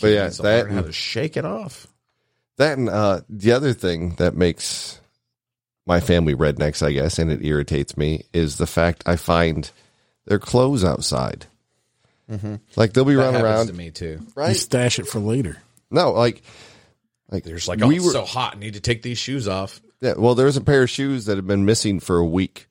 But 0.00 0.08
yeah, 0.08 0.24
Needs 0.24 0.38
that 0.38 0.64
learn 0.66 0.74
how 0.74 0.82
to 0.82 0.92
shake 0.92 1.36
it 1.36 1.44
off. 1.44 1.86
that 2.56 2.78
and 2.78 2.88
uh, 2.88 3.20
the 3.28 3.52
other 3.52 3.72
thing 3.72 4.14
that 4.16 4.34
makes 4.34 5.00
my 5.88 5.98
family 6.00 6.34
rednecks, 6.34 6.86
I 6.86 6.92
guess, 6.92 7.18
and 7.18 7.32
it 7.32 7.44
irritates 7.44 7.96
me 7.96 8.24
is 8.32 8.58
the 8.58 8.66
fact 8.66 9.02
I 9.06 9.16
find 9.16 9.68
their 10.26 10.38
clothes 10.38 10.84
outside. 10.84 11.46
Like 12.76 12.92
they'll 12.92 13.06
be 13.06 13.14
That 13.14 13.22
running 13.22 13.40
happens 13.40 13.54
around, 13.56 13.66
to 13.68 13.72
me 13.72 13.90
too. 13.90 14.18
you 14.20 14.26
right? 14.34 14.54
stash 14.54 14.98
it 14.98 15.06
for 15.08 15.18
later. 15.18 15.56
No, 15.90 16.12
like, 16.12 16.42
like 17.30 17.42
They're 17.42 17.58
like, 17.66 17.80
oh, 17.82 17.88
we 17.88 17.96
it's 17.96 18.04
were. 18.04 18.12
so 18.12 18.24
hot. 18.26 18.56
I 18.56 18.58
need 18.58 18.74
to 18.74 18.80
take 18.80 19.00
these 19.02 19.16
shoes 19.16 19.48
off. 19.48 19.80
Yeah, 20.02 20.12
well, 20.18 20.34
there's 20.34 20.58
a 20.58 20.60
pair 20.60 20.82
of 20.82 20.90
shoes 20.90 21.24
that 21.24 21.36
have 21.38 21.46
been 21.46 21.64
missing 21.64 22.00
for 22.00 22.18
a 22.18 22.26
week. 22.26 22.68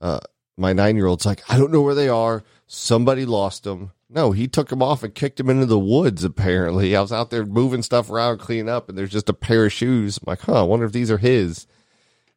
Uh, 0.00 0.20
my 0.58 0.74
nine 0.74 0.96
year 0.96 1.06
old's 1.06 1.24
like, 1.24 1.42
I 1.50 1.56
don't 1.56 1.72
know 1.72 1.80
where 1.80 1.94
they 1.94 2.10
are. 2.10 2.44
Somebody 2.66 3.24
lost 3.24 3.64
them. 3.64 3.92
No, 4.10 4.32
he 4.32 4.46
took 4.46 4.68
them 4.68 4.82
off 4.82 5.02
and 5.02 5.14
kicked 5.14 5.38
them 5.38 5.48
into 5.48 5.66
the 5.66 5.78
woods. 5.78 6.22
Apparently, 6.22 6.94
I 6.94 7.00
was 7.00 7.12
out 7.12 7.30
there 7.30 7.46
moving 7.46 7.82
stuff 7.82 8.10
around, 8.10 8.38
cleaning 8.38 8.68
up, 8.68 8.88
and 8.90 8.98
there's 8.98 9.10
just 9.10 9.28
a 9.30 9.32
pair 9.34 9.64
of 9.64 9.72
shoes. 9.72 10.18
I'm 10.18 10.24
like, 10.26 10.40
huh, 10.42 10.60
I 10.60 10.62
wonder 10.66 10.84
if 10.84 10.92
these 10.92 11.10
are 11.10 11.18
his. 11.18 11.66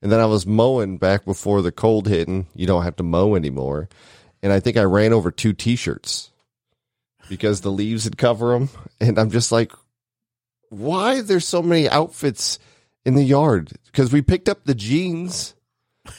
And 0.04 0.12
then 0.12 0.20
I 0.20 0.26
was 0.26 0.46
mowing 0.46 0.98
back 0.98 1.24
before 1.24 1.62
the 1.62 1.72
cold 1.72 2.10
hitting. 2.10 2.48
You 2.54 2.68
don't 2.68 2.84
have 2.84 2.98
to 2.98 3.04
mow 3.04 3.36
anymore. 3.36 3.88
And 4.44 4.52
I 4.52 4.60
think 4.60 4.76
I 4.76 4.84
ran 4.84 5.14
over 5.14 5.32
two 5.32 5.54
T-shirts 5.54 6.30
because 7.30 7.62
the 7.62 7.72
leaves 7.72 8.04
had 8.04 8.18
cover 8.18 8.52
them. 8.52 8.70
And 9.00 9.18
I'm 9.18 9.32
just 9.32 9.54
like, 9.54 9.72
why 10.68 11.22
there's 11.22 11.48
so 11.48 11.62
many 11.62 11.88
outfits 11.88 12.60
in 13.06 13.16
the 13.16 13.24
yard? 13.24 13.72
Because 13.86 14.12
we 14.12 14.22
picked 14.22 14.50
up 14.50 14.66
the 14.66 14.76
jeans 14.76 15.56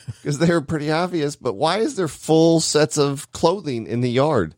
because 0.06 0.39
they 0.39 0.51
were 0.51 0.62
pretty 0.62 0.90
obvious. 0.90 1.36
But 1.36 1.52
why 1.52 1.78
is 1.78 1.97
there 1.97 2.09
full 2.09 2.61
sets 2.61 2.97
of 2.97 3.31
clothing 3.32 3.86
in 3.86 4.01
the 4.01 4.11
yard? 4.11 4.55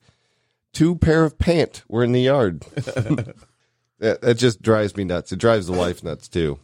Two 0.72 0.94
pair 0.94 1.24
of 1.24 1.36
pant 1.36 1.82
were 1.88 2.04
in 2.04 2.12
the 2.12 2.20
yard. 2.20 2.60
that, 3.98 4.20
that 4.20 4.34
just 4.38 4.62
drives 4.62 4.96
me 4.96 5.02
nuts. 5.02 5.32
It 5.32 5.40
drives 5.40 5.66
the 5.66 5.72
wife 5.72 6.04
nuts 6.04 6.28
too. 6.28 6.60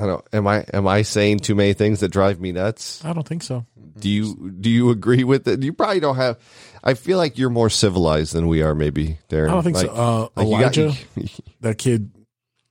I 0.00 0.06
don't. 0.06 0.24
Am 0.32 0.46
I 0.46 0.64
am 0.72 0.86
I 0.86 1.02
saying 1.02 1.40
too 1.40 1.54
many 1.54 1.74
things 1.74 2.00
that 2.00 2.08
drive 2.08 2.40
me 2.40 2.52
nuts? 2.52 3.04
I 3.04 3.12
don't 3.12 3.26
think 3.28 3.42
so. 3.42 3.66
Do 3.98 4.08
you 4.08 4.50
do 4.58 4.70
you 4.70 4.90
agree 4.90 5.24
with 5.24 5.46
it? 5.46 5.62
You 5.62 5.72
probably 5.74 6.00
don't 6.00 6.16
have. 6.16 6.38
I 6.82 6.94
feel 6.94 7.18
like 7.18 7.36
you're 7.36 7.50
more 7.50 7.68
civilized 7.68 8.32
than 8.32 8.46
we 8.46 8.62
are. 8.62 8.74
Maybe 8.74 9.18
Darren. 9.28 9.50
I 9.50 9.52
don't 9.52 9.62
think 9.62 9.76
Like- 9.76 9.86
so. 9.86 9.92
Uh, 9.92 10.28
like 10.36 10.46
you 10.46 10.52
got- 10.52 10.76
Elijah, 10.78 10.98
that 11.60 11.76
kid, 11.78 12.10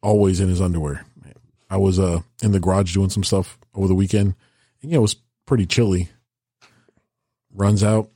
always 0.01 0.39
in 0.39 0.49
his 0.49 0.59
underwear. 0.61 1.05
I 1.69 1.77
was 1.77 1.99
uh 1.99 2.21
in 2.41 2.51
the 2.51 2.59
garage 2.59 2.93
doing 2.95 3.09
some 3.11 3.23
stuff 3.23 3.59
over 3.75 3.87
the 3.87 3.93
weekend. 3.93 4.33
And, 4.81 4.89
you 4.91 4.95
know, 4.95 4.99
it 4.99 5.01
was 5.03 5.15
pretty 5.45 5.67
chilly. 5.67 6.09
Runs 7.53 7.83
out 7.83 8.09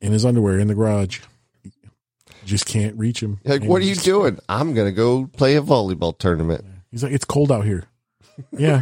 in 0.00 0.12
his 0.12 0.24
underwear 0.24 0.58
in 0.58 0.68
the 0.68 0.74
garage. 0.74 1.20
Just 2.46 2.64
can't 2.66 2.96
reach 2.96 3.20
him. 3.22 3.40
like, 3.44 3.62
And 3.62 3.70
what 3.70 3.82
are 3.82 3.84
you 3.84 3.94
just- 3.94 4.06
doing? 4.06 4.38
I'm 4.48 4.72
gonna 4.72 4.92
go 4.92 5.26
play 5.26 5.56
a 5.56 5.62
volleyball 5.62 6.16
tournament. 6.16 6.64
He's 6.90 7.02
like, 7.02 7.12
it's 7.12 7.24
cold 7.24 7.50
out 7.52 7.64
here. 7.64 7.84
Yeah. 8.52 8.80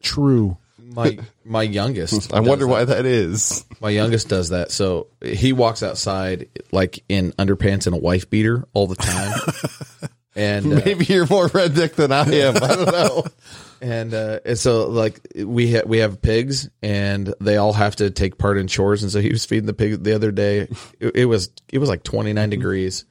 True. 0.00 0.56
My 0.78 1.18
my 1.44 1.62
youngest. 1.62 2.32
I 2.34 2.40
wonder 2.40 2.66
that. 2.66 2.70
why 2.70 2.84
that 2.84 3.06
is. 3.06 3.64
My 3.80 3.90
youngest 3.90 4.28
does 4.28 4.50
that. 4.50 4.70
So 4.70 5.08
he 5.20 5.52
walks 5.52 5.82
outside 5.82 6.48
like 6.70 7.02
in 7.08 7.32
underpants 7.32 7.86
and 7.86 7.96
a 7.96 7.98
wife 7.98 8.30
beater 8.30 8.64
all 8.74 8.86
the 8.86 8.94
time. 8.96 10.10
and 10.36 10.72
uh, 10.72 10.82
Maybe 10.84 11.06
you're 11.06 11.26
more 11.26 11.48
redneck 11.48 11.94
than 11.94 12.12
I 12.12 12.30
am. 12.30 12.56
I 12.56 12.68
don't 12.76 12.92
know. 12.92 13.24
and 13.80 14.14
uh, 14.14 14.40
and 14.44 14.58
so 14.58 14.88
like 14.88 15.20
we 15.36 15.74
ha- 15.74 15.84
we 15.86 15.98
have 15.98 16.22
pigs 16.22 16.68
and 16.82 17.34
they 17.40 17.56
all 17.56 17.72
have 17.72 17.96
to 17.96 18.10
take 18.10 18.38
part 18.38 18.58
in 18.58 18.68
chores. 18.68 19.02
And 19.02 19.10
so 19.10 19.20
he 19.20 19.30
was 19.30 19.44
feeding 19.44 19.66
the 19.66 19.74
pig 19.74 20.02
the 20.04 20.14
other 20.14 20.30
day. 20.30 20.68
It, 21.00 21.16
it 21.16 21.24
was 21.24 21.50
it 21.72 21.78
was 21.78 21.88
like 21.88 22.04
29 22.04 22.50
degrees. 22.50 23.04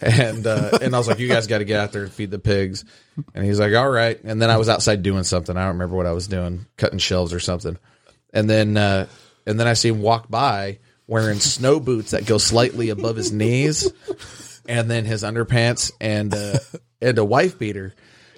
And 0.00 0.46
uh, 0.46 0.78
and 0.80 0.94
I 0.94 0.98
was 0.98 1.08
like, 1.08 1.18
you 1.18 1.28
guys 1.28 1.46
got 1.48 1.58
to 1.58 1.64
get 1.64 1.80
out 1.80 1.92
there 1.92 2.04
and 2.04 2.12
feed 2.12 2.30
the 2.30 2.38
pigs. 2.38 2.84
And 3.34 3.44
he's 3.44 3.58
like, 3.58 3.74
all 3.74 3.90
right. 3.90 4.22
And 4.22 4.40
then 4.40 4.48
I 4.48 4.56
was 4.56 4.68
outside 4.68 5.02
doing 5.02 5.24
something. 5.24 5.56
I 5.56 5.60
don't 5.62 5.72
remember 5.74 5.96
what 5.96 6.06
I 6.06 6.12
was 6.12 6.28
doing, 6.28 6.66
cutting 6.76 7.00
shelves 7.00 7.32
or 7.32 7.40
something. 7.40 7.76
And 8.32 8.48
then 8.48 8.76
uh, 8.76 9.06
and 9.46 9.58
then 9.58 9.66
I 9.66 9.72
see 9.72 9.88
him 9.88 10.00
walk 10.00 10.28
by 10.30 10.78
wearing 11.08 11.40
snow 11.40 11.80
boots 11.80 12.12
that 12.12 12.26
go 12.26 12.38
slightly 12.38 12.90
above 12.90 13.16
his 13.16 13.32
knees, 13.32 13.90
and 14.68 14.90
then 14.90 15.04
his 15.04 15.24
underpants 15.24 15.90
and 16.00 16.32
uh, 16.32 16.58
and 17.02 17.18
a 17.18 17.24
wife 17.24 17.58
beater. 17.58 17.94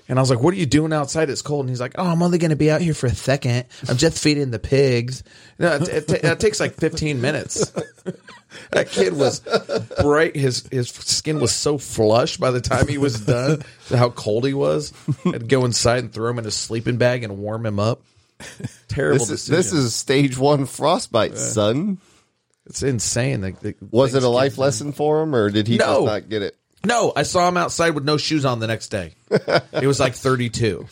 And 0.09 0.19
I 0.19 0.23
was 0.23 0.31
like, 0.31 0.41
"What 0.43 0.55
are 0.55 0.57
you 0.57 0.67
doing 0.67 0.93
outside? 0.93 1.31
It's 1.31 1.43
cold." 1.43 1.67
And 1.67 1.71
he's 1.71 1.81
like, 1.81 1.97
"Oh, 1.99 2.07
I'm 2.07 2.23
only 2.23 2.39
going 2.39 2.51
to 2.51 2.57
be 2.57 2.71
out 2.71 2.81
here 2.81 2.95
for 2.95 3.07
a 3.07 3.15
second. 3.15 3.67
I'm 3.89 3.97
just 3.97 4.23
feeding 4.23 4.51
the 4.51 4.59
pigs." 4.59 5.23
No, 5.59 5.75
it, 5.75 5.89
it, 5.89 6.09
ta- 6.09 6.29
it 6.33 6.41
takes 6.41 6.59
like 6.59 6.75
15 6.75 7.21
minutes. 7.21 7.73
That 8.73 8.91
kid 8.91 9.13
was 9.17 9.41
bright. 10.01 10.35
His 10.37 10.67
his 10.71 10.89
skin 10.91 11.41
was 11.41 11.53
so 11.53 11.79
flush 11.79 12.37
by 12.37 12.51
the 12.51 12.61
time 12.61 12.89
he 12.89 12.99
was 12.99 13.21
done. 13.21 13.63
to 13.89 13.97
how 13.97 14.11
cold 14.11 14.47
he 14.47 14.55
was. 14.55 14.93
I'd 15.27 15.49
go 15.49 15.65
inside 15.65 15.99
and 16.05 16.13
throw 16.13 16.31
him 16.31 16.39
in 16.39 16.47
a 16.47 16.51
sleeping 16.51 16.97
bag 16.97 17.25
and 17.25 17.39
warm 17.39 17.67
him 17.67 17.79
up. 17.79 18.03
Terrible 18.89 19.19
This 19.19 19.31
is 19.31 19.47
decision. 19.47 19.57
this 19.57 19.73
is 19.73 19.95
stage 19.95 20.39
one 20.39 20.65
frostbite, 20.67 21.37
son. 21.37 21.99
it's 22.67 22.83
insane. 22.83 23.43
Like, 23.43 23.61
the 23.61 23.75
Was 23.91 24.11
it 24.11 24.13
things 24.15 24.25
a 24.25 24.29
life 24.31 24.57
lesson 24.59 24.93
for 24.93 25.23
him, 25.23 25.35
or 25.35 25.51
did 25.51 25.67
he 25.69 25.77
just 25.79 25.89
No. 25.89 26.07
not 26.07 26.29
get 26.29 26.43
it? 26.43 26.57
No, 26.85 27.13
I 27.15 27.25
saw 27.25 27.47
him 27.47 27.59
outside 27.59 27.91
with 27.91 28.05
no 28.05 28.17
shoes 28.17 28.47
on 28.47 28.59
the 28.59 28.67
next 28.67 28.89
day. 28.89 29.13
It 29.31 29.87
was 29.87 30.01
like 30.01 30.15
32. 30.15 30.87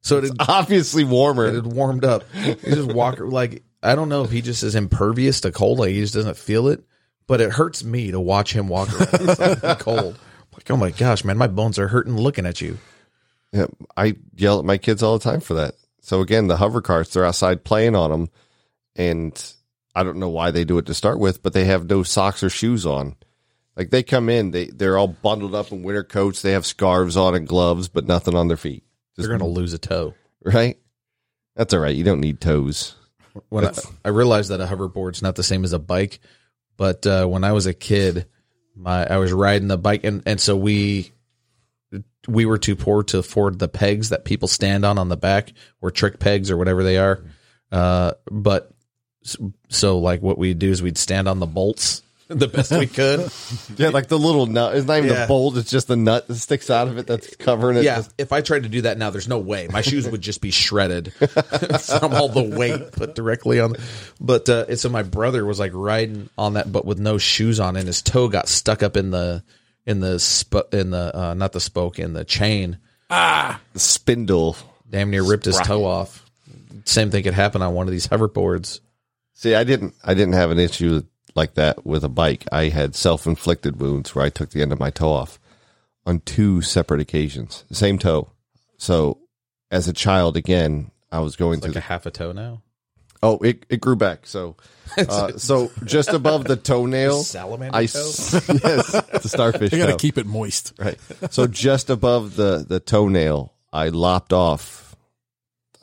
So 0.00 0.18
it 0.18 0.24
had, 0.24 0.32
Obviously 0.40 1.04
warmer. 1.04 1.46
it 1.46 1.54
had 1.54 1.66
warmed 1.66 2.04
up. 2.04 2.24
He 2.32 2.54
just 2.56 2.92
walk 2.92 3.20
like 3.20 3.62
I 3.82 3.94
don't 3.94 4.08
know 4.08 4.22
if 4.22 4.30
he 4.30 4.42
just 4.42 4.62
is 4.62 4.74
impervious 4.74 5.40
to 5.40 5.52
cold, 5.52 5.78
like 5.78 5.90
he 5.90 6.00
just 6.00 6.14
doesn't 6.14 6.36
feel 6.36 6.68
it. 6.68 6.84
But 7.26 7.40
it 7.40 7.52
hurts 7.52 7.84
me 7.84 8.10
to 8.10 8.20
watch 8.20 8.52
him 8.52 8.68
walk 8.68 8.88
around 8.92 9.78
cold. 9.78 10.18
Like, 10.52 10.70
oh 10.70 10.76
my 10.76 10.90
gosh, 10.90 11.24
man, 11.24 11.38
my 11.38 11.46
bones 11.46 11.78
are 11.78 11.88
hurting 11.88 12.16
looking 12.16 12.46
at 12.46 12.60
you. 12.60 12.78
Yeah, 13.52 13.66
I 13.96 14.16
yell 14.34 14.58
at 14.58 14.64
my 14.64 14.78
kids 14.78 15.02
all 15.02 15.18
the 15.18 15.24
time 15.24 15.40
for 15.40 15.54
that. 15.54 15.74
So 16.00 16.20
again, 16.20 16.48
the 16.48 16.56
hover 16.56 16.80
carts, 16.80 17.12
they're 17.12 17.24
outside 17.24 17.64
playing 17.64 17.94
on 17.94 18.10
them, 18.10 18.28
and 18.96 19.54
I 19.94 20.02
don't 20.02 20.18
know 20.18 20.28
why 20.28 20.50
they 20.50 20.64
do 20.64 20.78
it 20.78 20.86
to 20.86 20.94
start 20.94 21.18
with, 21.18 21.42
but 21.42 21.52
they 21.52 21.64
have 21.66 21.88
no 21.88 22.02
socks 22.02 22.42
or 22.42 22.50
shoes 22.50 22.84
on. 22.84 23.16
Like 23.76 23.90
they 23.90 24.02
come 24.02 24.28
in, 24.28 24.50
they 24.50 24.66
they're 24.66 24.98
all 24.98 25.08
bundled 25.08 25.54
up 25.54 25.72
in 25.72 25.82
winter 25.82 26.04
coats. 26.04 26.42
They 26.42 26.52
have 26.52 26.66
scarves 26.66 27.16
on 27.16 27.34
and 27.34 27.46
gloves, 27.46 27.88
but 27.88 28.06
nothing 28.06 28.34
on 28.34 28.48
their 28.48 28.56
feet. 28.56 28.84
They're 29.16 29.28
gonna 29.28 29.46
lose 29.46 29.72
a 29.72 29.78
toe. 29.78 30.14
right. 30.42 30.78
That's 31.54 31.72
all 31.74 31.80
right. 31.80 31.94
You 31.94 32.04
don't 32.04 32.20
need 32.20 32.40
toes. 32.40 32.96
When 33.48 33.66
I, 33.66 33.72
I 34.04 34.08
realized 34.08 34.50
that 34.50 34.60
a 34.60 34.66
hoverboard's 34.66 35.22
not 35.22 35.36
the 35.36 35.42
same 35.42 35.64
as 35.64 35.72
a 35.72 35.78
bike, 35.78 36.20
but 36.76 37.06
uh, 37.06 37.26
when 37.26 37.44
I 37.44 37.52
was 37.52 37.66
a 37.66 37.74
kid, 37.74 38.26
my 38.74 39.06
I 39.06 39.16
was 39.16 39.32
riding 39.32 39.68
the 39.68 39.78
bike, 39.78 40.04
and 40.04 40.22
and 40.26 40.40
so 40.40 40.56
we 40.56 41.12
we 42.28 42.46
were 42.46 42.58
too 42.58 42.76
poor 42.76 43.02
to 43.04 43.18
afford 43.18 43.58
the 43.58 43.68
pegs 43.68 44.10
that 44.10 44.24
people 44.24 44.48
stand 44.48 44.84
on 44.84 44.98
on 44.98 45.08
the 45.08 45.16
back, 45.16 45.52
or 45.80 45.90
trick 45.90 46.18
pegs 46.18 46.50
or 46.50 46.56
whatever 46.56 46.82
they 46.82 46.98
are. 46.98 47.24
Uh, 47.70 48.12
but 48.30 48.72
so 49.68 49.98
like 49.98 50.20
what 50.20 50.38
we'd 50.38 50.58
do 50.58 50.70
is 50.70 50.82
we'd 50.82 50.98
stand 50.98 51.28
on 51.28 51.38
the 51.38 51.46
bolts 51.46 52.02
the 52.38 52.48
best 52.48 52.70
we 52.72 52.86
could. 52.86 53.30
Yeah, 53.78 53.88
like 53.90 54.08
the 54.08 54.18
little 54.18 54.46
nut. 54.46 54.76
It's 54.76 54.86
not 54.86 54.98
even 54.98 55.10
Yeah. 55.10 55.22
the 55.22 55.26
bolt. 55.28 55.56
It's 55.56 55.70
just 55.70 55.88
the 55.88 55.96
nut 55.96 56.26
that 56.28 56.34
sticks 56.36 56.70
out 56.70 56.88
of 56.88 56.98
it 56.98 57.06
that's 57.06 57.34
covering 57.36 57.76
it. 57.76 57.84
Yeah, 57.84 58.02
if 58.18 58.32
I 58.32 58.40
tried 58.40 58.62
to 58.64 58.68
do 58.68 58.82
that 58.82 58.98
now, 58.98 59.10
there's 59.10 59.28
no 59.28 59.38
way. 59.38 59.68
My 59.70 59.80
shoes 59.82 60.08
would 60.08 60.20
just 60.20 60.40
be 60.40 60.50
shredded 60.50 61.12
from 61.14 62.14
all 62.14 62.28
the 62.28 62.42
weight 62.56 62.92
put 62.92 63.14
directly 63.14 63.60
on. 63.60 63.74
But 64.20 64.48
uh, 64.48 64.66
and 64.68 64.78
so 64.78 64.88
my 64.88 65.02
brother 65.02 65.44
was 65.44 65.58
like 65.58 65.72
riding 65.74 66.28
on 66.38 66.54
that, 66.54 66.70
but 66.72 66.84
with 66.84 66.98
no 66.98 67.18
shoes 67.18 67.60
on, 67.60 67.76
and 67.76 67.86
his 67.86 68.02
toe 68.02 68.28
got 68.28 68.48
stuck 68.48 68.82
up 68.82 68.96
in 68.96 69.10
the 69.10 69.42
in 69.86 70.00
the 70.00 70.18
sp- 70.22 70.70
in 70.72 70.90
the 70.90 71.16
uh, 71.16 71.34
not 71.34 71.52
the 71.52 71.60
spoke 71.60 71.98
in 71.98 72.12
the 72.12 72.24
chain. 72.24 72.78
Ah, 73.10 73.60
the 73.72 73.80
spindle. 73.80 74.56
Damn 74.88 75.10
near 75.10 75.22
ripped 75.22 75.44
his 75.46 75.58
toe 75.58 75.84
off. 75.84 76.24
Same 76.84 77.10
thing 77.10 77.22
could 77.22 77.34
happen 77.34 77.62
on 77.62 77.74
one 77.74 77.86
of 77.86 77.92
these 77.92 78.06
hoverboards. 78.08 78.80
See, 79.34 79.54
I 79.54 79.64
didn't. 79.64 79.94
I 80.04 80.14
didn't 80.14 80.34
have 80.34 80.50
an 80.50 80.58
issue 80.58 81.02
like 81.34 81.54
that 81.54 81.84
with 81.86 82.04
a 82.04 82.08
bike. 82.08 82.44
I 82.52 82.68
had 82.68 82.94
self-inflicted 82.94 83.80
wounds 83.80 84.14
where 84.14 84.24
I 84.24 84.30
took 84.30 84.50
the 84.50 84.62
end 84.62 84.72
of 84.72 84.78
my 84.80 84.90
toe 84.90 85.10
off 85.12 85.38
on 86.06 86.20
two 86.20 86.62
separate 86.62 87.00
occasions, 87.00 87.64
same 87.72 87.98
toe. 87.98 88.30
So 88.78 89.18
as 89.70 89.88
a 89.88 89.92
child, 89.92 90.36
again, 90.36 90.90
I 91.10 91.20
was 91.20 91.36
going 91.36 91.60
Like 91.60 91.72
through. 91.72 91.78
a 91.78 91.82
half 91.82 92.06
a 92.06 92.10
toe 92.10 92.32
now. 92.32 92.62
oh, 93.22 93.38
it 93.38 93.64
it 93.68 93.80
grew 93.80 93.96
back. 93.96 94.26
So 94.26 94.56
uh, 94.98 95.38
so 95.38 95.70
just 95.84 96.08
above 96.10 96.44
the 96.44 96.56
toenail, 96.56 97.22
Salamander 97.22 97.76
I 97.76 97.86
toe? 97.86 97.98
yes, 98.64 98.94
it's 99.12 99.24
a 99.24 99.28
starfish. 99.28 99.70
They 99.70 99.78
got 99.78 99.86
to 99.86 99.96
keep 99.96 100.18
it 100.18 100.26
moist. 100.26 100.74
Right. 100.78 100.98
So 101.30 101.46
just 101.46 101.88
above 101.88 102.34
the 102.36 102.64
the 102.68 102.80
toenail, 102.80 103.54
I 103.72 103.88
lopped 103.90 104.32
off. 104.32 104.96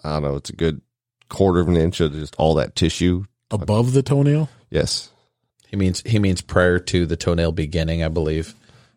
I 0.04 0.14
don't 0.14 0.24
know. 0.24 0.36
It's 0.36 0.50
a 0.50 0.56
good 0.56 0.82
quarter 1.30 1.60
of 1.60 1.68
an 1.70 1.78
inch 1.78 2.00
of 2.02 2.12
just 2.14 2.36
all 2.38 2.56
that 2.56 2.76
tissue. 2.76 3.24
Above 3.52 3.94
the 3.94 4.04
toenail? 4.04 4.50
Yes. 4.70 5.10
He 5.70 5.78
means 5.78 6.02
he 6.06 6.20
means 6.20 6.42
prior 6.42 6.80
to 6.80 7.06
the 7.06 7.16
toenail 7.16 7.52
beginning, 7.52 8.04
I 8.04 8.08
believe, 8.08 8.56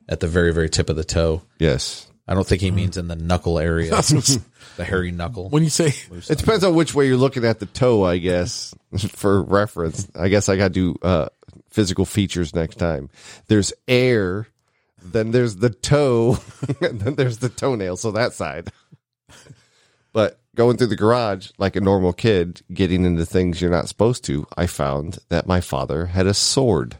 at 0.09 0.21
the 0.21 0.29
very 0.29 0.53
very 0.55 0.71
tip 0.71 0.89
of 0.89 0.97
the 0.97 1.05
toe. 1.05 1.43
Yes. 1.59 2.09
I 2.27 2.35
don't 2.35 2.47
think 2.47 2.63
he 2.63 2.71
means 2.71 2.97
in 2.97 3.09
the 3.09 3.17
knuckle 3.17 3.59
area, 3.59 3.91
the 4.77 4.85
hairy 4.85 5.11
knuckle. 5.11 5.51
When 5.51 5.65
you 5.65 5.71
say 5.71 5.93
It 6.11 6.39
depends 6.39 6.65
on 6.65 6.75
which 6.75 6.95
way 6.95 7.07
you're 7.07 7.17
looking 7.17 7.45
at 7.45 7.59
the 7.59 7.67
toe, 7.67 8.05
I 8.05 8.19
guess, 8.19 8.75
for 9.09 9.43
reference. 9.43 10.09
I 10.15 10.29
guess 10.29 10.49
I 10.49 10.57
got 10.57 10.73
to 10.73 10.95
do 10.95 10.97
uh, 11.03 11.29
physical 11.69 12.05
features 12.05 12.55
next 12.55 12.77
time. 12.77 13.11
There's 13.49 13.73
air, 13.89 14.47
then 15.03 15.33
there's 15.33 15.57
the 15.57 15.71
toe, 15.71 16.39
and 16.81 17.01
then 17.01 17.17
there's 17.17 17.39
the 17.39 17.49
toenail. 17.49 17.97
So 17.97 18.13
that 18.13 18.35
side. 18.35 18.71
But 20.13 20.39
going 20.55 20.77
through 20.77 20.89
the 20.89 20.97
garage 20.97 21.51
like 21.59 21.77
a 21.77 21.81
normal 21.81 22.13
kid, 22.13 22.63
getting 22.73 23.05
into 23.05 23.25
things 23.25 23.61
you're 23.61 23.71
not 23.71 23.89
supposed 23.89 24.25
to, 24.25 24.47
I 24.57 24.67
found 24.67 25.19
that 25.29 25.47
my 25.47 25.61
father 25.61 26.07
had 26.07 26.27
a 26.27 26.35
sword. 26.35 26.99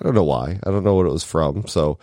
I 0.00 0.04
don't 0.04 0.14
know 0.14 0.24
why. 0.24 0.60
I 0.64 0.70
don't 0.70 0.84
know 0.84 0.94
what 0.94 1.06
it 1.06 1.12
was 1.12 1.24
from. 1.24 1.66
So 1.66 1.98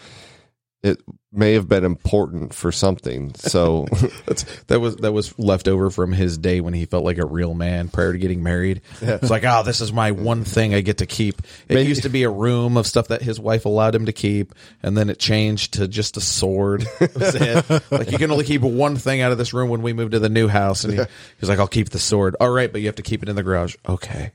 it 0.83 1.01
may 1.31 1.53
have 1.53 1.69
been 1.69 1.85
important 1.85 2.53
for 2.53 2.71
something. 2.71 3.33
So 3.35 3.85
that 4.67 4.79
was 4.81 4.97
that 4.97 5.13
was 5.13 5.37
left 5.39 5.69
over 5.69 5.89
from 5.89 6.11
his 6.11 6.37
day 6.37 6.59
when 6.59 6.73
he 6.73 6.85
felt 6.85 7.05
like 7.05 7.17
a 7.17 7.25
real 7.25 7.53
man 7.53 7.87
prior 7.87 8.11
to 8.11 8.19
getting 8.19 8.43
married. 8.43 8.81
It's 9.01 9.29
like, 9.29 9.45
oh, 9.45 9.63
this 9.63 9.79
is 9.79 9.93
my 9.93 10.11
one 10.11 10.43
thing 10.43 10.75
I 10.75 10.81
get 10.81 10.97
to 10.97 11.05
keep. 11.05 11.39
It 11.69 11.75
Maybe- 11.75 11.87
used 11.89 12.03
to 12.03 12.09
be 12.09 12.23
a 12.23 12.29
room 12.29 12.75
of 12.75 12.85
stuff 12.85 13.07
that 13.07 13.21
his 13.21 13.39
wife 13.39 13.63
allowed 13.65 13.95
him 13.95 14.05
to 14.07 14.11
keep, 14.13 14.53
and 14.83 14.97
then 14.97 15.09
it 15.09 15.19
changed 15.19 15.75
to 15.75 15.87
just 15.87 16.17
a 16.17 16.21
sword. 16.21 16.85
That 16.99 17.15
was 17.15 17.35
it. 17.35 17.91
like 17.91 18.11
you 18.11 18.17
can 18.17 18.31
only 18.31 18.43
keep 18.45 18.61
one 18.61 18.95
thing 18.97 19.21
out 19.21 19.31
of 19.31 19.37
this 19.37 19.53
room 19.53 19.69
when 19.69 19.81
we 19.81 19.93
moved 19.93 20.11
to 20.11 20.19
the 20.19 20.29
new 20.29 20.47
house, 20.47 20.83
and 20.83 20.93
he, 20.93 21.03
he's 21.39 21.47
like, 21.49 21.59
I'll 21.59 21.67
keep 21.67 21.89
the 21.89 21.99
sword. 21.99 22.35
All 22.39 22.49
right, 22.49 22.71
but 22.71 22.81
you 22.81 22.87
have 22.87 22.95
to 22.95 23.01
keep 23.03 23.23
it 23.23 23.29
in 23.29 23.35
the 23.35 23.43
garage. 23.43 23.75
Okay, 23.87 24.31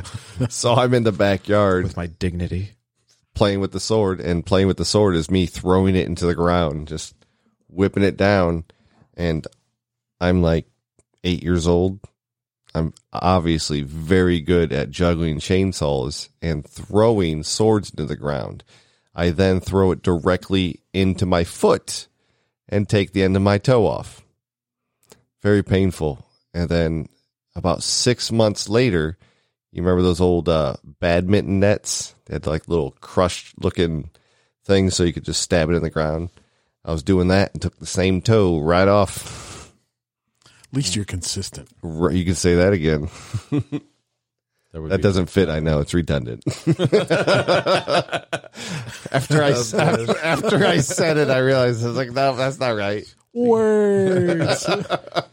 so 0.48 0.74
I'm 0.74 0.94
in 0.94 1.02
the 1.04 1.12
backyard 1.12 1.84
with 1.84 1.96
my 1.96 2.06
dignity. 2.06 2.70
Playing 3.34 3.60
with 3.60 3.72
the 3.72 3.80
sword, 3.80 4.20
and 4.20 4.44
playing 4.44 4.66
with 4.66 4.76
the 4.76 4.84
sword 4.84 5.16
is 5.16 5.30
me 5.30 5.46
throwing 5.46 5.96
it 5.96 6.06
into 6.06 6.26
the 6.26 6.34
ground, 6.34 6.88
just 6.88 7.14
whipping 7.68 8.02
it 8.02 8.16
down. 8.16 8.64
And 9.14 9.46
I'm 10.20 10.42
like 10.42 10.66
eight 11.24 11.42
years 11.42 11.66
old. 11.66 12.00
I'm 12.74 12.94
obviously 13.12 13.82
very 13.82 14.40
good 14.40 14.72
at 14.72 14.90
juggling 14.90 15.38
chainsaws 15.38 16.30
and 16.40 16.66
throwing 16.66 17.42
swords 17.42 17.90
into 17.90 18.06
the 18.06 18.16
ground. 18.16 18.64
I 19.14 19.30
then 19.30 19.60
throw 19.60 19.92
it 19.92 20.02
directly 20.02 20.80
into 20.92 21.26
my 21.26 21.44
foot 21.44 22.08
and 22.68 22.88
take 22.88 23.12
the 23.12 23.22
end 23.22 23.36
of 23.36 23.42
my 23.42 23.58
toe 23.58 23.86
off. 23.86 24.24
Very 25.42 25.62
painful. 25.62 26.24
And 26.54 26.68
then 26.68 27.08
about 27.54 27.82
six 27.82 28.32
months 28.32 28.68
later, 28.68 29.18
you 29.70 29.82
remember 29.82 30.02
those 30.02 30.20
old 30.20 30.48
uh, 30.48 30.76
badminton 31.00 31.60
nets? 31.60 32.14
They 32.32 32.36
had 32.36 32.46
like 32.46 32.66
little 32.66 32.92
crushed 33.02 33.52
looking 33.62 34.08
things 34.64 34.96
so 34.96 35.02
you 35.02 35.12
could 35.12 35.26
just 35.26 35.42
stab 35.42 35.68
it 35.68 35.74
in 35.74 35.82
the 35.82 35.90
ground. 35.90 36.30
I 36.82 36.90
was 36.90 37.02
doing 37.02 37.28
that 37.28 37.52
and 37.52 37.60
took 37.60 37.78
the 37.78 37.84
same 37.84 38.22
toe 38.22 38.58
right 38.58 38.88
off. 38.88 39.70
at 40.46 40.50
least 40.72 40.96
you're 40.96 41.04
consistent. 41.04 41.68
Right, 41.82 42.16
You 42.16 42.24
can 42.24 42.34
say 42.34 42.54
that 42.54 42.72
again. 42.72 43.10
That, 43.50 44.88
That 44.88 45.02
doesn't 45.02 45.26
fit. 45.26 45.50
I 45.50 45.60
know 45.60 45.80
it's 45.80 45.92
redundant. 45.92 46.42
after 49.12 49.42
I 49.42 49.50
after, 49.50 50.18
after 50.24 50.66
I 50.66 50.78
said 50.78 51.18
it, 51.18 51.28
I 51.28 51.36
realized 51.40 51.84
I 51.84 51.88
was 51.88 51.98
like, 51.98 52.12
no, 52.12 52.34
that's 52.34 52.58
not 52.58 52.70
right. 52.70 53.04
Words. 53.34 54.66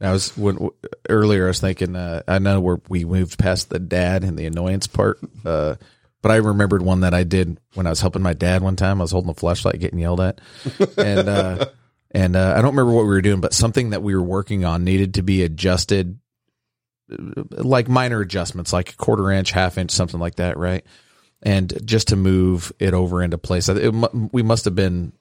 I 0.00 0.12
was 0.12 0.36
when 0.36 0.70
earlier. 1.08 1.44
I 1.44 1.48
was 1.48 1.60
thinking. 1.60 1.94
Uh, 1.94 2.22
I 2.26 2.38
know 2.38 2.60
where 2.60 2.80
we 2.88 3.04
moved 3.04 3.38
past 3.38 3.68
the 3.68 3.78
dad 3.78 4.24
and 4.24 4.38
the 4.38 4.46
annoyance 4.46 4.86
part, 4.86 5.18
uh, 5.44 5.74
but 6.22 6.32
I 6.32 6.36
remembered 6.36 6.82
one 6.82 7.00
that 7.00 7.12
I 7.12 7.24
did 7.24 7.58
when 7.74 7.86
I 7.86 7.90
was 7.90 8.00
helping 8.00 8.22
my 8.22 8.32
dad 8.32 8.62
one 8.62 8.76
time. 8.76 9.00
I 9.00 9.04
was 9.04 9.12
holding 9.12 9.30
a 9.30 9.34
flashlight, 9.34 9.78
getting 9.78 9.98
yelled 9.98 10.20
at, 10.20 10.40
and 10.96 11.28
uh, 11.28 11.66
and 12.10 12.34
uh, 12.34 12.54
I 12.56 12.62
don't 12.62 12.76
remember 12.76 12.92
what 12.92 13.02
we 13.02 13.10
were 13.10 13.20
doing, 13.20 13.40
but 13.40 13.52
something 13.52 13.90
that 13.90 14.02
we 14.02 14.14
were 14.14 14.22
working 14.22 14.64
on 14.64 14.84
needed 14.84 15.14
to 15.14 15.22
be 15.22 15.42
adjusted, 15.42 16.18
like 17.50 17.88
minor 17.88 18.20
adjustments, 18.20 18.72
like 18.72 18.92
a 18.92 18.96
quarter 18.96 19.30
inch, 19.30 19.52
half 19.52 19.76
inch, 19.76 19.90
something 19.90 20.20
like 20.20 20.36
that, 20.36 20.56
right? 20.56 20.84
And 21.42 21.72
just 21.86 22.08
to 22.08 22.16
move 22.16 22.72
it 22.78 22.94
over 22.94 23.22
into 23.22 23.38
place, 23.38 23.68
it, 23.68 23.94
we 24.32 24.42
must 24.42 24.64
have 24.64 24.74
been 24.74 25.12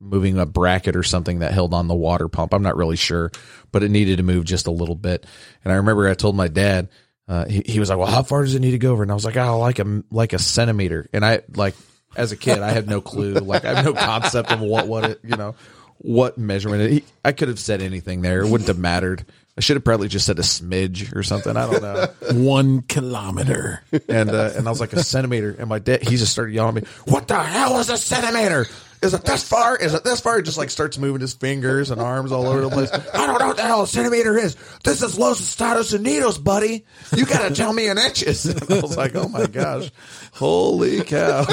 moving 0.00 0.38
a 0.38 0.46
bracket 0.46 0.96
or 0.96 1.02
something 1.02 1.38
that 1.38 1.52
held 1.52 1.72
on 1.72 1.88
the 1.88 1.94
water 1.94 2.28
pump. 2.28 2.52
I'm 2.52 2.62
not 2.62 2.76
really 2.76 2.96
sure, 2.96 3.30
but 3.72 3.82
it 3.82 3.90
needed 3.90 4.18
to 4.18 4.22
move 4.22 4.44
just 4.44 4.66
a 4.66 4.70
little 4.70 4.94
bit. 4.94 5.26
And 5.64 5.72
I 5.72 5.76
remember 5.76 6.08
I 6.08 6.14
told 6.14 6.36
my 6.36 6.48
dad, 6.48 6.88
uh, 7.28 7.46
he, 7.46 7.62
he 7.66 7.80
was 7.80 7.88
like, 7.88 7.98
well, 7.98 8.06
how 8.06 8.22
far 8.22 8.42
does 8.42 8.54
it 8.54 8.60
need 8.60 8.72
to 8.72 8.78
go 8.78 8.92
over? 8.92 9.02
And 9.02 9.10
I 9.10 9.14
was 9.14 9.24
like, 9.24 9.36
oh, 9.36 9.58
like 9.58 9.78
a, 9.78 10.02
like 10.10 10.32
a 10.32 10.38
centimeter. 10.38 11.08
And 11.12 11.24
I 11.24 11.40
like, 11.54 11.74
as 12.14 12.32
a 12.32 12.36
kid, 12.36 12.60
I 12.60 12.70
had 12.70 12.88
no 12.88 13.00
clue. 13.00 13.34
Like 13.46 13.64
I 13.64 13.74
have 13.74 13.84
no 13.84 13.94
concept 13.94 14.52
of 14.52 14.60
what, 14.60 14.86
what 14.86 15.04
it, 15.04 15.20
you 15.22 15.36
know, 15.36 15.54
what 15.98 16.38
measurement. 16.38 16.82
It, 16.82 16.90
he, 16.90 17.04
I 17.24 17.32
could 17.32 17.48
have 17.48 17.58
said 17.58 17.82
anything 17.82 18.22
there. 18.22 18.42
It 18.42 18.48
wouldn't 18.48 18.68
have 18.68 18.78
mattered. 18.78 19.24
I 19.56 19.60
should 19.60 19.76
have 19.76 19.84
probably 19.84 20.08
just 20.08 20.26
said 20.26 20.38
a 20.38 20.42
smidge 20.42 21.14
or 21.16 21.22
something. 21.22 21.56
I 21.56 21.70
don't 21.70 21.82
know. 21.82 22.08
One 22.32 22.82
kilometer. 22.82 23.82
And, 24.08 24.30
uh, 24.30 24.52
and 24.54 24.66
I 24.66 24.70
was 24.70 24.80
like 24.80 24.92
a 24.92 25.02
centimeter 25.02 25.56
and 25.58 25.68
my 25.68 25.78
dad, 25.78 26.02
he 26.02 26.16
just 26.16 26.32
started 26.32 26.54
yelling 26.54 26.76
at 26.76 26.82
me, 26.84 26.88
what 27.06 27.26
the 27.26 27.42
hell 27.42 27.78
is 27.78 27.88
a 27.88 27.96
centimeter? 27.96 28.66
Is 29.06 29.14
it 29.14 29.24
this 29.24 29.48
far? 29.48 29.76
Is 29.76 29.94
it 29.94 30.02
this 30.04 30.20
far? 30.20 30.36
He 30.36 30.42
just 30.42 30.58
like 30.58 30.68
starts 30.70 30.98
moving 30.98 31.20
his 31.20 31.32
fingers 31.32 31.90
and 31.90 32.00
arms 32.00 32.32
all 32.32 32.46
over 32.46 32.60
the 32.60 32.68
place. 32.70 32.90
I 32.92 33.26
don't 33.26 33.38
know 33.38 33.46
what 33.46 33.56
the 33.56 33.62
hell 33.62 33.82
a 33.82 33.86
centimeter 33.86 34.36
is. 34.36 34.56
This 34.84 35.00
is 35.02 35.16
Los 35.18 35.40
Estados 35.40 35.92
Unidos, 35.92 36.42
buddy. 36.42 36.84
You 37.16 37.24
got 37.24 37.48
to 37.48 37.54
tell 37.54 37.72
me 37.72 37.88
in 37.88 37.96
inches. 37.98 38.44
And 38.66 38.70
I 38.72 38.80
was 38.80 38.96
like, 38.96 39.14
oh 39.14 39.28
my 39.28 39.46
gosh. 39.46 39.90
Holy 40.32 41.02
cow. 41.02 41.46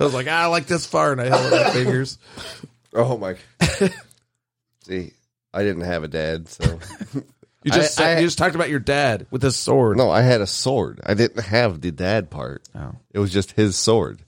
I 0.00 0.04
was 0.04 0.14
like, 0.14 0.26
ah, 0.28 0.42
I 0.42 0.46
like 0.46 0.66
this 0.66 0.86
far. 0.86 1.12
And 1.12 1.20
I 1.20 1.26
held 1.26 1.50
my 1.50 1.70
fingers. 1.70 2.18
Oh 2.94 3.18
my! 3.18 3.36
See, 4.84 5.12
I 5.52 5.62
didn't 5.62 5.82
have 5.82 6.02
a 6.04 6.08
dad, 6.08 6.48
so 6.48 6.64
You 7.64 7.70
just, 7.72 8.00
I- 8.00 8.04
said, 8.04 8.16
I- 8.16 8.20
you 8.20 8.26
just 8.26 8.38
talked 8.38 8.54
about 8.54 8.70
your 8.70 8.78
dad 8.80 9.26
with 9.30 9.42
his 9.42 9.56
sword. 9.56 9.96
no, 9.98 10.10
I 10.10 10.22
had 10.22 10.40
a 10.40 10.46
sword. 10.46 11.00
I 11.04 11.14
didn't 11.14 11.42
have 11.44 11.80
the 11.80 11.90
dad 11.90 12.30
part. 12.30 12.62
Oh. 12.74 12.92
It 13.12 13.18
was 13.18 13.32
just 13.32 13.52
his 13.52 13.76
sword. 13.76 14.20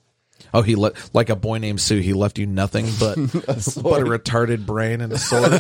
Oh, 0.53 0.63
he 0.63 0.75
le- 0.77 0.93
like 1.13 1.29
a 1.31 1.37
boy 1.37 1.59
named 1.59 1.81
Sue. 1.81 1.99
He 2.01 2.13
left 2.13 2.39
you 2.39 2.47
nothing 2.47 2.87
but 2.99 3.15
but 3.33 4.01
a 4.01 4.05
retarded 4.05 4.67
brain 4.67 5.01
and 5.01 5.13
a 5.13 5.19
sword. 5.19 5.53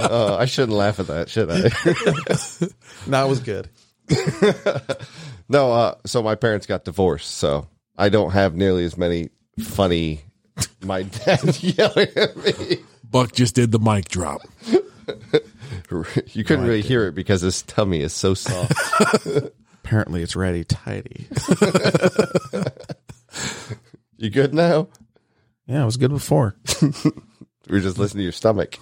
Uh, 0.00 0.36
I 0.38 0.44
shouldn't 0.46 0.76
laugh 0.76 1.00
at 1.00 1.06
that, 1.08 1.28
should 1.28 1.50
I? 1.50 1.70
no, 3.10 3.26
it 3.26 3.28
was 3.28 3.40
good. 3.40 3.68
no. 5.48 5.72
Uh, 5.72 5.94
so 6.06 6.22
my 6.22 6.34
parents 6.34 6.66
got 6.66 6.84
divorced, 6.84 7.30
so 7.34 7.68
I 7.96 8.08
don't 8.08 8.32
have 8.32 8.54
nearly 8.54 8.84
as 8.84 8.96
many 8.96 9.30
funny. 9.60 10.22
My 10.84 11.02
dad 11.02 11.62
yelling 11.62 12.08
at 12.16 12.36
me. 12.36 12.78
Buck 13.08 13.32
just 13.32 13.54
did 13.54 13.72
the 13.72 13.78
mic 13.78 14.08
drop. 14.08 14.42
You 16.32 16.44
couldn't 16.44 16.64
really 16.66 16.82
hear 16.82 17.06
it 17.08 17.14
because 17.14 17.40
his 17.40 17.62
tummy 17.62 18.00
is 18.00 18.12
so 18.12 18.34
soft. 18.34 18.72
Apparently, 19.90 20.22
it's 20.22 20.36
ready 20.36 20.62
tidy. 20.62 21.26
you 24.18 24.30
good 24.30 24.54
now? 24.54 24.86
Yeah, 25.66 25.82
it 25.82 25.84
was 25.84 25.96
good 25.96 26.12
before. 26.12 26.54
We 27.68 27.76
were 27.76 27.80
just 27.80 27.98
listening 27.98 28.20
to 28.20 28.24
your 28.24 28.32
stomach. 28.32 28.74
It 28.74 28.80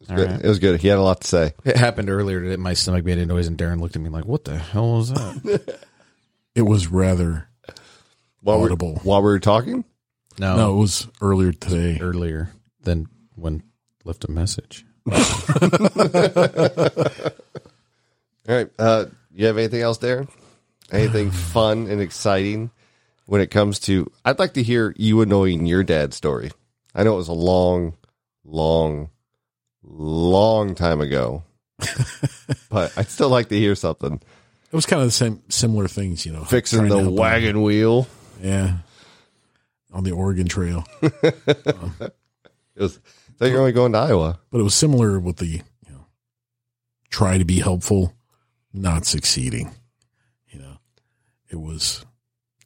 was, 0.00 0.08
good. 0.08 0.30
right. 0.30 0.44
It 0.44 0.48
was 0.48 0.58
good. 0.58 0.80
He 0.80 0.88
had 0.88 0.98
a 0.98 1.02
lot 1.02 1.22
to 1.22 1.26
say. 1.26 1.52
It 1.64 1.76
happened 1.76 2.08
earlier 2.10 2.40
today. 2.42 2.56
My 2.56 2.74
stomach 2.74 3.04
made 3.06 3.18
a 3.18 3.24
noise, 3.26 3.46
and 3.48 3.56
Darren 3.58 3.80
looked 3.80 3.96
at 3.96 4.02
me 4.02 4.08
like, 4.10 4.24
"What 4.24 4.44
the 4.44 4.56
hell 4.58 4.96
was 4.98 5.10
that?" 5.12 5.78
It 6.54 6.62
was 6.62 6.86
rather 6.88 7.48
While 8.42 8.58
we 8.60 8.64
Audible. 8.66 9.00
while 9.02 9.20
we 9.20 9.30
were 9.30 9.40
talking. 9.40 9.84
No, 10.38 10.56
no, 10.56 10.74
it 10.74 10.78
was 10.78 11.08
earlier 11.20 11.52
today. 11.52 11.98
earlier 12.02 12.50
than 12.82 13.08
when 13.34 13.62
left 14.04 14.24
a 14.24 14.30
message. 14.30 14.84
All 15.06 15.12
right. 18.48 18.70
Uh, 18.78 19.06
you 19.32 19.46
have 19.46 19.58
anything 19.58 19.82
else 19.82 19.98
there? 19.98 20.26
Anything 20.90 21.30
fun 21.52 21.88
and 21.88 22.00
exciting 22.00 22.70
when 23.26 23.40
it 23.40 23.50
comes 23.50 23.78
to? 23.80 24.10
I'd 24.24 24.38
like 24.38 24.54
to 24.54 24.62
hear 24.62 24.94
you 24.96 25.20
annoying 25.20 25.66
your 25.66 25.82
dad's 25.82 26.16
story. 26.16 26.50
I 26.94 27.02
know 27.02 27.14
it 27.14 27.18
was 27.18 27.28
a 27.28 27.32
long, 27.32 27.94
long, 28.44 29.10
long 29.82 30.74
time 30.74 31.00
ago, 31.00 31.44
but 32.70 32.92
I'd 32.96 33.08
still 33.08 33.28
like 33.28 33.48
to 33.48 33.56
hear 33.58 33.74
something. 33.74 34.14
It 34.14 34.76
was 34.76 34.86
kind 34.86 35.02
of 35.02 35.08
the 35.08 35.12
same 35.12 35.42
similar 35.48 35.88
things, 35.88 36.24
you 36.24 36.32
know. 36.32 36.44
fixing 36.44 36.88
the 36.88 37.10
wagon 37.10 37.62
wheel. 37.62 38.06
Yeah. 38.40 38.78
On 39.92 40.04
the 40.04 40.12
Oregon 40.12 40.46
Trail. 40.46 40.84
It 42.76 42.84
was, 42.84 42.98
I 43.28 43.32
thought 43.32 43.50
you're 43.50 43.60
only 43.60 43.72
going 43.72 43.92
to 43.92 43.98
Iowa. 43.98 44.38
But 44.50 44.60
it 44.60 44.62
was 44.62 44.74
similar 44.74 45.20
with 45.20 45.36
the, 45.36 45.46
you 45.46 45.62
know, 45.90 46.06
try 47.10 47.36
to 47.36 47.44
be 47.44 47.60
helpful, 47.60 48.14
not 48.72 49.06
succeeding. 49.06 49.74
You 50.48 50.60
know, 50.60 50.76
it 51.48 51.56
was 51.60 52.04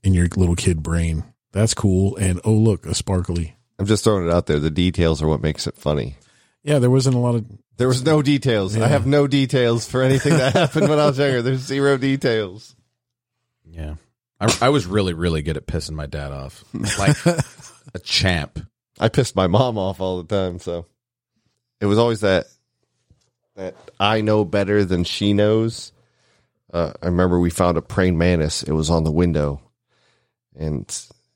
in 0.03 0.15
your 0.15 0.29
little 0.37 0.57
kid 0.57 0.83
brain. 0.83 1.25
That's 1.53 1.75
cool. 1.75 2.17
And 2.17 2.41
oh, 2.45 2.53
look, 2.53 2.87
a 2.87 2.95
sparkly. 2.95 3.57
I'm 3.79 3.87
just 3.87 4.05
throwing 4.05 4.27
it 4.27 4.33
out 4.33 4.47
there. 4.47 4.59
The 4.59 4.71
details 4.71 5.23
are 5.23 5.29
what 5.29 5.43
makes 5.43 5.67
it 5.67 5.77
funny. 5.77 6.17
Yeah, 6.63 6.79
there 6.79 6.91
wasn't 6.91 7.17
a 7.17 7.19
lot 7.19 7.35
of. 7.35 7.45
There 7.77 7.89
was 7.89 8.05
no 8.05 8.23
details. 8.23 8.77
Yeah. 8.77 8.85
I 8.85 8.89
have 8.89 9.07
no 9.07 9.27
details 9.27 9.87
for 9.87 10.03
anything 10.03 10.35
that 10.35 10.53
happened 10.55 10.89
when 10.89 10.99
I 10.99 11.07
was 11.07 11.19
younger. 11.19 11.43
There's 11.43 11.61
zero 11.61 11.97
details. 11.97 12.75
Yeah. 13.69 13.95
I, 14.41 14.57
I 14.63 14.69
was 14.69 14.87
really, 14.87 15.15
really 15.15 15.43
good 15.43 15.57
at 15.57 15.67
pissing 15.67 15.93
my 15.95 16.07
dad 16.07 16.33
off. 16.33 16.65
Like 16.99 17.17
a 17.95 17.99
champ. 17.99 18.61
I 18.99 19.09
pissed 19.09 19.35
my 19.35 19.47
mom 19.47 19.77
off 19.77 20.01
all 20.01 20.23
the 20.23 20.35
time, 20.35 20.59
so 20.59 20.87
it 21.81 21.87
was 21.87 21.99
always 21.99 22.21
that 22.21 22.47
that 23.57 23.77
I 24.01 24.21
know 24.21 24.45
better 24.45 24.85
than 24.85 25.05
she 25.05 25.33
knows. 25.33 25.93
Uh, 26.75 26.93
I 27.01 27.07
remember 27.07 27.39
we 27.39 27.51
found 27.51 27.79
a 27.79 27.83
praying 27.83 28.19
mantis. 28.19 28.65
It 28.65 28.73
was 28.73 28.91
on 28.91 29.05
the 29.05 29.13
window, 29.13 29.63
and 30.57 30.85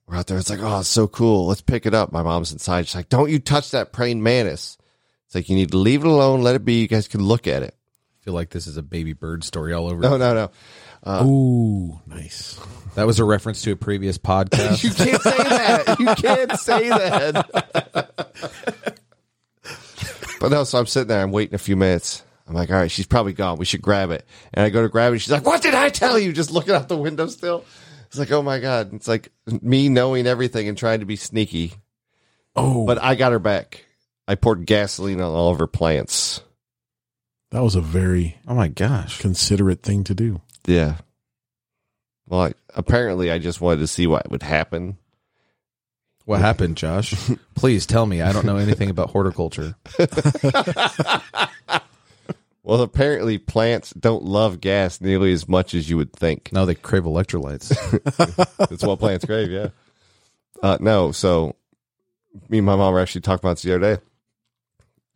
we're 0.08 0.16
out 0.16 0.26
there. 0.26 0.36
It's 0.36 0.50
like, 0.50 0.58
oh, 0.60 0.80
it's 0.80 0.88
so 0.88 1.06
cool. 1.06 1.46
Let's 1.46 1.60
pick 1.60 1.86
it 1.86 1.94
up. 1.94 2.10
My 2.10 2.24
mom's 2.24 2.50
inside. 2.50 2.88
She's 2.88 2.96
like, 2.96 3.08
don't 3.08 3.30
you 3.30 3.38
touch 3.38 3.70
that 3.70 3.92
praying 3.92 4.20
mantis. 4.20 4.76
It's 5.26 5.36
like 5.36 5.48
you 5.48 5.54
need 5.54 5.70
to 5.70 5.76
leave 5.76 6.02
it 6.02 6.08
alone. 6.08 6.42
Let 6.42 6.56
it 6.56 6.64
be. 6.64 6.80
You 6.80 6.88
guys 6.88 7.06
can 7.06 7.22
look 7.22 7.46
at 7.46 7.62
it. 7.62 7.76
I 8.20 8.24
feel 8.24 8.34
like 8.34 8.50
this 8.50 8.66
is 8.66 8.76
a 8.78 8.82
baby 8.82 9.12
bird 9.12 9.44
story 9.44 9.72
all 9.72 9.86
over. 9.86 10.00
No, 10.00 10.16
no, 10.16 10.34
no. 10.34 10.50
Uh, 11.04 11.24
Ooh, 11.24 12.00
nice. 12.08 12.58
That 12.96 13.06
was 13.06 13.20
a 13.20 13.24
reference 13.24 13.62
to 13.62 13.70
a 13.70 13.76
previous 13.76 14.18
podcast. 14.18 14.82
You 14.82 14.90
can't 14.90 15.22
say 15.22 15.36
that. 15.36 15.98
You 16.00 16.14
can't 16.16 16.58
say 16.58 16.88
that. 16.88 17.46
but 20.40 20.50
no, 20.50 20.64
so 20.64 20.80
I'm 20.80 20.86
sitting 20.86 21.06
there. 21.06 21.22
I'm 21.22 21.30
waiting 21.30 21.54
a 21.54 21.58
few 21.58 21.76
minutes. 21.76 22.24
I'm 22.48 22.54
like, 22.54 22.70
all 22.70 22.76
right, 22.76 22.90
she's 22.90 23.06
probably 23.06 23.34
gone. 23.34 23.58
We 23.58 23.66
should 23.66 23.82
grab 23.82 24.10
it. 24.10 24.26
And 24.54 24.64
I 24.64 24.70
go 24.70 24.80
to 24.82 24.88
grab 24.88 25.12
it. 25.12 25.18
She's 25.18 25.30
like, 25.30 25.44
what 25.44 25.60
did 25.62 25.74
I 25.74 25.90
tell 25.90 26.18
you? 26.18 26.32
Just 26.32 26.50
looking 26.50 26.74
out 26.74 26.88
the 26.88 26.96
window 26.96 27.26
still. 27.26 27.64
It's 28.06 28.18
like, 28.18 28.32
oh 28.32 28.40
my 28.42 28.58
God. 28.58 28.94
It's 28.94 29.06
like 29.06 29.30
me 29.46 29.90
knowing 29.90 30.26
everything 30.26 30.66
and 30.66 30.78
trying 30.78 31.00
to 31.00 31.06
be 31.06 31.16
sneaky. 31.16 31.74
Oh, 32.56 32.86
But 32.86 33.02
I 33.02 33.14
got 33.16 33.32
her 33.32 33.38
back. 33.38 33.84
I 34.26 34.34
poured 34.34 34.64
gasoline 34.66 35.20
on 35.20 35.30
all 35.32 35.50
of 35.50 35.58
her 35.58 35.66
plants. 35.66 36.40
that 37.50 37.62
was 37.62 37.74
a 37.74 37.80
very 37.82 38.38
oh 38.48 38.54
my 38.54 38.68
gosh. 38.68 39.18
considerate 39.20 39.82
thing 39.82 40.04
to 40.04 40.14
do. 40.14 40.40
Yeah. 40.66 40.96
Well, 42.26 42.42
I, 42.42 42.52
apparently 42.74 43.30
I 43.30 43.38
just 43.38 43.60
wanted 43.60 43.80
to 43.80 43.86
see 43.86 44.06
what 44.06 44.30
would 44.30 44.42
happen. 44.42 44.96
What 46.24 46.40
happened, 46.40 46.76
Josh? 46.76 47.14
Please 47.54 47.86
tell 47.86 48.04
me. 48.04 48.20
I 48.20 48.32
don't 48.32 48.44
know 48.44 48.58
anything 48.58 48.90
about 48.90 49.08
horticulture. 49.10 49.76
Well, 52.68 52.82
apparently 52.82 53.38
plants 53.38 53.94
don't 53.98 54.24
love 54.24 54.60
gas 54.60 55.00
nearly 55.00 55.32
as 55.32 55.48
much 55.48 55.72
as 55.72 55.88
you 55.88 55.96
would 55.96 56.12
think. 56.12 56.50
No, 56.52 56.66
they 56.66 56.74
crave 56.74 57.04
electrolytes. 57.04 57.70
That's 58.68 58.84
what 58.84 58.98
plants 58.98 59.24
crave, 59.24 59.50
yeah. 59.50 59.68
Uh, 60.62 60.76
no, 60.78 61.10
so 61.10 61.56
me 62.50 62.58
and 62.58 62.66
my 62.66 62.76
mom 62.76 62.92
were 62.92 63.00
actually 63.00 63.22
talking 63.22 63.42
about 63.42 63.54
this 63.54 63.62
the 63.62 63.74
other 63.74 63.96
day. 63.96 64.02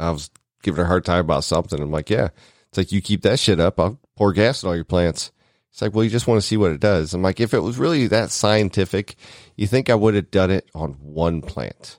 I 0.01 0.13
was 0.13 0.31
giving 0.63 0.79
her 0.79 0.85
a 0.85 0.87
hard 0.87 1.05
time 1.05 1.21
about 1.21 1.45
something. 1.45 1.79
I'm 1.79 1.91
like, 1.91 2.09
yeah. 2.09 2.31
It's 2.71 2.79
like, 2.79 2.91
you 2.91 3.03
keep 3.03 3.21
that 3.21 3.39
shit 3.39 3.61
up, 3.61 3.79
I'll 3.79 4.01
pour 4.17 4.33
gas 4.33 4.63
in 4.63 4.71
all 4.71 4.75
your 4.75 4.87
plants. 4.87 5.31
It's 5.73 5.83
like, 5.83 5.93
well, 5.93 6.05
you 6.05 6.11
just 6.11 6.27
want 6.27 6.41
to 6.41 6.47
see 6.47 6.57
what 6.57 6.73
it 6.73 6.81
does. 6.81 7.13
I'm 7.13 7.21
like, 7.21 7.39
if 7.39 7.53
it 7.53 7.61
was 7.61 7.77
really 7.77 8.07
that 8.07 8.31
scientific, 8.31 9.17
you 9.57 9.67
think 9.67 9.91
I 9.91 9.95
would 9.95 10.15
have 10.15 10.31
done 10.31 10.51
it 10.51 10.71
on 10.75 10.93
one 10.93 11.43
plant, 11.43 11.99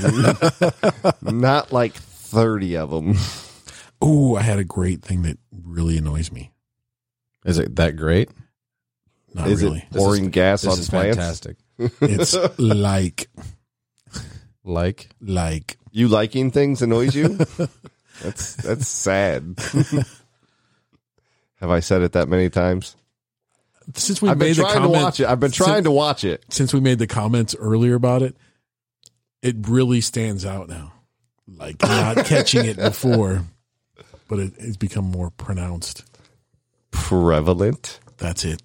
not 1.22 1.72
like 1.72 1.94
30 1.94 2.76
of 2.76 2.90
them. 2.90 3.16
Ooh, 4.04 4.36
I 4.36 4.42
had 4.42 4.58
a 4.58 4.64
great 4.64 5.02
thing 5.02 5.22
that 5.22 5.38
really 5.50 5.98
annoys 5.98 6.30
me. 6.30 6.52
Is 7.44 7.58
it 7.58 7.76
that 7.76 7.96
great? 7.96 8.30
Not 9.34 9.48
Is 9.48 9.62
really. 9.62 9.78
it 9.90 9.96
pouring 9.96 10.30
gas 10.30 10.62
This 10.62 10.72
on 10.72 10.78
is 10.78 10.88
plants? 10.90 11.16
fantastic. 11.16 11.56
It's 12.00 12.36
like 12.58 13.28
Like 14.64 15.08
like 15.20 15.76
You 15.92 16.08
liking 16.08 16.50
things 16.50 16.82
annoys 16.82 17.14
you? 17.14 17.28
that's 18.22 18.54
that's 18.56 18.88
sad. 18.88 19.56
Have 21.60 21.70
I 21.70 21.80
said 21.80 22.02
it 22.02 22.12
that 22.12 22.28
many 22.28 22.50
times? 22.50 22.96
since 23.94 24.20
we 24.20 24.28
I've 24.28 24.38
made 24.38 24.56
the 24.56 24.62
trying 24.62 24.72
to 24.74 24.80
comment 24.80 25.02
watch 25.02 25.20
it. 25.20 25.26
I've 25.26 25.38
been 25.40 25.52
trying 25.52 25.84
to 25.84 25.92
watch 25.92 26.24
it. 26.24 26.44
since 26.50 26.74
we 26.74 26.80
made 26.80 26.98
the 26.98 27.06
comments 27.06 27.54
earlier 27.56 27.94
about 27.94 28.22
it, 28.22 28.36
it 29.42 29.68
really 29.68 30.00
stands 30.00 30.44
out 30.44 30.68
now. 30.68 30.92
Like 31.46 31.80
not 31.80 32.24
catching 32.26 32.64
it 32.66 32.76
before, 32.76 33.44
but 34.28 34.38
it, 34.38 34.52
it's 34.58 34.76
become 34.76 35.04
more 35.04 35.30
pronounced. 35.30 36.04
Prevalent. 36.90 38.00
That's 38.18 38.44
it. 38.44 38.62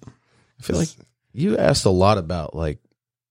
I 0.58 0.62
feel 0.62 0.76
like 0.76 0.88
you 1.32 1.58
asked 1.58 1.84
a 1.84 1.90
lot 1.90 2.18
about 2.18 2.54
like 2.54 2.78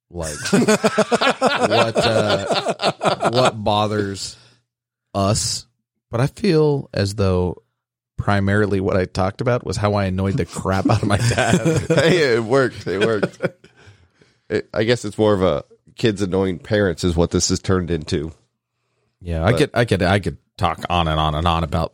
like 0.09 0.37
what 0.51 1.97
uh, 1.97 3.29
what 3.31 3.63
bothers 3.63 4.37
us, 5.13 5.65
but 6.09 6.19
I 6.19 6.27
feel 6.27 6.89
as 6.93 7.15
though 7.15 7.63
primarily 8.17 8.79
what 8.79 8.97
I 8.97 9.05
talked 9.05 9.41
about 9.41 9.65
was 9.65 9.77
how 9.77 9.95
I 9.95 10.05
annoyed 10.05 10.37
the 10.37 10.45
crap 10.45 10.89
out 10.89 11.01
of 11.01 11.07
my 11.07 11.17
dad. 11.17 11.59
hey, 11.87 12.35
it 12.35 12.43
worked. 12.43 12.85
It 12.85 12.99
worked. 12.99 13.39
It, 14.49 14.69
I 14.73 14.83
guess 14.83 15.05
it's 15.05 15.17
more 15.17 15.33
of 15.33 15.41
a 15.41 15.63
kids 15.95 16.21
annoying 16.21 16.59
parents 16.59 17.03
is 17.03 17.15
what 17.15 17.31
this 17.31 17.49
has 17.49 17.59
turned 17.59 17.91
into. 17.91 18.31
Yeah, 19.21 19.43
I 19.45 19.53
could 19.53 19.69
I 19.73 19.85
could 19.85 20.01
I 20.01 20.19
could 20.19 20.37
talk 20.57 20.83
on 20.89 21.07
and 21.07 21.19
on 21.19 21.35
and 21.35 21.47
on 21.47 21.63
about 21.63 21.93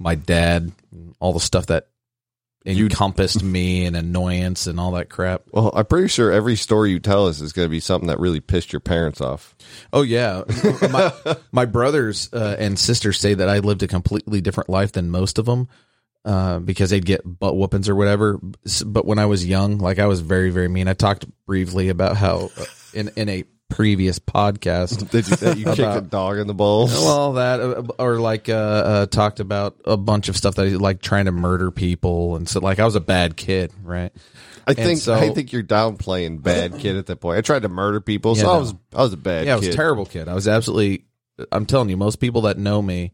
my 0.00 0.16
dad, 0.16 0.72
all 1.20 1.32
the 1.32 1.40
stuff 1.40 1.66
that 1.66 1.86
encompassed 2.66 3.42
me 3.42 3.86
and 3.86 3.96
annoyance 3.96 4.66
and 4.66 4.80
all 4.80 4.92
that 4.92 5.08
crap. 5.08 5.42
Well, 5.52 5.70
I'm 5.74 5.86
pretty 5.86 6.08
sure 6.08 6.32
every 6.32 6.56
story 6.56 6.90
you 6.90 6.98
tell 6.98 7.26
us 7.26 7.40
is 7.40 7.52
going 7.52 7.66
to 7.66 7.70
be 7.70 7.80
something 7.80 8.08
that 8.08 8.18
really 8.18 8.40
pissed 8.40 8.72
your 8.72 8.80
parents 8.80 9.20
off. 9.20 9.54
Oh 9.92 10.02
yeah, 10.02 10.42
my, 10.90 11.12
my 11.52 11.64
brothers 11.64 12.28
uh, 12.32 12.56
and 12.58 12.78
sisters 12.78 13.20
say 13.20 13.34
that 13.34 13.48
I 13.48 13.60
lived 13.60 13.82
a 13.82 13.88
completely 13.88 14.40
different 14.40 14.68
life 14.68 14.92
than 14.92 15.10
most 15.10 15.38
of 15.38 15.46
them 15.46 15.68
uh, 16.24 16.58
because 16.58 16.90
they'd 16.90 17.06
get 17.06 17.22
butt 17.24 17.56
whoopings 17.56 17.88
or 17.88 17.94
whatever. 17.94 18.38
But 18.84 19.06
when 19.06 19.18
I 19.18 19.26
was 19.26 19.46
young, 19.46 19.78
like 19.78 19.98
I 19.98 20.06
was 20.06 20.20
very 20.20 20.50
very 20.50 20.68
mean. 20.68 20.88
I 20.88 20.94
talked 20.94 21.26
briefly 21.46 21.88
about 21.88 22.16
how 22.16 22.50
uh, 22.58 22.64
in 22.92 23.10
in 23.16 23.28
a 23.28 23.44
previous 23.70 24.18
podcast. 24.18 25.08
Did 25.10 25.28
you, 25.28 25.36
that 25.36 25.56
you 25.58 25.64
kick 25.64 25.78
a 25.80 26.00
dog 26.02 26.38
in 26.38 26.46
the 26.46 26.54
balls? 26.54 26.92
Well, 27.00 27.32
that 27.34 27.60
uh, 27.60 27.82
or 27.98 28.18
like 28.20 28.48
uh, 28.48 28.52
uh, 28.52 29.06
talked 29.06 29.40
about 29.40 29.76
a 29.86 29.96
bunch 29.96 30.28
of 30.28 30.36
stuff 30.36 30.56
that 30.56 30.66
I 30.66 30.70
like 30.70 31.00
trying 31.00 31.24
to 31.24 31.32
murder 31.32 31.70
people 31.70 32.36
and 32.36 32.48
so 32.48 32.60
like 32.60 32.78
I 32.78 32.84
was 32.84 32.96
a 32.96 33.00
bad 33.00 33.36
kid, 33.36 33.72
right? 33.82 34.12
I 34.66 34.74
think 34.74 35.00
so- 35.00 35.14
I 35.14 35.30
think 35.30 35.52
you're 35.52 35.62
downplaying 35.62 36.42
bad 36.42 36.78
kid 36.78 36.96
at 36.96 37.06
that 37.06 37.16
point. 37.16 37.38
I 37.38 37.40
tried 37.40 37.62
to 37.62 37.68
murder 37.68 38.00
people, 38.00 38.34
so 38.34 38.46
Yeah, 38.46 38.56
I 38.56 38.58
was 38.58 38.74
I 38.94 39.02
was 39.02 39.12
a 39.12 39.16
bad 39.16 39.46
yeah, 39.46 39.52
I 39.54 39.56
was 39.56 39.64
kid. 39.66 39.74
a 39.74 39.76
terrible 39.76 40.04
kid. 40.06 40.28
I 40.28 40.34
was 40.34 40.46
absolutely. 40.46 41.06
I'm 41.50 41.64
telling 41.64 41.88
you, 41.88 41.96
most 41.96 42.16
people 42.16 42.42
that 42.42 42.58
know 42.58 42.82
me, 42.82 43.12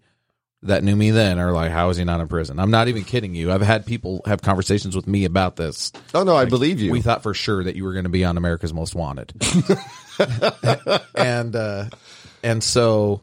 that 0.66 0.84
knew 0.84 0.94
me 0.96 1.10
then, 1.10 1.38
are 1.38 1.52
like, 1.52 1.70
"How 1.70 1.88
is 1.90 1.96
he 1.96 2.04
not 2.04 2.20
in 2.20 2.28
prison?" 2.28 2.58
I'm 2.58 2.70
not 2.70 2.88
even 2.88 3.04
kidding 3.04 3.34
you. 3.34 3.52
I've 3.52 3.62
had 3.62 3.86
people 3.86 4.22
have 4.26 4.42
conversations 4.42 4.94
with 4.96 5.06
me 5.06 5.24
about 5.24 5.56
this. 5.56 5.92
Oh 6.14 6.22
no, 6.22 6.36
I 6.36 6.44
believe 6.44 6.80
you. 6.80 6.90
We 6.92 7.00
thought 7.02 7.22
for 7.22 7.34
sure 7.34 7.64
that 7.64 7.76
you 7.76 7.84
were 7.84 7.92
going 7.92 8.04
to 8.04 8.10
be 8.10 8.24
on 8.24 8.36
America's 8.36 8.72
Most 8.74 8.94
Wanted, 8.94 9.32
and 11.14 11.54
uh, 11.56 11.86
and 12.42 12.62
so. 12.62 13.22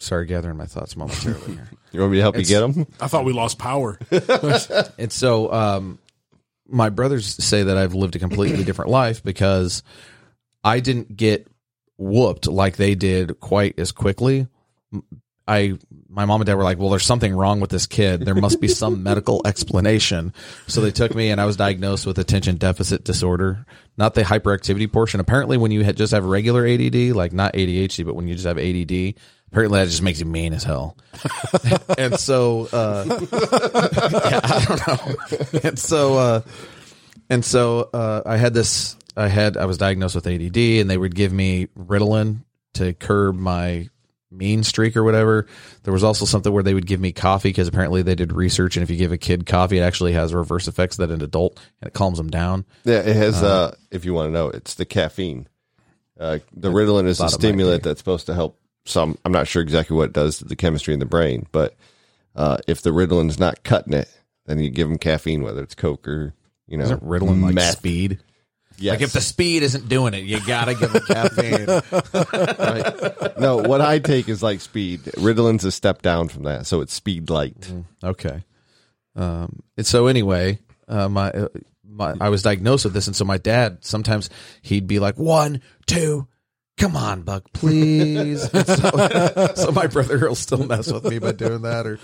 Sorry, 0.00 0.26
gathering 0.26 0.56
my 0.56 0.66
thoughts 0.66 0.96
momentarily 0.96 1.54
here. 1.54 1.68
you 1.92 1.98
want 2.00 2.12
me 2.12 2.18
to 2.18 2.22
help 2.22 2.36
It's- 2.36 2.48
you 2.48 2.54
get 2.56 2.72
them? 2.72 2.86
I 3.00 3.08
thought 3.08 3.24
we 3.24 3.32
lost 3.32 3.58
power. 3.58 3.98
And 4.98 5.10
so, 5.12 5.52
um, 5.52 5.98
my 6.68 6.88
brothers 6.90 7.26
say 7.26 7.64
that 7.64 7.76
I've 7.76 7.94
lived 7.94 8.14
a 8.14 8.18
completely 8.20 8.62
different 8.62 8.90
life 8.92 9.24
because 9.24 9.82
I 10.62 10.78
didn't 10.80 11.16
get 11.16 11.48
whooped 11.98 12.46
like 12.46 12.76
they 12.76 12.94
did 12.94 13.40
quite 13.40 13.78
as 13.78 13.92
quickly. 13.92 14.46
I, 15.46 15.78
my 16.10 16.26
mom 16.26 16.42
and 16.42 16.46
dad 16.46 16.54
were 16.54 16.62
like, 16.62 16.78
"Well, 16.78 16.90
there's 16.90 17.06
something 17.06 17.34
wrong 17.34 17.60
with 17.60 17.70
this 17.70 17.86
kid. 17.86 18.20
There 18.20 18.34
must 18.34 18.60
be 18.60 18.68
some 18.68 19.02
medical 19.02 19.40
explanation." 19.46 20.34
So 20.66 20.80
they 20.80 20.90
took 20.90 21.14
me, 21.14 21.30
and 21.30 21.40
I 21.40 21.46
was 21.46 21.56
diagnosed 21.56 22.06
with 22.06 22.18
attention 22.18 22.56
deficit 22.56 23.04
disorder, 23.04 23.64
not 23.96 24.14
the 24.14 24.22
hyperactivity 24.22 24.92
portion. 24.92 25.20
Apparently, 25.20 25.56
when 25.56 25.70
you 25.70 25.84
had 25.84 25.96
just 25.96 26.12
have 26.12 26.24
regular 26.24 26.66
ADD, 26.66 27.16
like 27.16 27.32
not 27.32 27.54
ADHD, 27.54 28.04
but 28.04 28.14
when 28.14 28.28
you 28.28 28.34
just 28.34 28.46
have 28.46 28.58
ADD, 28.58 29.14
apparently 29.50 29.78
that 29.78 29.88
just 29.88 30.02
makes 30.02 30.20
you 30.20 30.26
mean 30.26 30.52
as 30.52 30.64
hell. 30.64 30.96
and 31.98 32.18
so, 32.18 32.68
uh, 32.72 33.04
yeah, 33.32 34.40
I 34.44 34.64
don't 34.68 34.86
know. 34.86 35.60
And 35.64 35.78
so, 35.78 36.18
uh, 36.18 36.40
and 37.30 37.44
so, 37.44 37.88
uh, 37.92 38.22
I 38.26 38.36
had 38.36 38.54
this, 38.54 38.96
I 39.18 39.28
had, 39.28 39.56
I 39.56 39.66
was 39.66 39.78
diagnosed 39.78 40.14
with 40.14 40.26
ADD 40.26 40.56
and 40.56 40.88
they 40.88 40.96
would 40.96 41.14
give 41.14 41.32
me 41.32 41.66
Ritalin 41.76 42.44
to 42.74 42.94
curb 42.94 43.36
my 43.36 43.88
mean 44.30 44.62
streak 44.62 44.96
or 44.96 45.04
whatever. 45.04 45.46
There 45.82 45.92
was 45.92 46.04
also 46.04 46.24
something 46.24 46.52
where 46.52 46.62
they 46.62 46.74
would 46.74 46.86
give 46.86 47.00
me 47.00 47.12
coffee 47.12 47.48
because 47.50 47.68
apparently 47.68 48.02
they 48.02 48.14
did 48.14 48.32
research, 48.32 48.76
and 48.76 48.82
if 48.82 48.90
you 48.90 48.96
give 48.96 49.12
a 49.12 49.18
kid 49.18 49.46
coffee, 49.46 49.78
it 49.78 49.82
actually 49.82 50.12
has 50.12 50.34
reverse 50.34 50.68
effects 50.68 50.96
that 50.96 51.10
an 51.10 51.22
adult, 51.22 51.58
and 51.80 51.88
it 51.88 51.94
calms 51.94 52.18
them 52.18 52.28
down. 52.30 52.64
Yeah, 52.84 53.00
it 53.00 53.16
has. 53.16 53.42
Uh, 53.42 53.74
if 53.90 54.04
you 54.04 54.14
want 54.14 54.28
to 54.28 54.32
know, 54.32 54.48
it's 54.48 54.74
the 54.74 54.84
caffeine. 54.84 55.48
Uh, 56.18 56.38
the 56.52 56.70
Ritalin 56.70 57.06
is 57.06 57.20
a 57.20 57.28
stimulant 57.28 57.82
that's 57.82 58.00
supposed 58.00 58.26
to 58.26 58.34
help 58.34 58.58
some. 58.84 59.16
I'm 59.24 59.32
not 59.32 59.46
sure 59.46 59.62
exactly 59.62 59.96
what 59.96 60.10
it 60.10 60.12
does 60.12 60.38
to 60.38 60.44
the 60.44 60.56
chemistry 60.56 60.92
in 60.92 61.00
the 61.00 61.06
brain, 61.06 61.46
but 61.52 61.74
uh, 62.34 62.58
if 62.66 62.82
the 62.82 62.90
Ritalin's 62.90 63.38
not 63.38 63.62
cutting 63.62 63.94
it, 63.94 64.08
then 64.46 64.58
you 64.58 64.70
give 64.70 64.88
them 64.88 64.98
caffeine, 64.98 65.42
whether 65.42 65.62
it's 65.62 65.74
Coke 65.74 66.08
or 66.08 66.34
you 66.66 66.76
know 66.76 66.84
Isn't 66.84 67.04
Ritalin 67.04 67.54
like 67.54 67.76
speed? 67.76 68.18
Yes. 68.78 68.92
Like 68.92 69.02
if 69.02 69.12
the 69.12 69.20
speed 69.20 69.62
isn't 69.64 69.88
doing 69.88 70.14
it, 70.14 70.24
you 70.24 70.44
gotta 70.46 70.74
give 70.74 70.92
them 70.92 71.02
caffeine. 71.06 71.66
Right. 72.58 73.40
no, 73.40 73.56
what 73.58 73.80
I 73.80 73.98
take 73.98 74.28
is 74.28 74.42
like 74.42 74.60
speed. 74.60 75.00
Ritalin's 75.16 75.64
a 75.64 75.72
step 75.72 76.02
down 76.02 76.28
from 76.28 76.44
that, 76.44 76.66
so 76.66 76.80
it's 76.80 76.92
speed 76.92 77.30
light. 77.30 77.72
Okay. 78.02 78.44
Um, 79.16 79.62
and 79.76 79.86
so 79.86 80.06
anyway, 80.06 80.60
uh, 80.86 81.08
my, 81.08 81.30
uh, 81.30 81.48
my, 81.84 82.14
I 82.20 82.28
was 82.28 82.42
diagnosed 82.42 82.84
with 82.84 82.94
this. 82.94 83.06
And 83.08 83.16
so 83.16 83.24
my 83.24 83.38
dad, 83.38 83.78
sometimes 83.84 84.30
he'd 84.62 84.86
be 84.86 85.00
like, 85.00 85.18
one, 85.18 85.60
two, 85.86 86.28
come 86.76 86.96
on, 86.96 87.22
Buck, 87.22 87.52
please. 87.52 88.48
So, 88.68 89.52
so 89.56 89.72
my 89.72 89.86
brother 89.88 90.18
will 90.20 90.34
still 90.34 90.64
mess 90.64 90.90
with 90.92 91.04
me 91.04 91.18
by 91.18 91.32
doing 91.32 91.62
that 91.62 91.86
or, 91.86 91.98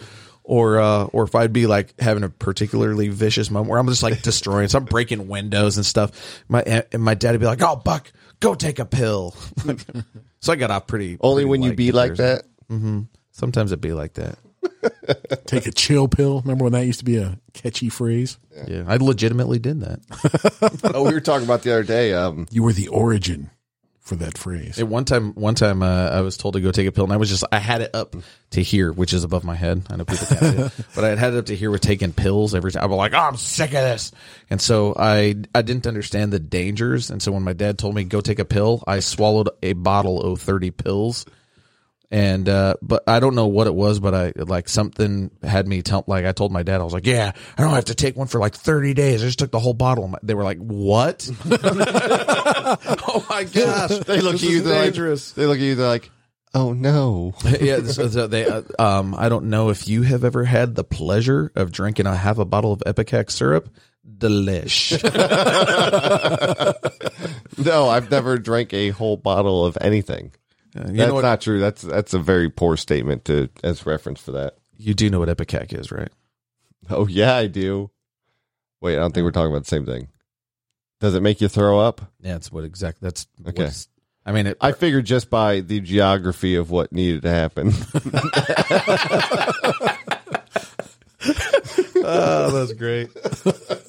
or, 0.44 0.78
uh, 0.78 1.04
or 1.06 1.24
if 1.24 1.34
I'd 1.34 1.52
be 1.52 1.66
like 1.66 1.98
having 2.00 2.22
a 2.22 2.28
particularly 2.28 3.08
vicious 3.08 3.50
moment 3.50 3.70
where 3.70 3.78
I'm 3.80 3.88
just 3.88 4.02
like 4.02 4.22
destroying, 4.22 4.68
so 4.68 4.78
I'm 4.78 4.84
breaking 4.84 5.26
windows 5.28 5.76
and 5.76 5.84
stuff. 5.86 6.44
My, 6.48 6.62
and 6.62 7.02
my 7.02 7.14
dad 7.14 7.32
would 7.32 7.40
be 7.40 7.46
like, 7.46 7.62
oh, 7.62 7.76
Buck, 7.76 8.12
go 8.40 8.54
take 8.54 8.78
a 8.78 8.84
pill. 8.84 9.34
so 10.40 10.52
I 10.52 10.56
got 10.56 10.70
off 10.70 10.86
pretty. 10.86 11.16
Only 11.20 11.42
pretty 11.42 11.50
when 11.50 11.62
you 11.62 11.68
light 11.70 11.76
be 11.76 11.92
like 11.92 12.10
comparison. 12.16 12.48
that. 12.68 13.06
Sometimes 13.32 13.72
it'd 13.72 13.80
be 13.80 13.92
like 13.94 14.14
that. 14.14 14.38
Take 15.46 15.66
a 15.66 15.72
chill 15.72 16.08
pill. 16.08 16.40
Remember 16.42 16.64
when 16.64 16.72
that 16.72 16.86
used 16.86 17.00
to 17.00 17.04
be 17.04 17.16
a 17.18 17.38
catchy 17.52 17.88
phrase? 17.88 18.38
Yeah. 18.66 18.84
I 18.86 18.96
legitimately 18.96 19.58
did 19.58 19.80
that. 19.80 20.00
Oh, 20.94 21.02
we 21.04 21.12
were 21.12 21.20
talking 21.20 21.44
about 21.44 21.62
the 21.62 21.72
other 21.72 21.82
day. 21.82 22.12
Um, 22.14 22.46
You 22.50 22.62
were 22.62 22.72
the 22.72 22.88
origin 22.88 23.50
for 24.04 24.16
that 24.16 24.36
phrase. 24.36 24.78
At 24.78 24.86
one 24.86 25.06
time, 25.06 25.32
one 25.32 25.54
time, 25.54 25.82
uh, 25.82 26.10
I 26.10 26.20
was 26.20 26.36
told 26.36 26.54
to 26.54 26.60
go 26.60 26.70
take 26.70 26.86
a 26.86 26.92
pill, 26.92 27.04
and 27.04 27.12
I 27.12 27.16
was 27.16 27.30
just, 27.30 27.42
I 27.50 27.58
had 27.58 27.80
it 27.80 27.94
up 27.94 28.14
to 28.50 28.62
here, 28.62 28.92
which 28.92 29.14
is 29.14 29.24
above 29.24 29.44
my 29.44 29.54
head. 29.54 29.82
I 29.88 29.96
know 29.96 30.04
people 30.04 30.26
can't 30.26 30.40
see 30.40 30.62
it, 30.62 30.86
but 30.94 31.04
I 31.04 31.16
had 31.16 31.32
it 31.32 31.38
up 31.38 31.46
to 31.46 31.56
here 31.56 31.70
with 31.70 31.80
taking 31.80 32.12
pills 32.12 32.54
every 32.54 32.70
time. 32.70 32.82
I 32.82 32.86
was 32.86 32.98
like, 32.98 33.14
oh, 33.14 33.18
I'm 33.18 33.36
sick 33.36 33.70
of 33.70 33.80
this, 33.80 34.12
and 34.50 34.60
so 34.60 34.94
I, 34.96 35.34
I 35.54 35.62
didn't 35.62 35.86
understand 35.86 36.32
the 36.32 36.38
dangers, 36.38 37.10
and 37.10 37.22
so 37.22 37.32
when 37.32 37.42
my 37.42 37.54
dad 37.54 37.78
told 37.78 37.94
me 37.94 38.04
go 38.04 38.20
take 38.20 38.38
a 38.38 38.44
pill, 38.44 38.84
I 38.86 39.00
swallowed 39.00 39.48
a 39.62 39.72
bottle 39.72 40.20
of 40.20 40.40
30 40.40 40.70
pills, 40.70 41.24
and 42.14 42.48
uh, 42.48 42.74
but 42.80 43.02
I 43.08 43.18
don't 43.18 43.34
know 43.34 43.48
what 43.48 43.66
it 43.66 43.74
was, 43.74 43.98
but 43.98 44.14
I 44.14 44.32
like 44.36 44.68
something 44.68 45.32
had 45.42 45.66
me 45.66 45.82
tell, 45.82 46.04
like 46.06 46.24
I 46.24 46.30
told 46.30 46.52
my 46.52 46.62
dad, 46.62 46.80
I 46.80 46.84
was 46.84 46.92
like, 46.92 47.08
yeah, 47.08 47.32
I 47.58 47.62
don't 47.62 47.72
have 47.72 47.86
to 47.86 47.96
take 47.96 48.14
one 48.14 48.28
for 48.28 48.38
like 48.38 48.54
30 48.54 48.94
days. 48.94 49.20
I 49.20 49.26
just 49.26 49.40
took 49.40 49.50
the 49.50 49.58
whole 49.58 49.74
bottle. 49.74 50.14
They 50.22 50.34
were 50.34 50.44
like, 50.44 50.58
what? 50.58 51.28
oh 51.50 53.26
my 53.28 53.42
gosh, 53.42 53.98
they 54.04 54.20
look 54.20 54.36
at 54.36 54.42
you. 54.42 54.60
They're 54.60 54.76
like, 54.76 54.84
dangerous. 54.84 55.32
they 55.32 55.44
look 55.44 55.58
at 55.58 55.64
you. 55.64 55.74
They're 55.74 55.88
like, 55.88 56.08
"Oh 56.54 56.72
no." 56.72 57.34
yeah, 57.60 57.82
so, 57.82 58.06
so 58.06 58.28
they. 58.28 58.46
Uh, 58.46 58.62
um, 58.78 59.16
I 59.18 59.28
don't 59.28 59.46
know 59.46 59.70
if 59.70 59.88
you 59.88 60.02
have 60.02 60.22
ever 60.22 60.44
had 60.44 60.76
the 60.76 60.84
pleasure 60.84 61.50
of 61.56 61.72
drinking 61.72 62.06
a 62.06 62.14
half 62.14 62.38
a 62.38 62.44
bottle 62.44 62.72
of 62.72 62.80
ipecac 62.86 63.32
syrup. 63.32 63.74
Delish. 64.06 64.94
No, 67.58 67.88
I've 67.88 68.10
never 68.10 68.38
drank 68.38 68.74
a 68.74 68.90
whole 68.90 69.16
bottle 69.16 69.64
of 69.64 69.78
anything. 69.80 70.32
Uh, 70.76 70.88
you 70.88 70.96
that's 70.96 71.08
know 71.08 71.14
what? 71.14 71.22
not 71.22 71.40
true. 71.40 71.60
That's 71.60 71.82
that's 71.82 72.14
a 72.14 72.18
very 72.18 72.50
poor 72.50 72.76
statement 72.76 73.24
to 73.26 73.48
as 73.62 73.86
reference 73.86 74.20
for 74.20 74.32
that. 74.32 74.56
you 74.76 74.94
do 74.94 75.08
know 75.10 75.20
what 75.20 75.28
ipecac 75.28 75.72
is, 75.78 75.92
right? 75.92 76.10
Oh 76.90 77.06
yeah, 77.06 77.36
I 77.36 77.46
do. 77.46 77.90
Wait, 78.80 78.96
I 78.96 79.00
don't 79.00 79.12
think 79.14 79.24
we're 79.24 79.30
talking 79.30 79.52
about 79.52 79.62
the 79.64 79.68
same 79.68 79.86
thing. 79.86 80.08
Does 81.00 81.14
it 81.14 81.22
make 81.22 81.40
you 81.40 81.48
throw 81.48 81.78
up? 81.80 82.00
Yeah, 82.20 82.32
that's 82.32 82.50
what 82.52 82.64
exactly. 82.64 83.06
That's 83.06 83.26
Okay. 83.46 83.70
I 84.26 84.32
mean, 84.32 84.46
it, 84.48 84.56
I 84.60 84.72
figured 84.72 85.04
just 85.04 85.28
by 85.28 85.60
the 85.60 85.80
geography 85.80 86.54
of 86.56 86.70
what 86.70 86.92
needed 86.92 87.22
to 87.22 87.30
happen. 87.30 87.68
oh, 91.96 92.50
that's 92.50 92.72
great. 92.72 93.10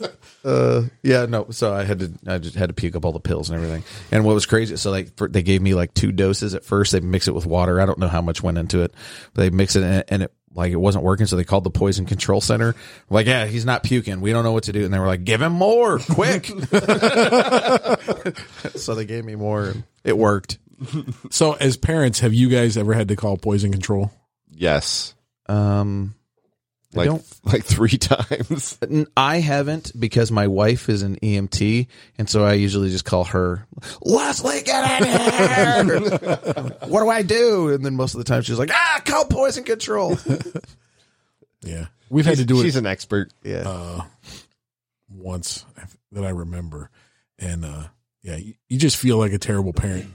Uh, 0.46 0.84
yeah, 1.02 1.26
no. 1.26 1.48
So 1.50 1.74
I 1.74 1.84
had 1.84 2.00
to, 2.00 2.14
I 2.28 2.38
just 2.38 2.56
had 2.56 2.70
to 2.70 2.74
puke 2.74 2.96
up 2.96 3.04
all 3.04 3.12
the 3.12 3.20
pills 3.20 3.50
and 3.50 3.58
everything. 3.58 3.84
And 4.12 4.24
what 4.24 4.36
was 4.36 4.46
crazy, 4.46 4.78
so 4.78 4.92
like 4.92 5.18
for, 5.18 5.28
they 5.28 5.42
gave 5.42 5.62
me 5.62 5.74
like 5.74 5.94
two 5.96 6.12
doses 6.12 6.54
at 6.54 6.64
first. 6.64 6.92
They 6.92 7.00
mix 7.00 7.28
it 7.28 7.34
with 7.34 7.46
water. 7.48 7.82
I 7.82 7.86
don't 7.88 7.98
know 7.98 8.08
how 8.08 8.22
much 8.22 8.44
went 8.44 8.60
into 8.60 8.82
it, 8.84 8.94
but 9.34 9.42
they 9.42 9.50
mix 9.50 9.76
it 9.76 9.84
and, 9.84 10.04
and 10.08 10.24
it 10.24 10.34
like 10.54 10.72
it 10.72 10.78
wasn't 10.78 11.04
working. 11.04 11.26
So 11.26 11.36
they 11.36 11.44
called 11.44 11.64
the 11.64 11.70
poison 11.72 12.06
control 12.06 12.42
center. 12.42 12.76
Like, 13.10 13.28
yeah, 13.28 13.46
he's 13.46 13.66
not 13.66 13.84
puking. 13.84 14.22
We 14.22 14.32
don't 14.32 14.44
know 14.44 14.52
what 14.54 14.64
to 14.66 14.72
do. 14.72 14.86
And 14.86 14.94
they 14.94 15.00
were 15.00 15.08
like, 15.08 15.24
give 15.26 15.42
him 15.42 15.52
more, 15.54 16.00
quick. 16.00 16.46
so 18.76 18.96
they 18.96 19.06
gave 19.06 19.26
me 19.26 19.36
more. 19.36 19.66
And 19.66 19.84
it 20.04 20.18
worked. 20.18 20.58
So, 21.30 21.54
as 21.54 21.78
parents, 21.78 22.20
have 22.20 22.34
you 22.34 22.50
guys 22.50 22.78
ever 22.78 22.94
had 22.94 23.08
to 23.10 23.16
call 23.16 23.38
poison 23.38 23.72
control? 23.72 24.12
yes, 24.50 25.14
Um, 25.48 26.15
I 26.96 27.00
like 27.00 27.08
don't 27.08 27.40
like 27.44 27.64
three 27.64 27.90
times. 27.98 28.78
I 29.16 29.40
haven't 29.40 29.92
because 30.00 30.32
my 30.32 30.48
wife 30.48 30.90
is 30.90 31.02
an 31.02 31.18
EMT, 31.18 31.88
and 32.18 32.30
so 32.30 32.44
I 32.44 32.54
usually 32.54 32.90
just 32.90 33.06
call 33.06 33.26
her, 33.26 33.68
Leslie, 34.02 34.62
get 34.62 35.02
in 35.02 35.08
here. 35.08 36.00
what 36.88 37.02
do 37.02 37.10
I 37.10 37.22
do? 37.22 37.70
And 37.70 37.86
then 37.86 37.96
most 37.96 38.14
of 38.14 38.20
the 38.20 38.24
time 38.24 38.42
she's 38.42 38.60
like, 38.60 38.72
ah, 38.72 39.02
call 39.06 39.26
poison 39.26 39.64
control. 39.64 40.18
Yeah, 41.62 41.88
we've 42.10 42.26
had 42.26 42.38
to 42.38 42.46
do 42.46 42.60
it 42.60 42.64
She's 42.64 42.76
an 42.76 42.86
expert. 42.86 43.32
Yeah. 43.44 44.04
once 45.10 45.66
that 46.12 46.24
I 46.24 46.30
remember, 46.30 46.90
and 47.40 47.66
uh, 47.66 47.88
yeah, 48.22 48.38
you, 48.38 48.54
you 48.70 48.78
just 48.78 48.98
feel 48.98 49.18
like 49.18 49.34
a 49.34 49.38
terrible 49.38 49.74
parent 49.74 50.08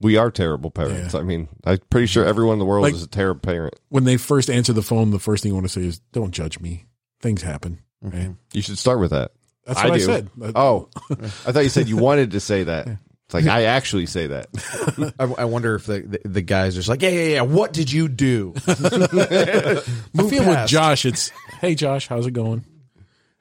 We 0.00 0.16
are 0.16 0.30
terrible 0.30 0.70
parents. 0.70 1.14
I 1.14 1.22
mean, 1.22 1.48
I'm 1.64 1.78
pretty 1.90 2.06
sure 2.06 2.24
everyone 2.24 2.54
in 2.54 2.58
the 2.60 2.64
world 2.64 2.82
Like- 2.84 2.94
is 2.94 3.02
a 3.02 3.08
terrible 3.08 3.40
parent. 3.40 3.74
when 3.88 4.04
they 4.04 4.16
first 4.16 4.48
answer 4.48 4.72
the 4.72 4.82
phone. 4.82 5.10
The 5.10 5.18
first 5.18 5.42
thing 5.42 5.50
you 5.50 5.54
want 5.54 5.66
to 5.66 5.72
say 5.72 5.86
is, 5.86 5.98
"Don't 6.12 6.30
judge 6.30 6.60
me. 6.60 6.86
Things 7.20 7.42
happen." 7.42 7.80
Mm-hmm. 8.04 8.16
Right? 8.18 8.34
You 8.52 8.62
should 8.62 8.78
start 8.78 9.00
with 9.00 9.10
that. 9.10 9.32
That's 9.66 9.82
what 9.82 9.92
I, 9.92 9.98
do. 9.98 10.04
said. 10.04 10.30
Oh, 10.54 10.88
I 11.10 11.52
thought 11.52 11.64
you 11.64 11.68
said 11.68 11.88
you 11.88 11.96
wanted 11.96 12.30
to 12.30 12.40
say 12.40 12.62
that. 12.64 12.86
It's 12.86 13.34
like 13.34 13.46
I 13.46 13.64
actually 13.64 14.06
say 14.06 14.28
that. 14.28 15.12
I, 15.18 15.42
I 15.42 15.44
wonder 15.44 15.74
if 15.74 15.84
the, 15.84 16.00
the, 16.00 16.20
the 16.28 16.42
guys 16.42 16.76
are 16.76 16.78
just 16.78 16.88
like, 16.88 17.02
yeah, 17.02 17.10
yeah, 17.10 17.28
yeah. 17.34 17.40
What 17.42 17.74
did 17.74 17.92
you 17.92 18.08
do? 18.08 18.54
I 18.66 19.82
feel 20.28 20.46
with. 20.46 20.68
Josh. 20.68 21.04
It's, 21.04 21.30
"Hey, 21.60 21.74
Josh, 21.74 22.08
how's 22.08 22.26
it 22.26 22.30
going? 22.30 22.64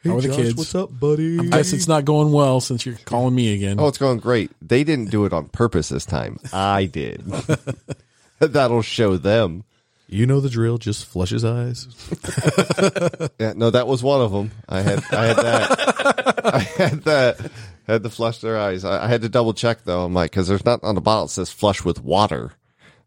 How 0.03 0.17
are 0.17 0.21
the 0.21 0.29
kids? 0.29 0.55
What's 0.55 0.75
up, 0.75 0.97
buddy? 0.97 1.39
I 1.39 1.43
guess 1.43 1.73
it's 1.73 1.87
not 1.87 2.05
going 2.05 2.31
well 2.31 2.61
since 2.61 2.85
you're 2.85 2.97
calling 3.05 3.35
me 3.35 3.53
again." 3.53 3.79
Oh, 3.79 3.87
it's 3.87 3.97
going 3.97 4.19
great. 4.19 4.51
They 4.61 4.83
didn't 4.83 5.09
do 5.11 5.25
it 5.25 5.33
on 5.33 5.49
purpose 5.49 5.89
this 5.89 6.05
time. 6.05 6.39
I 6.53 6.85
did. 6.85 7.23
That'll 8.39 8.81
show 8.83 9.17
them. 9.17 9.63
You 10.09 10.25
know 10.25 10.39
the 10.39 10.49
drill. 10.49 10.77
Just 10.77 11.05
flush 11.05 11.31
his 11.31 11.43
eyes. 11.43 11.87
Yeah, 13.39 13.53
no, 13.55 13.69
that 13.69 13.87
was 13.87 14.01
one 14.01 14.21
of 14.21 14.31
them. 14.31 14.51
I 14.67 14.81
had, 14.81 15.03
I 15.11 15.25
had 15.27 15.35
that. 15.37 16.45
I 16.45 16.59
had 16.59 17.03
that. 17.03 17.51
Had 17.85 18.03
to 18.03 18.09
flush 18.09 18.39
their 18.39 18.57
eyes. 18.57 18.83
I, 18.83 19.05
I 19.05 19.07
had 19.07 19.21
to 19.21 19.29
double 19.29 19.53
check 19.53 19.83
though. 19.83 20.03
I'm 20.03 20.13
like, 20.13 20.31
because 20.31 20.47
there's 20.47 20.65
not 20.65 20.83
on 20.83 20.95
the 20.95 21.01
bottle 21.01 21.25
it 21.25 21.29
says 21.29 21.51
flush 21.51 21.85
with 21.85 22.03
water. 22.03 22.53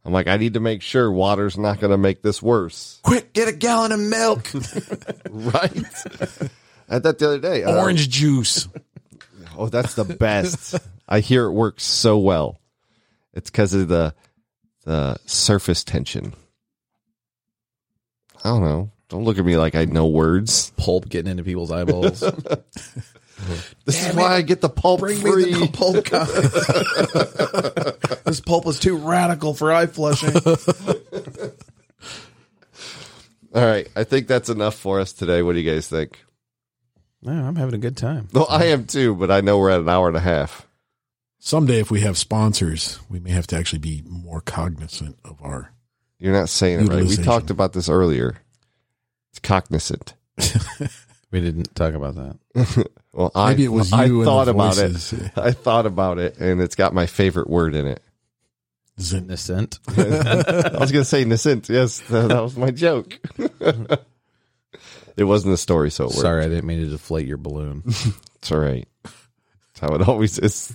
I'm 0.04 0.12
like, 0.12 0.28
I 0.28 0.36
need 0.36 0.54
to 0.54 0.60
make 0.60 0.82
sure 0.82 1.10
water's 1.10 1.58
not 1.58 1.80
going 1.80 1.90
to 1.90 1.98
make 1.98 2.22
this 2.22 2.40
worse, 2.42 3.00
Quick, 3.02 3.32
get 3.32 3.48
a 3.48 3.52
gallon 3.52 3.92
of 3.92 4.00
milk. 4.00 4.50
right? 5.30 5.84
I 6.90 6.94
had 6.94 7.04
that 7.04 7.18
the 7.18 7.26
other 7.28 7.38
day. 7.38 7.62
Uh, 7.62 7.76
Orange 7.80 8.08
juice. 8.10 8.68
Oh, 9.56 9.68
that's 9.68 9.94
the 9.94 10.04
best. 10.04 10.74
I 11.08 11.20
hear 11.20 11.44
it 11.46 11.52
works 11.52 11.84
so 11.84 12.18
well. 12.18 12.60
It's 13.32 13.48
because 13.50 13.72
of 13.74 13.88
the 13.88 14.14
the 14.84 15.16
surface 15.26 15.84
tension. 15.84 16.34
I 18.42 18.48
don't 18.48 18.62
know. 18.62 18.90
Don't 19.08 19.24
look 19.24 19.38
at 19.38 19.44
me 19.44 19.56
like 19.56 19.74
I 19.74 19.84
know 19.84 20.06
words. 20.06 20.70
Pulp 20.76 21.08
getting 21.08 21.30
into 21.30 21.44
people's 21.44 21.70
eyeballs. 21.72 22.22
This 23.86 24.06
is 24.06 24.14
why 24.14 24.34
I 24.34 24.42
get 24.42 24.60
the 24.60 24.68
pulp 24.68 25.00
Bring 25.00 25.16
free. 25.16 25.46
me 25.46 25.52
the 25.60 25.68
pulp 25.72 26.04
kind. 26.04 26.28
this 28.24 28.38
pulp 28.38 28.66
is 28.66 28.78
too 28.78 28.98
radical 28.98 29.54
for 29.54 29.72
eye 29.72 29.86
flushing. 29.86 30.34
All 33.54 33.64
right, 33.64 33.88
I 33.96 34.04
think 34.04 34.26
that's 34.28 34.50
enough 34.50 34.74
for 34.74 35.00
us 35.00 35.14
today. 35.14 35.42
What 35.42 35.54
do 35.54 35.60
you 35.60 35.70
guys 35.72 35.88
think? 35.88 36.22
Man, 37.22 37.44
I'm 37.44 37.56
having 37.56 37.74
a 37.74 37.78
good 37.78 37.96
time. 37.96 38.28
Well, 38.32 38.46
I 38.48 38.66
am 38.66 38.86
too, 38.86 39.14
but 39.14 39.30
I 39.30 39.40
know 39.40 39.58
we're 39.58 39.70
at 39.70 39.80
an 39.80 39.88
hour 39.88 40.08
and 40.08 40.16
a 40.16 40.20
half. 40.20 40.66
Someday, 41.38 41.80
if 41.80 41.90
we 41.90 42.00
have 42.00 42.16
sponsors, 42.18 42.98
we 43.08 43.20
may 43.20 43.30
have 43.30 43.46
to 43.48 43.56
actually 43.56 43.78
be 43.78 44.02
more 44.06 44.40
cognizant 44.40 45.18
of 45.24 45.38
our. 45.42 45.72
You're 46.18 46.32
not 46.34 46.48
saying 46.48 46.80
it 46.80 46.88
right. 46.88 47.04
We 47.04 47.16
talked 47.16 47.50
about 47.50 47.72
this 47.72 47.88
earlier. 47.88 48.36
It's 49.30 49.38
cognizant. 49.40 50.14
We 51.32 51.40
didn't 51.40 51.74
talk 51.76 51.94
about 51.94 52.16
that. 52.16 52.88
Well, 53.12 53.32
I, 53.34 53.50
Maybe 53.50 53.64
it 53.64 53.68
was 53.72 53.92
I 53.92 54.04
you 54.04 54.18
and 54.20 54.24
thought 54.24 54.44
the 54.44 54.52
about 54.52 54.76
voices. 54.76 55.12
it. 55.12 55.32
I 55.36 55.50
thought 55.50 55.84
about 55.84 56.18
it, 56.18 56.38
and 56.38 56.60
it's 56.60 56.76
got 56.76 56.94
my 56.94 57.06
favorite 57.06 57.50
word 57.50 57.74
in 57.74 57.86
it. 57.88 58.00
Zin- 59.00 59.24
Innocent. 59.24 59.80
I 59.88 60.76
was 60.78 60.92
going 60.92 61.02
to 61.02 61.04
say 61.04 61.24
Nascent. 61.24 61.68
Yes, 61.68 61.98
that, 62.08 62.28
that 62.28 62.40
was 62.40 62.56
my 62.56 62.70
joke. 62.70 63.18
It 65.20 65.24
wasn't 65.24 65.54
a 65.54 65.56
story, 65.56 65.90
so 65.90 66.04
it 66.04 66.08
worked. 66.08 66.20
Sorry, 66.20 66.44
I 66.44 66.48
didn't 66.48 66.64
mean 66.64 66.80
to 66.80 66.90
deflate 66.90 67.26
your 67.26 67.38
balloon. 67.38 67.84
It's 68.40 68.50
all 68.52 68.58
right. 68.58 68.88
That's 69.04 69.80
how 69.80 69.94
it 69.94 70.08
always 70.08 70.38
is. 70.38 70.74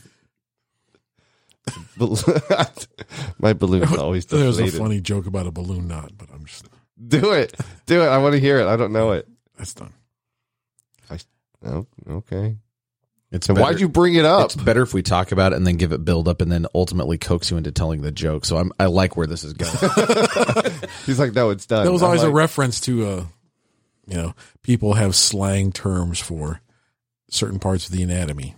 Bal- 1.98 2.20
my 3.40 3.54
balloon's 3.54 3.98
always 3.98 4.28
There's 4.28 4.60
a 4.60 4.68
funny 4.68 5.02
joke 5.02 5.26
about 5.26 5.48
a 5.48 5.52
balloon 5.52 5.88
knot, 5.88 6.12
but 6.16 6.30
I'm 6.32 6.46
just 6.46 6.68
Do 7.08 7.32
it. 7.32 7.60
Do 7.88 8.04
it. 8.04 8.08
I 8.08 8.20
want 8.20 8.34
to 8.34 8.40
hear 8.40 8.60
it. 8.60 8.68
I 8.68 8.76
don't 8.76 8.94
know 8.94 9.14
it. 9.14 9.28
that's 9.58 9.74
done. 9.74 9.94
Oh, 11.66 11.88
okay. 12.08 12.58
It's 13.32 13.50
And 13.50 13.56
better, 13.56 13.72
why'd 13.72 13.80
you 13.80 13.90
bring 13.90 14.14
it 14.14 14.24
up? 14.26 14.46
It's 14.46 14.56
better 14.56 14.84
if 14.84 14.94
we 14.94 15.02
talk 15.02 15.32
about 15.32 15.52
it 15.52 15.56
and 15.56 15.66
then 15.66 15.78
give 15.78 15.92
it 15.92 16.06
build 16.06 16.28
up 16.28 16.42
and 16.42 16.52
then 16.52 16.68
ultimately 16.76 17.18
coax 17.18 17.50
you 17.50 17.58
into 17.58 17.72
telling 17.72 18.02
the 18.02 18.12
joke. 18.12 18.46
So 18.46 18.58
I'm 18.58 18.72
I 18.80 18.86
like 18.86 19.18
where 19.18 19.26
this 19.28 19.44
is 19.44 19.54
going. 19.54 19.72
He's 21.06 21.20
like, 21.20 21.34
no, 21.34 21.50
it's 21.50 21.66
done. 21.66 21.86
That 21.86 21.92
was 21.92 22.04
I'm 22.04 22.08
always 22.08 22.24
a 22.24 22.30
reference 22.30 22.80
to 22.82 23.08
uh 23.08 23.26
you 24.07 24.15
know, 24.18 24.34
people 24.61 24.94
have 24.94 25.15
slang 25.15 25.72
terms 25.72 26.19
for 26.19 26.61
certain 27.30 27.60
parts 27.60 27.88
of 27.88 27.91
the 27.91 28.03
anatomy. 28.03 28.56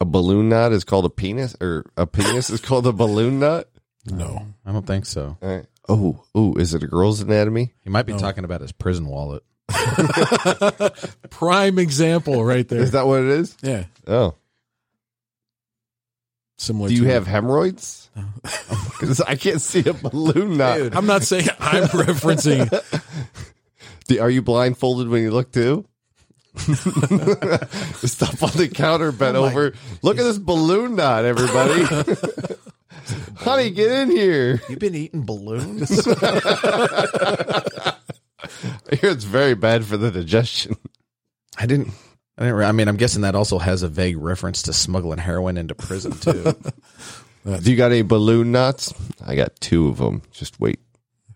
a 0.00 0.04
balloon 0.04 0.48
knot 0.48 0.72
is 0.72 0.84
called 0.84 1.04
a 1.04 1.10
penis, 1.10 1.56
or 1.60 1.84
a 1.96 2.06
penis 2.06 2.50
is 2.50 2.60
called 2.60 2.86
a 2.86 2.92
balloon 2.92 3.38
knot. 3.40 3.66
No. 4.06 4.46
I 4.64 4.72
don't 4.72 4.86
think 4.86 5.04
so. 5.06 5.36
All 5.42 5.48
right. 5.48 5.66
Oh, 5.88 6.22
oh, 6.34 6.54
is 6.54 6.72
it 6.72 6.82
a 6.82 6.86
girl's 6.86 7.20
anatomy? 7.20 7.74
He 7.82 7.90
might 7.90 8.06
be 8.06 8.12
No. 8.12 8.18
talking 8.18 8.44
about 8.44 8.60
his 8.60 8.72
prison 8.72 9.06
wallet. 9.06 9.42
Prime 11.30 11.78
example 11.78 12.44
right 12.44 12.66
there. 12.68 12.80
Is 12.80 12.92
that 12.92 13.06
what 13.06 13.22
it 13.22 13.28
is? 13.28 13.56
yeah. 13.62 13.84
Oh, 14.06 14.34
Similar 16.58 16.88
do 16.90 16.94
you 16.94 17.04
to 17.04 17.10
have 17.10 17.26
hemorrhoids? 17.26 18.10
Because 19.00 19.22
I 19.22 19.34
can't 19.36 19.62
see 19.62 19.80
a 19.88 19.94
balloon 19.94 20.58
knot. 20.58 20.94
I'm 20.94 21.06
not 21.06 21.22
saying 21.22 21.48
I'm 21.58 21.84
referencing 21.84 22.68
Do- 22.68 22.98
Are 24.18 24.30
you 24.30 24.42
blindfolded 24.42 25.08
when 25.08 25.22
you 25.22 25.30
look 25.30 25.52
too? 25.52 25.86
Stuff 26.56 28.42
on 28.42 28.50
the 28.56 28.70
counter, 28.74 29.12
bent 29.12 29.36
Oh 29.36 29.44
over. 29.44 29.72
Look 30.02 30.18
at 30.18 30.24
this 30.24 30.38
balloon 30.38 30.96
knot, 30.96 31.24
everybody. 31.24 31.84
Honey, 33.36 33.70
get 33.70 33.90
in 33.90 34.10
here. 34.10 34.60
You've 34.68 34.80
been 34.80 34.94
eating 34.94 35.24
balloons? 35.24 36.06
I 36.08 37.94
hear 38.96 39.10
it's 39.10 39.24
very 39.24 39.54
bad 39.54 39.84
for 39.84 39.96
the 39.96 40.10
digestion. 40.10 40.76
I 41.56 41.66
didn't. 41.66 41.92
I 42.36 42.42
didn't. 42.44 42.56
re- 42.56 42.66
I 42.66 42.72
mean, 42.72 42.88
I'm 42.88 42.96
guessing 42.96 43.22
that 43.22 43.34
also 43.34 43.58
has 43.58 43.82
a 43.82 43.88
vague 43.88 44.16
reference 44.16 44.62
to 44.62 44.72
smuggling 44.72 45.18
heroin 45.18 45.56
into 45.56 45.74
prison 45.74 46.12
too. 46.12 46.54
Uh, 47.46 47.58
do 47.58 47.70
you 47.70 47.76
got 47.76 47.92
any 47.92 48.02
balloon 48.02 48.52
knots? 48.52 48.92
I 49.24 49.34
got 49.34 49.58
two 49.60 49.88
of 49.88 49.98
them. 49.98 50.22
Just 50.32 50.60
wait 50.60 50.80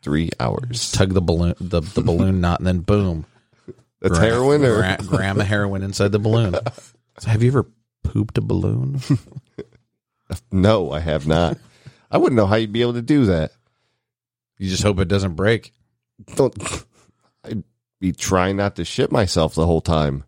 three 0.05 0.31
hours. 0.39 0.93
Tug 0.93 1.14
the 1.14 1.22
balloon, 1.22 1.55
the, 1.59 1.81
the 1.81 2.02
balloon 2.02 2.40
knot, 2.40 2.60
and 2.60 2.66
then 2.66 2.81
boom, 2.81 3.26
That's 4.01 4.18
gra- 4.18 4.28
heroin 4.28 4.64
or 4.64 4.76
gra- 4.76 4.98
gram 5.01 5.40
of 5.40 5.47
heroin 5.47 5.82
inside 5.82 6.12
the 6.12 6.18
balloon. 6.18 6.55
So 7.18 7.31
have 7.31 7.43
you 7.43 7.51
ever 7.51 7.66
pooped 8.05 8.39
a 8.39 8.43
balloon? 8.43 9.01
no? 10.52 10.93
I 10.93 11.01
have 11.01 11.26
not. 11.26 11.59
I 12.10 12.18
wouldn't 12.18 12.36
know 12.36 12.47
how 12.47 12.56
you'd 12.56 12.72
be 12.72 12.82
able 12.82 12.93
to 12.93 13.02
do 13.02 13.26
that. 13.26 13.52
You 14.59 14.70
just 14.70 14.82
hope 14.82 15.01
it 15.01 15.09
doesn't 15.09 15.35
break. 15.35 15.72
Don't. 16.36 16.56
I'd 17.44 17.64
be 17.98 18.12
trying 18.12 18.56
not 18.56 18.76
to 18.76 18.85
shit 18.85 19.10
myself 19.10 19.55
the 19.55 19.66
whole 19.66 19.81
time. 19.81 20.24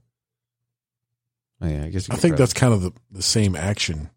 Oh, 1.60 1.68
yeah, 1.68 1.84
I 1.84 1.88
guess. 1.88 2.08
You 2.08 2.14
I 2.14 2.16
think 2.16 2.32
try. 2.32 2.38
that's 2.38 2.52
kind 2.52 2.74
of 2.74 2.82
the, 2.82 2.92
the 3.10 3.22
same 3.22 3.54
action. 3.54 4.10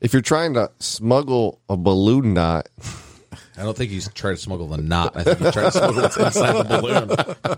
If 0.00 0.12
you're 0.12 0.22
trying 0.22 0.54
to 0.54 0.70
smuggle 0.78 1.60
a 1.68 1.76
balloon 1.76 2.34
knot, 2.34 2.68
I 3.56 3.62
don't 3.64 3.76
think 3.76 3.90
he's 3.90 4.08
trying 4.12 4.36
to 4.36 4.40
smuggle 4.40 4.66
the 4.68 4.78
knot. 4.78 5.12
I 5.16 5.24
think 5.24 5.38
he's 5.38 5.52
trying 5.52 5.70
to 5.70 5.72
smuggle 5.72 6.02
what's 6.02 6.16
inside 6.16 6.52
the 6.66 6.78
balloon. 6.80 7.10
I 7.44 7.56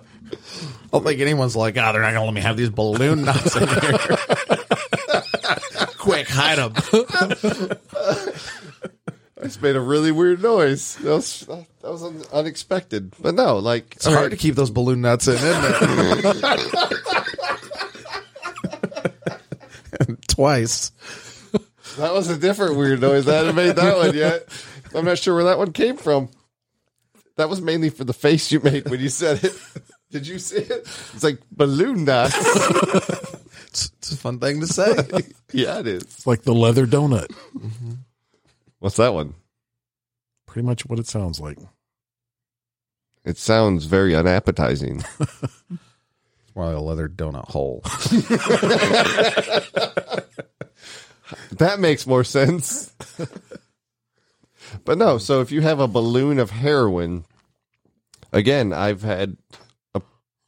don't 0.93 1.05
think 1.05 1.21
anyone's 1.21 1.55
like, 1.55 1.77
oh, 1.77 1.93
they're 1.93 2.03
not 2.03 2.13
going 2.13 2.15
to 2.15 2.23
let 2.25 2.35
me 2.35 2.41
have 2.41 2.57
these 2.57 2.71
balloon 2.71 3.23
knots 3.25 3.55
in 3.57 3.69
here. 3.69 3.99
Quick, 5.99 6.27
hide 6.29 6.59
them. 6.59 6.73
I 9.41 9.45
just 9.45 9.63
made 9.63 9.77
a 9.77 9.81
really 9.81 10.11
weird 10.11 10.43
noise. 10.43 10.97
That 10.97 11.11
was, 11.13 11.41
that 11.41 11.67
was 11.83 12.03
un- 12.03 12.25
unexpected. 12.33 13.15
But 13.21 13.35
no, 13.35 13.59
like 13.59 13.95
It's 13.97 14.07
hard 14.07 14.31
to 14.33 14.37
keep 14.37 14.55
those 14.57 14.71
balloon 14.71 15.01
nuts 15.01 15.29
in, 15.29 15.35
isn't 15.35 15.65
it? 16.25 16.61
Twice. 20.29 20.91
that 21.99 22.13
was 22.13 22.29
a 22.31 22.37
different 22.37 22.77
weird 22.77 23.01
noise. 23.01 23.29
I 23.29 23.35
haven't 23.37 23.55
made 23.55 23.77
that 23.77 23.97
one 23.97 24.15
yet. 24.15 24.49
I'm 24.95 25.05
not 25.05 25.19
sure 25.19 25.35
where 25.35 25.45
that 25.45 25.59
one 25.59 25.73
came 25.73 25.97
from. 25.97 26.29
That 27.37 27.49
was 27.49 27.61
mainly 27.61 27.91
for 27.91 28.05
the 28.05 28.13
face 28.13 28.53
you 28.53 28.61
made 28.61 28.89
when 28.89 29.01
you 29.01 29.09
said 29.09 29.43
it. 29.43 29.53
Did 30.11 30.27
you 30.27 30.39
see 30.39 30.59
it? 30.59 30.83
It's 31.15 31.25
like 31.25 31.41
balloon 31.51 32.05
knots. 32.05 32.37
It's, 33.75 33.91
it's 33.99 34.13
a 34.13 34.17
fun 34.17 34.39
thing 34.39 34.61
to 34.61 34.69
say. 34.69 34.95
yeah, 35.53 35.81
it 35.81 35.89
is. 35.89 36.03
It's 36.05 36.27
like 36.29 36.43
the 36.43 36.55
leather 36.55 36.87
donut. 36.87 37.27
Mm-hmm. 37.57 37.95
What's 38.79 38.99
that 38.99 39.13
one? 39.13 39.35
Pretty 40.47 40.65
much 40.65 40.87
what 40.87 41.01
it 41.01 41.09
sounds 41.09 41.41
like. 41.41 41.59
It 43.25 43.37
sounds 43.37 43.87
very 43.87 44.15
unappetizing. 44.15 45.03
It's 45.19 46.55
more 46.55 46.67
like 46.67 46.77
a 46.77 46.81
leather 46.81 47.09
donut 47.09 47.49
hole. 47.49 47.83
That 51.53 51.81
makes 51.81 52.07
more 52.07 52.23
sense. 52.23 52.93
But 54.85 54.99
no, 54.99 55.19
so 55.19 55.41
if 55.41 55.51
you 55.53 55.61
have 55.63 55.81
a 55.81 55.89
balloon 55.89 56.39
of 56.39 56.51
heroin, 56.51 57.25
again, 58.33 58.73
I've 58.73 59.03
had 59.03 59.37
a 59.95 60.03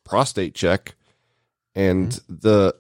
prostate 0.04 0.54
check, 0.54 0.94
and 1.74 2.10
mm-hmm. 2.10 2.34
the 2.40 2.74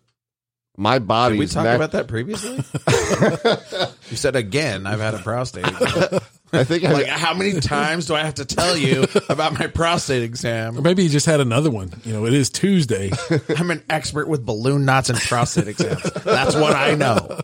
my 0.76 0.98
Did 0.98 1.38
we 1.38 1.46
talk 1.46 1.64
nat- 1.64 1.76
about 1.76 1.92
that 1.92 2.06
previously? 2.06 2.56
you 4.10 4.16
said 4.16 4.36
again, 4.36 4.86
I've 4.86 5.00
had 5.00 5.14
a 5.14 5.18
prostate. 5.18 5.64
I 6.52 6.64
think 6.64 6.84
I, 6.84 6.92
like, 6.92 7.06
how 7.06 7.34
many 7.34 7.60
times 7.60 8.06
do 8.06 8.14
I 8.14 8.22
have 8.22 8.34
to 8.34 8.44
tell 8.44 8.76
you 8.76 9.06
about 9.28 9.58
my 9.58 9.66
prostate 9.66 10.22
exam? 10.22 10.66
Or 10.66 10.68
exam? 10.68 10.82
maybe 10.84 11.02
he 11.02 11.08
just 11.08 11.26
had 11.26 11.40
another 11.40 11.70
one. 11.70 11.92
You 12.04 12.12
know, 12.12 12.26
it 12.26 12.32
is 12.32 12.50
Tuesday. 12.50 13.10
I'm 13.56 13.70
an 13.70 13.82
expert 13.90 14.28
with 14.28 14.46
balloon 14.46 14.84
knots 14.84 15.10
and 15.10 15.18
prostate 15.18 15.68
exams. 15.68 16.02
That's 16.24 16.54
what 16.54 16.74
I 16.74 16.94
know. 16.94 17.40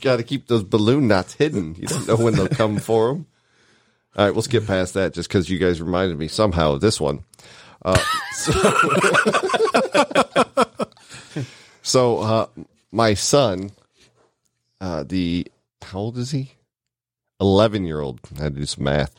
got 0.00 0.16
to 0.16 0.22
keep 0.22 0.46
those 0.46 0.62
balloon 0.62 1.08
knots 1.08 1.34
hidden. 1.34 1.74
You 1.74 1.86
don't 1.86 2.08
know 2.08 2.16
when 2.16 2.34
they'll 2.34 2.48
come 2.48 2.78
for 2.78 3.08
them. 3.08 3.26
All 4.16 4.24
right, 4.24 4.32
we'll 4.32 4.42
skip 4.42 4.66
past 4.66 4.94
that 4.94 5.12
just 5.12 5.28
because 5.28 5.50
you 5.50 5.58
guys 5.58 5.82
reminded 5.82 6.18
me 6.18 6.28
somehow 6.28 6.74
of 6.74 6.80
this 6.80 7.00
one. 7.00 7.24
Uh, 7.84 7.98
so 8.32 8.52
so, 11.82 12.18
uh, 12.20 12.46
my 12.92 13.14
son, 13.14 13.72
uh, 14.80 15.02
the 15.02 15.46
how 15.82 15.98
old 15.98 16.16
is 16.16 16.30
he? 16.30 16.52
Eleven 17.40 17.84
year 17.84 18.00
old. 18.00 18.20
I 18.38 18.44
had 18.44 18.54
to 18.54 18.60
do 18.60 18.66
some 18.66 18.84
math. 18.84 19.14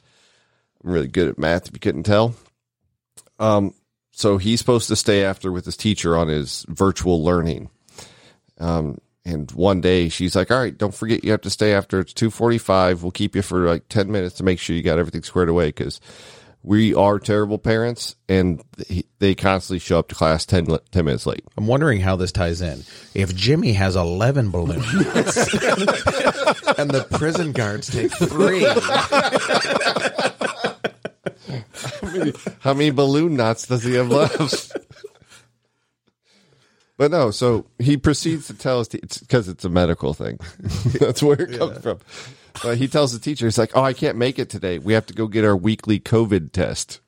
I'm 0.84 0.92
really 0.92 1.08
good 1.08 1.28
at 1.28 1.38
math. 1.38 1.68
If 1.68 1.74
you 1.74 1.80
couldn't 1.80 2.04
tell. 2.04 2.36
Um, 3.40 3.74
so 4.12 4.38
he's 4.38 4.60
supposed 4.60 4.88
to 4.88 4.96
stay 4.96 5.24
after 5.24 5.52
with 5.52 5.66
his 5.66 5.76
teacher 5.76 6.16
on 6.16 6.30
his 6.30 6.66
virtual 6.70 7.24
learning. 7.24 7.70
Um, 8.60 9.00
and 9.26 9.52
one 9.52 9.82
day 9.82 10.08
she's 10.10 10.36
like, 10.36 10.52
"All 10.52 10.60
right, 10.60 10.78
don't 10.78 10.94
forget 10.94 11.24
you 11.24 11.32
have 11.32 11.42
to 11.42 11.50
stay 11.50 11.74
after 11.74 12.00
it's 12.00 12.14
two 12.14 12.30
forty 12.30 12.58
five. 12.58 13.02
We'll 13.04 13.12
keep 13.12 13.36
you 13.36 13.42
for 13.42 13.68
like 13.68 13.90
ten 13.90 14.12
minutes 14.12 14.36
to 14.36 14.44
make 14.44 14.60
sure 14.60 14.76
you 14.76 14.84
got 14.84 15.00
everything 15.00 15.24
squared 15.24 15.50
away 15.50 15.68
because 15.68 16.00
we 16.66 16.96
are 16.96 17.20
terrible 17.20 17.58
parents, 17.60 18.16
and 18.28 18.62
they 19.20 19.36
constantly 19.36 19.80
show 19.80 20.00
up 20.00 20.08
to 20.08 20.16
class 20.16 20.46
10, 20.46 20.66
10 20.92 21.06
minutes 21.06 21.26
late. 21.26 21.44
I'm 21.56 21.68
wondering 21.68 22.00
how 22.02 22.16
this 22.16 22.32
ties 22.32 22.62
in. 22.62 22.84
If 23.14 23.36
Jimmy 23.36 23.74
has 23.74 23.96
11 23.96 24.50
balloons 24.50 24.84
and 26.78 26.90
the 26.90 27.06
prison 27.12 27.52
guards 27.52 27.88
take 27.90 28.12
three, 28.12 28.66
How 32.60 32.74
many 32.74 32.90
balloon 32.90 33.36
knots 33.36 33.68
does 33.68 33.84
he 33.84 33.94
have 33.94 34.10
left? 34.10 34.72
but 36.98 37.12
no, 37.12 37.30
so 37.30 37.66
he 37.78 37.98
proceeds 37.98 38.48
to 38.48 38.54
tell 38.54 38.80
us 38.80 38.92
it's 38.94 39.20
because 39.20 39.48
it's 39.48 39.66
a 39.66 39.70
medical 39.70 40.14
thing. 40.14 40.40
That's 41.00 41.22
where 41.22 41.40
it 41.40 41.58
comes 41.60 41.78
from. 41.80 42.00
But 42.64 42.78
he 42.78 42.88
tells 42.88 43.14
the 43.14 43.20
teacher, 43.20 43.46
he's 43.46 43.58
like, 43.58 43.72
"Oh, 43.76 43.84
I 43.84 43.94
can't 43.94 44.18
make 44.18 44.40
it 44.40 44.50
today. 44.50 44.80
We 44.80 44.94
have 44.94 45.06
to 45.08 45.14
go 45.14 45.28
get 45.28 45.46
our 45.46 45.56
weekly 45.56 46.00
COVID 46.00 46.52
test." 46.52 47.02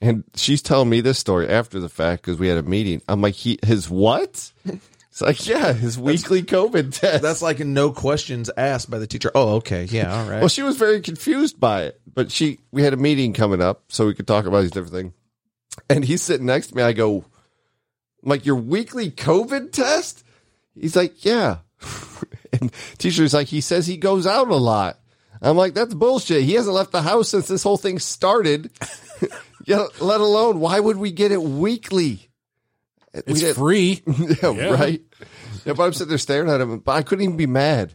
And 0.00 0.24
she's 0.34 0.62
telling 0.62 0.90
me 0.90 1.00
this 1.00 1.18
story 1.18 1.48
after 1.48 1.80
the 1.80 1.88
fact 1.88 2.22
because 2.22 2.38
we 2.38 2.48
had 2.48 2.58
a 2.58 2.62
meeting. 2.62 3.02
I'm 3.08 3.20
like, 3.20 3.34
"He 3.34 3.58
his 3.64 3.88
what?" 3.90 4.52
It's 4.64 5.22
like, 5.22 5.46
"Yeah, 5.46 5.72
his 5.72 5.98
weekly 5.98 6.42
COVID 6.42 6.92
test." 7.00 7.22
that's 7.22 7.40
like 7.40 7.60
no 7.60 7.90
questions 7.90 8.50
asked 8.54 8.90
by 8.90 8.98
the 8.98 9.06
teacher. 9.06 9.30
Oh, 9.34 9.54
okay. 9.56 9.84
Yeah, 9.84 10.14
all 10.14 10.28
right. 10.28 10.40
Well, 10.40 10.48
she 10.48 10.62
was 10.62 10.76
very 10.76 11.00
confused 11.00 11.58
by 11.58 11.84
it, 11.84 12.00
but 12.12 12.30
she 12.30 12.58
we 12.70 12.82
had 12.82 12.92
a 12.92 12.98
meeting 12.98 13.32
coming 13.32 13.62
up 13.62 13.84
so 13.88 14.06
we 14.06 14.14
could 14.14 14.26
talk 14.26 14.44
about 14.44 14.60
these 14.60 14.72
different 14.72 14.92
things. 14.92 15.12
And 15.88 16.04
he's 16.04 16.22
sitting 16.22 16.46
next 16.46 16.66
to 16.68 16.76
me. 16.76 16.82
I 16.82 16.92
go, 16.92 17.24
I'm 18.22 18.30
like 18.30 18.44
your 18.44 18.56
weekly 18.56 19.10
COVID 19.10 19.72
test? 19.72 20.22
He's 20.78 20.96
like, 20.96 21.24
yeah. 21.24 21.58
and 22.52 22.72
teacher's 22.98 23.34
like, 23.34 23.48
he 23.48 23.60
says 23.60 23.86
he 23.86 23.96
goes 23.96 24.26
out 24.26 24.48
a 24.48 24.56
lot. 24.56 24.98
I'm 25.42 25.56
like, 25.56 25.74
that's 25.74 25.94
bullshit. 25.94 26.44
He 26.44 26.54
hasn't 26.54 26.74
left 26.74 26.92
the 26.92 27.02
house 27.02 27.28
since 27.28 27.46
this 27.48 27.62
whole 27.62 27.76
thing 27.76 27.98
started. 27.98 28.70
yeah, 29.66 29.86
let 30.00 30.20
alone, 30.20 30.60
why 30.60 30.80
would 30.80 30.96
we 30.96 31.10
get 31.12 31.30
it 31.32 31.42
weekly? 31.42 32.30
We 33.14 33.20
It's 33.26 33.40
didn't- 33.40 33.56
free. 33.56 34.02
yeah, 34.06 34.50
Yeah. 34.50 34.66
right. 34.72 35.02
Yeah, 35.64 35.72
but 35.74 35.82
I'm 35.84 35.92
sitting 35.92 36.08
there 36.08 36.18
staring 36.18 36.48
at 36.48 36.60
him, 36.60 36.78
but 36.78 36.92
I 36.92 37.02
couldn't 37.02 37.24
even 37.24 37.36
be 37.36 37.46
mad 37.46 37.94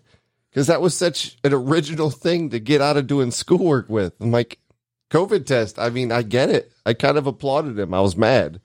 because 0.50 0.68
that 0.68 0.82
was 0.82 0.96
such 0.96 1.38
an 1.44 1.54
original 1.54 2.10
thing 2.10 2.50
to 2.50 2.60
get 2.60 2.82
out 2.82 2.98
of 2.98 3.08
doing 3.08 3.32
schoolwork 3.32 3.90
with. 3.90 4.14
I'm 4.20 4.32
like, 4.32 4.60
COVID 5.10 5.46
test. 5.46 5.80
I 5.80 5.90
mean, 5.90 6.12
I 6.12 6.22
get 6.22 6.50
it. 6.50 6.72
I 6.86 6.94
kind 6.94 7.18
of 7.18 7.28
applauded 7.28 7.80
him. 7.80 7.94
I 7.94 8.02
was 8.02 8.16
mad. 8.18 8.60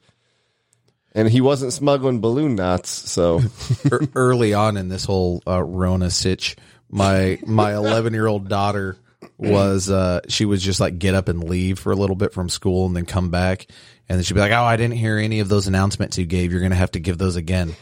And 1.16 1.28
he 1.28 1.40
wasn't 1.40 1.72
smuggling 1.72 2.20
balloon 2.20 2.56
knots, 2.56 2.90
so 2.90 3.40
early 4.14 4.52
on 4.52 4.76
in 4.76 4.88
this 4.88 5.06
whole 5.06 5.42
uh, 5.46 5.62
Rona 5.62 6.10
sitch, 6.10 6.56
my 6.90 7.38
my 7.46 7.74
11 7.74 8.12
year 8.12 8.26
old 8.26 8.50
daughter 8.50 8.98
was 9.38 9.90
uh, 9.90 10.20
she 10.28 10.44
was 10.44 10.62
just 10.62 10.78
like 10.78 10.98
get 10.98 11.14
up 11.14 11.28
and 11.28 11.42
leave 11.42 11.78
for 11.78 11.90
a 11.90 11.96
little 11.96 12.16
bit 12.16 12.34
from 12.34 12.50
school 12.50 12.86
and 12.86 12.94
then 12.94 13.06
come 13.06 13.30
back, 13.30 13.66
and 14.08 14.18
then 14.18 14.24
she'd 14.24 14.34
be 14.34 14.40
like, 14.40 14.52
"Oh, 14.52 14.62
I 14.62 14.76
didn't 14.76 14.96
hear 14.98 15.16
any 15.16 15.40
of 15.40 15.48
those 15.48 15.66
announcements 15.66 16.18
you 16.18 16.26
gave. 16.26 16.52
You're 16.52 16.60
gonna 16.60 16.74
have 16.74 16.92
to 16.92 17.00
give 17.00 17.16
those 17.16 17.36
again." 17.36 17.74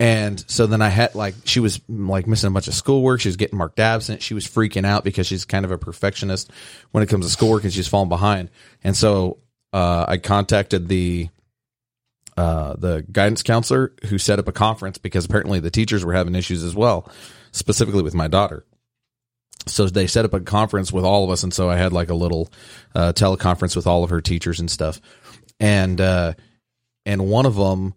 And 0.00 0.44
so 0.50 0.66
then 0.66 0.82
I 0.82 0.88
had 0.88 1.14
like 1.14 1.34
she 1.44 1.60
was 1.60 1.80
like 1.88 2.26
missing 2.26 2.48
a 2.48 2.50
bunch 2.50 2.66
of 2.66 2.74
schoolwork. 2.74 3.20
She 3.20 3.28
was 3.28 3.36
getting 3.36 3.56
marked 3.56 3.78
absent. 3.78 4.22
She 4.22 4.34
was 4.34 4.46
freaking 4.46 4.84
out 4.84 5.04
because 5.04 5.26
she's 5.26 5.44
kind 5.44 5.64
of 5.64 5.70
a 5.70 5.78
perfectionist 5.78 6.50
when 6.90 7.02
it 7.02 7.08
comes 7.08 7.26
to 7.26 7.32
schoolwork 7.32 7.64
and 7.64 7.72
she's 7.72 7.86
falling 7.86 8.08
behind. 8.08 8.50
And 8.82 8.96
so 8.96 9.38
uh, 9.72 10.06
I 10.08 10.16
contacted 10.16 10.88
the 10.88 11.28
uh, 12.36 12.74
the 12.76 13.04
guidance 13.10 13.42
counselor 13.42 13.92
who 14.06 14.18
set 14.18 14.38
up 14.38 14.48
a 14.48 14.52
conference 14.52 14.98
because 14.98 15.24
apparently 15.24 15.60
the 15.60 15.70
teachers 15.70 16.04
were 16.04 16.14
having 16.14 16.34
issues 16.34 16.62
as 16.62 16.74
well, 16.74 17.10
specifically 17.52 18.02
with 18.02 18.14
my 18.14 18.28
daughter. 18.28 18.64
So 19.66 19.86
they 19.86 20.06
set 20.06 20.24
up 20.24 20.34
a 20.34 20.40
conference 20.40 20.92
with 20.92 21.04
all 21.04 21.24
of 21.24 21.30
us, 21.30 21.42
and 21.42 21.54
so 21.54 21.70
I 21.70 21.76
had 21.76 21.92
like 21.92 22.10
a 22.10 22.14
little 22.14 22.52
uh, 22.94 23.12
teleconference 23.12 23.76
with 23.76 23.86
all 23.86 24.04
of 24.04 24.10
her 24.10 24.20
teachers 24.20 24.60
and 24.60 24.70
stuff. 24.70 25.00
And 25.58 26.00
uh, 26.00 26.34
and 27.06 27.28
one 27.28 27.46
of 27.46 27.54
them, 27.54 27.94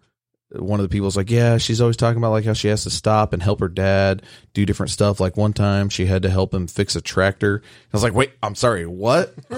one 0.52 0.80
of 0.80 0.84
the 0.86 0.90
people's 0.90 1.18
like, 1.18 1.30
"Yeah, 1.30 1.58
she's 1.58 1.82
always 1.82 1.98
talking 1.98 2.18
about 2.18 2.32
like 2.32 2.46
how 2.46 2.54
she 2.54 2.70
has 2.70 2.84
to 2.84 2.90
stop 2.90 3.34
and 3.34 3.44
help 3.44 3.60
her 3.60 3.68
dad 3.68 4.22
do 4.54 4.66
different 4.66 4.92
stuff. 4.92 5.20
Like 5.20 5.36
one 5.36 5.54
time 5.54 5.90
she 5.90 6.06
had 6.06 6.22
to 6.24 6.30
help 6.30 6.54
him 6.54 6.68
fix 6.68 6.96
a 6.96 7.02
tractor. 7.02 7.62
I 7.64 7.88
was 7.92 8.04
like, 8.04 8.14
"Wait, 8.14 8.32
I'm 8.42 8.56
sorry, 8.56 8.86
what?" 8.86 9.34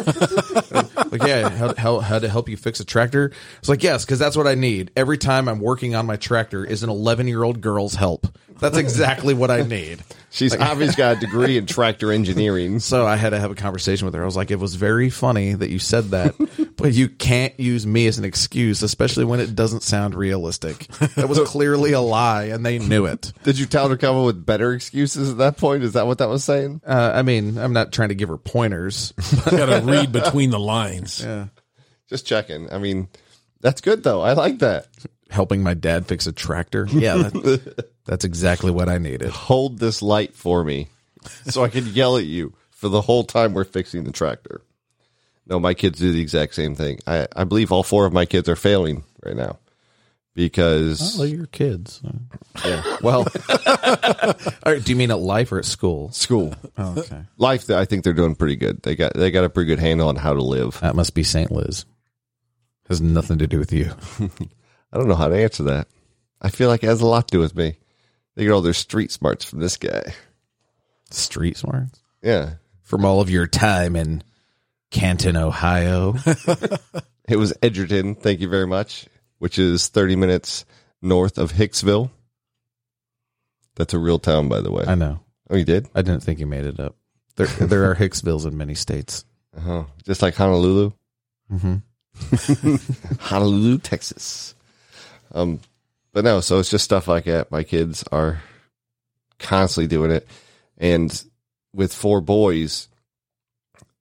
like, 1.12 1.24
yeah, 1.24 1.50
how, 1.50 1.74
how, 1.76 2.00
how 2.00 2.20
to 2.20 2.28
help 2.28 2.50
you 2.50 2.58
fix 2.58 2.80
a 2.80 2.86
tractor? 2.86 3.32
It's 3.60 3.70
like, 3.70 3.84
yes, 3.84 4.06
because 4.06 4.20
that's 4.20 4.36
what 4.36 4.48
I 4.48 4.56
need. 4.56 4.92
Every 4.96 5.18
time 5.18 5.48
I'm 5.48 5.60
working 5.60 5.96
on 5.96 6.06
my 6.06 6.16
tractor 6.16 6.66
is 6.66 6.84
an 6.84 6.90
11 6.90 7.28
year 7.28 7.44
old 7.44 7.62
girl's 7.62 7.96
help. 7.96 8.28
That's 8.60 8.78
exactly 8.78 9.34
what 9.34 9.52
I 9.52 9.62
need. 9.62 10.04
She's 10.30 10.56
obviously 10.60 10.96
got 10.96 11.18
a 11.18 11.20
degree 11.20 11.58
in 11.58 11.66
tractor 11.66 12.12
engineering. 12.12 12.80
So 12.80 13.06
I 13.06 13.16
had 13.16 13.32
to 13.32 13.40
have 13.40 13.52
a 13.52 13.56
conversation 13.56 14.06
with 14.06 14.14
her. 14.16 14.22
I 14.22 14.26
was 14.26 14.36
like, 14.36 14.52
it 14.52 14.60
was 14.60 14.76
very 14.76 15.10
funny 15.10 15.54
that 15.54 15.70
you 15.70 15.80
said 15.80 16.06
that, 16.06 16.36
but 16.78 16.94
you 16.94 17.10
can't 17.10 17.58
use 17.60 17.86
me 17.86 18.08
as 18.08 18.18
an 18.18 18.26
excuse, 18.26 18.82
especially 18.82 19.26
when 19.26 19.40
it 19.40 19.56
doesn't 19.56 19.84
sound 19.84 20.16
realistic. 20.16 20.88
That 21.16 21.30
was 21.30 21.40
clearly 21.42 21.94
a 21.94 22.02
lie, 22.02 22.46
and 22.46 22.66
they 22.66 22.80
knew 22.80 23.06
it. 23.06 23.34
Did 23.44 23.60
you 23.60 23.66
tell 23.66 23.90
her 23.90 23.96
to 23.96 24.00
come 24.00 24.18
up 24.18 24.26
with 24.26 24.46
better 24.46 24.74
excuses 24.74 25.32
at 25.32 25.38
that 25.38 25.58
point? 25.58 25.84
Is 25.84 25.94
that 25.94 26.08
what 26.08 26.20
that 26.20 26.30
was 26.30 26.44
saying? 26.44 26.82
Uh, 26.86 27.12
I 27.14 27.22
mean, 27.22 27.58
I'm 27.58 27.74
not 27.74 27.92
trying 27.92 28.10
to 28.10 28.16
give 28.16 28.30
her 28.30 28.38
pointers. 28.38 29.14
I 29.46 29.52
got 29.52 29.66
to 29.68 29.82
read 29.86 30.12
between 30.12 30.52
the 30.52 30.60
lines. 30.60 31.24
Yeah. 31.24 31.48
Just 32.10 32.26
checking. 32.26 32.72
I 32.74 32.80
mean, 32.80 33.08
that's 33.62 33.82
good 33.82 34.04
though. 34.04 34.22
I 34.22 34.34
like 34.34 34.60
that. 34.60 34.88
Helping 35.30 35.62
my 35.62 35.76
dad 35.76 36.08
fix 36.08 36.26
a 36.26 36.32
tractor. 36.32 36.88
Yeah, 36.90 37.18
that, 37.18 37.86
that's 38.10 38.26
exactly 38.26 38.72
what 38.72 38.90
I 38.90 38.98
needed. 38.98 39.30
Hold 39.30 39.78
this 39.80 40.02
light 40.02 40.34
for 40.36 40.64
me 40.64 40.88
so 41.46 41.64
I 41.64 41.70
can 41.70 41.86
yell 41.88 42.18
at 42.18 42.26
you 42.26 42.54
for 42.72 42.90
the 42.90 43.02
whole 43.02 43.24
time 43.24 43.54
we're 43.54 43.64
fixing 43.64 44.04
the 44.04 44.12
tractor. 44.12 44.62
No, 45.46 45.60
my 45.60 45.74
kids 45.76 46.00
do 46.00 46.12
the 46.12 46.20
exact 46.22 46.56
same 46.56 46.74
thing. 46.76 47.00
I, 47.06 47.28
I 47.36 47.44
believe 47.44 47.72
all 47.72 47.84
four 47.84 48.06
of 48.06 48.14
my 48.14 48.26
kids 48.26 48.50
are 48.50 48.56
failing 48.56 49.04
right 49.24 49.36
now 49.36 49.60
because 50.36 51.18
Well, 51.18 51.28
your 51.28 51.46
kids. 51.48 52.02
yeah, 52.66 52.98
Well, 53.02 53.28
all 53.68 54.34
right, 54.66 54.84
do 54.84 54.92
you 54.92 54.96
mean 54.96 55.12
at 55.12 55.20
life 55.20 55.52
or 55.52 55.60
at 55.60 55.66
school? 55.66 56.12
school 56.12 56.56
Oh, 56.78 56.96
okay. 57.00 57.24
life. 57.38 57.70
I 57.70 57.86
think 57.86 58.04
they're 58.04 58.14
doing 58.14 58.36
pretty 58.36 58.56
good. 58.56 58.82
They 58.84 58.96
got 58.96 59.14
they 59.14 59.32
got 59.32 59.44
a 59.44 59.50
pretty 59.50 59.68
good 59.68 59.80
handle 59.80 60.08
on 60.08 60.16
how 60.16 60.34
to 60.34 60.42
live. 60.44 60.80
That 60.82 60.96
must 60.96 61.14
be 61.14 61.24
St. 61.24 61.52
Liz. 61.52 61.86
Has 62.88 63.02
nothing 63.02 63.38
to 63.40 63.48
do 63.48 63.60
with 63.60 63.72
you. 63.74 63.92
I 64.92 64.98
don't 64.98 65.08
know 65.08 65.16
how 65.16 65.28
to 65.28 65.36
answer 65.38 65.64
that. 65.64 65.88
I 66.42 66.50
feel 66.50 66.70
like 66.70 66.84
it 66.84 66.88
has 66.88 67.02
a 67.02 67.06
lot 67.08 67.28
to 67.28 67.32
do 67.34 67.40
with 67.40 67.56
me. 67.56 67.78
They 68.40 68.46
get 68.46 68.54
all 68.54 68.62
their 68.62 68.72
street 68.72 69.12
smarts 69.12 69.44
from 69.44 69.60
this 69.60 69.76
guy. 69.76 70.14
Street 71.12 71.58
smarts. 71.58 72.00
Yeah, 72.22 72.54
From 72.84 73.04
all 73.04 73.20
of 73.20 73.30
your 73.30 73.48
time 73.48 73.98
in 73.98 74.24
Canton, 74.92 75.36
Ohio. 75.36 76.16
it 77.28 77.36
was 77.36 77.54
Edgerton. 77.62 78.16
Thank 78.16 78.40
you 78.40 78.48
very 78.48 78.66
much. 78.66 79.08
Which 79.40 79.60
is 79.60 79.90
thirty 79.90 80.16
minutes 80.16 80.64
north 81.02 81.38
of 81.38 81.52
Hicksville. 81.52 82.12
That's 83.76 83.94
a 83.94 84.00
real 84.00 84.20
town, 84.20 84.48
by 84.48 84.62
the 84.62 84.72
way. 84.72 84.86
I 84.88 84.96
know. 84.96 85.20
Oh, 85.50 85.58
you 85.58 85.66
did? 85.66 85.90
I 85.94 86.02
didn't 86.02 86.22
think 86.24 86.40
you 86.40 86.48
made 86.48 86.64
it 86.64 86.80
up. 86.80 86.96
There, 87.36 87.48
there 87.48 87.92
are 87.92 87.96
Hicksvilles 88.00 88.48
in 88.48 88.56
many 88.58 88.74
states. 88.74 89.26
Uh-huh. 89.58 89.84
Just 90.06 90.22
like 90.22 90.36
Honolulu. 90.36 90.94
Mm-hmm. 91.52 92.76
Honolulu, 93.20 93.80
Texas. 93.80 94.56
Um, 95.34 95.60
but 96.14 96.24
no, 96.24 96.42
so 96.42 96.60
it's 96.60 96.70
just 96.72 96.86
stuff 96.86 97.08
like 97.08 97.26
that. 97.26 97.52
My 97.52 97.64
kids 97.64 98.04
are 98.12 98.42
constantly 99.38 99.88
doing 99.88 100.12
it, 100.12 100.28
and 100.78 101.24
with 101.74 101.94
four 101.94 102.22
boys, 102.22 102.88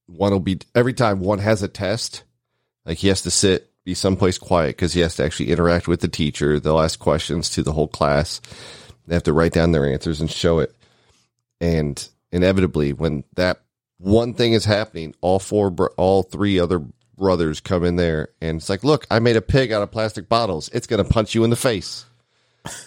one 0.06 0.32
will 0.32 0.40
be 0.40 0.58
every 0.74 0.94
time 0.94 1.20
one 1.20 1.38
has 1.38 1.62
a 1.62 1.68
test, 1.68 2.24
like 2.84 2.98
he 2.98 3.08
has 3.08 3.22
to 3.22 3.30
sit, 3.30 3.70
be 3.84 3.94
someplace 3.94 4.36
quiet 4.36 4.76
because 4.76 4.92
he 4.92 5.00
has 5.00 5.16
to 5.16 5.24
actually 5.24 5.50
interact 5.50 5.88
with 5.88 6.00
the 6.00 6.08
teacher. 6.08 6.60
They'll 6.60 6.80
ask 6.80 6.98
questions 6.98 7.48
to 7.50 7.62
the 7.62 7.72
whole 7.72 7.88
class. 7.88 8.40
They 9.06 9.14
have 9.14 9.22
to 9.22 9.32
write 9.32 9.52
down 9.52 9.72
their 9.72 9.90
answers 9.90 10.20
and 10.20 10.30
show 10.30 10.58
it. 10.58 10.74
And 11.60 12.06
inevitably, 12.30 12.92
when 12.92 13.24
that 13.36 13.62
one 13.96 14.34
thing 14.34 14.52
is 14.52 14.66
happening, 14.66 15.14
all 15.20 15.38
four, 15.38 15.74
all 15.96 16.22
three 16.22 16.60
other 16.60 16.82
brothers 17.18 17.60
come 17.60 17.84
in 17.84 17.96
there 17.96 18.28
and 18.40 18.58
it's 18.58 18.68
like, 18.68 18.84
look, 18.84 19.06
I 19.10 19.18
made 19.18 19.36
a 19.36 19.42
pig 19.42 19.72
out 19.72 19.82
of 19.82 19.90
plastic 19.90 20.28
bottles. 20.28 20.68
It's 20.72 20.86
going 20.86 21.04
to 21.04 21.10
punch 21.10 21.34
you 21.34 21.44
in 21.44 21.50
the 21.50 21.56
face. 21.56 22.04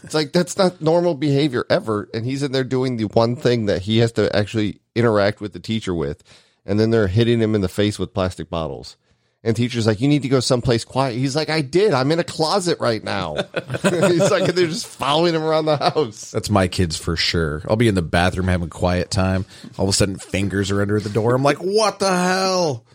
It's 0.04 0.14
like, 0.14 0.32
that's 0.32 0.58
not 0.58 0.82
normal 0.82 1.16
behavior 1.16 1.66
ever. 1.70 2.10
And 2.14 2.26
he's 2.26 2.44
in 2.44 2.52
there 2.52 2.64
doing 2.64 2.98
the 2.98 3.06
one 3.06 3.36
thing 3.36 3.66
that 3.66 3.84
he 3.84 4.00
has 4.00 4.12
to 4.14 4.36
actually 4.36 4.80
interact 4.96 5.42
with 5.42 5.54
the 5.54 5.60
teacher 5.60 5.94
with. 5.94 6.24
And 6.66 6.80
then 6.80 6.92
they're 6.92 7.08
hitting 7.08 7.40
him 7.40 7.56
in 7.56 7.62
the 7.62 7.70
face 7.70 7.98
with 7.98 8.14
plastic 8.14 8.50
bottles. 8.50 8.98
And 9.44 9.56
teacher's 9.56 9.88
like, 9.88 10.02
you 10.02 10.08
need 10.08 10.22
to 10.22 10.30
go 10.30 10.40
someplace 10.40 10.84
quiet. 10.84 11.16
He's 11.16 11.36
like, 11.36 11.50
I 11.50 11.62
did. 11.62 11.94
I'm 11.94 12.12
in 12.12 12.20
a 12.20 12.24
closet 12.24 12.80
right 12.80 13.04
now. 13.04 13.36
He's 13.82 14.30
like, 14.30 14.54
they're 14.54 14.68
just 14.68 14.86
following 14.86 15.34
him 15.34 15.42
around 15.42 15.66
the 15.66 15.78
house. 15.78 16.30
That's 16.30 16.52
my 16.52 16.68
kids 16.68 16.96
for 16.96 17.16
sure. 17.16 17.64
I'll 17.68 17.76
be 17.76 17.88
in 17.88 17.96
the 17.96 18.04
bathroom 18.04 18.48
having 18.48 18.70
quiet 18.70 19.10
time. 19.10 19.46
All 19.80 19.86
of 19.86 19.90
a 19.90 19.94
sudden, 19.94 20.18
fingers 20.18 20.70
are 20.70 20.80
under 20.80 21.00
the 21.00 21.10
door. 21.10 21.34
I'm 21.34 21.42
like, 21.42 21.58
what 21.58 21.98
the 21.98 22.16
hell? 22.16 22.86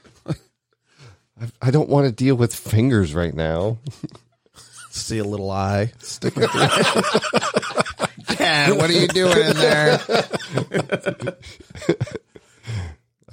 I 1.60 1.70
don't 1.70 1.88
want 1.88 2.06
to 2.06 2.12
deal 2.12 2.34
with 2.34 2.54
fingers 2.54 3.14
right 3.14 3.34
now. 3.34 3.78
See 4.90 5.18
a 5.18 5.24
little 5.24 5.50
eye 5.50 5.92
sticking 5.98 6.48
through. 6.48 6.60
Dad, 8.36 8.76
what 8.76 8.88
are 8.88 8.94
you 8.94 9.08
doing 9.08 9.36
in 9.36 9.56
there? 9.56 10.00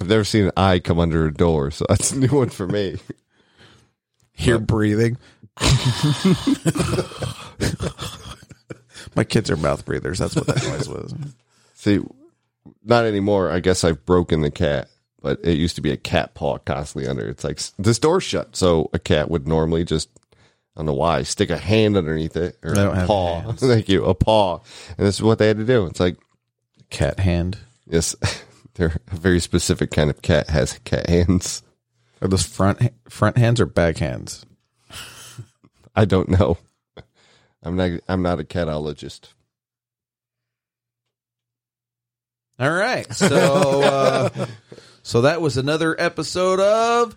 I've 0.00 0.08
never 0.08 0.24
seen 0.24 0.44
an 0.46 0.52
eye 0.56 0.80
come 0.80 0.98
under 0.98 1.26
a 1.26 1.32
door, 1.32 1.70
so 1.70 1.86
that's 1.88 2.12
a 2.12 2.18
new 2.18 2.28
one 2.28 2.50
for 2.50 2.66
me. 2.66 2.98
Hear 4.32 4.58
breathing. 4.58 5.16
My 9.14 9.24
kids 9.24 9.50
are 9.50 9.56
mouth 9.56 9.84
breathers. 9.86 10.18
That's 10.18 10.36
what 10.36 10.46
that 10.48 10.62
noise 10.64 10.88
was. 10.88 11.14
See, 11.74 12.00
not 12.84 13.04
anymore. 13.04 13.50
I 13.50 13.60
guess 13.60 13.84
I've 13.84 14.04
broken 14.04 14.42
the 14.42 14.50
cat, 14.50 14.88
but 15.24 15.40
it 15.42 15.56
used 15.56 15.74
to 15.76 15.80
be 15.80 15.90
a 15.90 15.96
cat 15.96 16.34
paw 16.34 16.58
constantly 16.58 17.08
under. 17.08 17.26
It's 17.26 17.44
like 17.44 17.58
this 17.78 17.98
door's 17.98 18.22
shut, 18.22 18.54
so 18.54 18.90
a 18.92 18.98
cat 18.98 19.30
would 19.30 19.48
normally 19.48 19.82
just, 19.82 20.10
I 20.34 20.80
don't 20.80 20.86
know 20.86 20.92
why, 20.92 21.22
stick 21.22 21.48
a 21.48 21.56
hand 21.56 21.96
underneath 21.96 22.36
it 22.36 22.58
or 22.62 22.74
a 22.74 23.06
paw. 23.06 23.52
Thank 23.56 23.88
you, 23.88 24.04
a 24.04 24.14
paw, 24.14 24.60
and 24.98 25.06
this 25.06 25.14
is 25.14 25.22
what 25.22 25.38
they 25.38 25.48
had 25.48 25.56
to 25.56 25.64
do. 25.64 25.86
It's 25.86 25.98
like 25.98 26.18
Cat 26.90 27.20
hand. 27.20 27.56
yes, 27.86 28.14
they're 28.74 29.00
a 29.10 29.16
very 29.16 29.40
specific 29.40 29.90
kind 29.90 30.10
of 30.10 30.20
cat 30.20 30.50
has 30.50 30.78
cat 30.84 31.08
hands. 31.08 31.62
Are 32.20 32.28
those 32.28 32.44
front 32.44 32.92
front 33.08 33.38
hands 33.38 33.60
or 33.62 33.66
back 33.66 33.96
hands? 33.96 34.44
I 35.96 36.04
don't 36.04 36.28
know. 36.28 36.58
I'm 37.62 37.76
not. 37.76 37.92
I'm 38.08 38.20
not 38.20 38.40
a 38.40 38.44
catologist. 38.44 39.32
All 42.58 42.70
right. 42.70 43.10
So 43.12 43.82
uh, 43.82 44.46
so 45.04 45.20
that 45.20 45.40
was 45.40 45.56
another 45.56 45.94
episode 46.00 46.58
of 46.58 47.14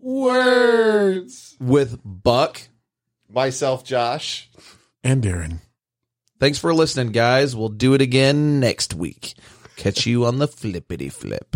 Words. 0.00 1.56
with 1.60 2.00
Buck. 2.04 2.62
Myself, 3.30 3.84
Josh. 3.84 4.50
And 5.04 5.22
Darren. 5.22 5.60
Thanks 6.40 6.58
for 6.58 6.72
listening, 6.74 7.12
guys. 7.12 7.54
We'll 7.54 7.68
do 7.68 7.94
it 7.94 8.00
again 8.00 8.58
next 8.60 8.94
week. 8.94 9.34
Catch 9.76 10.06
you 10.06 10.24
on 10.24 10.38
the 10.38 10.48
flippity 10.48 11.08
flip. 11.10 11.52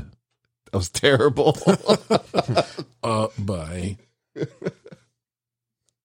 That 0.70 0.76
was 0.78 0.90
terrible. 0.90 1.56
Uh, 3.04 3.26
bye. 3.36 3.96